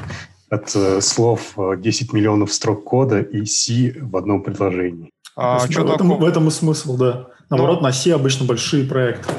от 0.50 0.74
э, 0.76 1.00
слов 1.00 1.54
10 1.56 2.12
э, 2.12 2.16
миллионов 2.16 2.52
строк 2.52 2.84
кода 2.84 3.20
и 3.20 3.46
C 3.46 3.94
в 4.00 4.16
одном 4.16 4.42
предложении. 4.42 5.10
А, 5.36 5.58
что 5.70 5.84
в, 5.84 5.90
этом, 5.92 6.18
в 6.18 6.24
этом 6.24 6.48
и 6.48 6.50
смысл, 6.50 6.96
да. 6.96 7.26
Наоборот, 7.50 7.80
ну, 7.80 7.86
на 7.86 7.92
C 7.92 8.12
обычно 8.12 8.46
большие 8.46 8.86
проекты. 8.86 9.32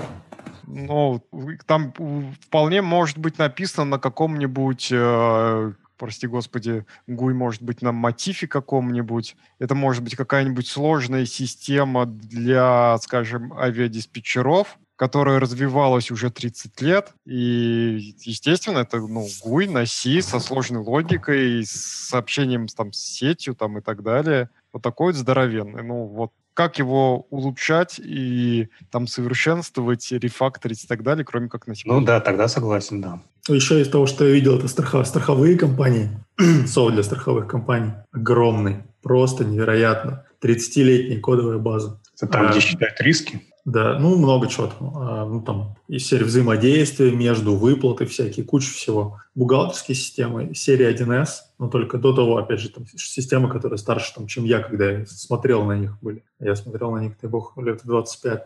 Ну, 0.68 1.24
там 1.66 1.94
вполне 2.42 2.82
может 2.82 3.18
быть 3.18 3.38
написано 3.38 3.86
на 3.86 4.00
каком-нибудь 4.00 4.90
э, 4.92 5.72
прости 5.98 6.28
господи, 6.28 6.86
GUI 7.10 7.34
может 7.34 7.62
быть 7.62 7.82
на 7.82 7.92
мотиве 7.92 8.48
каком-нибудь. 8.48 9.36
Это 9.60 9.76
может 9.76 10.04
быть 10.04 10.16
какая-нибудь 10.16 10.68
сложная 10.68 11.26
система 11.26 12.06
для, 12.06 12.98
скажем, 13.02 13.54
авиадиспетчеров, 13.54 14.78
которая 14.96 15.40
развивалась 15.40 16.12
уже 16.12 16.30
30 16.30 16.82
лет. 16.82 17.14
И, 17.26 18.14
естественно, 18.22 18.80
это 18.80 18.98
ну, 19.00 19.26
GUI 19.26 19.70
на 19.70 19.86
C 19.86 20.22
со 20.22 20.40
сложной 20.40 20.82
логикой, 20.82 21.66
с 21.66 22.08
сообщением 22.10 22.68
там, 22.68 22.94
с 22.94 23.00
сетью 23.00 23.56
там, 23.56 23.78
и 23.78 23.82
так 23.82 24.04
далее. 24.04 24.50
Вот 24.74 24.82
такой 24.82 25.08
вот 25.08 25.16
здоровенный. 25.16 25.84
Ну, 25.84 26.06
вот 26.06 26.32
как 26.54 26.80
его 26.80 27.28
улучшать 27.30 28.00
и 28.04 28.70
там 28.92 29.06
совершенствовать, 29.06 30.12
рефакторить 30.12 30.84
и 30.84 30.88
так 30.88 31.04
далее, 31.04 31.24
кроме 31.24 31.50
как 31.50 31.68
на 31.68 31.76
себя. 31.76 31.94
Ну 31.94 32.02
да, 32.02 32.20
тогда 32.20 32.48
согласен, 32.48 33.00
да. 33.00 33.22
Еще 33.48 33.80
из 33.80 33.90
того, 33.90 34.08
что 34.08 34.26
я 34.26 34.34
видел, 34.34 34.58
это 34.58 34.68
страхов, 34.68 35.08
страховые 35.08 35.58
компании, 35.58 36.10
софт 36.66 36.96
для 36.96 37.04
страховых 37.04 37.48
компаний, 37.48 37.92
огромный, 38.12 38.78
просто 39.04 39.46
невероятно. 39.46 40.26
30-летняя 40.42 41.20
кодовая 41.20 41.58
база. 41.58 42.00
Это 42.16 42.28
там, 42.28 42.48
а, 42.48 42.52
где 42.52 42.60
считают 42.60 43.00
риски? 43.02 43.42
Да, 43.68 44.00
ну 44.00 44.16
много 44.16 44.48
чего 44.48 44.68
там. 44.68 44.94
А, 44.96 45.26
ну, 45.26 45.42
там 45.42 45.76
и 45.90 46.00
серия 46.00 46.24
взаимодействия 46.24 47.12
между 47.12 47.54
выплаты, 47.58 48.06
всякие, 48.06 48.46
куча 48.46 48.72
всего. 48.72 49.20
Бухгалтерские 49.36 49.94
системы, 49.94 50.56
серия 50.56 50.96
1С, 50.96 51.28
но 51.60 51.68
только 51.68 51.98
до 51.98 52.14
того, 52.14 52.38
опять 52.38 52.62
же, 52.62 52.70
там 52.70 52.86
системы, 52.88 53.50
которые 53.50 53.78
старше, 53.78 54.14
там, 54.16 54.26
чем 54.26 54.46
я, 54.46 54.60
когда 54.60 54.92
я 54.92 55.06
смотрел 55.06 55.66
на 55.66 55.78
них 55.78 55.98
были. 56.02 56.24
Я 56.40 56.56
смотрел 56.56 56.92
на 56.92 57.00
них, 57.00 57.18
дай 57.22 57.30
бог, 57.30 57.58
лет 57.58 57.82
25. 57.84 58.46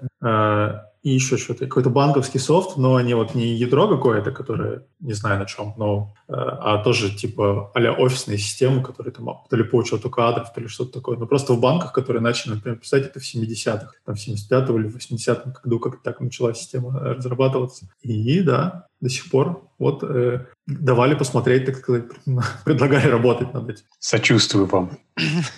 И 1.04 1.10
еще 1.10 1.38
что-то, 1.38 1.66
какой-то 1.66 1.90
банковский 1.90 2.38
софт, 2.38 2.78
но 2.78 2.96
они 2.96 3.16
вот 3.16 3.34
не 3.34 3.56
ядро 3.56 3.88
какое-то, 3.88 4.32
которое, 4.32 4.84
не 5.00 5.14
знаю 5.14 5.40
на 5.40 5.46
чем, 5.48 5.74
но, 5.76 6.14
а, 6.28 6.76
а 6.76 6.84
тоже 6.84 7.10
типа 7.10 7.72
а 7.74 7.80
офисные 7.94 8.38
системы, 8.38 8.84
которые 8.84 9.12
там 9.12 9.42
то 9.50 9.56
ли 9.56 9.64
по 9.64 9.78
учету 9.78 10.12
кадров, 10.12 10.54
то 10.54 10.62
ли 10.62 10.68
что-то 10.68 10.94
такое. 10.94 11.18
Но 11.18 11.26
просто 11.26 11.54
в 11.54 11.60
банках, 11.60 11.92
которые 11.92 12.22
начали, 12.22 12.54
например, 12.54 12.78
писать 12.78 13.08
это 13.08 13.20
в 13.20 13.24
70-х, 13.24 13.92
там 14.06 14.16
в 14.16 14.20
75-м 14.20 14.78
или 14.80 14.96
80-м, 14.96 15.54
когда 15.54 15.78
как 15.80 16.04
так 16.04 16.22
начала 16.22 16.54
система 16.54 17.00
разрабатываться. 17.00 17.90
И 18.04 18.42
да, 18.42 18.86
до 19.00 19.10
сих 19.10 19.32
пор 19.32 19.68
вот 19.80 20.04
э, 20.04 20.46
давали 20.68 21.16
посмотреть, 21.16 21.66
так 21.66 21.78
сказать, 21.78 22.06
предлагали 22.64 23.08
работать 23.08 23.54
над 23.54 23.70
этим. 23.70 23.86
Сочувствую 23.98 24.68
вам. 24.68 25.00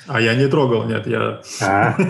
А 0.07 0.21
я 0.21 0.35
не 0.35 0.47
трогал, 0.47 0.85
нет, 0.85 1.05
я... 1.05 1.41
А? 1.61 1.97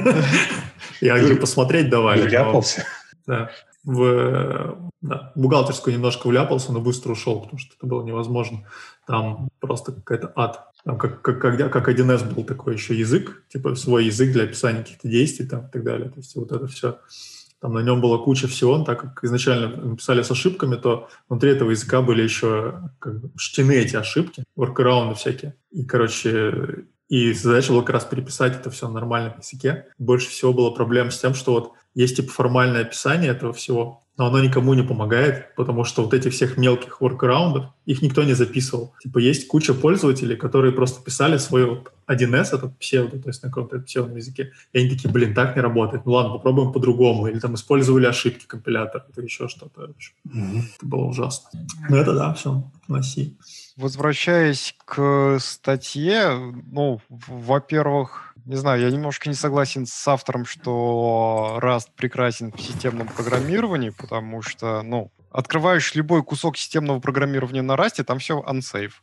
Я 1.02 1.18
говорю, 1.18 1.38
посмотреть 1.38 1.90
давали. 1.90 2.22
Вляпался? 2.22 2.86
Да. 3.26 3.52
В, 3.84 4.92
да, 5.02 5.34
бухгалтерскую 5.36 5.94
немножко 5.94 6.28
вляпался, 6.28 6.72
но 6.72 6.80
быстро 6.80 7.12
ушел, 7.12 7.42
потому 7.42 7.60
что 7.60 7.76
это 7.78 7.86
было 7.86 8.04
невозможно. 8.04 8.66
Там 9.06 9.50
просто 9.60 9.92
какая-то 9.92 10.32
ад. 10.36 10.72
Там 10.86 10.98
как, 10.98 11.22
как, 11.22 11.42
как, 11.42 11.72
как 11.72 11.90
1С 11.90 12.34
был 12.34 12.46
такой 12.46 12.74
еще 12.74 12.98
язык, 12.98 13.44
типа 13.50 13.76
свой 13.76 14.06
язык 14.06 14.32
для 14.32 14.46
описания 14.46 14.84
каких-то 14.84 15.10
действий 15.10 15.46
там 15.46 15.68
и 15.68 15.72
так 15.72 15.84
далее. 15.84 16.10
То 16.10 16.18
есть 16.18 16.36
вот 16.36 16.52
это 16.52 16.68
все 16.68 17.00
там 17.64 17.76
на 17.76 17.80
нем 17.80 18.02
была 18.02 18.18
куча 18.18 18.50
всего, 18.50 18.84
так 18.84 19.00
как 19.00 19.24
изначально 19.24 19.70
написали 19.70 20.22
с 20.22 20.30
ошибками, 20.30 20.76
то 20.76 21.08
внутри 21.30 21.52
этого 21.52 21.72
языка 21.72 22.02
были 22.02 22.22
еще 22.22 22.92
как 23.00 23.22
бы 23.22 23.32
штины 23.38 23.72
эти 23.72 23.96
ошибки, 23.96 24.44
воркараунды 24.58 25.16
всякие. 25.16 25.56
И, 25.72 25.86
короче, 25.86 26.88
и 27.08 27.32
задача 27.32 27.72
была 27.72 27.82
как 27.82 27.92
раз 27.92 28.04
переписать 28.04 28.56
это 28.58 28.70
все 28.70 28.90
на 28.90 28.96
нормальном 28.96 29.38
языке. 29.38 29.88
Больше 29.98 30.30
всего 30.30 30.52
было 30.52 30.72
проблем 30.72 31.10
с 31.10 31.20
тем, 31.20 31.34
что 31.34 31.54
вот 31.54 31.72
есть 31.96 32.16
типа 32.18 32.32
формальное 32.32 32.82
описание 32.82 33.32
этого 33.32 33.54
всего, 33.54 34.04
но 34.18 34.28
оно 34.28 34.40
никому 34.40 34.74
не 34.76 34.84
помогает, 34.84 35.56
потому 35.56 35.84
что 35.84 36.04
вот 36.04 36.14
этих 36.14 36.34
всех 36.34 36.58
мелких 36.58 37.02
воркараундов, 37.02 37.66
их 37.86 38.02
никто 38.02 38.24
не 38.24 38.34
записывал. 38.34 38.94
Типа 39.02 39.18
есть 39.18 39.48
куча 39.48 39.74
пользователей, 39.74 40.36
которые 40.36 40.72
просто 40.72 41.04
писали 41.04 41.38
свой 41.38 41.66
вот 41.66 41.92
1С, 42.08 42.56
этот 42.56 42.78
псевдо, 42.78 43.18
то 43.18 43.30
есть 43.30 43.42
на 43.42 43.50
каком-то 43.50 43.80
псевдом 43.80 44.18
языке, 44.18 44.52
и 44.72 44.80
они 44.80 44.90
такие, 44.90 45.10
блин, 45.10 45.34
так 45.34 45.56
не 45.56 45.62
работает, 45.62 46.06
ну 46.06 46.12
ладно, 46.12 46.34
попробуем 46.34 46.72
по-другому, 46.72 47.28
или 47.28 47.40
там 47.40 47.56
использовали 47.56 48.06
ошибки 48.06 48.46
компилятора, 48.46 49.06
это 49.10 49.22
еще 49.22 49.48
что-то. 49.48 49.94
Mm-hmm. 50.28 50.62
Это 50.78 50.86
было 50.86 51.06
ужасно. 51.06 51.50
Ну 51.90 51.96
это 51.96 52.14
да, 52.14 52.34
все, 52.34 52.64
носи. 52.88 53.38
Возвращаясь 53.78 54.76
к 54.86 55.38
статье, 55.40 56.54
ну, 56.72 57.02
во-первых, 57.10 58.33
Не 58.46 58.56
знаю, 58.58 58.82
я 58.82 58.92
немножко 58.92 59.30
не 59.30 59.36
согласен 59.36 59.86
с 59.86 60.08
автором, 60.08 60.46
что 60.46 61.60
Rust 61.62 61.90
прекрасен 61.96 62.52
в 62.52 62.60
системном 62.60 63.08
программировании, 63.08 63.92
потому 63.92 64.42
что, 64.42 64.82
ну, 64.82 65.12
открываешь 65.32 65.96
любой 65.96 66.24
кусок 66.24 66.58
системного 66.58 67.00
программирования 67.00 67.62
на 67.62 67.74
Rust, 67.74 68.04
там 68.04 68.20
все 68.20 68.42
unsafe. 68.42 68.94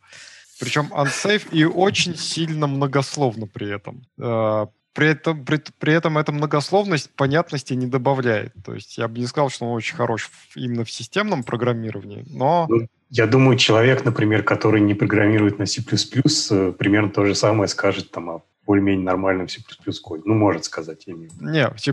Причем 0.60 0.88
unsafe 0.92 1.48
и 1.52 1.64
очень 1.64 2.16
сильно 2.16 2.66
многословно 2.66 3.46
при 3.46 3.74
этом. 3.74 4.02
Э, 4.18 4.66
при 4.92 5.08
этом, 5.08 5.44
при, 5.44 5.62
при 5.78 5.94
этом 5.94 6.18
эта 6.18 6.32
многословность 6.32 7.10
понятности 7.16 7.72
не 7.72 7.86
добавляет. 7.86 8.52
То 8.64 8.74
есть 8.74 8.98
я 8.98 9.08
бы 9.08 9.18
не 9.18 9.26
сказал, 9.26 9.48
что 9.48 9.64
он 9.64 9.74
очень 9.74 9.96
хорош 9.96 10.28
в, 10.30 10.56
именно 10.56 10.84
в 10.84 10.90
системном 10.90 11.44
программировании, 11.44 12.24
но... 12.28 12.66
Ну, 12.68 12.86
я 13.08 13.26
думаю, 13.26 13.56
человек, 13.56 14.04
например, 14.04 14.42
который 14.42 14.80
не 14.80 14.94
программирует 14.94 15.58
на 15.58 15.66
C++, 15.66 15.80
э, 15.80 16.72
примерно 16.72 17.10
то 17.10 17.24
же 17.24 17.34
самое 17.34 17.68
скажет 17.68 18.10
там 18.10 18.30
о 18.30 18.42
более-менее 18.70 19.04
нормальном 19.04 19.48
C++ 19.48 19.60
коде. 20.00 20.22
Ну, 20.24 20.34
может 20.34 20.64
сказать, 20.64 21.02
я 21.06 21.14
имею 21.14 21.30
Не, 21.40 21.76
C++ 21.76 21.92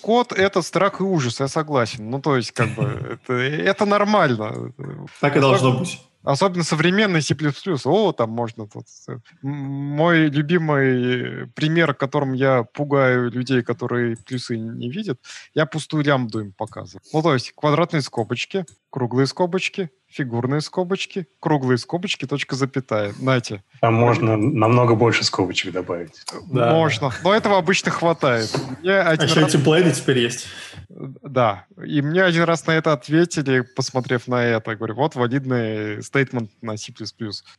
код— 0.00 0.32
это 0.36 0.62
страх 0.62 1.00
и 1.00 1.02
ужас, 1.02 1.40
я 1.40 1.48
согласен. 1.48 2.08
Ну, 2.08 2.18
то 2.18 2.38
есть, 2.38 2.52
как 2.52 2.70
бы, 2.70 3.18
это, 3.26 3.34
это 3.34 3.84
нормально. 3.84 4.72
Так 5.20 5.36
и 5.36 5.40
должно 5.40 5.78
быть. 5.78 6.00
Особенно 6.22 6.64
современный 6.64 7.20
C++. 7.20 7.36
О, 7.84 8.12
там 8.12 8.30
можно 8.30 8.66
тут... 8.66 8.86
Мой 9.42 10.30
любимый 10.30 11.46
пример, 11.48 11.92
которым 11.92 12.32
я 12.32 12.62
пугаю 12.62 13.30
людей, 13.30 13.62
которые 13.62 14.16
плюсы 14.16 14.56
не 14.56 14.88
видят, 14.88 15.20
я 15.52 15.66
пустую 15.66 16.04
лямбду 16.04 16.40
им 16.40 16.52
показываю. 16.52 17.02
Ну, 17.12 17.20
то 17.20 17.34
есть 17.34 17.52
квадратные 17.54 18.00
скобочки, 18.00 18.64
круглые 18.94 19.26
скобочки, 19.26 19.90
фигурные 20.06 20.60
скобочки, 20.60 21.26
круглые 21.40 21.78
скобочки, 21.78 22.26
точка 22.26 22.54
запятая. 22.54 23.12
Нате. 23.18 23.64
Там 23.80 23.94
можно 23.94 24.36
намного 24.36 24.94
больше 24.94 25.24
скобочек 25.24 25.72
добавить. 25.72 26.12
Да. 26.46 26.70
Можно, 26.70 27.10
но 27.24 27.34
этого 27.34 27.58
обычно 27.58 27.90
хватает. 27.90 28.56
Мне 28.80 28.92
а 28.92 29.14
еще 29.14 29.40
раз... 29.40 29.50
темплейты 29.50 29.90
теперь 29.90 30.18
есть. 30.18 30.46
Да, 30.88 31.66
и 31.84 32.02
мне 32.02 32.22
один 32.22 32.44
раз 32.44 32.68
на 32.68 32.70
это 32.70 32.92
ответили, 32.92 33.62
посмотрев 33.62 34.28
на 34.28 34.44
это. 34.44 34.76
Говорю, 34.76 34.94
вот 34.94 35.16
валидный 35.16 36.00
стейтмент 36.00 36.52
на 36.62 36.76
C++. 36.76 36.92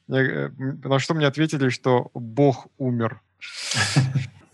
Мне, 0.07 0.20
э, 0.22 0.49
на 0.86 0.99
что 0.99 1.16
мне 1.16 1.28
ответили, 1.28 1.68
что 1.68 2.12
Бог 2.14 2.68
умер. 2.78 3.20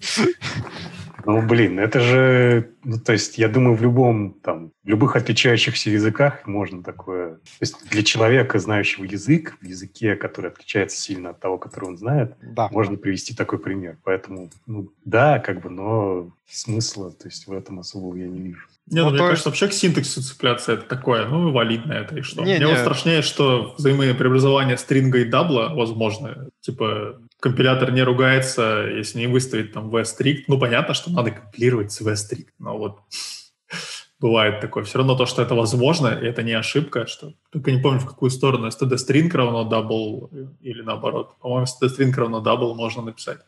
Ну, 1.25 1.41
блин, 1.41 1.79
это 1.79 1.99
же... 1.99 2.71
Ну, 2.83 2.99
то 2.99 3.13
есть, 3.13 3.37
я 3.37 3.47
думаю, 3.47 3.75
в 3.75 3.81
любом, 3.81 4.33
там, 4.41 4.71
в 4.83 4.87
любых 4.87 5.15
отличающихся 5.15 5.89
языках 5.89 6.47
можно 6.47 6.83
такое... 6.83 7.35
То 7.35 7.61
есть, 7.61 7.89
для 7.89 8.03
человека, 8.03 8.59
знающего 8.59 9.05
язык, 9.05 9.57
в 9.61 9.65
языке, 9.65 10.15
который 10.15 10.51
отличается 10.51 10.97
сильно 10.97 11.31
от 11.31 11.39
того, 11.39 11.57
который 11.57 11.85
он 11.85 11.97
знает, 11.97 12.35
да. 12.41 12.69
можно 12.71 12.97
привести 12.97 13.35
такой 13.35 13.59
пример. 13.59 13.97
Поэтому, 14.03 14.49
ну, 14.65 14.91
да, 15.05 15.39
как 15.39 15.61
бы, 15.61 15.69
но 15.69 16.31
смысла, 16.49 17.11
то 17.11 17.27
есть, 17.27 17.47
в 17.47 17.53
этом 17.53 17.79
особого 17.79 18.15
я 18.15 18.27
не 18.27 18.39
вижу. 18.39 18.67
Не, 18.87 18.99
ну, 18.99 19.05
ну 19.05 19.11
мне 19.11 19.19
кажется, 19.19 19.49
вообще 19.49 19.67
к 19.67 19.73
синтаксису 19.73 20.21
цепляться 20.21 20.73
это 20.73 20.83
такое, 20.83 21.25
ну, 21.25 21.51
валидно 21.51 21.93
это 21.93 22.17
и 22.17 22.21
что. 22.21 22.41
Не, 22.43 22.57
мне 22.57 22.65
не. 22.65 22.65
вот 22.65 22.79
страшнее, 22.79 23.21
что 23.21 23.73
взаимопреобразование 23.77 24.77
стринга 24.77 25.19
и 25.19 25.23
дабла 25.23 25.73
возможно. 25.73 26.49
Типа, 26.59 27.17
компилятор 27.41 27.91
не 27.91 28.03
ругается, 28.03 28.87
если 28.87 29.19
не 29.19 29.27
выставить 29.27 29.73
там 29.73 29.89
v-strict. 29.89 30.43
Ну, 30.47 30.59
понятно, 30.59 30.93
что 30.93 31.11
надо 31.11 31.31
компилировать 31.31 31.91
с 31.91 31.99
v-strict, 31.99 32.47
но 32.59 32.77
вот 32.77 32.99
бывает 34.19 34.61
такое. 34.61 34.83
Все 34.83 34.99
равно 34.99 35.15
то, 35.15 35.25
что 35.25 35.41
это 35.41 35.55
возможно, 35.55 36.07
и 36.07 36.25
это 36.25 36.43
не 36.43 36.53
ошибка, 36.53 37.07
что... 37.07 37.33
Только 37.51 37.71
не 37.71 37.81
помню, 37.81 37.99
в 37.99 38.05
какую 38.05 38.29
сторону. 38.29 38.67
std-string 38.67 39.29
равно 39.33 39.67
double 39.69 40.55
или 40.61 40.83
наоборот. 40.83 41.37
По-моему, 41.39 41.65
std-string 41.65 42.13
равно 42.15 42.43
double 42.43 42.75
можно 42.75 43.01
написать. 43.01 43.39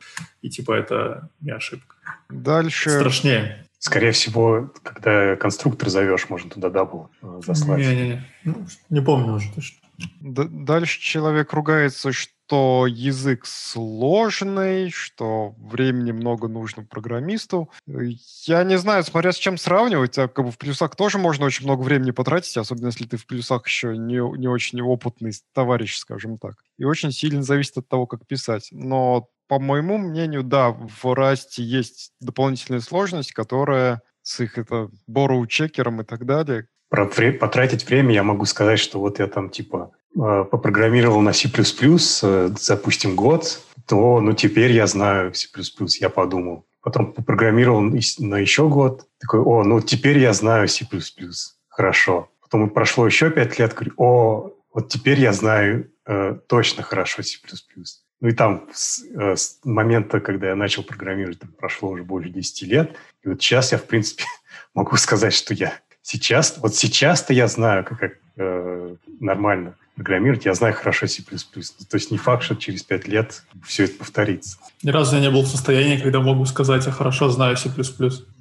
И 0.41 0.49
типа 0.49 0.73
это 0.73 1.29
не 1.39 1.51
ошибка. 1.51 1.95
Дальше... 2.29 2.89
Страшнее. 2.89 3.67
Скорее 3.77 4.11
всего, 4.11 4.71
когда 4.81 5.35
конструктор 5.35 5.89
зовешь, 5.89 6.29
можно 6.29 6.49
туда 6.49 6.69
double 6.69 7.09
э, 7.21 7.41
заслать. 7.45 7.79
Не-не-не, 7.79 8.25
ну, 8.45 8.65
не 8.89 9.01
помню 9.01 9.33
уже 9.33 9.53
точно. 9.53 9.77
Дальше 10.21 11.01
человек 11.01 11.51
ругается, 11.53 12.13
что 12.13 12.32
язык 12.51 13.45
сложный, 13.45 14.89
что 14.89 15.55
времени 15.57 16.11
много 16.11 16.47
нужно 16.47 16.83
программисту. 16.83 17.69
Я 18.45 18.63
не 18.63 18.77
знаю, 18.77 19.03
смотря 19.03 19.31
с 19.31 19.37
чем 19.37 19.57
сравнивать, 19.57 20.17
а 20.17 20.27
как 20.27 20.45
бы 20.45 20.51
в 20.51 20.57
плюсах 20.57 20.95
тоже 20.95 21.17
можно 21.17 21.45
очень 21.45 21.65
много 21.65 21.81
времени 21.81 22.11
потратить, 22.11 22.57
особенно 22.57 22.87
если 22.87 23.05
ты 23.05 23.17
в 23.17 23.25
плюсах 23.25 23.67
еще 23.67 23.97
не, 23.97 24.19
не 24.37 24.47
очень 24.47 24.81
опытный 24.81 25.31
товарищ, 25.53 25.97
скажем 25.97 26.37
так. 26.37 26.55
И 26.77 26.83
очень 26.83 27.11
сильно 27.11 27.43
зависит 27.43 27.77
от 27.77 27.87
того, 27.87 28.07
как 28.07 28.27
писать. 28.27 28.69
Но 28.71 29.29
по 29.47 29.59
моему 29.59 29.97
мнению, 29.97 30.43
да, 30.43 30.71
в 30.71 31.05
Rust 31.05 31.57
есть 31.57 32.11
дополнительная 32.19 32.81
сложность, 32.81 33.33
которая 33.33 34.01
с 34.21 34.39
их 34.39 34.57
это 34.57 34.89
borrow 35.09 35.45
чекером 35.47 36.01
и 36.01 36.03
так 36.03 36.25
далее. 36.25 36.67
Про 36.89 37.07
потратить 37.07 37.87
время 37.87 38.13
я 38.13 38.23
могу 38.23 38.45
сказать, 38.45 38.79
что 38.79 38.99
вот 38.99 39.19
я 39.19 39.27
там 39.27 39.49
типа 39.49 39.91
э, 39.93 40.02
попрограммировал 40.15 41.21
на 41.21 41.33
C++, 41.33 41.49
э, 41.49 42.49
допустим, 42.67 43.15
год, 43.15 43.59
то 43.87 44.21
ну 44.21 44.33
теперь 44.33 44.71
я 44.71 44.87
знаю 44.87 45.33
C++, 45.33 45.47
я 45.99 46.09
подумал. 46.09 46.65
Потом 46.81 47.13
попрограммировал 47.13 47.81
на 47.81 48.35
еще 48.35 48.67
год, 48.67 49.07
такой, 49.19 49.39
о, 49.39 49.63
ну 49.63 49.81
теперь 49.81 50.19
я 50.19 50.33
знаю 50.33 50.67
C++, 50.67 50.85
хорошо. 51.67 52.29
Потом 52.41 52.69
прошло 52.69 53.05
еще 53.05 53.31
пять 53.31 53.57
лет, 53.57 53.73
говорю, 53.73 53.93
о, 53.97 54.51
вот 54.73 54.89
теперь 54.89 55.19
я 55.19 55.33
знаю 55.33 55.91
э, 56.05 56.35
точно 56.47 56.83
хорошо 56.83 57.23
C++. 57.23 57.37
Ну 58.21 58.29
и 58.29 58.33
там 58.33 58.69
с, 58.71 59.03
э, 59.03 59.35
с 59.35 59.59
момента, 59.63 60.19
когда 60.19 60.49
я 60.49 60.55
начал 60.55 60.83
программировать, 60.83 61.39
там 61.39 61.51
прошло 61.51 61.89
уже 61.89 62.03
более 62.03 62.31
10 62.31 62.61
лет. 62.63 62.95
И 63.23 63.29
вот 63.29 63.41
сейчас 63.41 63.71
я, 63.71 63.77
в 63.77 63.85
принципе, 63.85 64.25
могу 64.73 64.95
сказать, 64.97 65.33
что 65.33 65.53
я 65.53 65.73
сейчас, 66.01 66.57
вот 66.57 66.75
сейчас-то 66.75 67.33
я 67.33 67.47
знаю, 67.47 67.83
как, 67.83 67.99
как 67.99 68.13
э, 68.37 68.95
нормально 69.19 69.75
программировать, 69.95 70.45
я 70.45 70.53
знаю 70.53 70.73
хорошо 70.73 71.07
C++. 71.07 71.21
То 71.23 71.59
есть 71.93 72.11
не 72.11 72.17
факт, 72.17 72.43
что 72.43 72.55
через 72.55 72.83
5 72.83 73.07
лет 73.07 73.43
все 73.65 73.85
это 73.85 73.97
повторится. 73.99 74.57
Ни 74.81 74.89
разу 74.89 75.15
я 75.15 75.21
не 75.21 75.29
был 75.29 75.43
в 75.43 75.47
состоянии, 75.47 75.97
когда 75.97 76.19
могу 76.19 76.45
сказать, 76.45 76.85
я 76.85 76.91
хорошо 76.91 77.29
знаю 77.29 77.57
C++. 77.57 77.69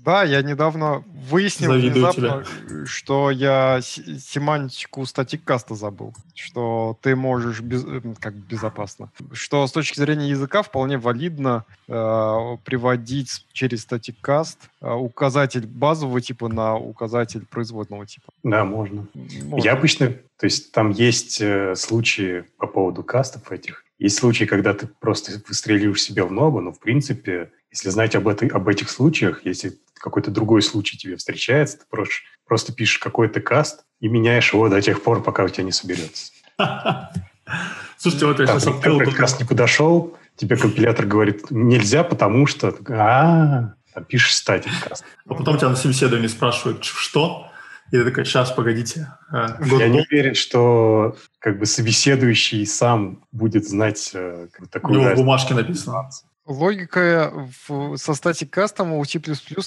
Да, 0.05 0.24
я 0.24 0.43
недавно 0.43 1.05
выяснил 1.31 1.70
Завидую 1.70 1.93
внезапно, 1.93 2.45
тебя. 2.45 2.87
что 2.87 3.31
я 3.31 3.81
семантику 3.83 5.07
статик-каста 5.07 5.77
забыл. 5.77 6.12
Что 6.35 6.99
ты 7.03 7.15
можешь 7.15 7.61
без, 7.61 7.85
э, 7.85 8.01
как 8.19 8.35
безопасно. 8.35 9.11
Что 9.33 9.65
с 9.66 9.73
точки 9.73 9.99
зрения 9.99 10.29
языка 10.29 10.62
вполне 10.62 10.99
валидно 10.99 11.65
э, 11.87 12.57
приводить 12.65 13.47
через 13.53 13.83
статик-каст 13.83 14.59
э, 14.81 14.93
указатель 14.93 15.66
базового 15.66 16.20
типа 16.20 16.49
на 16.49 16.77
указатель 16.77 17.47
производного 17.47 18.05
типа. 18.05 18.33
Да, 18.43 18.65
можно. 18.65 19.07
можно. 19.45 19.65
Я 19.65 19.74
обычно... 19.74 20.09
То 20.39 20.47
есть 20.47 20.73
там 20.73 20.91
есть 20.91 21.41
э, 21.41 21.77
случаи 21.77 22.45
по 22.59 22.66
поводу 22.66 23.05
кастов 23.05 23.53
этих. 23.53 23.85
Есть 24.03 24.19
случаи, 24.19 24.45
когда 24.45 24.74
ты 24.74 24.87
просто 24.87 25.33
выстреливаешь 25.47 26.03
себе 26.03 26.24
в 26.24 26.33
ногу, 26.33 26.61
но 26.61 26.73
в 26.73 26.81
принципе 26.81 27.51
если 27.73 27.89
знать 27.89 28.15
об, 28.15 28.29
этой, 28.29 28.49
об 28.49 28.69
этих 28.69 28.91
случаях, 28.91 29.45
если 29.45 29.79
какой-то 29.95 30.31
другой 30.31 30.62
случай 30.62 30.99
тебе 30.99 31.16
встречается, 31.16 31.79
ты 31.79 31.85
просто, 31.89 32.15
просто 32.47 32.73
пишешь 32.73 32.99
какой-то 32.99 33.41
каст 33.41 33.85
и 34.01 34.09
меняешь 34.09 34.53
его 34.53 34.69
до 34.69 34.83
тех 34.83 35.03
пор, 35.03 35.23
пока 35.23 35.45
у 35.45 35.49
тебя 35.49 35.65
не 35.65 35.73
соберется. 35.73 36.33
Слушайте, 37.97 38.27
вот 38.27 38.41
я 38.41 38.47
сейчас 38.47 38.66
открыл... 38.66 39.01
Каст 39.12 39.41
не 39.41 39.47
подошел, 39.47 40.16
тебе 40.37 40.57
компилятор 40.57 41.07
говорит, 41.07 41.51
нельзя, 41.51 42.05
потому 42.05 42.47
что... 42.47 42.74
А, 42.89 43.74
пишешь 44.09 44.35
статик 44.35 44.73
каст. 44.87 45.05
А 45.27 45.35
потом 45.35 45.57
тебя 45.57 45.70
на 45.70 45.77
собеседовании 45.77 46.29
спрашивают, 46.29 46.85
что? 46.85 47.52
И 47.93 47.97
ты 47.97 48.05
такой, 48.06 48.24
сейчас, 48.24 48.51
погодите. 48.51 49.12
А, 49.31 49.59
я 49.78 49.86
не 49.86 50.01
уверен, 50.01 50.35
что 50.35 51.14
как 51.39 51.59
бы 51.59 51.66
собеседующий 51.66 52.64
сам 52.64 53.23
будет 53.32 53.69
знать 53.69 54.12
э, 54.14 54.48
как, 54.51 54.69
такую... 54.69 54.98
У 54.98 55.02
него 55.02 55.14
в 55.14 55.16
бумажке 55.19 55.52
написано. 55.52 56.09
Логика 56.47 57.31
в, 57.69 57.98
со 57.98 58.14
статик 58.14 58.48
кастом 58.48 58.94
у 58.94 59.05
C++, 59.05 59.20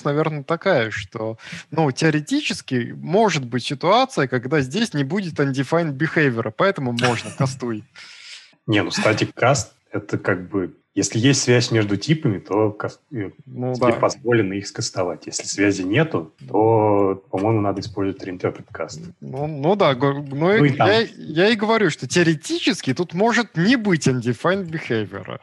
наверное, 0.03 0.43
такая, 0.43 0.89
что, 0.89 1.38
ну, 1.69 1.91
теоретически 1.91 2.95
может 2.97 3.45
быть 3.45 3.64
ситуация, 3.64 4.27
когда 4.27 4.60
здесь 4.61 4.95
не 4.95 5.03
будет 5.03 5.39
undefined 5.39 5.95
behavior, 5.95 6.52
поэтому 6.56 6.93
можно, 6.93 7.30
кастуй. 7.38 7.84
Не, 8.65 8.81
ну, 8.81 8.89
статик 8.89 9.35
каст— 9.35 9.73
это 9.91 10.18
как 10.18 10.49
бы 10.49 10.73
если 10.95 11.19
есть 11.19 11.41
связь 11.41 11.72
между 11.72 11.97
типами, 11.97 12.39
то 12.39 12.77
э, 13.11 13.31
ну, 13.45 13.76
тебе 13.76 13.91
да. 13.91 13.99
позволено 13.99 14.53
их 14.53 14.65
скастовать. 14.65 15.27
Если 15.27 15.43
связи 15.43 15.81
нету, 15.81 16.34
то, 16.47 17.22
по-моему, 17.30 17.59
надо 17.59 17.81
использовать 17.81 18.23
reinterpret 18.23 18.65
cast. 18.73 19.01
Ну, 19.19 19.45
ну 19.45 19.76
да, 19.76 19.93
ну, 19.93 20.26
ну 20.31 20.63
я, 20.63 21.01
я 21.01 21.49
и 21.49 21.55
говорю, 21.55 21.89
что 21.89 22.07
теоретически 22.07 22.93
тут 22.93 23.13
может 23.13 23.57
не 23.57 23.76
быть 23.76 24.07
undefined 24.07 24.69
behavior. 24.69 25.39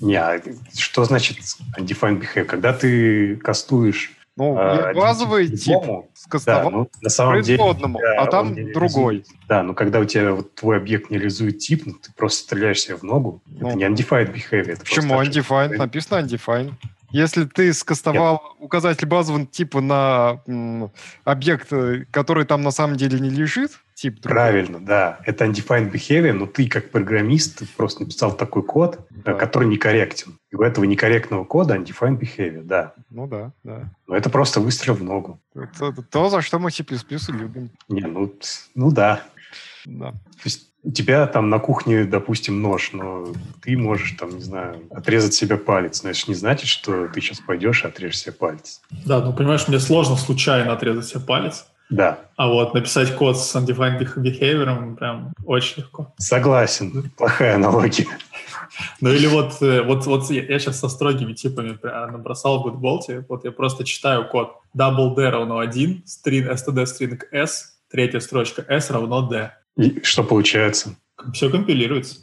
Не, 0.00 0.16
а 0.16 0.42
что 0.76 1.04
значит 1.04 1.38
undefined 1.78 2.20
behavior? 2.20 2.44
Когда 2.44 2.72
ты 2.72 3.36
кастуешь 3.36 4.12
ну, 4.36 4.56
а, 4.56 4.94
базовый 4.94 5.48
тип 5.48 5.78
скастовал 6.14 6.70
да, 6.70 6.76
ну, 6.76 6.90
на 7.02 7.10
самом 7.10 7.32
производному, 7.34 7.98
деле, 7.98 8.14
а 8.16 8.26
там 8.26 8.72
другой. 8.72 9.24
Да, 9.46 9.62
но 9.62 9.74
когда 9.74 10.00
у 10.00 10.04
тебя 10.04 10.32
вот 10.32 10.54
твой 10.54 10.78
объект 10.78 11.10
не 11.10 11.18
реализует 11.18 11.58
тип, 11.58 11.82
ну, 11.84 11.92
ты 11.94 12.10
просто 12.16 12.44
стреляешь 12.44 12.80
себе 12.80 12.96
в 12.96 13.02
ногу. 13.02 13.42
Ну, 13.46 13.68
это 13.68 13.76
не 13.76 13.84
undefined 13.84 14.34
behavior. 14.34 14.72
Это 14.72 14.80
почему 14.80 15.20
undefined? 15.20 15.76
Написано 15.76 16.24
undefined. 16.24 16.72
Если 17.10 17.44
ты 17.44 17.74
скастовал 17.74 18.42
Нет. 18.42 18.64
указатель 18.64 19.06
базового 19.06 19.44
типа 19.44 19.82
на 19.82 20.40
м, 20.46 20.90
объект, 21.24 21.70
э, 21.70 22.06
который 22.10 22.46
там 22.46 22.62
на 22.62 22.70
самом 22.70 22.96
деле 22.96 23.20
не 23.20 23.28
лежит, 23.28 23.72
тип 24.02 24.20
другой. 24.20 24.34
Правильно, 24.34 24.80
да. 24.80 25.20
Это 25.24 25.44
undefined 25.44 25.92
behavior, 25.92 26.32
но 26.32 26.46
ты 26.46 26.68
как 26.68 26.90
программист 26.90 27.62
просто 27.76 28.02
написал 28.02 28.36
такой 28.36 28.64
код, 28.64 28.98
э, 29.10 29.14
да. 29.24 29.34
который 29.34 29.68
некорректен. 29.68 30.38
И 30.50 30.56
у 30.56 30.62
этого 30.62 30.84
некорректного 30.84 31.44
кода 31.44 31.76
undefined 31.76 32.18
behavior, 32.18 32.62
да. 32.64 32.94
Ну 33.10 33.26
да, 33.26 33.52
да. 33.62 33.92
Но 34.08 34.16
это 34.16 34.28
просто 34.28 34.60
выстрел 34.60 34.94
в 34.94 35.02
ногу. 35.02 35.40
Это 35.54 35.92
то, 36.02 36.28
за 36.28 36.42
что 36.42 36.58
мы 36.58 36.70
C++ 36.70 36.84
любим. 37.28 37.70
Не, 37.88 38.02
ну, 38.02 38.34
ну 38.74 38.90
да. 38.90 39.22
Да. 39.86 40.10
То 40.10 40.44
есть 40.44 40.68
у 40.82 40.90
тебя 40.90 41.26
там 41.28 41.48
на 41.48 41.60
кухне, 41.60 42.04
допустим, 42.04 42.60
нож, 42.60 42.92
но 42.92 43.28
ты 43.62 43.76
можешь 43.76 44.16
там, 44.18 44.34
не 44.34 44.42
знаю, 44.42 44.82
отрезать 44.90 45.34
себе 45.34 45.56
палец. 45.56 46.02
Но 46.02 46.10
это 46.10 46.18
же 46.18 46.24
не 46.26 46.34
значит, 46.34 46.68
что 46.68 47.06
ты 47.06 47.20
сейчас 47.20 47.38
пойдешь 47.38 47.84
и 47.84 47.86
отрежешь 47.86 48.18
себе 48.18 48.32
палец. 48.32 48.80
Да, 48.90 49.20
ну 49.20 49.32
понимаешь, 49.32 49.68
мне 49.68 49.78
сложно 49.78 50.16
случайно 50.16 50.72
отрезать 50.72 51.06
себе 51.06 51.20
палец. 51.20 51.66
Да. 51.92 52.20
А 52.36 52.48
вот 52.48 52.72
написать 52.72 53.14
код 53.16 53.38
с 53.38 53.54
undefined 53.54 54.00
behavior 54.16 54.96
прям 54.96 55.34
очень 55.44 55.82
легко. 55.82 56.14
Согласен. 56.16 57.10
Плохая 57.16 57.56
аналогия. 57.56 58.06
Ну 59.02 59.12
или 59.12 59.26
вот, 59.26 59.60
э, 59.60 59.82
вот, 59.82 60.06
вот 60.06 60.30
я, 60.30 60.58
сейчас 60.58 60.80
со 60.80 60.88
строгими 60.88 61.34
типами 61.34 61.78
набросал 61.82 62.62
в 62.62 62.66
Goodbolt. 62.66 63.26
Вот 63.28 63.44
я 63.44 63.52
просто 63.52 63.84
читаю 63.84 64.26
код 64.26 64.56
double 64.76 65.14
d 65.14 65.28
равно 65.28 65.58
1, 65.58 66.04
string 66.06 66.50
std 66.50 66.84
string 66.84 67.20
s, 67.30 67.74
третья 67.90 68.20
строчка 68.20 68.64
s 68.66 68.90
равно 68.90 69.28
d. 69.28 69.52
И 69.76 70.00
что 70.02 70.24
получается? 70.24 70.96
Все 71.34 71.50
компилируется. 71.50 72.20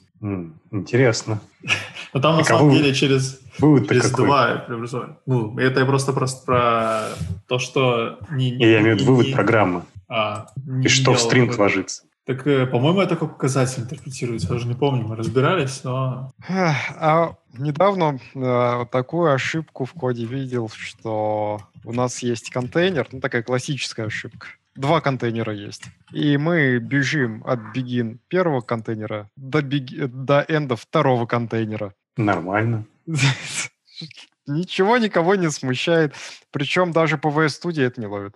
Интересно. 0.71 1.41
Но 2.13 2.19
там 2.19 2.37
на 2.37 2.43
самом 2.43 2.71
деле 2.71 2.91
через, 2.95 3.39
через 3.59 4.09
какой? 4.09 4.25
два 4.25 4.55
преобразования. 4.67 5.17
Ну, 5.25 5.57
это 5.57 5.79
я 5.79 5.85
просто, 5.85 6.13
просто 6.13 6.45
про 6.45 7.01
то, 7.47 7.59
что... 7.59 8.19
Не, 8.31 8.51
не, 8.51 8.65
я 8.65 8.81
имею 8.81 8.97
в 8.97 8.99
виду 8.99 9.11
вывод 9.11 9.27
не, 9.27 9.33
программы. 9.33 9.83
А, 10.07 10.47
И 10.83 10.87
что 10.87 11.13
в 11.13 11.19
стринг 11.19 11.57
ложится. 11.57 12.03
Так, 12.25 12.45
э, 12.45 12.67
по-моему, 12.67 13.01
это 13.01 13.15
как 13.15 13.35
указатель 13.35 13.83
интерпретируется. 13.83 14.49
Я 14.49 14.55
уже 14.55 14.67
не 14.67 14.75
помню, 14.75 15.07
мы 15.07 15.15
разбирались, 15.15 15.83
но... 15.83 16.31
А 16.47 17.35
недавно 17.57 18.19
э, 18.35 18.85
такую 18.91 19.33
ошибку 19.33 19.85
в 19.85 19.93
коде 19.93 20.25
видел, 20.25 20.69
что 20.69 21.61
у 21.83 21.93
нас 21.93 22.19
есть 22.19 22.51
контейнер, 22.51 23.07
ну 23.11 23.19
такая 23.19 23.41
классическая 23.41 24.05
ошибка 24.05 24.47
два 24.79 25.01
контейнера 25.01 25.53
есть. 25.53 25.83
И 26.13 26.37
мы 26.37 26.79
бежим 26.79 27.43
от 27.45 27.59
begin 27.75 28.17
первого 28.29 28.61
контейнера 28.61 29.29
до, 29.35 29.59
beg... 29.59 30.07
до 30.07 30.45
энда 30.47 30.75
второго 30.75 31.25
контейнера. 31.25 31.93
Нормально. 32.17 32.85
Ничего 34.47 34.97
никого 34.97 35.35
не 35.35 35.49
смущает. 35.51 36.15
Причем 36.51 36.91
даже 36.91 37.17
PVS 37.17 37.49
студия 37.49 37.87
это 37.87 38.01
не 38.01 38.07
ловит. 38.07 38.35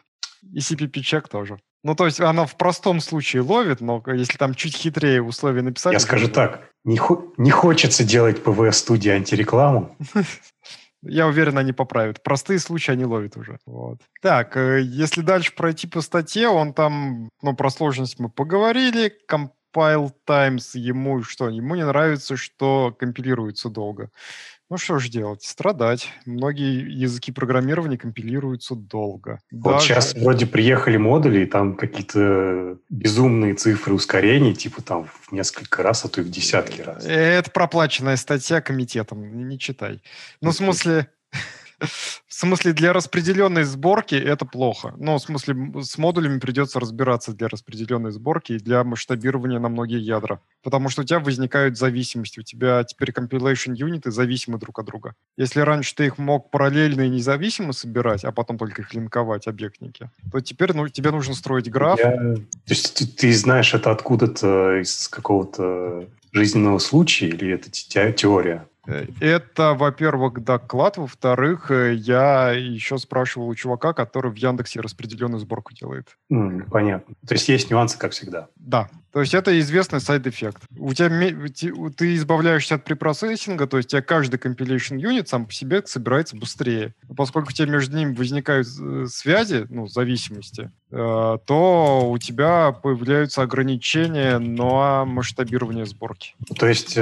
И 0.52 0.60
CPP-чек 0.60 1.28
тоже. 1.28 1.60
Ну, 1.84 1.96
то 1.96 2.06
есть 2.06 2.20
она 2.20 2.46
в 2.46 2.56
простом 2.56 3.02
случае 3.02 3.42
ловит, 3.42 3.82
но 3.82 4.02
если 4.08 4.38
там 4.38 4.54
чуть 4.54 4.76
хитрее 4.76 5.22
условия 5.22 5.62
написать... 5.62 5.94
Я 5.94 6.00
скажу 6.00 6.30
так, 6.30 6.70
не, 6.86 6.98
хо- 6.98 7.34
не 7.38 7.52
хочется 7.52 8.04
делать 8.04 8.42
PVS 8.42 8.74
студии 8.74 9.10
антирекламу. 9.10 9.98
Я 11.06 11.28
уверен, 11.28 11.58
они 11.58 11.74
поправят. 11.74 12.24
Простые 12.24 12.60
случаи 12.60 12.92
они 12.92 13.04
ловят 13.04 13.36
уже. 13.36 13.60
Вот. 13.66 14.00
Так, 14.22 14.56
э, 14.56 14.82
если 14.82 15.22
дальше 15.22 15.54
пройти 15.54 15.86
по 15.86 16.00
статье, 16.00 16.48
он 16.48 16.74
там, 16.74 17.30
ну, 17.42 17.54
про 17.56 17.70
сложность 17.70 18.20
мы 18.20 18.30
поговорили. 18.30 19.14
Compile 19.30 20.12
times 20.26 20.76
ему 20.76 21.22
что? 21.24 21.50
Ему 21.50 21.76
не 21.76 21.86
нравится, 21.86 22.38
что 22.38 22.96
компилируется 22.98 23.68
долго. 23.68 24.12
Ну 24.74 24.80
что 24.80 24.98
ж 24.98 25.10
делать? 25.10 25.44
Страдать. 25.44 26.10
Многие 26.26 26.92
языки 26.92 27.32
программирования 27.32 27.96
компилируются 27.96 28.74
долго. 28.74 29.40
Вот 29.52 29.74
Даже... 29.74 29.86
сейчас 29.86 30.16
вроде 30.16 30.48
приехали 30.48 30.98
модули, 30.98 31.42
и 31.42 31.46
там 31.46 31.76
какие-то 31.76 32.80
безумные 32.90 33.54
цифры 33.54 33.94
ускорений, 33.94 34.56
типа 34.56 34.82
там 34.82 35.06
в 35.06 35.32
несколько 35.32 35.84
раз, 35.84 36.06
а 36.06 36.10
то 36.10 36.22
и 36.22 36.24
в 36.24 36.32
десятки 36.32 36.82
раз. 36.82 37.06
Это 37.06 37.52
проплаченная 37.52 38.16
статья 38.16 38.62
комитетом, 38.62 39.48
не 39.48 39.60
читай. 39.60 40.02
Ну, 40.42 40.50
в 40.50 40.56
смысле... 40.56 41.08
В 42.28 42.34
смысле, 42.34 42.74
для 42.74 42.94
распределенной 42.94 43.64
сборки 43.64 44.16
это 44.16 44.46
плохо. 44.46 44.94
Ну, 44.98 45.16
в 45.16 45.20
смысле, 45.20 45.56
с 45.82 45.98
модулями 45.98 46.40
придется 46.40 46.80
разбираться 46.80 47.34
для 47.34 47.48
распределенной 47.48 48.12
сборки 48.12 48.54
и 48.54 48.60
для 48.60 48.84
масштабирования 48.84 49.60
на 49.60 49.70
многие 49.70 50.00
ядра. 50.00 50.42
Потому 50.64 50.90
что 50.90 51.02
у 51.02 51.06
тебя 51.06 51.20
возникают 51.20 51.78
зависимости. 51.78 52.40
У 52.40 52.44
тебя 52.44 52.84
теперь 52.84 53.12
compilation 53.12 53.76
юниты 53.76 54.12
зависимы 54.12 54.58
друг 54.58 54.80
от 54.80 54.86
друга. 54.86 55.14
Если 55.38 55.60
раньше 55.60 55.96
ты 55.96 56.06
их 56.08 56.18
мог 56.18 56.50
параллельно 56.50 57.02
и 57.02 57.10
независимо 57.10 57.74
собирать, 57.74 58.24
а 58.24 58.32
потом 58.32 58.58
только 58.58 58.82
их 58.82 58.94
линковать, 58.94 59.48
объектники, 59.48 60.10
то 60.32 60.40
теперь 60.40 60.74
ну, 60.74 60.88
тебе 60.90 61.12
нужно 61.12 61.36
строить 61.36 61.70
граф. 61.70 62.00
Я... 62.00 62.12
То 62.12 62.46
есть 62.68 62.96
ты, 62.96 63.06
ты 63.06 63.34
знаешь 63.34 63.74
это 63.74 63.92
откуда-то 63.92 64.82
из 64.82 65.08
какого-то 65.08 66.08
жизненного 66.32 66.80
случая 66.80 67.28
или 67.28 67.52
это 67.52 67.70
теория? 67.70 68.68
Это, 68.86 69.74
во-первых, 69.74 70.44
доклад. 70.44 70.98
Во-вторых, 70.98 71.72
э, 71.72 71.94
я 71.94 72.52
еще 72.52 72.98
спрашивал 72.98 73.48
у 73.48 73.56
чувака, 73.56 73.94
который 73.94 74.32
в 74.32 74.36
Яндексе 74.36 74.82
распределенную 74.82 75.40
сборку 75.40 75.74
делает. 75.74 76.18
Mm, 76.32 76.70
понятно. 76.70 77.16
То 77.26 77.34
есть 77.34 77.48
есть 77.48 77.72
нюансы, 77.72 77.98
как 77.98 78.12
всегда. 78.12 78.50
Да. 78.56 78.90
То 79.14 79.22
есть 79.22 79.36
это 79.36 79.58
известный 79.60 80.02
сайд-эффект. 80.02 80.64
У 80.76 80.92
тебя 80.94 81.10
ты 81.96 82.16
избавляешься 82.16 82.76
от 82.76 82.84
препроцессинга, 82.84 83.68
то 83.68 83.78
есть 83.78 83.90
у 83.90 83.92
тебя 83.92 84.02
каждый 84.02 84.40
compilation 84.40 84.98
unit 84.98 85.30
сам 85.30 85.46
по 85.46 85.54
себе 85.54 85.84
собирается 85.86 86.36
быстрее. 86.36 86.96
Поскольку 87.16 87.50
у 87.50 87.52
тебя 87.52 87.72
между 87.72 87.96
ними 87.96 88.16
возникают 88.16 88.68
э, 88.82 89.06
связи, 89.08 89.68
ну, 89.70 89.88
зависимости, 89.88 90.72
то 90.90 92.10
у 92.10 92.18
тебя 92.20 92.72
появляются 92.72 93.42
ограничения 93.42 94.38
на 94.38 95.06
масштабирование 95.06 95.86
сборки. 95.86 96.36
То 96.58 96.68
есть 96.68 96.98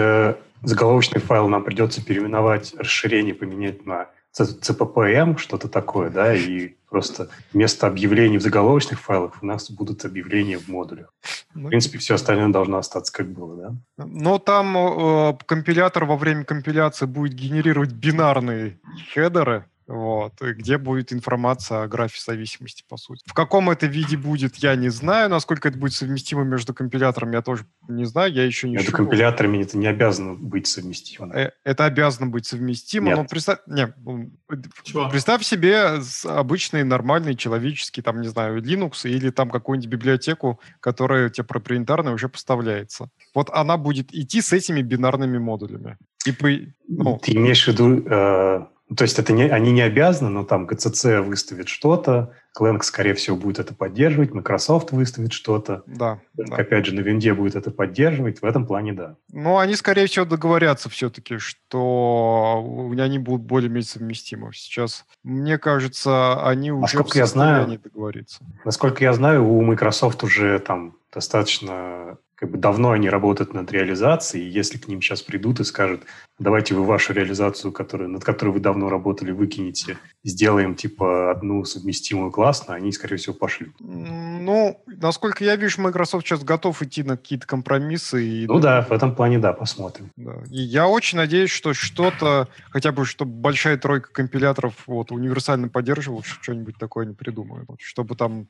заголовочный 0.64 1.20
файл 1.20 1.50
нам 1.50 1.64
придется 1.64 2.04
переименовать, 2.04 2.74
расширение 2.78 3.34
поменять 3.34 3.86
на 3.86 4.08
CPPM, 4.40 5.38
что-то 5.38 5.68
такое, 5.68 6.10
да, 6.10 6.34
и 6.34 6.76
просто 6.90 7.30
вместо 7.54 7.88
объявлений 7.88 8.38
в 8.38 8.42
заголовочных 8.42 9.00
файлах 9.00 9.42
у 9.42 9.46
нас 9.46 9.72
будут 9.72 10.06
объявления 10.06 10.58
в 10.58 10.68
модулях. 10.68 11.14
В 11.54 11.68
принципе, 11.68 11.98
все 11.98 12.16
остальное 12.16 12.50
должно 12.50 12.78
остаться 12.78 13.12
как 13.12 13.32
было, 13.32 13.56
да? 13.56 14.06
Но 14.06 14.40
там 14.40 14.78
э, 14.78 15.38
компилятор 15.46 16.06
во 16.06 16.18
время 16.18 16.44
компиляции 16.44 17.06
будет 17.06 17.34
генерировать 17.34 17.92
бинарные 17.92 18.80
хедеры, 19.14 19.66
вот, 19.88 20.40
где 20.42 20.78
будет 20.78 21.12
информация 21.14 21.84
о 21.84 21.88
графе 21.88 22.20
зависимости, 22.24 22.84
по 22.88 22.98
сути. 22.98 23.24
В 23.26 23.34
каком 23.34 23.70
это 23.70 23.88
виде 23.88 24.18
будет, 24.18 24.56
я 24.58 24.76
не 24.76 24.90
знаю. 24.90 25.30
Насколько 25.30 25.70
это 25.70 25.78
будет 25.78 25.94
совместимо 25.94 26.44
между 26.44 26.74
компиляторами, 26.74 27.36
я 27.36 27.42
тоже 27.42 27.66
не 27.88 28.06
знаю, 28.06 28.32
я 28.32 28.44
еще 28.46 28.68
не 28.68 28.76
Между 28.76 28.92
шивал. 28.92 29.06
компиляторами 29.06 29.62
это 29.64 29.78
не 29.78 29.88
обязано 29.88 30.34
быть 30.34 30.68
совместимо. 30.68 31.34
Э, 31.36 31.52
это 31.64 31.86
обязано 31.86 32.28
быть 32.28 32.46
совместимо, 32.46 33.08
Нет. 33.08 33.18
но 33.18 33.26
представь, 33.26 33.60
не, 33.68 33.94
Чего? 34.84 35.10
представь 35.10 35.44
себе 35.44 36.00
обычный 36.26 36.84
нормальный 36.84 37.36
человеческий, 37.36 38.02
там, 38.02 38.22
не 38.22 38.28
знаю, 38.28 38.62
Linux 38.62 39.10
или 39.10 39.30
там 39.30 39.50
какую-нибудь 39.50 39.90
библиотеку, 39.90 40.60
которая 40.80 41.30
тебе 41.30 41.46
проприетарная 41.46 42.14
уже 42.14 42.30
поставляется. 42.30 43.10
Вот 43.34 43.50
она 43.52 43.78
будет 43.78 44.14
идти 44.14 44.42
с 44.42 44.54
этими 44.54 44.82
бинарными 44.82 45.38
модулями. 45.38 45.98
И 46.26 46.34
ну, 46.88 47.20
Ты 47.22 47.34
имеешь 47.34 47.66
в 47.66 47.68
виду 47.70 48.04
э, 48.06 48.60
ну, 48.60 48.68
то 48.96 49.04
есть 49.04 49.18
это 49.20 49.32
не, 49.32 49.44
они 49.44 49.72
не 49.72 49.82
обязаны, 49.82 50.30
но 50.30 50.44
там 50.44 50.68
GCC 50.68 51.22
выставит 51.22 51.70
что-то, 51.70 52.34
Clang, 52.58 52.82
скорее 52.82 53.14
всего, 53.14 53.38
будет 53.38 53.60
это 53.60 53.74
поддерживать, 53.74 54.34
Microsoft 54.34 54.92
выставит 54.92 55.32
что-то. 55.32 55.84
Да, 55.86 56.20
да. 56.34 56.56
Опять 56.56 56.86
же, 56.86 56.94
на 56.94 57.00
винде 57.00 57.34
будет 57.34 57.56
это 57.56 57.72
поддерживать, 57.72 58.42
в 58.42 58.46
этом 58.46 58.66
плане 58.66 58.92
да. 58.92 59.16
Ну, 59.32 59.58
они, 59.58 59.76
скорее 59.76 60.08
всего, 60.08 60.26
договорятся 60.26 60.90
все-таки, 60.90 61.38
что 61.38 62.92
они 63.00 63.20
будут 63.20 63.46
более-менее 63.46 63.88
совместимы. 63.88 64.52
Сейчас, 64.54 65.06
мне 65.24 65.58
кажется, 65.58 66.46
они 66.46 66.72
уже 66.72 66.82
насколько 66.82 67.18
я 67.18 67.26
знаю, 67.26 67.80
договориться. 67.82 68.44
Насколько 68.66 69.04
я 69.06 69.14
знаю, 69.14 69.48
у 69.48 69.62
Microsoft 69.62 70.24
уже 70.24 70.60
там 70.60 70.98
достаточно 71.14 72.18
как 72.42 72.50
бы 72.50 72.58
давно 72.58 72.90
они 72.90 73.08
работают 73.08 73.54
над 73.54 73.72
реализацией, 73.72 74.48
и 74.48 74.50
если 74.50 74.80
к 74.80 74.88
ним 74.88 75.00
сейчас 75.00 75.22
придут 75.22 75.60
и 75.60 75.64
скажут, 75.64 76.02
давайте 76.40 76.74
вы 76.74 76.84
вашу 76.84 77.14
реализацию, 77.14 77.72
которую, 77.72 78.10
над 78.10 78.24
которой 78.24 78.50
вы 78.50 78.60
давно 78.60 78.90
работали, 78.90 79.30
выкинете, 79.30 80.00
сделаем 80.24 80.74
типа 80.74 81.30
одну 81.30 81.64
совместимую 81.66 82.32
классно, 82.32 82.74
они, 82.74 82.92
скорее 82.94 83.18
всего, 83.18 83.36
пошлют. 83.36 83.76
Ну, 83.80 84.84
насколько 84.88 85.44
я 85.44 85.56
вижу, 85.56 85.84
Microsoft 85.84 86.26
сейчас 86.26 86.44
готов 86.44 86.82
идти 86.82 87.04
на 87.04 87.16
какие-то 87.16 87.46
компромиссы. 87.46 88.26
И... 88.26 88.48
Ну 88.48 88.58
да, 88.58 88.82
в 88.82 88.92
этом 88.92 89.14
плане 89.14 89.38
да, 89.38 89.54
посмотрим. 89.54 90.10
Да. 90.18 90.42
И 90.50 90.62
я 90.62 90.88
очень 90.88 91.20
надеюсь, 91.20 91.52
что 91.52 91.76
что-то, 91.76 92.48
хотя 92.72 92.92
бы, 92.92 93.06
чтобы 93.06 93.34
большая 93.34 93.78
тройка 93.78 94.12
компиляторов 94.12 94.74
вот, 94.88 95.12
универсально 95.12 95.70
поддерживала, 95.70 96.24
что-нибудь 96.24 96.80
такое 96.80 97.06
не 97.06 97.14
придумают. 97.14 97.66
Вот, 97.68 97.82
чтобы 97.82 98.16
там 98.16 98.48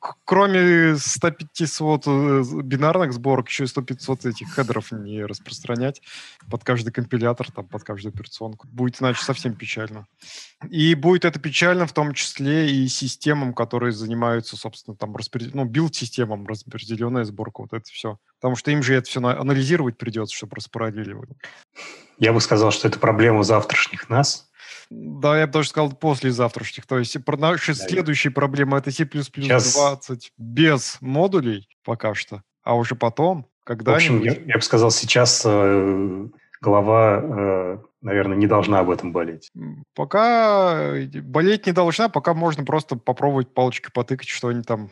кроме 0.00 0.92
100-500 0.94 2.02
э, 2.06 2.62
бинарных 2.62 3.12
сборок, 3.12 3.48
еще 3.48 3.64
и 3.64 3.66
100-500 3.66 4.30
этих 4.30 4.54
хедеров 4.54 4.92
не 4.92 5.24
распространять 5.24 6.00
под 6.50 6.64
каждый 6.64 6.90
компилятор, 6.90 7.50
там, 7.52 7.66
под 7.66 7.84
каждую 7.84 8.12
операционку. 8.12 8.66
Будет 8.68 9.00
иначе 9.00 9.22
совсем 9.22 9.54
печально. 9.54 10.06
И 10.68 10.94
будет 10.94 11.24
это 11.24 11.38
печально 11.38 11.86
в 11.86 11.92
том 11.92 12.14
числе 12.14 12.70
и 12.70 12.88
системам, 12.88 13.52
которые 13.52 13.92
занимаются, 13.92 14.56
собственно, 14.56 14.96
там, 14.96 15.14
распред... 15.14 15.54
ну, 15.54 15.64
билд-системам, 15.64 16.46
распределенная 16.46 17.24
сборка, 17.24 17.62
вот 17.62 17.72
это 17.72 17.90
все. 17.90 18.18
Потому 18.40 18.56
что 18.56 18.70
им 18.70 18.82
же 18.82 18.94
это 18.94 19.08
все 19.08 19.20
анализировать 19.20 19.98
придется, 19.98 20.34
чтобы 20.34 20.56
распараллеливать. 20.56 21.30
Я 22.18 22.32
бы 22.32 22.40
сказал, 22.40 22.70
что 22.70 22.88
это 22.88 22.98
проблема 22.98 23.42
завтрашних 23.44 24.08
нас, 24.08 24.49
да, 24.90 25.38
я 25.38 25.46
бы 25.46 25.52
даже 25.52 25.68
сказал 25.68 25.92
после 25.92 26.30
завтрашних. 26.30 26.86
То 26.86 26.98
есть 26.98 27.16
наши 27.26 27.74
да, 27.74 27.86
следующие 27.88 28.32
проблемы 28.32 28.78
это 28.78 28.90
C++ 28.90 29.04
Сейчас... 29.06 29.74
20 29.74 30.32
без 30.36 30.98
модулей 31.00 31.68
пока 31.84 32.14
что, 32.14 32.42
а 32.62 32.76
уже 32.76 32.94
потом, 32.94 33.46
когда... 33.64 33.92
В 33.92 33.96
общем, 33.96 34.22
я, 34.22 34.32
я 34.32 34.54
бы 34.54 34.62
сказал, 34.62 34.90
сейчас 34.90 35.42
э, 35.44 36.28
глава, 36.60 37.20
э, 37.22 37.78
наверное, 38.02 38.36
не 38.36 38.46
должна 38.46 38.80
об 38.80 38.90
этом 38.90 39.12
болеть. 39.12 39.50
Пока 39.94 40.94
э, 40.96 41.06
болеть 41.20 41.66
не 41.66 41.72
должна, 41.72 42.08
пока 42.08 42.34
можно 42.34 42.64
просто 42.64 42.96
попробовать 42.96 43.54
палочкой 43.54 43.92
потыкать, 43.92 44.28
что 44.28 44.48
они 44.48 44.62
там 44.62 44.88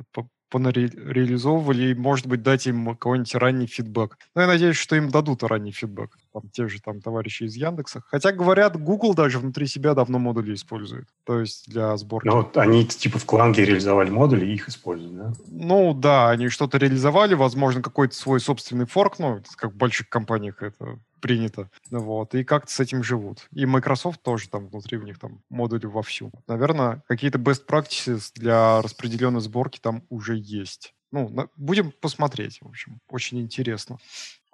реализовывали, 0.51 1.91
и, 1.91 1.95
может 1.95 2.27
быть, 2.27 2.43
дать 2.43 2.67
им 2.67 2.87
какой-нибудь 2.87 3.35
ранний 3.35 3.67
фидбэк. 3.67 4.17
Но 4.35 4.43
я 4.43 4.47
надеюсь, 4.47 4.77
что 4.77 4.97
им 4.97 5.11
дадут 5.11 5.43
ранний 5.43 5.73
фидбэк. 5.73 6.17
Там, 6.33 6.49
те 6.51 6.69
же 6.69 6.81
там 6.81 7.03
товарищи 7.03 7.43
из 7.43 7.55
Яндекса. 7.55 8.03
Хотя, 8.07 8.33
говорят, 8.33 8.81
Google 8.81 9.15
даже 9.15 9.39
внутри 9.39 9.67
себя 9.67 9.93
давно 9.93 10.19
модули 10.19 10.55
использует. 10.55 11.07
То 11.25 11.41
есть 11.41 11.71
для 11.71 11.95
сборки. 11.99 12.29
Ну, 12.29 12.51
они 12.55 12.87
типа 12.87 13.19
в 13.19 13.27
Кланге 13.27 13.67
реализовали 13.67 14.09
модули 14.09 14.47
и 14.47 14.55
их 14.55 14.69
используют, 14.69 15.17
да? 15.17 15.33
Ну, 15.49 15.93
да, 15.93 16.31
они 16.31 16.49
что-то 16.49 16.79
реализовали, 16.79 17.35
возможно, 17.35 17.83
какой-то 17.83 18.15
свой 18.15 18.41
собственный 18.41 18.87
форк, 18.87 19.19
ну, 19.19 19.43
как 19.57 19.73
в 19.73 19.77
больших 19.77 20.09
компаниях 20.09 20.63
это 20.63 20.99
принято. 21.21 21.71
Вот. 21.91 22.35
И 22.35 22.45
как-то 22.45 22.71
с 22.73 22.81
этим 22.81 23.03
живут. 23.03 23.49
И 23.53 23.67
Microsoft 23.67 24.23
тоже 24.23 24.49
там 24.49 24.69
внутри 24.69 24.99
у 24.99 25.03
них 25.03 25.19
там 25.19 25.43
модули 25.51 25.87
вовсю. 25.87 26.31
Наверное, 26.47 27.03
какие-то 27.07 27.39
best 27.39 27.67
practices 27.67 28.31
для 28.35 28.83
распределенной 28.83 29.41
сборки 29.41 29.79
там 29.79 30.03
уже 30.09 30.37
есть. 30.37 30.95
Ну, 31.11 31.29
на, 31.29 31.49
будем 31.57 31.93
посмотреть, 32.01 32.59
в 32.61 32.69
общем. 32.69 33.01
Очень 33.09 33.41
интересно. 33.41 33.99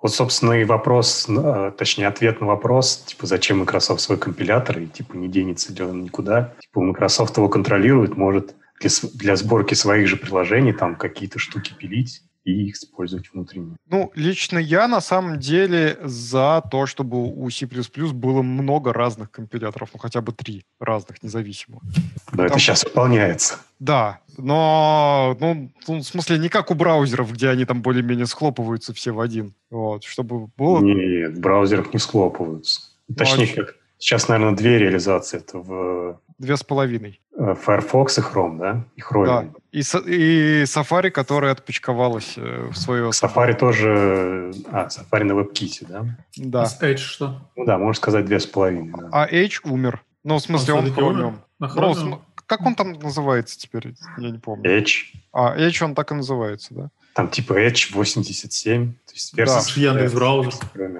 Вот, 0.01 0.13
собственно, 0.13 0.53
и 0.53 0.65
вопрос, 0.65 1.27
э, 1.29 1.73
точнее, 1.79 2.09
ответ 2.09 2.41
на 2.41 2.47
вопрос, 2.47 3.05
типа, 3.07 3.27
зачем 3.27 3.61
Microsoft 3.61 4.03
свой 4.03 4.19
компилятор, 4.19 4.79
и, 4.79 4.87
типа, 4.87 5.17
не 5.17 5.29
денется 5.29 5.73
ли 5.73 5.83
он 5.83 6.05
никуда. 6.05 6.55
Типа, 6.61 6.81
Microsoft 6.81 7.37
его 7.39 7.49
контролирует, 7.49 8.17
может 8.17 8.55
для, 8.81 8.91
для 9.15 9.37
сборки 9.37 9.75
своих 9.75 10.07
же 10.09 10.17
приложений 10.17 10.75
там 10.75 10.97
какие-то 10.97 11.39
штуки 11.39 11.73
пилить 11.73 12.23
и 12.45 12.67
их 12.67 12.77
использовать 12.77 13.33
внутренне. 13.33 13.77
Ну, 13.89 14.13
лично 14.15 14.59
я 14.59 14.87
на 14.87 15.01
самом 15.01 15.39
деле 15.39 15.99
за 16.03 16.63
то, 16.71 16.87
чтобы 16.87 17.17
у 17.25 17.51
C++ 17.51 17.67
было 17.67 18.43
много 18.43 18.93
разных 18.93 19.31
компиляторов, 19.31 19.91
ну 19.95 19.99
хотя 19.99 20.21
бы 20.21 20.33
три 20.33 20.65
разных 20.79 21.23
независимых. 21.23 21.83
Да, 21.83 21.91
Потому... 22.27 22.47
это 22.49 22.59
сейчас 22.59 22.85
выполняется. 22.85 23.59
Да, 23.79 24.21
но, 24.37 25.37
ну, 25.41 25.73
ну, 25.89 25.99
в 25.99 26.03
смысле, 26.03 26.39
не 26.39 26.49
как 26.49 26.71
у 26.71 26.75
браузеров, 26.75 27.33
где 27.33 27.49
они 27.49 27.65
там 27.65 27.83
более-менее 27.83 28.27
схлопываются 28.27 28.93
все 28.93 29.13
в 29.13 29.21
один. 29.21 29.55
Вот, 29.71 30.05
чтобы 30.05 30.49
было... 30.57 30.81
Нет, 30.81 31.37
в 31.37 31.41
браузерах 31.41 31.93
не 31.93 31.99
схлопываются. 31.99 32.81
Ну, 33.09 33.15
Точнее, 33.17 33.53
а 33.53 33.57
как 33.57 33.77
сейчас, 34.05 34.29
наверное, 34.29 34.55
две 34.55 34.79
реализации. 34.79 35.39
Это 35.39 35.59
в... 35.59 36.21
Две 36.39 36.57
с 36.57 36.63
половиной. 36.63 37.21
Э, 37.37 37.55
Firefox 37.55 38.19
и 38.19 38.21
Chrome, 38.21 38.59
да? 38.59 38.85
И 38.97 39.01
Chrome. 39.01 39.27
Да. 39.27 39.47
И, 39.73 39.81
и 39.81 40.63
Safari, 40.65 41.11
которая 41.11 41.53
отпочковалась 41.53 42.35
э, 42.37 42.69
в 42.71 42.77
свое... 42.77 43.09
Safari 43.11 43.55
тоже... 43.55 44.53
А, 44.71 44.89
Safari 44.89 45.25
на 45.25 45.33
WebKit, 45.33 45.87
да? 45.89 46.05
Да. 46.37 46.63
А 46.81 46.85
Edge 46.85 46.99
что? 46.99 47.41
Ну 47.57 47.65
да, 47.65 47.79
можно 47.79 47.95
сказать 47.95 48.27
две 48.27 48.41
с 48.41 48.47
половиной. 48.47 48.93
Да. 48.93 49.09
А 49.11 49.27
Edge 49.27 49.61
умер. 49.65 50.03
Ну, 50.23 50.37
в 50.37 50.41
смысле, 50.41 50.75
он, 50.75 50.85
он 50.87 50.93
хромиум. 50.93 51.41
Ну, 51.59 52.21
как 52.47 52.67
он 52.67 52.75
там 52.75 52.93
называется 52.93 53.59
теперь? 53.59 53.95
Я 54.19 54.31
не 54.31 54.39
помню. 54.39 54.71
Edge. 54.71 55.17
А, 55.33 55.57
Edge 55.57 55.83
он 55.83 55.95
так 55.95 56.13
и 56.13 56.15
называется, 56.15 56.75
да? 56.75 56.91
Там 57.15 57.29
типа 57.29 57.55
Edge 57.55 57.95
87. 57.95 58.93
То 58.93 58.99
есть 59.15 59.35
версия 59.35 59.75
да. 59.77 59.81
Яндекс 59.81 60.13
браузер. 60.13 60.53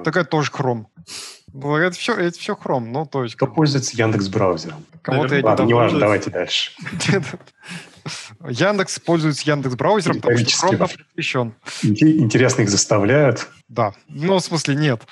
Так 0.05 0.17
это 0.17 0.25
тоже 0.25 0.51
Chrome. 0.51 0.87
Ну, 1.57 1.77
это 1.77 1.97
все, 1.97 2.15
это 2.15 2.37
все 2.37 2.55
Chrome, 2.55 2.87
ну, 2.87 3.07
то 3.07 3.23
есть... 3.23 3.37
Кто 3.37 3.47
пользуется 3.47 3.97
Яндекс 3.97 4.27
браузером? 4.27 4.85
Кого-то 5.03 5.41
Ладно, 5.41 5.63
не 5.63 5.73
важно, 5.73 6.01
давайте 6.01 6.29
дальше. 6.29 6.73
Яндекс 8.49 8.99
пользуется 8.99 9.49
Яндекс 9.49 9.77
браузером, 9.77 10.21
потому 10.21 10.37
что 10.39 10.67
Chrome 10.67 10.89
запрещен. 10.89 11.55
Интересно 11.85 12.63
их 12.63 12.71
заставляют? 12.71 13.47
Да. 13.69 13.95
Ну, 14.09 14.35
в 14.35 14.41
смысле, 14.41 14.75
нет. 14.75 15.03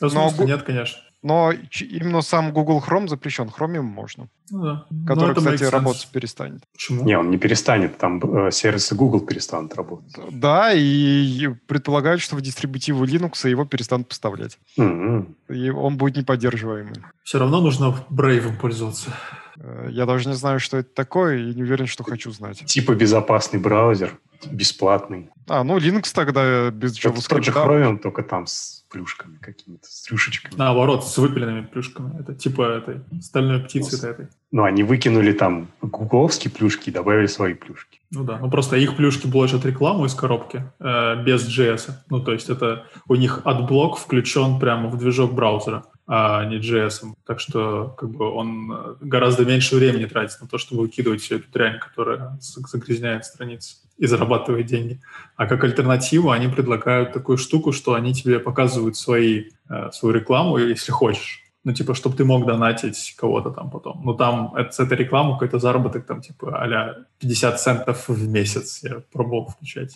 Но, 0.00 0.32
нет, 0.38 0.62
конечно. 0.62 0.98
Но 1.24 1.52
именно 1.52 2.20
сам 2.20 2.52
Google 2.52 2.84
Chrome 2.86 3.08
запрещен. 3.08 3.48
Chromium 3.48 3.80
можно. 3.80 4.28
Ну, 4.50 4.62
да. 4.62 4.86
Который, 5.06 5.34
кстати, 5.34 5.64
работать 5.64 6.06
перестанет. 6.12 6.62
Почему? 6.74 7.02
Не, 7.02 7.18
он 7.18 7.30
не 7.30 7.38
перестанет. 7.38 7.96
Там 7.96 8.18
э, 8.18 8.50
сервисы 8.50 8.94
Google 8.94 9.20
перестанут 9.20 9.74
работать. 9.74 10.14
Да, 10.30 10.74
и 10.74 11.48
предполагают, 11.66 12.20
что 12.20 12.36
в 12.36 12.42
дистрибутивы 12.42 13.06
Linux 13.06 13.48
его 13.48 13.64
перестанут 13.64 14.08
поставлять. 14.08 14.58
Mm-hmm. 14.78 15.34
И 15.48 15.70
он 15.70 15.96
будет 15.96 16.18
неподдерживаемый. 16.18 16.96
Все 17.22 17.38
равно 17.38 17.62
нужно 17.62 17.96
Brave 18.10 18.60
пользоваться. 18.60 19.10
Э, 19.58 19.88
я 19.90 20.04
даже 20.04 20.28
не 20.28 20.34
знаю, 20.34 20.60
что 20.60 20.76
это 20.76 20.92
такое, 20.94 21.38
и 21.38 21.54
не 21.54 21.62
уверен, 21.62 21.86
что 21.86 22.04
хочу 22.04 22.30
знать. 22.32 22.66
Типа 22.66 22.94
безопасный 22.94 23.60
браузер, 23.60 24.18
бесплатный. 24.50 25.30
А, 25.48 25.64
ну 25.64 25.78
Linux 25.78 26.12
тогда 26.14 26.70
без 26.70 27.02
JavaScript. 27.02 27.20
Это 27.20 27.28
тот 27.28 27.44
же 27.44 27.50
Chromium, 27.52 27.98
только 27.98 28.22
там 28.22 28.46
с 28.46 28.83
плюшками 28.94 29.38
какими-то, 29.40 29.86
с 29.88 30.08
рюшечками. 30.08 30.54
Наоборот, 30.56 31.04
с 31.04 31.18
выпиленными 31.18 31.66
плюшками. 31.66 32.20
Это 32.20 32.32
типа 32.32 32.62
этой 32.62 33.00
стальной 33.20 33.60
птицы 33.60 33.98
ну, 34.00 34.08
этой. 34.08 34.28
Ну, 34.52 34.62
они 34.62 34.84
выкинули 34.84 35.32
там 35.32 35.68
гугловские 35.82 36.52
плюшки 36.52 36.90
и 36.90 36.92
добавили 36.92 37.26
свои 37.26 37.54
плюшки. 37.54 38.00
Ну 38.12 38.22
да, 38.22 38.38
ну 38.38 38.48
просто 38.48 38.76
их 38.76 38.96
плюшки 38.96 39.26
блочат 39.26 39.66
рекламу 39.66 40.04
из 40.04 40.14
коробки 40.14 40.62
э, 40.78 41.24
без 41.24 41.46
JS. 41.48 41.90
Ну, 42.08 42.20
то 42.20 42.32
есть 42.32 42.48
это 42.48 42.86
у 43.08 43.16
них 43.16 43.40
адблок 43.44 43.98
включен 43.98 44.60
прямо 44.60 44.88
в 44.88 44.96
движок 44.96 45.34
браузера 45.34 45.82
а 46.06 46.44
не 46.44 46.58
JS. 46.58 47.14
Так 47.26 47.40
что 47.40 47.94
как 47.98 48.10
бы 48.10 48.30
он 48.30 48.72
э, 48.72 48.94
гораздо 49.00 49.44
меньше 49.44 49.76
времени 49.76 50.04
тратит 50.04 50.40
на 50.40 50.46
то, 50.46 50.58
чтобы 50.58 50.82
выкидывать 50.82 51.22
всю 51.22 51.36
эту 51.36 51.50
дрянь, 51.50 51.78
которая 51.78 52.38
загрязняет 52.40 53.24
страницы 53.24 53.76
и 53.96 54.06
зарабатывает 54.06 54.66
деньги. 54.66 55.00
А 55.36 55.46
как 55.46 55.64
альтернативу 55.64 56.30
они 56.30 56.48
предлагают 56.48 57.12
такую 57.12 57.38
штуку, 57.38 57.72
что 57.72 57.94
они 57.94 58.12
тебе 58.12 58.38
показывают 58.38 58.96
свои, 58.96 59.50
э, 59.70 59.90
свою 59.92 60.14
рекламу, 60.14 60.58
если 60.58 60.92
хочешь. 60.92 61.43
Ну, 61.64 61.72
типа, 61.72 61.94
чтобы 61.94 62.16
ты 62.16 62.24
мог 62.24 62.46
донатить 62.46 63.14
кого-то 63.16 63.50
там 63.50 63.70
потом. 63.70 64.02
Ну, 64.04 64.14
там 64.14 64.54
это, 64.54 64.70
с 64.70 64.80
этой 64.80 64.98
рекламой 64.98 65.34
какой-то 65.34 65.58
заработок 65.58 66.06
там, 66.06 66.20
типа, 66.20 66.58
а 66.62 67.04
50 67.20 67.60
центов 67.60 68.08
в 68.08 68.28
месяц. 68.28 68.80
Я 68.82 69.02
пробовал 69.12 69.46
включать. 69.46 69.94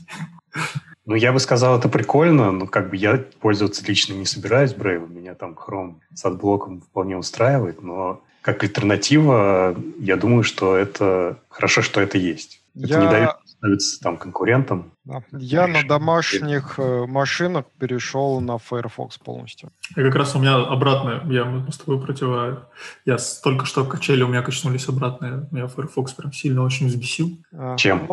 Ну, 1.05 1.15
я 1.15 1.32
бы 1.32 1.40
сказал, 1.40 1.78
это 1.78 1.89
прикольно, 1.89 2.53
но 2.53 2.66
как 2.66 2.90
бы 2.90 2.97
я 2.97 3.23
пользоваться 3.40 3.85
лично 3.86 4.15
не 4.15 4.24
собираюсь 4.27 4.73
Brave. 4.73 5.12
Меня 5.12 5.35
там 5.35 5.53
Chrome 5.55 5.97
с 6.15 6.24
отблоком 6.24 6.81
вполне 6.81 7.16
устраивает, 7.16 7.82
но 7.82 8.23
как 8.40 8.62
альтернатива, 8.62 9.77
я 9.99 10.16
думаю, 10.16 10.43
что 10.43 10.74
это 10.77 11.39
хорошо, 11.49 11.82
что 11.82 12.01
это 12.01 12.16
есть. 12.16 12.62
Это 12.74 12.95
я... 12.95 13.01
не 13.01 13.11
дает 13.11 13.31
становиться 13.59 14.01
там 14.01 14.16
конкурентом. 14.16 14.93
Да. 15.05 15.22
Я 15.32 15.66
на 15.66 15.82
домашних 15.82 16.78
э, 16.78 17.06
машинах 17.06 17.66
перешел 17.78 18.40
на 18.40 18.59
Firefox 18.59 19.18
полностью. 19.18 19.70
И 19.90 19.94
как 19.94 20.14
раз 20.14 20.35
у 20.35 20.39
меня 20.39 20.56
обратное, 20.56 21.22
я 21.26 21.66
с 21.70 21.78
тобой 21.78 22.01
против... 22.01 22.62
Я 23.05 23.16
только 23.43 23.66
что 23.66 23.85
качели 23.85 24.22
у 24.22 24.28
меня 24.28 24.43
качнулись 24.43 24.89
обратные. 24.89 25.48
Меня 25.51 25.66
Firefox 25.66 26.12
прям 26.12 26.32
сильно 26.32 26.62
очень 26.62 26.86
взбесил. 26.86 27.39
Чем? 27.76 28.09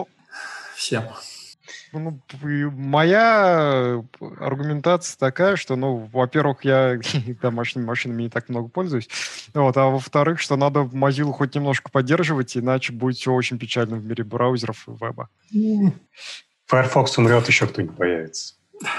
Всем. 0.75 1.03
Ну, 1.91 2.19
моя 2.43 4.03
аргументация 4.39 5.17
такая, 5.17 5.55
что, 5.55 5.75
ну, 5.75 6.09
во-первых, 6.11 6.65
я 6.65 6.99
домашними 7.41 7.85
машинами 7.85 8.23
не 8.23 8.29
так 8.29 8.49
много 8.49 8.67
пользуюсь, 8.69 9.09
вот, 9.53 9.75
а 9.77 9.85
во-вторых, 9.87 10.39
что 10.39 10.55
надо 10.55 10.81
Mozilla 10.81 11.31
хоть 11.31 11.55
немножко 11.55 11.89
поддерживать, 11.91 12.57
иначе 12.57 12.93
будет 12.93 13.17
все 13.17 13.31
очень 13.31 13.57
печально 13.57 13.97
в 13.97 14.05
мире 14.05 14.23
браузеров 14.23 14.87
и 14.87 14.91
веба. 14.91 15.29
Firefox 16.67 17.17
умрет, 17.17 17.47
еще 17.47 17.67
кто-нибудь 17.67 17.95
появится. 17.95 18.55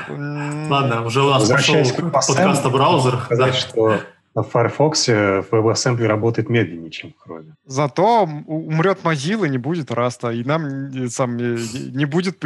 Ладно, 0.09 1.05
уже 1.05 1.23
у 1.23 1.31
нас 1.31 1.49
пошел 1.49 1.77
подкаст 2.11 2.65
о 2.65 2.71
браузерах. 2.71 3.27
Сказать, 3.27 3.55
что 3.55 4.01
в 4.43 4.51
Firefox 4.51 5.09
WebAssembly 5.09 6.07
работает 6.07 6.49
медленнее, 6.49 6.91
чем 6.91 7.13
в 7.13 7.29
Chrome. 7.29 7.53
Зато 7.65 8.25
умрет 8.47 9.01
Mozilla, 9.03 9.49
не 9.49 9.59
будет 9.59 9.91
Раста, 9.91 10.31
и 10.31 10.45
нам 10.45 11.09
сам 11.09 11.37
не 11.37 12.05
будет... 12.05 12.43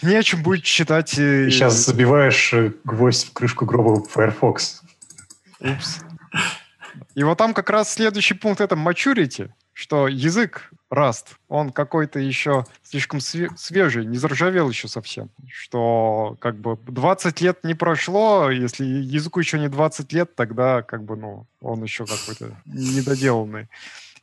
Не 0.00 0.14
о 0.14 0.22
чем 0.22 0.44
будет 0.44 0.62
читать... 0.62 1.10
Ты 1.16 1.50
сейчас 1.50 1.74
забиваешь 1.84 2.52
э, 2.54 2.72
гвоздь 2.84 3.26
в 3.26 3.32
крышку 3.32 3.66
гроба 3.66 4.04
Firefox. 4.04 4.82
Упс. 5.58 6.02
И 7.16 7.24
вот 7.24 7.36
там 7.36 7.52
как 7.52 7.68
раз 7.68 7.94
следующий 7.94 8.34
пункт 8.34 8.60
это 8.60 8.76
maturity, 8.76 9.50
что 9.78 10.08
язык 10.08 10.72
Rust, 10.92 11.36
он 11.48 11.70
какой-то 11.70 12.18
еще 12.18 12.66
слишком 12.82 13.20
свежий, 13.20 14.06
не 14.06 14.18
заржавел 14.18 14.68
еще 14.68 14.88
совсем. 14.88 15.30
Что 15.46 16.36
как 16.40 16.56
бы 16.58 16.76
20 16.88 17.40
лет 17.42 17.62
не 17.62 17.74
прошло, 17.74 18.50
если 18.50 18.84
языку 18.84 19.38
еще 19.38 19.56
не 19.60 19.68
20 19.68 20.12
лет, 20.12 20.34
тогда 20.34 20.82
как 20.82 21.04
бы, 21.04 21.16
ну, 21.16 21.46
он 21.60 21.84
еще 21.84 22.06
какой-то 22.06 22.60
недоделанный. 22.66 23.68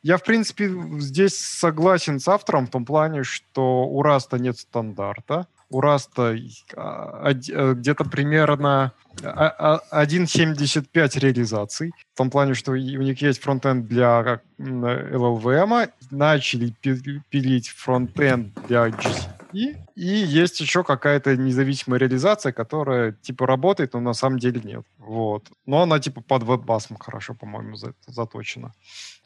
Я, 0.04 0.18
в 0.18 0.24
принципе, 0.24 0.70
здесь 1.00 1.40
согласен 1.40 2.20
с 2.20 2.28
автором 2.28 2.68
в 2.68 2.72
том 2.72 2.84
плане, 2.84 3.24
что 3.24 3.86
у 3.86 4.02
Раста 4.02 4.38
нет 4.38 4.58
стандарта. 4.58 5.48
У 5.76 5.82
Раста 5.82 6.38
а, 6.78 7.32
э, 7.32 7.74
где-то 7.74 8.06
примерно 8.06 8.94
1.75 9.18 11.20
реализаций. 11.20 11.92
В 12.14 12.18
том 12.18 12.30
плане, 12.30 12.54
что 12.54 12.72
у 12.72 12.76
них 12.76 13.22
есть 13.22 13.42
фронтенд 13.42 13.86
для 13.86 14.40
LLVM, 14.58 15.90
начали 16.12 16.74
пилить 17.30 17.68
фронтенд 17.68 18.58
для 18.70 18.88
GCC, 18.88 19.28
и 19.52 19.76
есть 19.96 20.62
еще 20.62 20.86
какая-то 20.86 21.36
независимая 21.36 22.00
реализация, 22.00 22.54
которая 22.54 23.12
типа 23.12 23.46
работает, 23.46 23.96
но 23.96 24.00
на 24.00 24.14
самом 24.14 24.40
деле 24.40 24.62
нет. 24.64 24.86
Вот. 24.98 25.44
Но 25.66 25.82
она 25.82 26.00
типа 26.00 26.22
под 26.22 26.44
WebAsm'ом 26.44 26.96
хорошо, 26.96 27.34
по-моему, 27.34 27.76
заточена. 28.08 28.72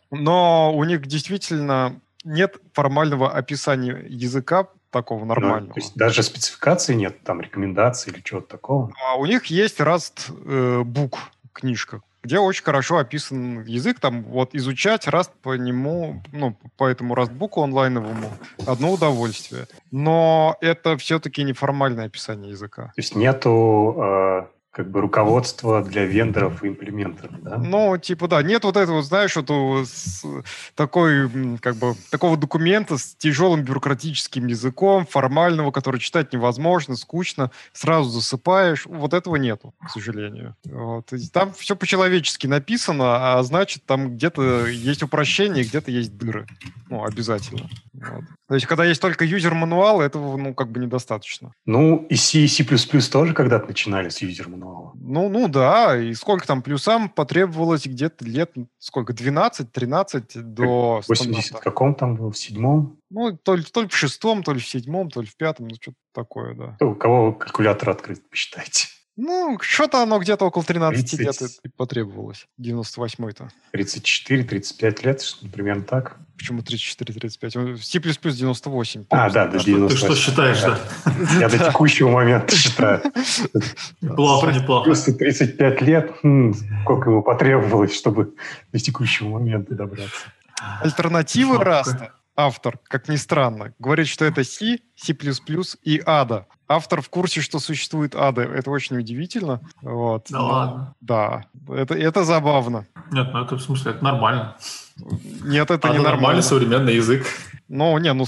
Но 0.09 0.75
у 0.75 0.83
них 0.83 1.05
действительно 1.05 2.01
нет 2.23 2.57
формального 2.73 3.31
описания 3.31 4.03
языка 4.09 4.67
такого 4.91 5.25
нормального. 5.25 5.67
Да, 5.67 5.73
то 5.73 5.79
есть 5.79 5.95
даже 5.95 6.23
спецификации 6.23 6.93
нет, 6.93 7.23
там 7.23 7.41
рекомендаций 7.41 8.11
или 8.11 8.21
чего-то 8.21 8.47
такого? 8.47 8.91
А 9.05 9.15
у 9.15 9.25
них 9.25 9.45
есть 9.45 9.79
Rust 9.79 10.31
э, 10.45 10.81
Book, 10.81 11.15
книжка, 11.53 12.01
где 12.23 12.39
очень 12.39 12.63
хорошо 12.63 12.97
описан 12.97 13.63
язык, 13.63 13.99
там 13.99 14.23
вот 14.23 14.53
изучать 14.53 15.07
Rust 15.07 15.31
по 15.41 15.55
нему, 15.55 16.21
ну, 16.31 16.57
по 16.77 16.87
этому 16.87 17.15
Rustbook 17.15 17.63
онлайновому, 17.63 18.29
одно 18.65 18.93
удовольствие. 18.93 19.67
Но 19.91 20.57
это 20.61 20.97
все-таки 20.97 21.43
неформальное 21.43 22.05
описание 22.05 22.51
языка. 22.51 22.87
То 22.87 23.01
есть 23.01 23.15
нету 23.15 23.95
э, 23.97 24.45
как 24.71 24.91
бы 24.91 25.01
руководство 25.01 25.83
для 25.83 26.05
вендоров 26.05 26.63
и 26.63 26.67
имплементов, 26.67 27.31
да? 27.41 27.57
Ну, 27.57 27.97
типа, 27.97 28.27
да, 28.27 28.43
нет 28.43 28.63
вот 28.63 28.77
этого, 28.77 29.01
знаешь, 29.01 29.35
вот 29.35 29.49
такой, 30.75 31.57
как 31.57 31.75
бы, 31.75 31.95
такого 32.11 32.37
документа 32.37 32.97
с 32.97 33.15
тяжелым 33.15 33.63
бюрократическим 33.63 34.45
языком, 34.45 35.07
формального, 35.07 35.71
который 35.71 35.99
читать 35.99 36.31
невозможно, 36.33 36.95
скучно, 36.95 37.49
сразу 37.73 38.09
засыпаешь. 38.09 38.85
Вот 38.85 39.15
этого 39.15 39.37
нету, 39.37 39.73
к 39.83 39.89
сожалению. 39.89 40.55
Вот. 40.65 41.11
Там 41.33 41.51
все 41.53 41.75
по-человечески 41.75 42.45
написано, 42.45 43.37
а 43.37 43.43
значит, 43.43 43.85
там 43.85 44.15
где-то 44.15 44.67
есть 44.67 45.01
упрощение, 45.01 45.63
где-то 45.63 45.89
есть 45.89 46.15
дыры. 46.15 46.45
Ну, 46.89 47.03
обязательно. 47.03 47.69
Вот. 47.93 48.23
То 48.47 48.55
есть, 48.55 48.67
когда 48.67 48.85
есть 48.85 49.01
только 49.01 49.25
юзер-мануал, 49.25 50.01
этого, 50.01 50.37
ну, 50.37 50.53
как 50.53 50.71
бы 50.71 50.79
недостаточно. 50.79 51.51
Ну, 51.65 52.05
и 52.09 52.15
C 52.15 52.39
и 52.39 52.47
C++ 52.47 52.63
тоже 53.11 53.33
когда-то 53.33 53.67
начинали 53.67 54.09
с 54.09 54.21
юзер-мануала. 54.21 54.58
Ну, 54.59 55.29
ну 55.29 55.47
да, 55.47 55.97
и 55.97 56.13
сколько 56.13 56.45
там 56.45 56.61
плюсам 56.61 57.09
потребовалось 57.09 57.85
где-то 57.85 58.25
лет, 58.25 58.53
сколько, 58.77 59.13
12-13 59.13 60.41
до 60.41 61.01
80 61.07 61.59
каком 61.59 61.95
там 61.95 62.15
был, 62.15 62.31
в 62.31 62.37
седьмом? 62.37 62.99
Ну, 63.09 63.37
то 63.37 63.55
ли, 63.55 63.63
то 63.63 63.81
ли 63.81 63.87
в 63.87 63.95
шестом, 63.95 64.43
то 64.43 64.53
ли 64.53 64.59
в 64.59 64.67
седьмом, 64.67 65.09
то 65.09 65.21
ли 65.21 65.27
в 65.27 65.35
пятом, 65.35 65.67
ну, 65.67 65.75
что-то 65.79 65.97
такое, 66.13 66.55
да. 66.55 66.85
У 66.85 66.95
кого 66.95 67.33
калькулятор 67.33 67.89
открыт, 67.89 68.29
посчитайте. 68.29 68.87
Ну, 69.21 69.57
что-то 69.59 70.01
оно 70.01 70.17
где-то 70.19 70.45
около 70.45 70.63
13 70.63 71.17
30... 71.17 71.41
лет 71.41 71.51
и 71.63 71.67
потребовалось. 71.67 72.47
98-й-то. 72.57 73.49
34-35 73.75 75.05
лет, 75.05 75.35
примерно 75.51 75.83
так. 75.83 76.15
Почему 76.37 76.61
34-35? 76.61 77.77
C++ 77.81 77.99
98. 77.99 79.05
А, 79.09 79.29
да, 79.29 79.47
до 79.47 79.59
98. 79.59 79.89
Ты 79.89 79.97
что 79.97 80.15
считаешь, 80.15 80.61
да? 80.61 80.79
Я 81.37 81.49
до 81.49 81.57
текущего 81.69 82.11
момента 82.11 82.55
считаю. 82.55 83.01
Плохо, 83.99 84.51
неплохо. 84.53 84.85
Плюс 84.85 85.03
35 85.03 85.81
лет, 85.81 86.11
сколько 86.83 87.09
ему 87.09 87.21
потребовалось, 87.21 87.93
чтобы 87.93 88.35
до 88.71 88.79
текущего 88.79 89.27
момента 89.27 89.75
добраться. 89.75 90.31
Альтернативы 90.81 91.61
Раста 91.61 92.13
автор, 92.39 92.79
как 92.83 93.09
ни 93.09 93.17
странно, 93.17 93.73
говорит, 93.79 94.07
что 94.07 94.25
это 94.25 94.43
C, 94.43 94.79
C++ 94.95 95.13
и 95.83 95.99
ADA. 95.99 96.45
Автор 96.67 97.01
в 97.01 97.09
курсе, 97.09 97.41
что 97.41 97.59
существует 97.59 98.15
ADA. 98.15 98.41
Это 98.41 98.71
очень 98.71 98.97
удивительно. 98.97 99.59
Вот. 99.81 100.27
Да 100.29 100.41
ладно. 100.41 100.95
Да. 101.01 101.45
Это, 101.67 101.95
это 101.95 102.23
забавно. 102.23 102.87
Нет, 103.11 103.27
ну 103.33 103.43
это 103.43 103.55
в 103.55 103.61
смысле, 103.61 103.91
это 103.91 104.03
нормально. 104.03 104.55
Нет, 105.43 105.69
это 105.69 105.87
ADA 105.87 105.91
не 105.91 105.97
нормально. 105.97 106.03
нормальный 106.03 106.43
современный 106.43 106.95
язык. 106.95 107.25
Ну, 107.67 107.97
не, 107.97 108.13
ну, 108.13 108.25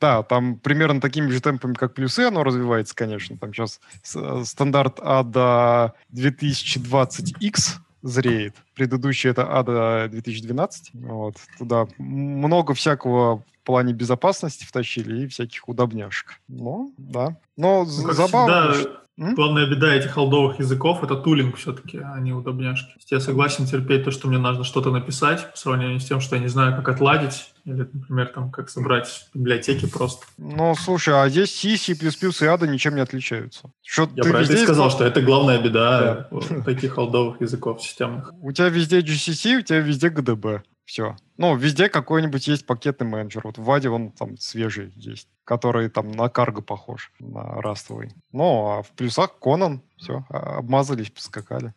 да, 0.00 0.22
там 0.22 0.56
примерно 0.56 1.00
такими 1.00 1.30
же 1.30 1.40
темпами, 1.40 1.74
как 1.74 1.94
плюсы 1.94 2.20
оно 2.20 2.44
развивается, 2.44 2.94
конечно. 2.94 3.36
Там 3.38 3.52
сейчас 3.54 3.80
стандарт 4.02 4.98
ADA 4.98 5.92
2020X 6.12 7.78
зреет. 8.02 8.54
Предыдущий 8.74 9.30
это 9.30 9.42
ADA 9.42 10.08
2012. 10.08 10.90
Вот. 10.94 11.36
Туда 11.58 11.86
много 11.98 12.74
всякого 12.74 13.42
плане 13.64 13.92
безопасности 13.92 14.64
втащили 14.64 15.24
и 15.24 15.26
всяких 15.26 15.68
удобняшек. 15.68 16.40
Ну, 16.48 16.94
да. 16.96 17.36
Но 17.56 17.84
ну, 17.84 18.12
забавно. 18.12 18.72
Всегда, 18.72 19.04
М? 19.16 19.36
Главная 19.36 19.66
беда 19.66 19.94
этих 19.94 20.12
холдовых 20.12 20.58
языков— 20.58 21.00
это 21.04 21.14
тулинг 21.14 21.56
все-таки, 21.56 21.98
а 21.98 22.18
не 22.18 22.32
удобняшки. 22.32 22.94
Я 23.10 23.20
согласен 23.20 23.64
терпеть 23.64 24.04
то, 24.04 24.10
что 24.10 24.26
мне 24.26 24.38
нужно 24.38 24.64
что-то 24.64 24.90
написать, 24.90 25.52
по 25.52 25.56
сравнению 25.56 26.00
с 26.00 26.04
тем, 26.04 26.20
что 26.20 26.34
я 26.34 26.42
не 26.42 26.48
знаю, 26.48 26.74
как 26.74 26.88
отладить, 26.88 27.52
или, 27.64 27.88
например, 27.92 28.32
там, 28.34 28.50
как 28.50 28.70
собрать 28.70 29.28
библиотеки 29.32 29.86
просто. 29.86 30.26
Ну, 30.36 30.74
слушай, 30.74 31.14
а 31.14 31.28
здесь 31.28 31.54
C, 31.54 31.76
C++ 31.76 31.92
и 31.92 31.94
ADA 31.94 32.66
ничем 32.66 32.96
не 32.96 33.02
отличаются. 33.02 33.70
Что, 33.84 34.08
я 34.16 34.24
правильно 34.24 34.50
везде... 34.50 34.64
сказал, 34.64 34.90
что 34.90 35.04
это 35.04 35.22
главная 35.22 35.62
беда 35.62 36.28
да. 36.32 36.62
таких 36.62 36.94
холдовых 36.94 37.40
языков 37.40 37.82
системных. 37.82 38.32
У 38.42 38.50
тебя 38.50 38.68
везде 38.68 38.98
GCC, 38.98 39.58
у 39.58 39.62
тебя 39.62 39.78
везде 39.78 40.08
GDB. 40.08 40.62
Все. 40.84 41.16
Ну, 41.38 41.56
везде 41.56 41.88
какой-нибудь 41.88 42.46
есть 42.46 42.66
пакетный 42.66 43.06
менеджер. 43.06 43.42
Вот 43.44 43.58
в 43.58 43.64
Ваде 43.64 43.88
он 43.88 44.12
там 44.12 44.36
свежий 44.36 44.92
есть, 44.96 45.28
который 45.44 45.88
там 45.88 46.12
на 46.12 46.28
карго 46.28 46.60
похож, 46.60 47.10
на 47.18 47.60
растовый. 47.62 48.12
Ну, 48.32 48.70
а 48.70 48.82
в 48.82 48.90
плюсах 48.90 49.38
Конан, 49.38 49.82
все, 49.96 50.24
а, 50.28 50.58
обмазались, 50.58 51.10
поскакали. 51.10 51.74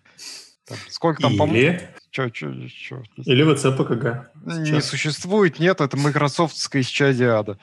Там, 0.67 0.77
сколько 0.89 1.21
там, 1.21 1.37
по-моему... 1.37 1.79
Чё, 2.11 2.29
чё, 2.29 2.51
чё? 2.67 3.03
Или 3.25 3.43
ВЦПКГ. 3.43 4.31
Не 4.45 4.81
существует, 4.81 5.59
нет, 5.59 5.81
это 5.81 5.95
майкрософтская 5.97 6.81
исчадие 6.81 7.31
ада. 7.31 7.57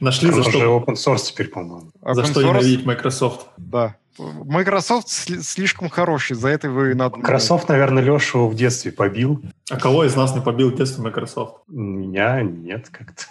Нашли 0.00 0.30
за 0.30 0.42
что... 0.42 0.58
open 0.78 0.94
source 0.94 1.26
теперь, 1.26 1.48
по-моему. 1.48 1.90
За 2.02 2.24
что 2.24 2.42
ненавидеть 2.42 2.84
Microsoft. 2.84 3.46
Да. 3.56 3.96
Microsoft 4.18 5.08
слишком 5.08 5.88
хороший, 5.88 6.34
за 6.34 6.48
это 6.48 6.68
вы 6.68 6.94
надо... 6.94 7.16
Microsoft, 7.16 7.68
наверное, 7.68 8.02
Лешу 8.02 8.48
в 8.48 8.54
детстве 8.54 8.90
побил. 8.90 9.40
А 9.70 9.78
кого 9.78 10.04
из 10.04 10.16
нас 10.16 10.34
не 10.34 10.40
побил 10.40 10.72
в 10.72 10.76
детстве 10.76 11.04
Microsoft? 11.04 11.62
Меня 11.68 12.42
нет 12.42 12.88
как-то. 12.88 13.22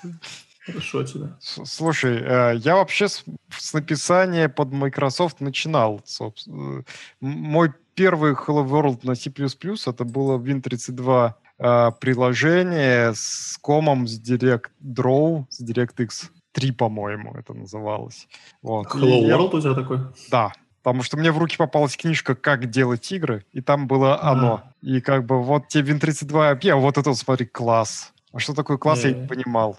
Хорошо 0.68 1.04
тебе. 1.04 1.30
Слушай, 1.40 2.22
э, 2.22 2.56
я 2.58 2.76
вообще 2.76 3.08
с, 3.08 3.24
с 3.50 3.74
написания 3.74 4.50
под 4.50 4.72
Microsoft 4.74 5.40
начинал. 5.40 6.02
Собственно. 6.06 6.84
Мой 7.22 7.72
первый 7.96 8.34
Hello 8.34 8.68
World 8.68 9.00
на 9.04 9.16
C++ 9.16 9.32
это 9.32 10.04
было 10.04 10.38
Win32 10.38 11.34
э, 11.58 11.92
приложение 12.00 13.14
с 13.16 13.58
комом 13.62 14.08
с 14.08 14.20
Direct 14.20 14.70
Draw, 14.84 15.46
с 15.50 15.64
DirectX 15.64 16.30
3, 16.52 16.72
по-моему, 16.74 17.34
это 17.34 17.54
называлось. 17.54 18.28
Вот. 18.62 18.88
Hello 18.88 19.08
И 19.08 19.30
World 19.30 19.52
я... 19.52 19.58
у 19.58 19.62
тебя 19.62 19.74
такой? 19.74 20.00
Да, 20.30 20.52
Потому 20.84 21.04
что 21.04 21.18
мне 21.18 21.34
в 21.34 21.38
руки 21.38 21.58
попалась 21.58 21.98
книжка 21.98 22.34
«Как 22.34 22.70
делать 22.70 23.12
игры», 23.12 23.44
и 23.52 23.60
там 23.60 23.88
было 23.88 24.22
оно. 24.24 24.64
А. 24.64 24.74
И 24.82 25.02
как 25.02 25.26
бы 25.26 25.44
вот 25.44 25.68
тебе 25.68 25.94
Win32 25.94 26.58
API, 26.58 26.70
а 26.70 26.76
вот 26.78 26.98
это 26.98 27.14
смотри, 27.14 27.46
класс. 27.46 28.14
А 28.34 28.40
что 28.40 28.54
такое 28.54 28.78
класс, 28.78 29.04
я 29.04 29.12
не 29.12 29.28
понимал. 29.28 29.78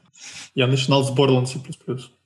Я 0.55 0.67
начинал 0.67 1.05
с 1.05 1.11
Borderlands 1.11 1.47
C++ 1.47 1.61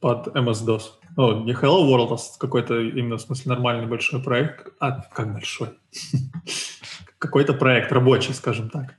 под 0.01 0.29
MS-DOS. 0.29 0.83
Ну, 1.17 1.45
не 1.45 1.53
Hello 1.53 1.85
World, 1.85 2.15
а 2.15 2.39
какой-то 2.39 2.81
именно, 2.81 3.17
в 3.17 3.21
смысле, 3.21 3.53
нормальный 3.53 3.87
большой 3.87 4.23
проект. 4.23 4.69
А, 4.81 5.03
как 5.13 5.33
большой? 5.33 5.71
Какой-то 7.19 7.55
проект 7.55 7.93
рабочий, 7.93 8.33
скажем 8.35 8.71
так. 8.71 8.95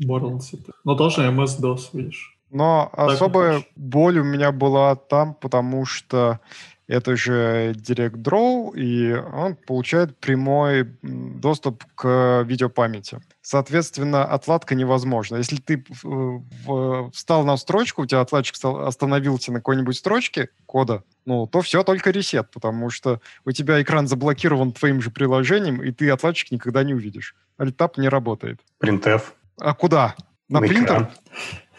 Borderlands 0.00 0.40
C++. 0.40 0.58
Но 0.84 0.94
тоже 0.94 1.22
MS-DOS, 1.22 1.90
видишь. 1.92 2.38
Но 2.50 2.90
особая 2.92 3.64
боль 3.76 4.18
у 4.18 4.24
меня 4.24 4.52
была 4.52 4.94
там, 4.94 5.34
потому 5.34 5.86
что 5.86 6.40
это 6.92 7.16
же 7.16 7.72
Direct 7.72 8.16
Draw, 8.22 8.76
и 8.76 9.14
он 9.14 9.56
получает 9.56 10.18
прямой 10.18 10.84
доступ 11.02 11.84
к 11.94 12.42
видеопамяти. 12.46 13.20
Соответственно, 13.40 14.24
отладка 14.24 14.74
невозможна. 14.74 15.36
Если 15.36 15.56
ты 15.56 15.84
встал 17.12 17.44
на 17.44 17.56
строчку, 17.56 18.02
у 18.02 18.06
тебя 18.06 18.20
отладчик 18.20 18.56
остановился 18.62 19.52
на 19.52 19.60
какой-нибудь 19.60 19.96
строчке 19.96 20.50
кода, 20.66 21.02
ну, 21.24 21.46
то 21.46 21.62
все, 21.62 21.82
только 21.82 22.10
ресет, 22.10 22.50
потому 22.50 22.90
что 22.90 23.20
у 23.46 23.52
тебя 23.52 23.80
экран 23.80 24.06
заблокирован 24.06 24.72
твоим 24.72 25.00
же 25.00 25.10
приложением, 25.10 25.82
и 25.82 25.92
ты 25.92 26.10
отладчик 26.10 26.50
никогда 26.50 26.84
не 26.84 26.92
увидишь. 26.92 27.34
Альтап 27.56 27.96
не 27.96 28.08
работает. 28.10 28.60
Printf. 28.82 29.22
А 29.58 29.74
куда? 29.74 30.14
На, 30.48 30.60
На 30.60 30.66
принтер? 30.66 30.84
экран. 30.84 31.10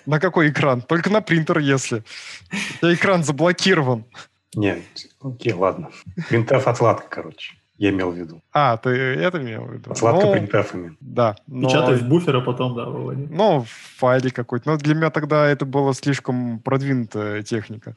На 0.05 0.19
какой 0.19 0.49
экран? 0.49 0.81
Только 0.81 1.09
на 1.09 1.21
принтер, 1.21 1.59
если. 1.59 2.03
У 2.51 2.77
тебя 2.81 2.93
экран 2.93 3.23
заблокирован. 3.23 4.05
Нет, 4.55 4.79
окей, 5.21 5.53
ладно. 5.53 5.89
Принтеф 6.29 6.67
отладка, 6.67 7.07
короче. 7.09 7.53
Я 7.77 7.89
имел 7.89 8.11
в 8.11 8.15
виду. 8.15 8.41
А, 8.53 8.77
ты 8.77 8.89
это 8.91 9.41
имел 9.41 9.65
в 9.65 9.73
виду? 9.73 9.91
Отладка 9.91 10.27
Ну, 10.27 10.31
принтефами. 10.33 10.95
Да. 11.01 11.35
но- 11.47 11.67
Печатай 11.67 11.95
в 11.95 12.03
буфер, 12.07 12.35
а 12.37 12.41
потом, 12.41 12.75
да, 12.75 12.85
выводи. 12.85 13.27
Ну, 13.31 13.61
в 13.61 13.69
файле 13.97 14.29
какой-то. 14.29 14.69
Но 14.69 14.77
для 14.77 14.93
меня 14.93 15.09
тогда 15.09 15.47
это 15.47 15.65
была 15.65 15.93
слишком 15.93 16.59
продвинутая 16.59 17.41
техника. 17.41 17.95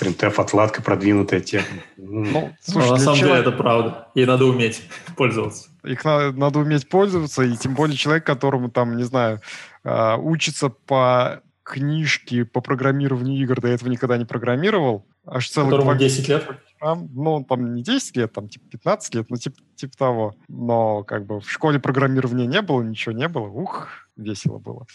Принтеф 0.00 0.40
отладка, 0.40 0.82
продвинутая 0.82 1.40
техника. 1.40 1.84
Ну, 1.96 2.24
Но 2.24 2.50
слушай, 2.60 2.90
на 2.90 2.98
самом 2.98 3.14
деле 3.16 3.28
человека- 3.28 3.48
это 3.50 3.56
правда. 3.58 4.08
Ей 4.16 4.26
надо 4.26 4.44
уметь 4.46 4.82
пользоваться. 5.16 5.68
их 5.84 6.04
на- 6.04 6.32
надо 6.32 6.58
уметь 6.58 6.88
пользоваться, 6.88 7.42
и 7.42 7.56
тем 7.56 7.74
более 7.74 7.96
человек, 7.96 8.24
которому 8.26 8.70
там, 8.70 8.96
не 8.96 9.04
знаю, 9.04 9.40
а, 9.84 10.16
учится 10.16 10.68
по 10.68 11.42
книжке 11.62 12.44
по 12.44 12.60
программированию 12.60 13.40
игр, 13.42 13.60
до 13.60 13.68
этого 13.68 13.88
никогда 13.88 14.16
не 14.18 14.24
программировал, 14.24 15.06
аж 15.26 15.50
целых 15.50 15.70
Которому 15.70 15.90
два 15.90 15.98
10 15.98 16.28
лет. 16.28 16.48
Там, 16.78 17.08
ну, 17.14 17.44
там 17.44 17.74
не 17.74 17.82
10 17.82 18.16
лет, 18.16 18.32
там 18.32 18.48
типа 18.48 18.64
15 18.70 19.14
лет, 19.14 19.26
ну, 19.28 19.36
типа, 19.36 19.56
типа 19.74 19.96
того. 19.96 20.34
Но 20.48 21.02
как 21.04 21.26
бы 21.26 21.40
в 21.40 21.50
школе 21.50 21.78
программирования 21.78 22.46
не 22.46 22.62
было, 22.62 22.82
ничего 22.82 23.12
не 23.12 23.28
было. 23.28 23.46
Ух, 23.46 23.88
весело 24.16 24.58
было. 24.58 24.86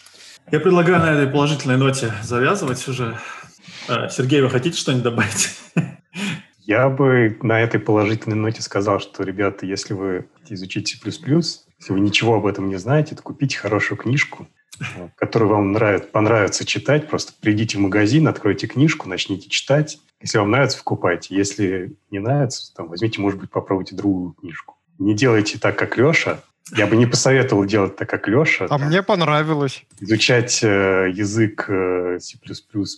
Я 0.52 0.60
предлагаю 0.60 1.00
на 1.00 1.12
этой 1.12 1.28
положительной 1.28 1.78
ноте 1.78 2.14
завязывать 2.24 2.88
уже. 2.88 3.18
Э, 3.88 4.10
Сергей, 4.10 4.42
вы 4.42 4.50
хотите 4.50 4.78
что-нибудь 4.78 5.04
добавить? 5.04 5.50
Я 6.64 6.90
бы 6.90 7.38
на 7.42 7.60
этой 7.60 7.80
положительной 7.80 8.38
ноте 8.38 8.62
сказал, 8.62 9.00
что, 9.00 9.24
ребята, 9.24 9.66
если 9.66 9.94
вы 9.94 10.28
хотите 10.36 10.54
изучить 10.54 10.88
C++, 10.88 10.98
если 11.04 11.94
вы 11.94 12.00
ничего 12.00 12.36
об 12.36 12.46
этом 12.46 12.70
не 12.70 12.78
знаете, 12.78 13.16
то 13.16 13.24
купите 13.24 13.58
хорошую 13.58 13.98
книжку, 13.98 14.48
э, 14.80 15.10
которую 15.16 15.50
вам 15.50 15.72
нравится, 15.72 16.08
понравится 16.08 16.66
читать. 16.66 17.08
Просто 17.10 17.34
придите 17.40 17.78
в 17.78 17.82
магазин, 17.82 18.28
откройте 18.28 18.68
книжку, 18.68 19.08
начните 19.08 19.50
читать. 19.50 20.00
Если 20.22 20.38
вам 20.38 20.52
нравится, 20.52 20.78
покупайте. 20.78 21.36
Если 21.36 21.96
не 22.12 22.20
нравится, 22.20 22.74
там, 22.76 22.88
возьмите, 22.88 23.20
может 23.22 23.40
быть, 23.40 23.50
попробуйте 23.50 23.96
другую 23.96 24.34
книжку. 24.34 24.76
Не 25.00 25.16
делайте 25.16 25.58
так, 25.58 25.78
как 25.78 25.98
Леша. 25.98 26.42
Я 26.76 26.88
бы 26.88 26.96
не 26.96 27.06
посоветовал 27.06 27.66
делать 27.66 27.96
так, 27.96 28.10
как 28.10 28.28
Леша. 28.28 28.66
А 28.66 28.68
Там, 28.68 28.84
мне 28.84 29.04
понравилось. 29.04 29.84
изучать 30.00 30.64
э, 30.64 31.10
язык 31.12 31.66
э, 31.68 32.20
C++ 32.22 32.38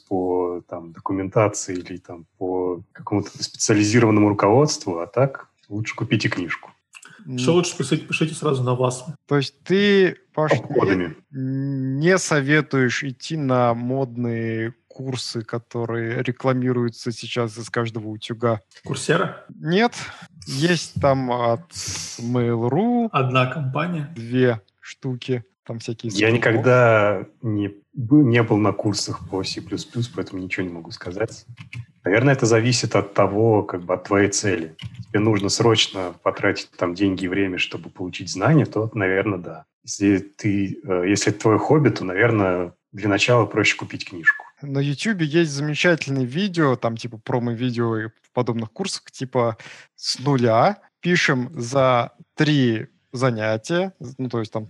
по 0.08 0.62
там, 0.68 0.92
документации 0.92 1.78
или 1.78 1.98
там, 1.98 2.26
по 2.38 2.82
какому-то 2.92 3.32
специализированному 3.42 4.30
руководству, 4.30 5.00
а 5.00 5.08
так 5.08 5.48
лучше 5.70 5.96
купите 5.96 6.30
книжку. 6.30 6.73
Что 7.38 7.54
лучше 7.54 7.78
пишите, 7.78 8.06
пишите 8.06 8.34
сразу 8.34 8.64
на 8.64 8.76
вас. 8.76 9.06
То 9.28 9.38
есть 9.38 9.64
ты, 9.64 10.18
Паш, 10.34 10.52
не, 10.52 11.16
не 11.32 12.18
советуешь 12.18 13.04
идти 13.04 13.38
на 13.38 13.74
модные 13.74 14.74
курсы, 14.88 15.42
которые 15.42 16.22
рекламируются 16.22 17.12
сейчас 17.12 17.58
из 17.58 17.70
каждого 17.70 18.08
утюга? 18.10 18.60
Курсера. 18.84 19.46
Нет, 19.56 19.94
есть 20.48 20.94
там 21.02 21.32
от 21.32 21.72
Mail.ru 22.20 23.10
Одна 23.12 23.48
компания. 23.48 24.12
две 24.16 24.62
штуки, 24.80 25.44
там 25.66 25.80
всякие... 25.80 26.12
Я 26.14 26.32
никогда 26.32 27.26
не, 27.42 27.74
не 27.94 28.44
был 28.44 28.58
на 28.58 28.72
курсах 28.72 29.28
по 29.30 29.44
C++, 29.44 29.62
поэтому 30.16 30.42
ничего 30.42 30.66
не 30.66 30.74
могу 30.74 30.92
сказать. 30.92 31.46
Наверное, 32.04 32.34
это 32.34 32.46
зависит 32.46 32.96
от 32.96 33.14
того, 33.14 33.64
как 33.64 33.84
бы 33.84 33.94
от 33.94 34.04
твоей 34.04 34.30
цели. 34.30 34.76
Тебе 35.10 35.20
нужно 35.20 35.50
срочно 35.50 36.14
потратить 36.22 36.70
там 36.72 36.94
деньги 36.96 37.26
и 37.26 37.30
время, 37.30 37.58
чтобы 37.58 37.90
получить 37.90 38.30
знания, 38.30 38.66
то, 38.66 38.92
наверное, 38.94 39.40
да. 39.40 39.66
Если 39.84 40.20
ты, 40.20 40.80
э, 40.84 41.06
если 41.08 41.32
это 41.32 41.42
твое 41.42 41.60
хобби, 41.60 41.90
то, 41.90 42.04
наверное, 42.04 42.74
для 42.92 43.10
начала 43.10 43.46
проще 43.46 43.76
купить 43.78 44.08
книжку. 44.10 44.46
На 44.62 44.80
YouTube 44.80 45.22
есть 45.22 45.52
замечательные 45.52 46.26
видео, 46.26 46.76
там 46.76 46.96
типа 46.96 47.18
промо-видео 47.18 47.98
и 47.98 48.08
в 48.08 48.32
подобных 48.34 48.72
курсах, 48.72 49.12
типа 49.12 49.58
с 49.96 50.20
нуля 50.20 50.80
пишем 51.02 51.50
за 51.54 52.14
три 52.36 52.88
занятия, 53.14 53.94
ну 54.18 54.28
то 54.28 54.40
есть 54.40 54.52
там 54.52 54.68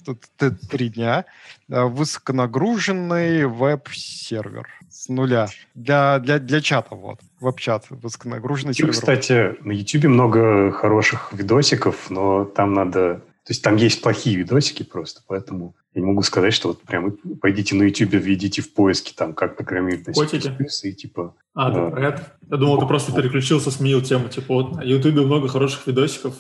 три 0.69 0.89
дня, 0.89 1.25
э, 1.69 1.83
высоконагруженный 1.83 3.45
веб-сервер 3.45 4.67
с 4.89 5.09
нуля 5.09 5.47
для, 5.73 6.19
для, 6.19 6.39
для 6.39 6.61
чата, 6.61 6.93
вот, 6.95 7.19
веб-чат, 7.39 7.85
высоконагруженный 7.89 8.73
YouTube, 8.73 8.93
сервер. 8.93 9.17
кстати, 9.17 9.55
на 9.63 9.71
YouTube 9.71 10.05
много 10.05 10.71
хороших 10.71 11.33
видосиков, 11.33 12.09
но 12.09 12.45
там 12.45 12.73
надо... 12.73 13.21
То 13.45 13.51
есть 13.51 13.61
там 13.61 13.75
есть 13.75 14.01
плохие 14.01 14.37
видосики 14.37 14.83
просто, 14.83 15.21
поэтому 15.27 15.75
я 15.93 16.01
не 16.01 16.07
могу 16.07 16.21
сказать, 16.23 16.53
что 16.53 16.69
вот 16.69 16.81
прям 16.83 17.11
пойдите 17.41 17.75
на 17.75 17.83
YouTube, 17.83 18.13
введите 18.13 18.61
в 18.61 18.73
поиске 18.73 19.13
там, 19.15 19.33
как 19.33 19.57
программировать 19.57 20.07
на 20.07 20.13
C++, 20.13 20.89
и 20.89 20.93
типа... 20.93 21.35
А, 21.53 21.69
ты 21.69 21.75
Да. 21.75 21.89
про 21.89 22.07
это? 22.07 22.37
Я 22.49 22.57
думал, 22.57 22.79
ты 22.79 22.85
просто 22.85 23.11
переключился, 23.11 23.69
сменил 23.69 24.01
тему. 24.01 24.29
Типа 24.29 24.53
вот 24.53 24.77
на 24.77 24.81
Ютубе 24.81 25.21
много 25.21 25.49
хороших 25.49 25.85
видосиков. 25.87 26.35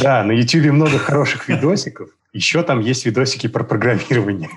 Да, 0.00 0.24
на 0.24 0.32
YouTube 0.32 0.72
много 0.72 0.98
хороших 0.98 1.46
видосиков. 1.48 2.08
Еще 2.32 2.62
там 2.62 2.80
есть 2.80 3.04
видосики 3.04 3.46
про 3.46 3.62
программирование. 3.64 4.48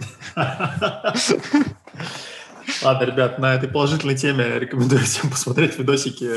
Ладно, 2.84 3.06
ребят, 3.06 3.40
на 3.40 3.56
этой 3.56 3.68
положительной 3.70 4.16
теме 4.16 4.58
рекомендую 4.58 5.02
всем 5.02 5.30
посмотреть 5.30 5.78
видосики. 5.78 6.30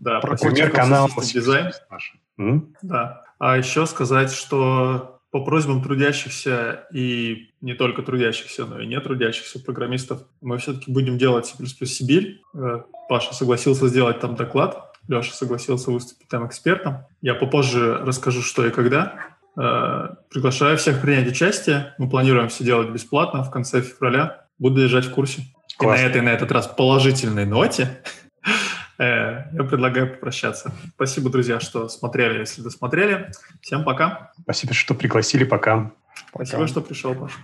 Да, 0.00 0.20
Про 0.20 0.36
канал 0.68 1.10
дизайн. 1.16 1.72
Маша. 1.90 2.14
М? 2.38 2.74
Да. 2.82 3.24
А 3.38 3.56
еще 3.56 3.86
сказать, 3.86 4.32
что 4.32 5.20
по 5.30 5.44
просьбам 5.44 5.82
трудящихся 5.82 6.86
и 6.92 7.50
не 7.60 7.74
только 7.74 8.02
трудящихся, 8.02 8.64
но 8.64 8.80
и 8.80 8.86
не 8.86 8.98
трудящихся 9.00 9.60
программистов 9.60 10.22
мы 10.40 10.58
все-таки 10.58 10.90
будем 10.90 11.18
делать 11.18 11.46
C++ 11.46 11.86
Сибирь. 11.86 12.40
Э, 12.54 12.82
Паша 13.08 13.34
согласился 13.34 13.88
сделать 13.88 14.20
там 14.20 14.36
доклад, 14.36 14.92
Леша 15.06 15.32
согласился 15.32 15.90
выступить 15.90 16.28
там 16.28 16.46
экспертом. 16.46 17.06
Я 17.20 17.34
попозже 17.34 17.98
расскажу, 17.98 18.42
что 18.42 18.66
и 18.66 18.70
когда. 18.70 19.36
Э, 19.56 20.14
Приглашаю 20.30 20.76
всех 20.78 21.00
принять 21.02 21.28
участие. 21.28 21.94
Мы 21.98 22.08
планируем 22.08 22.48
все 22.48 22.64
делать 22.64 22.90
бесплатно 22.90 23.42
в 23.42 23.50
конце 23.50 23.82
февраля. 23.82 24.46
Буду 24.58 24.80
держать 24.80 25.06
в 25.06 25.10
курсе. 25.10 25.42
И 25.80 25.86
на 25.86 25.96
этой, 25.96 26.22
на 26.22 26.30
этот 26.30 26.50
раз 26.50 26.66
положительной 26.66 27.46
ноте 27.46 28.02
я 28.98 29.64
предлагаю 29.68 30.10
попрощаться. 30.10 30.72
Спасибо, 30.94 31.30
друзья, 31.30 31.60
что 31.60 31.88
смотрели, 31.88 32.40
если 32.40 32.62
досмотрели. 32.62 33.30
Всем 33.60 33.84
пока. 33.84 34.32
Спасибо, 34.42 34.74
что 34.74 34.94
пригласили. 34.94 35.44
Пока. 35.44 35.92
Спасибо, 36.34 36.66
что 36.66 36.80
пришел, 36.80 37.14
Паша. 37.14 37.38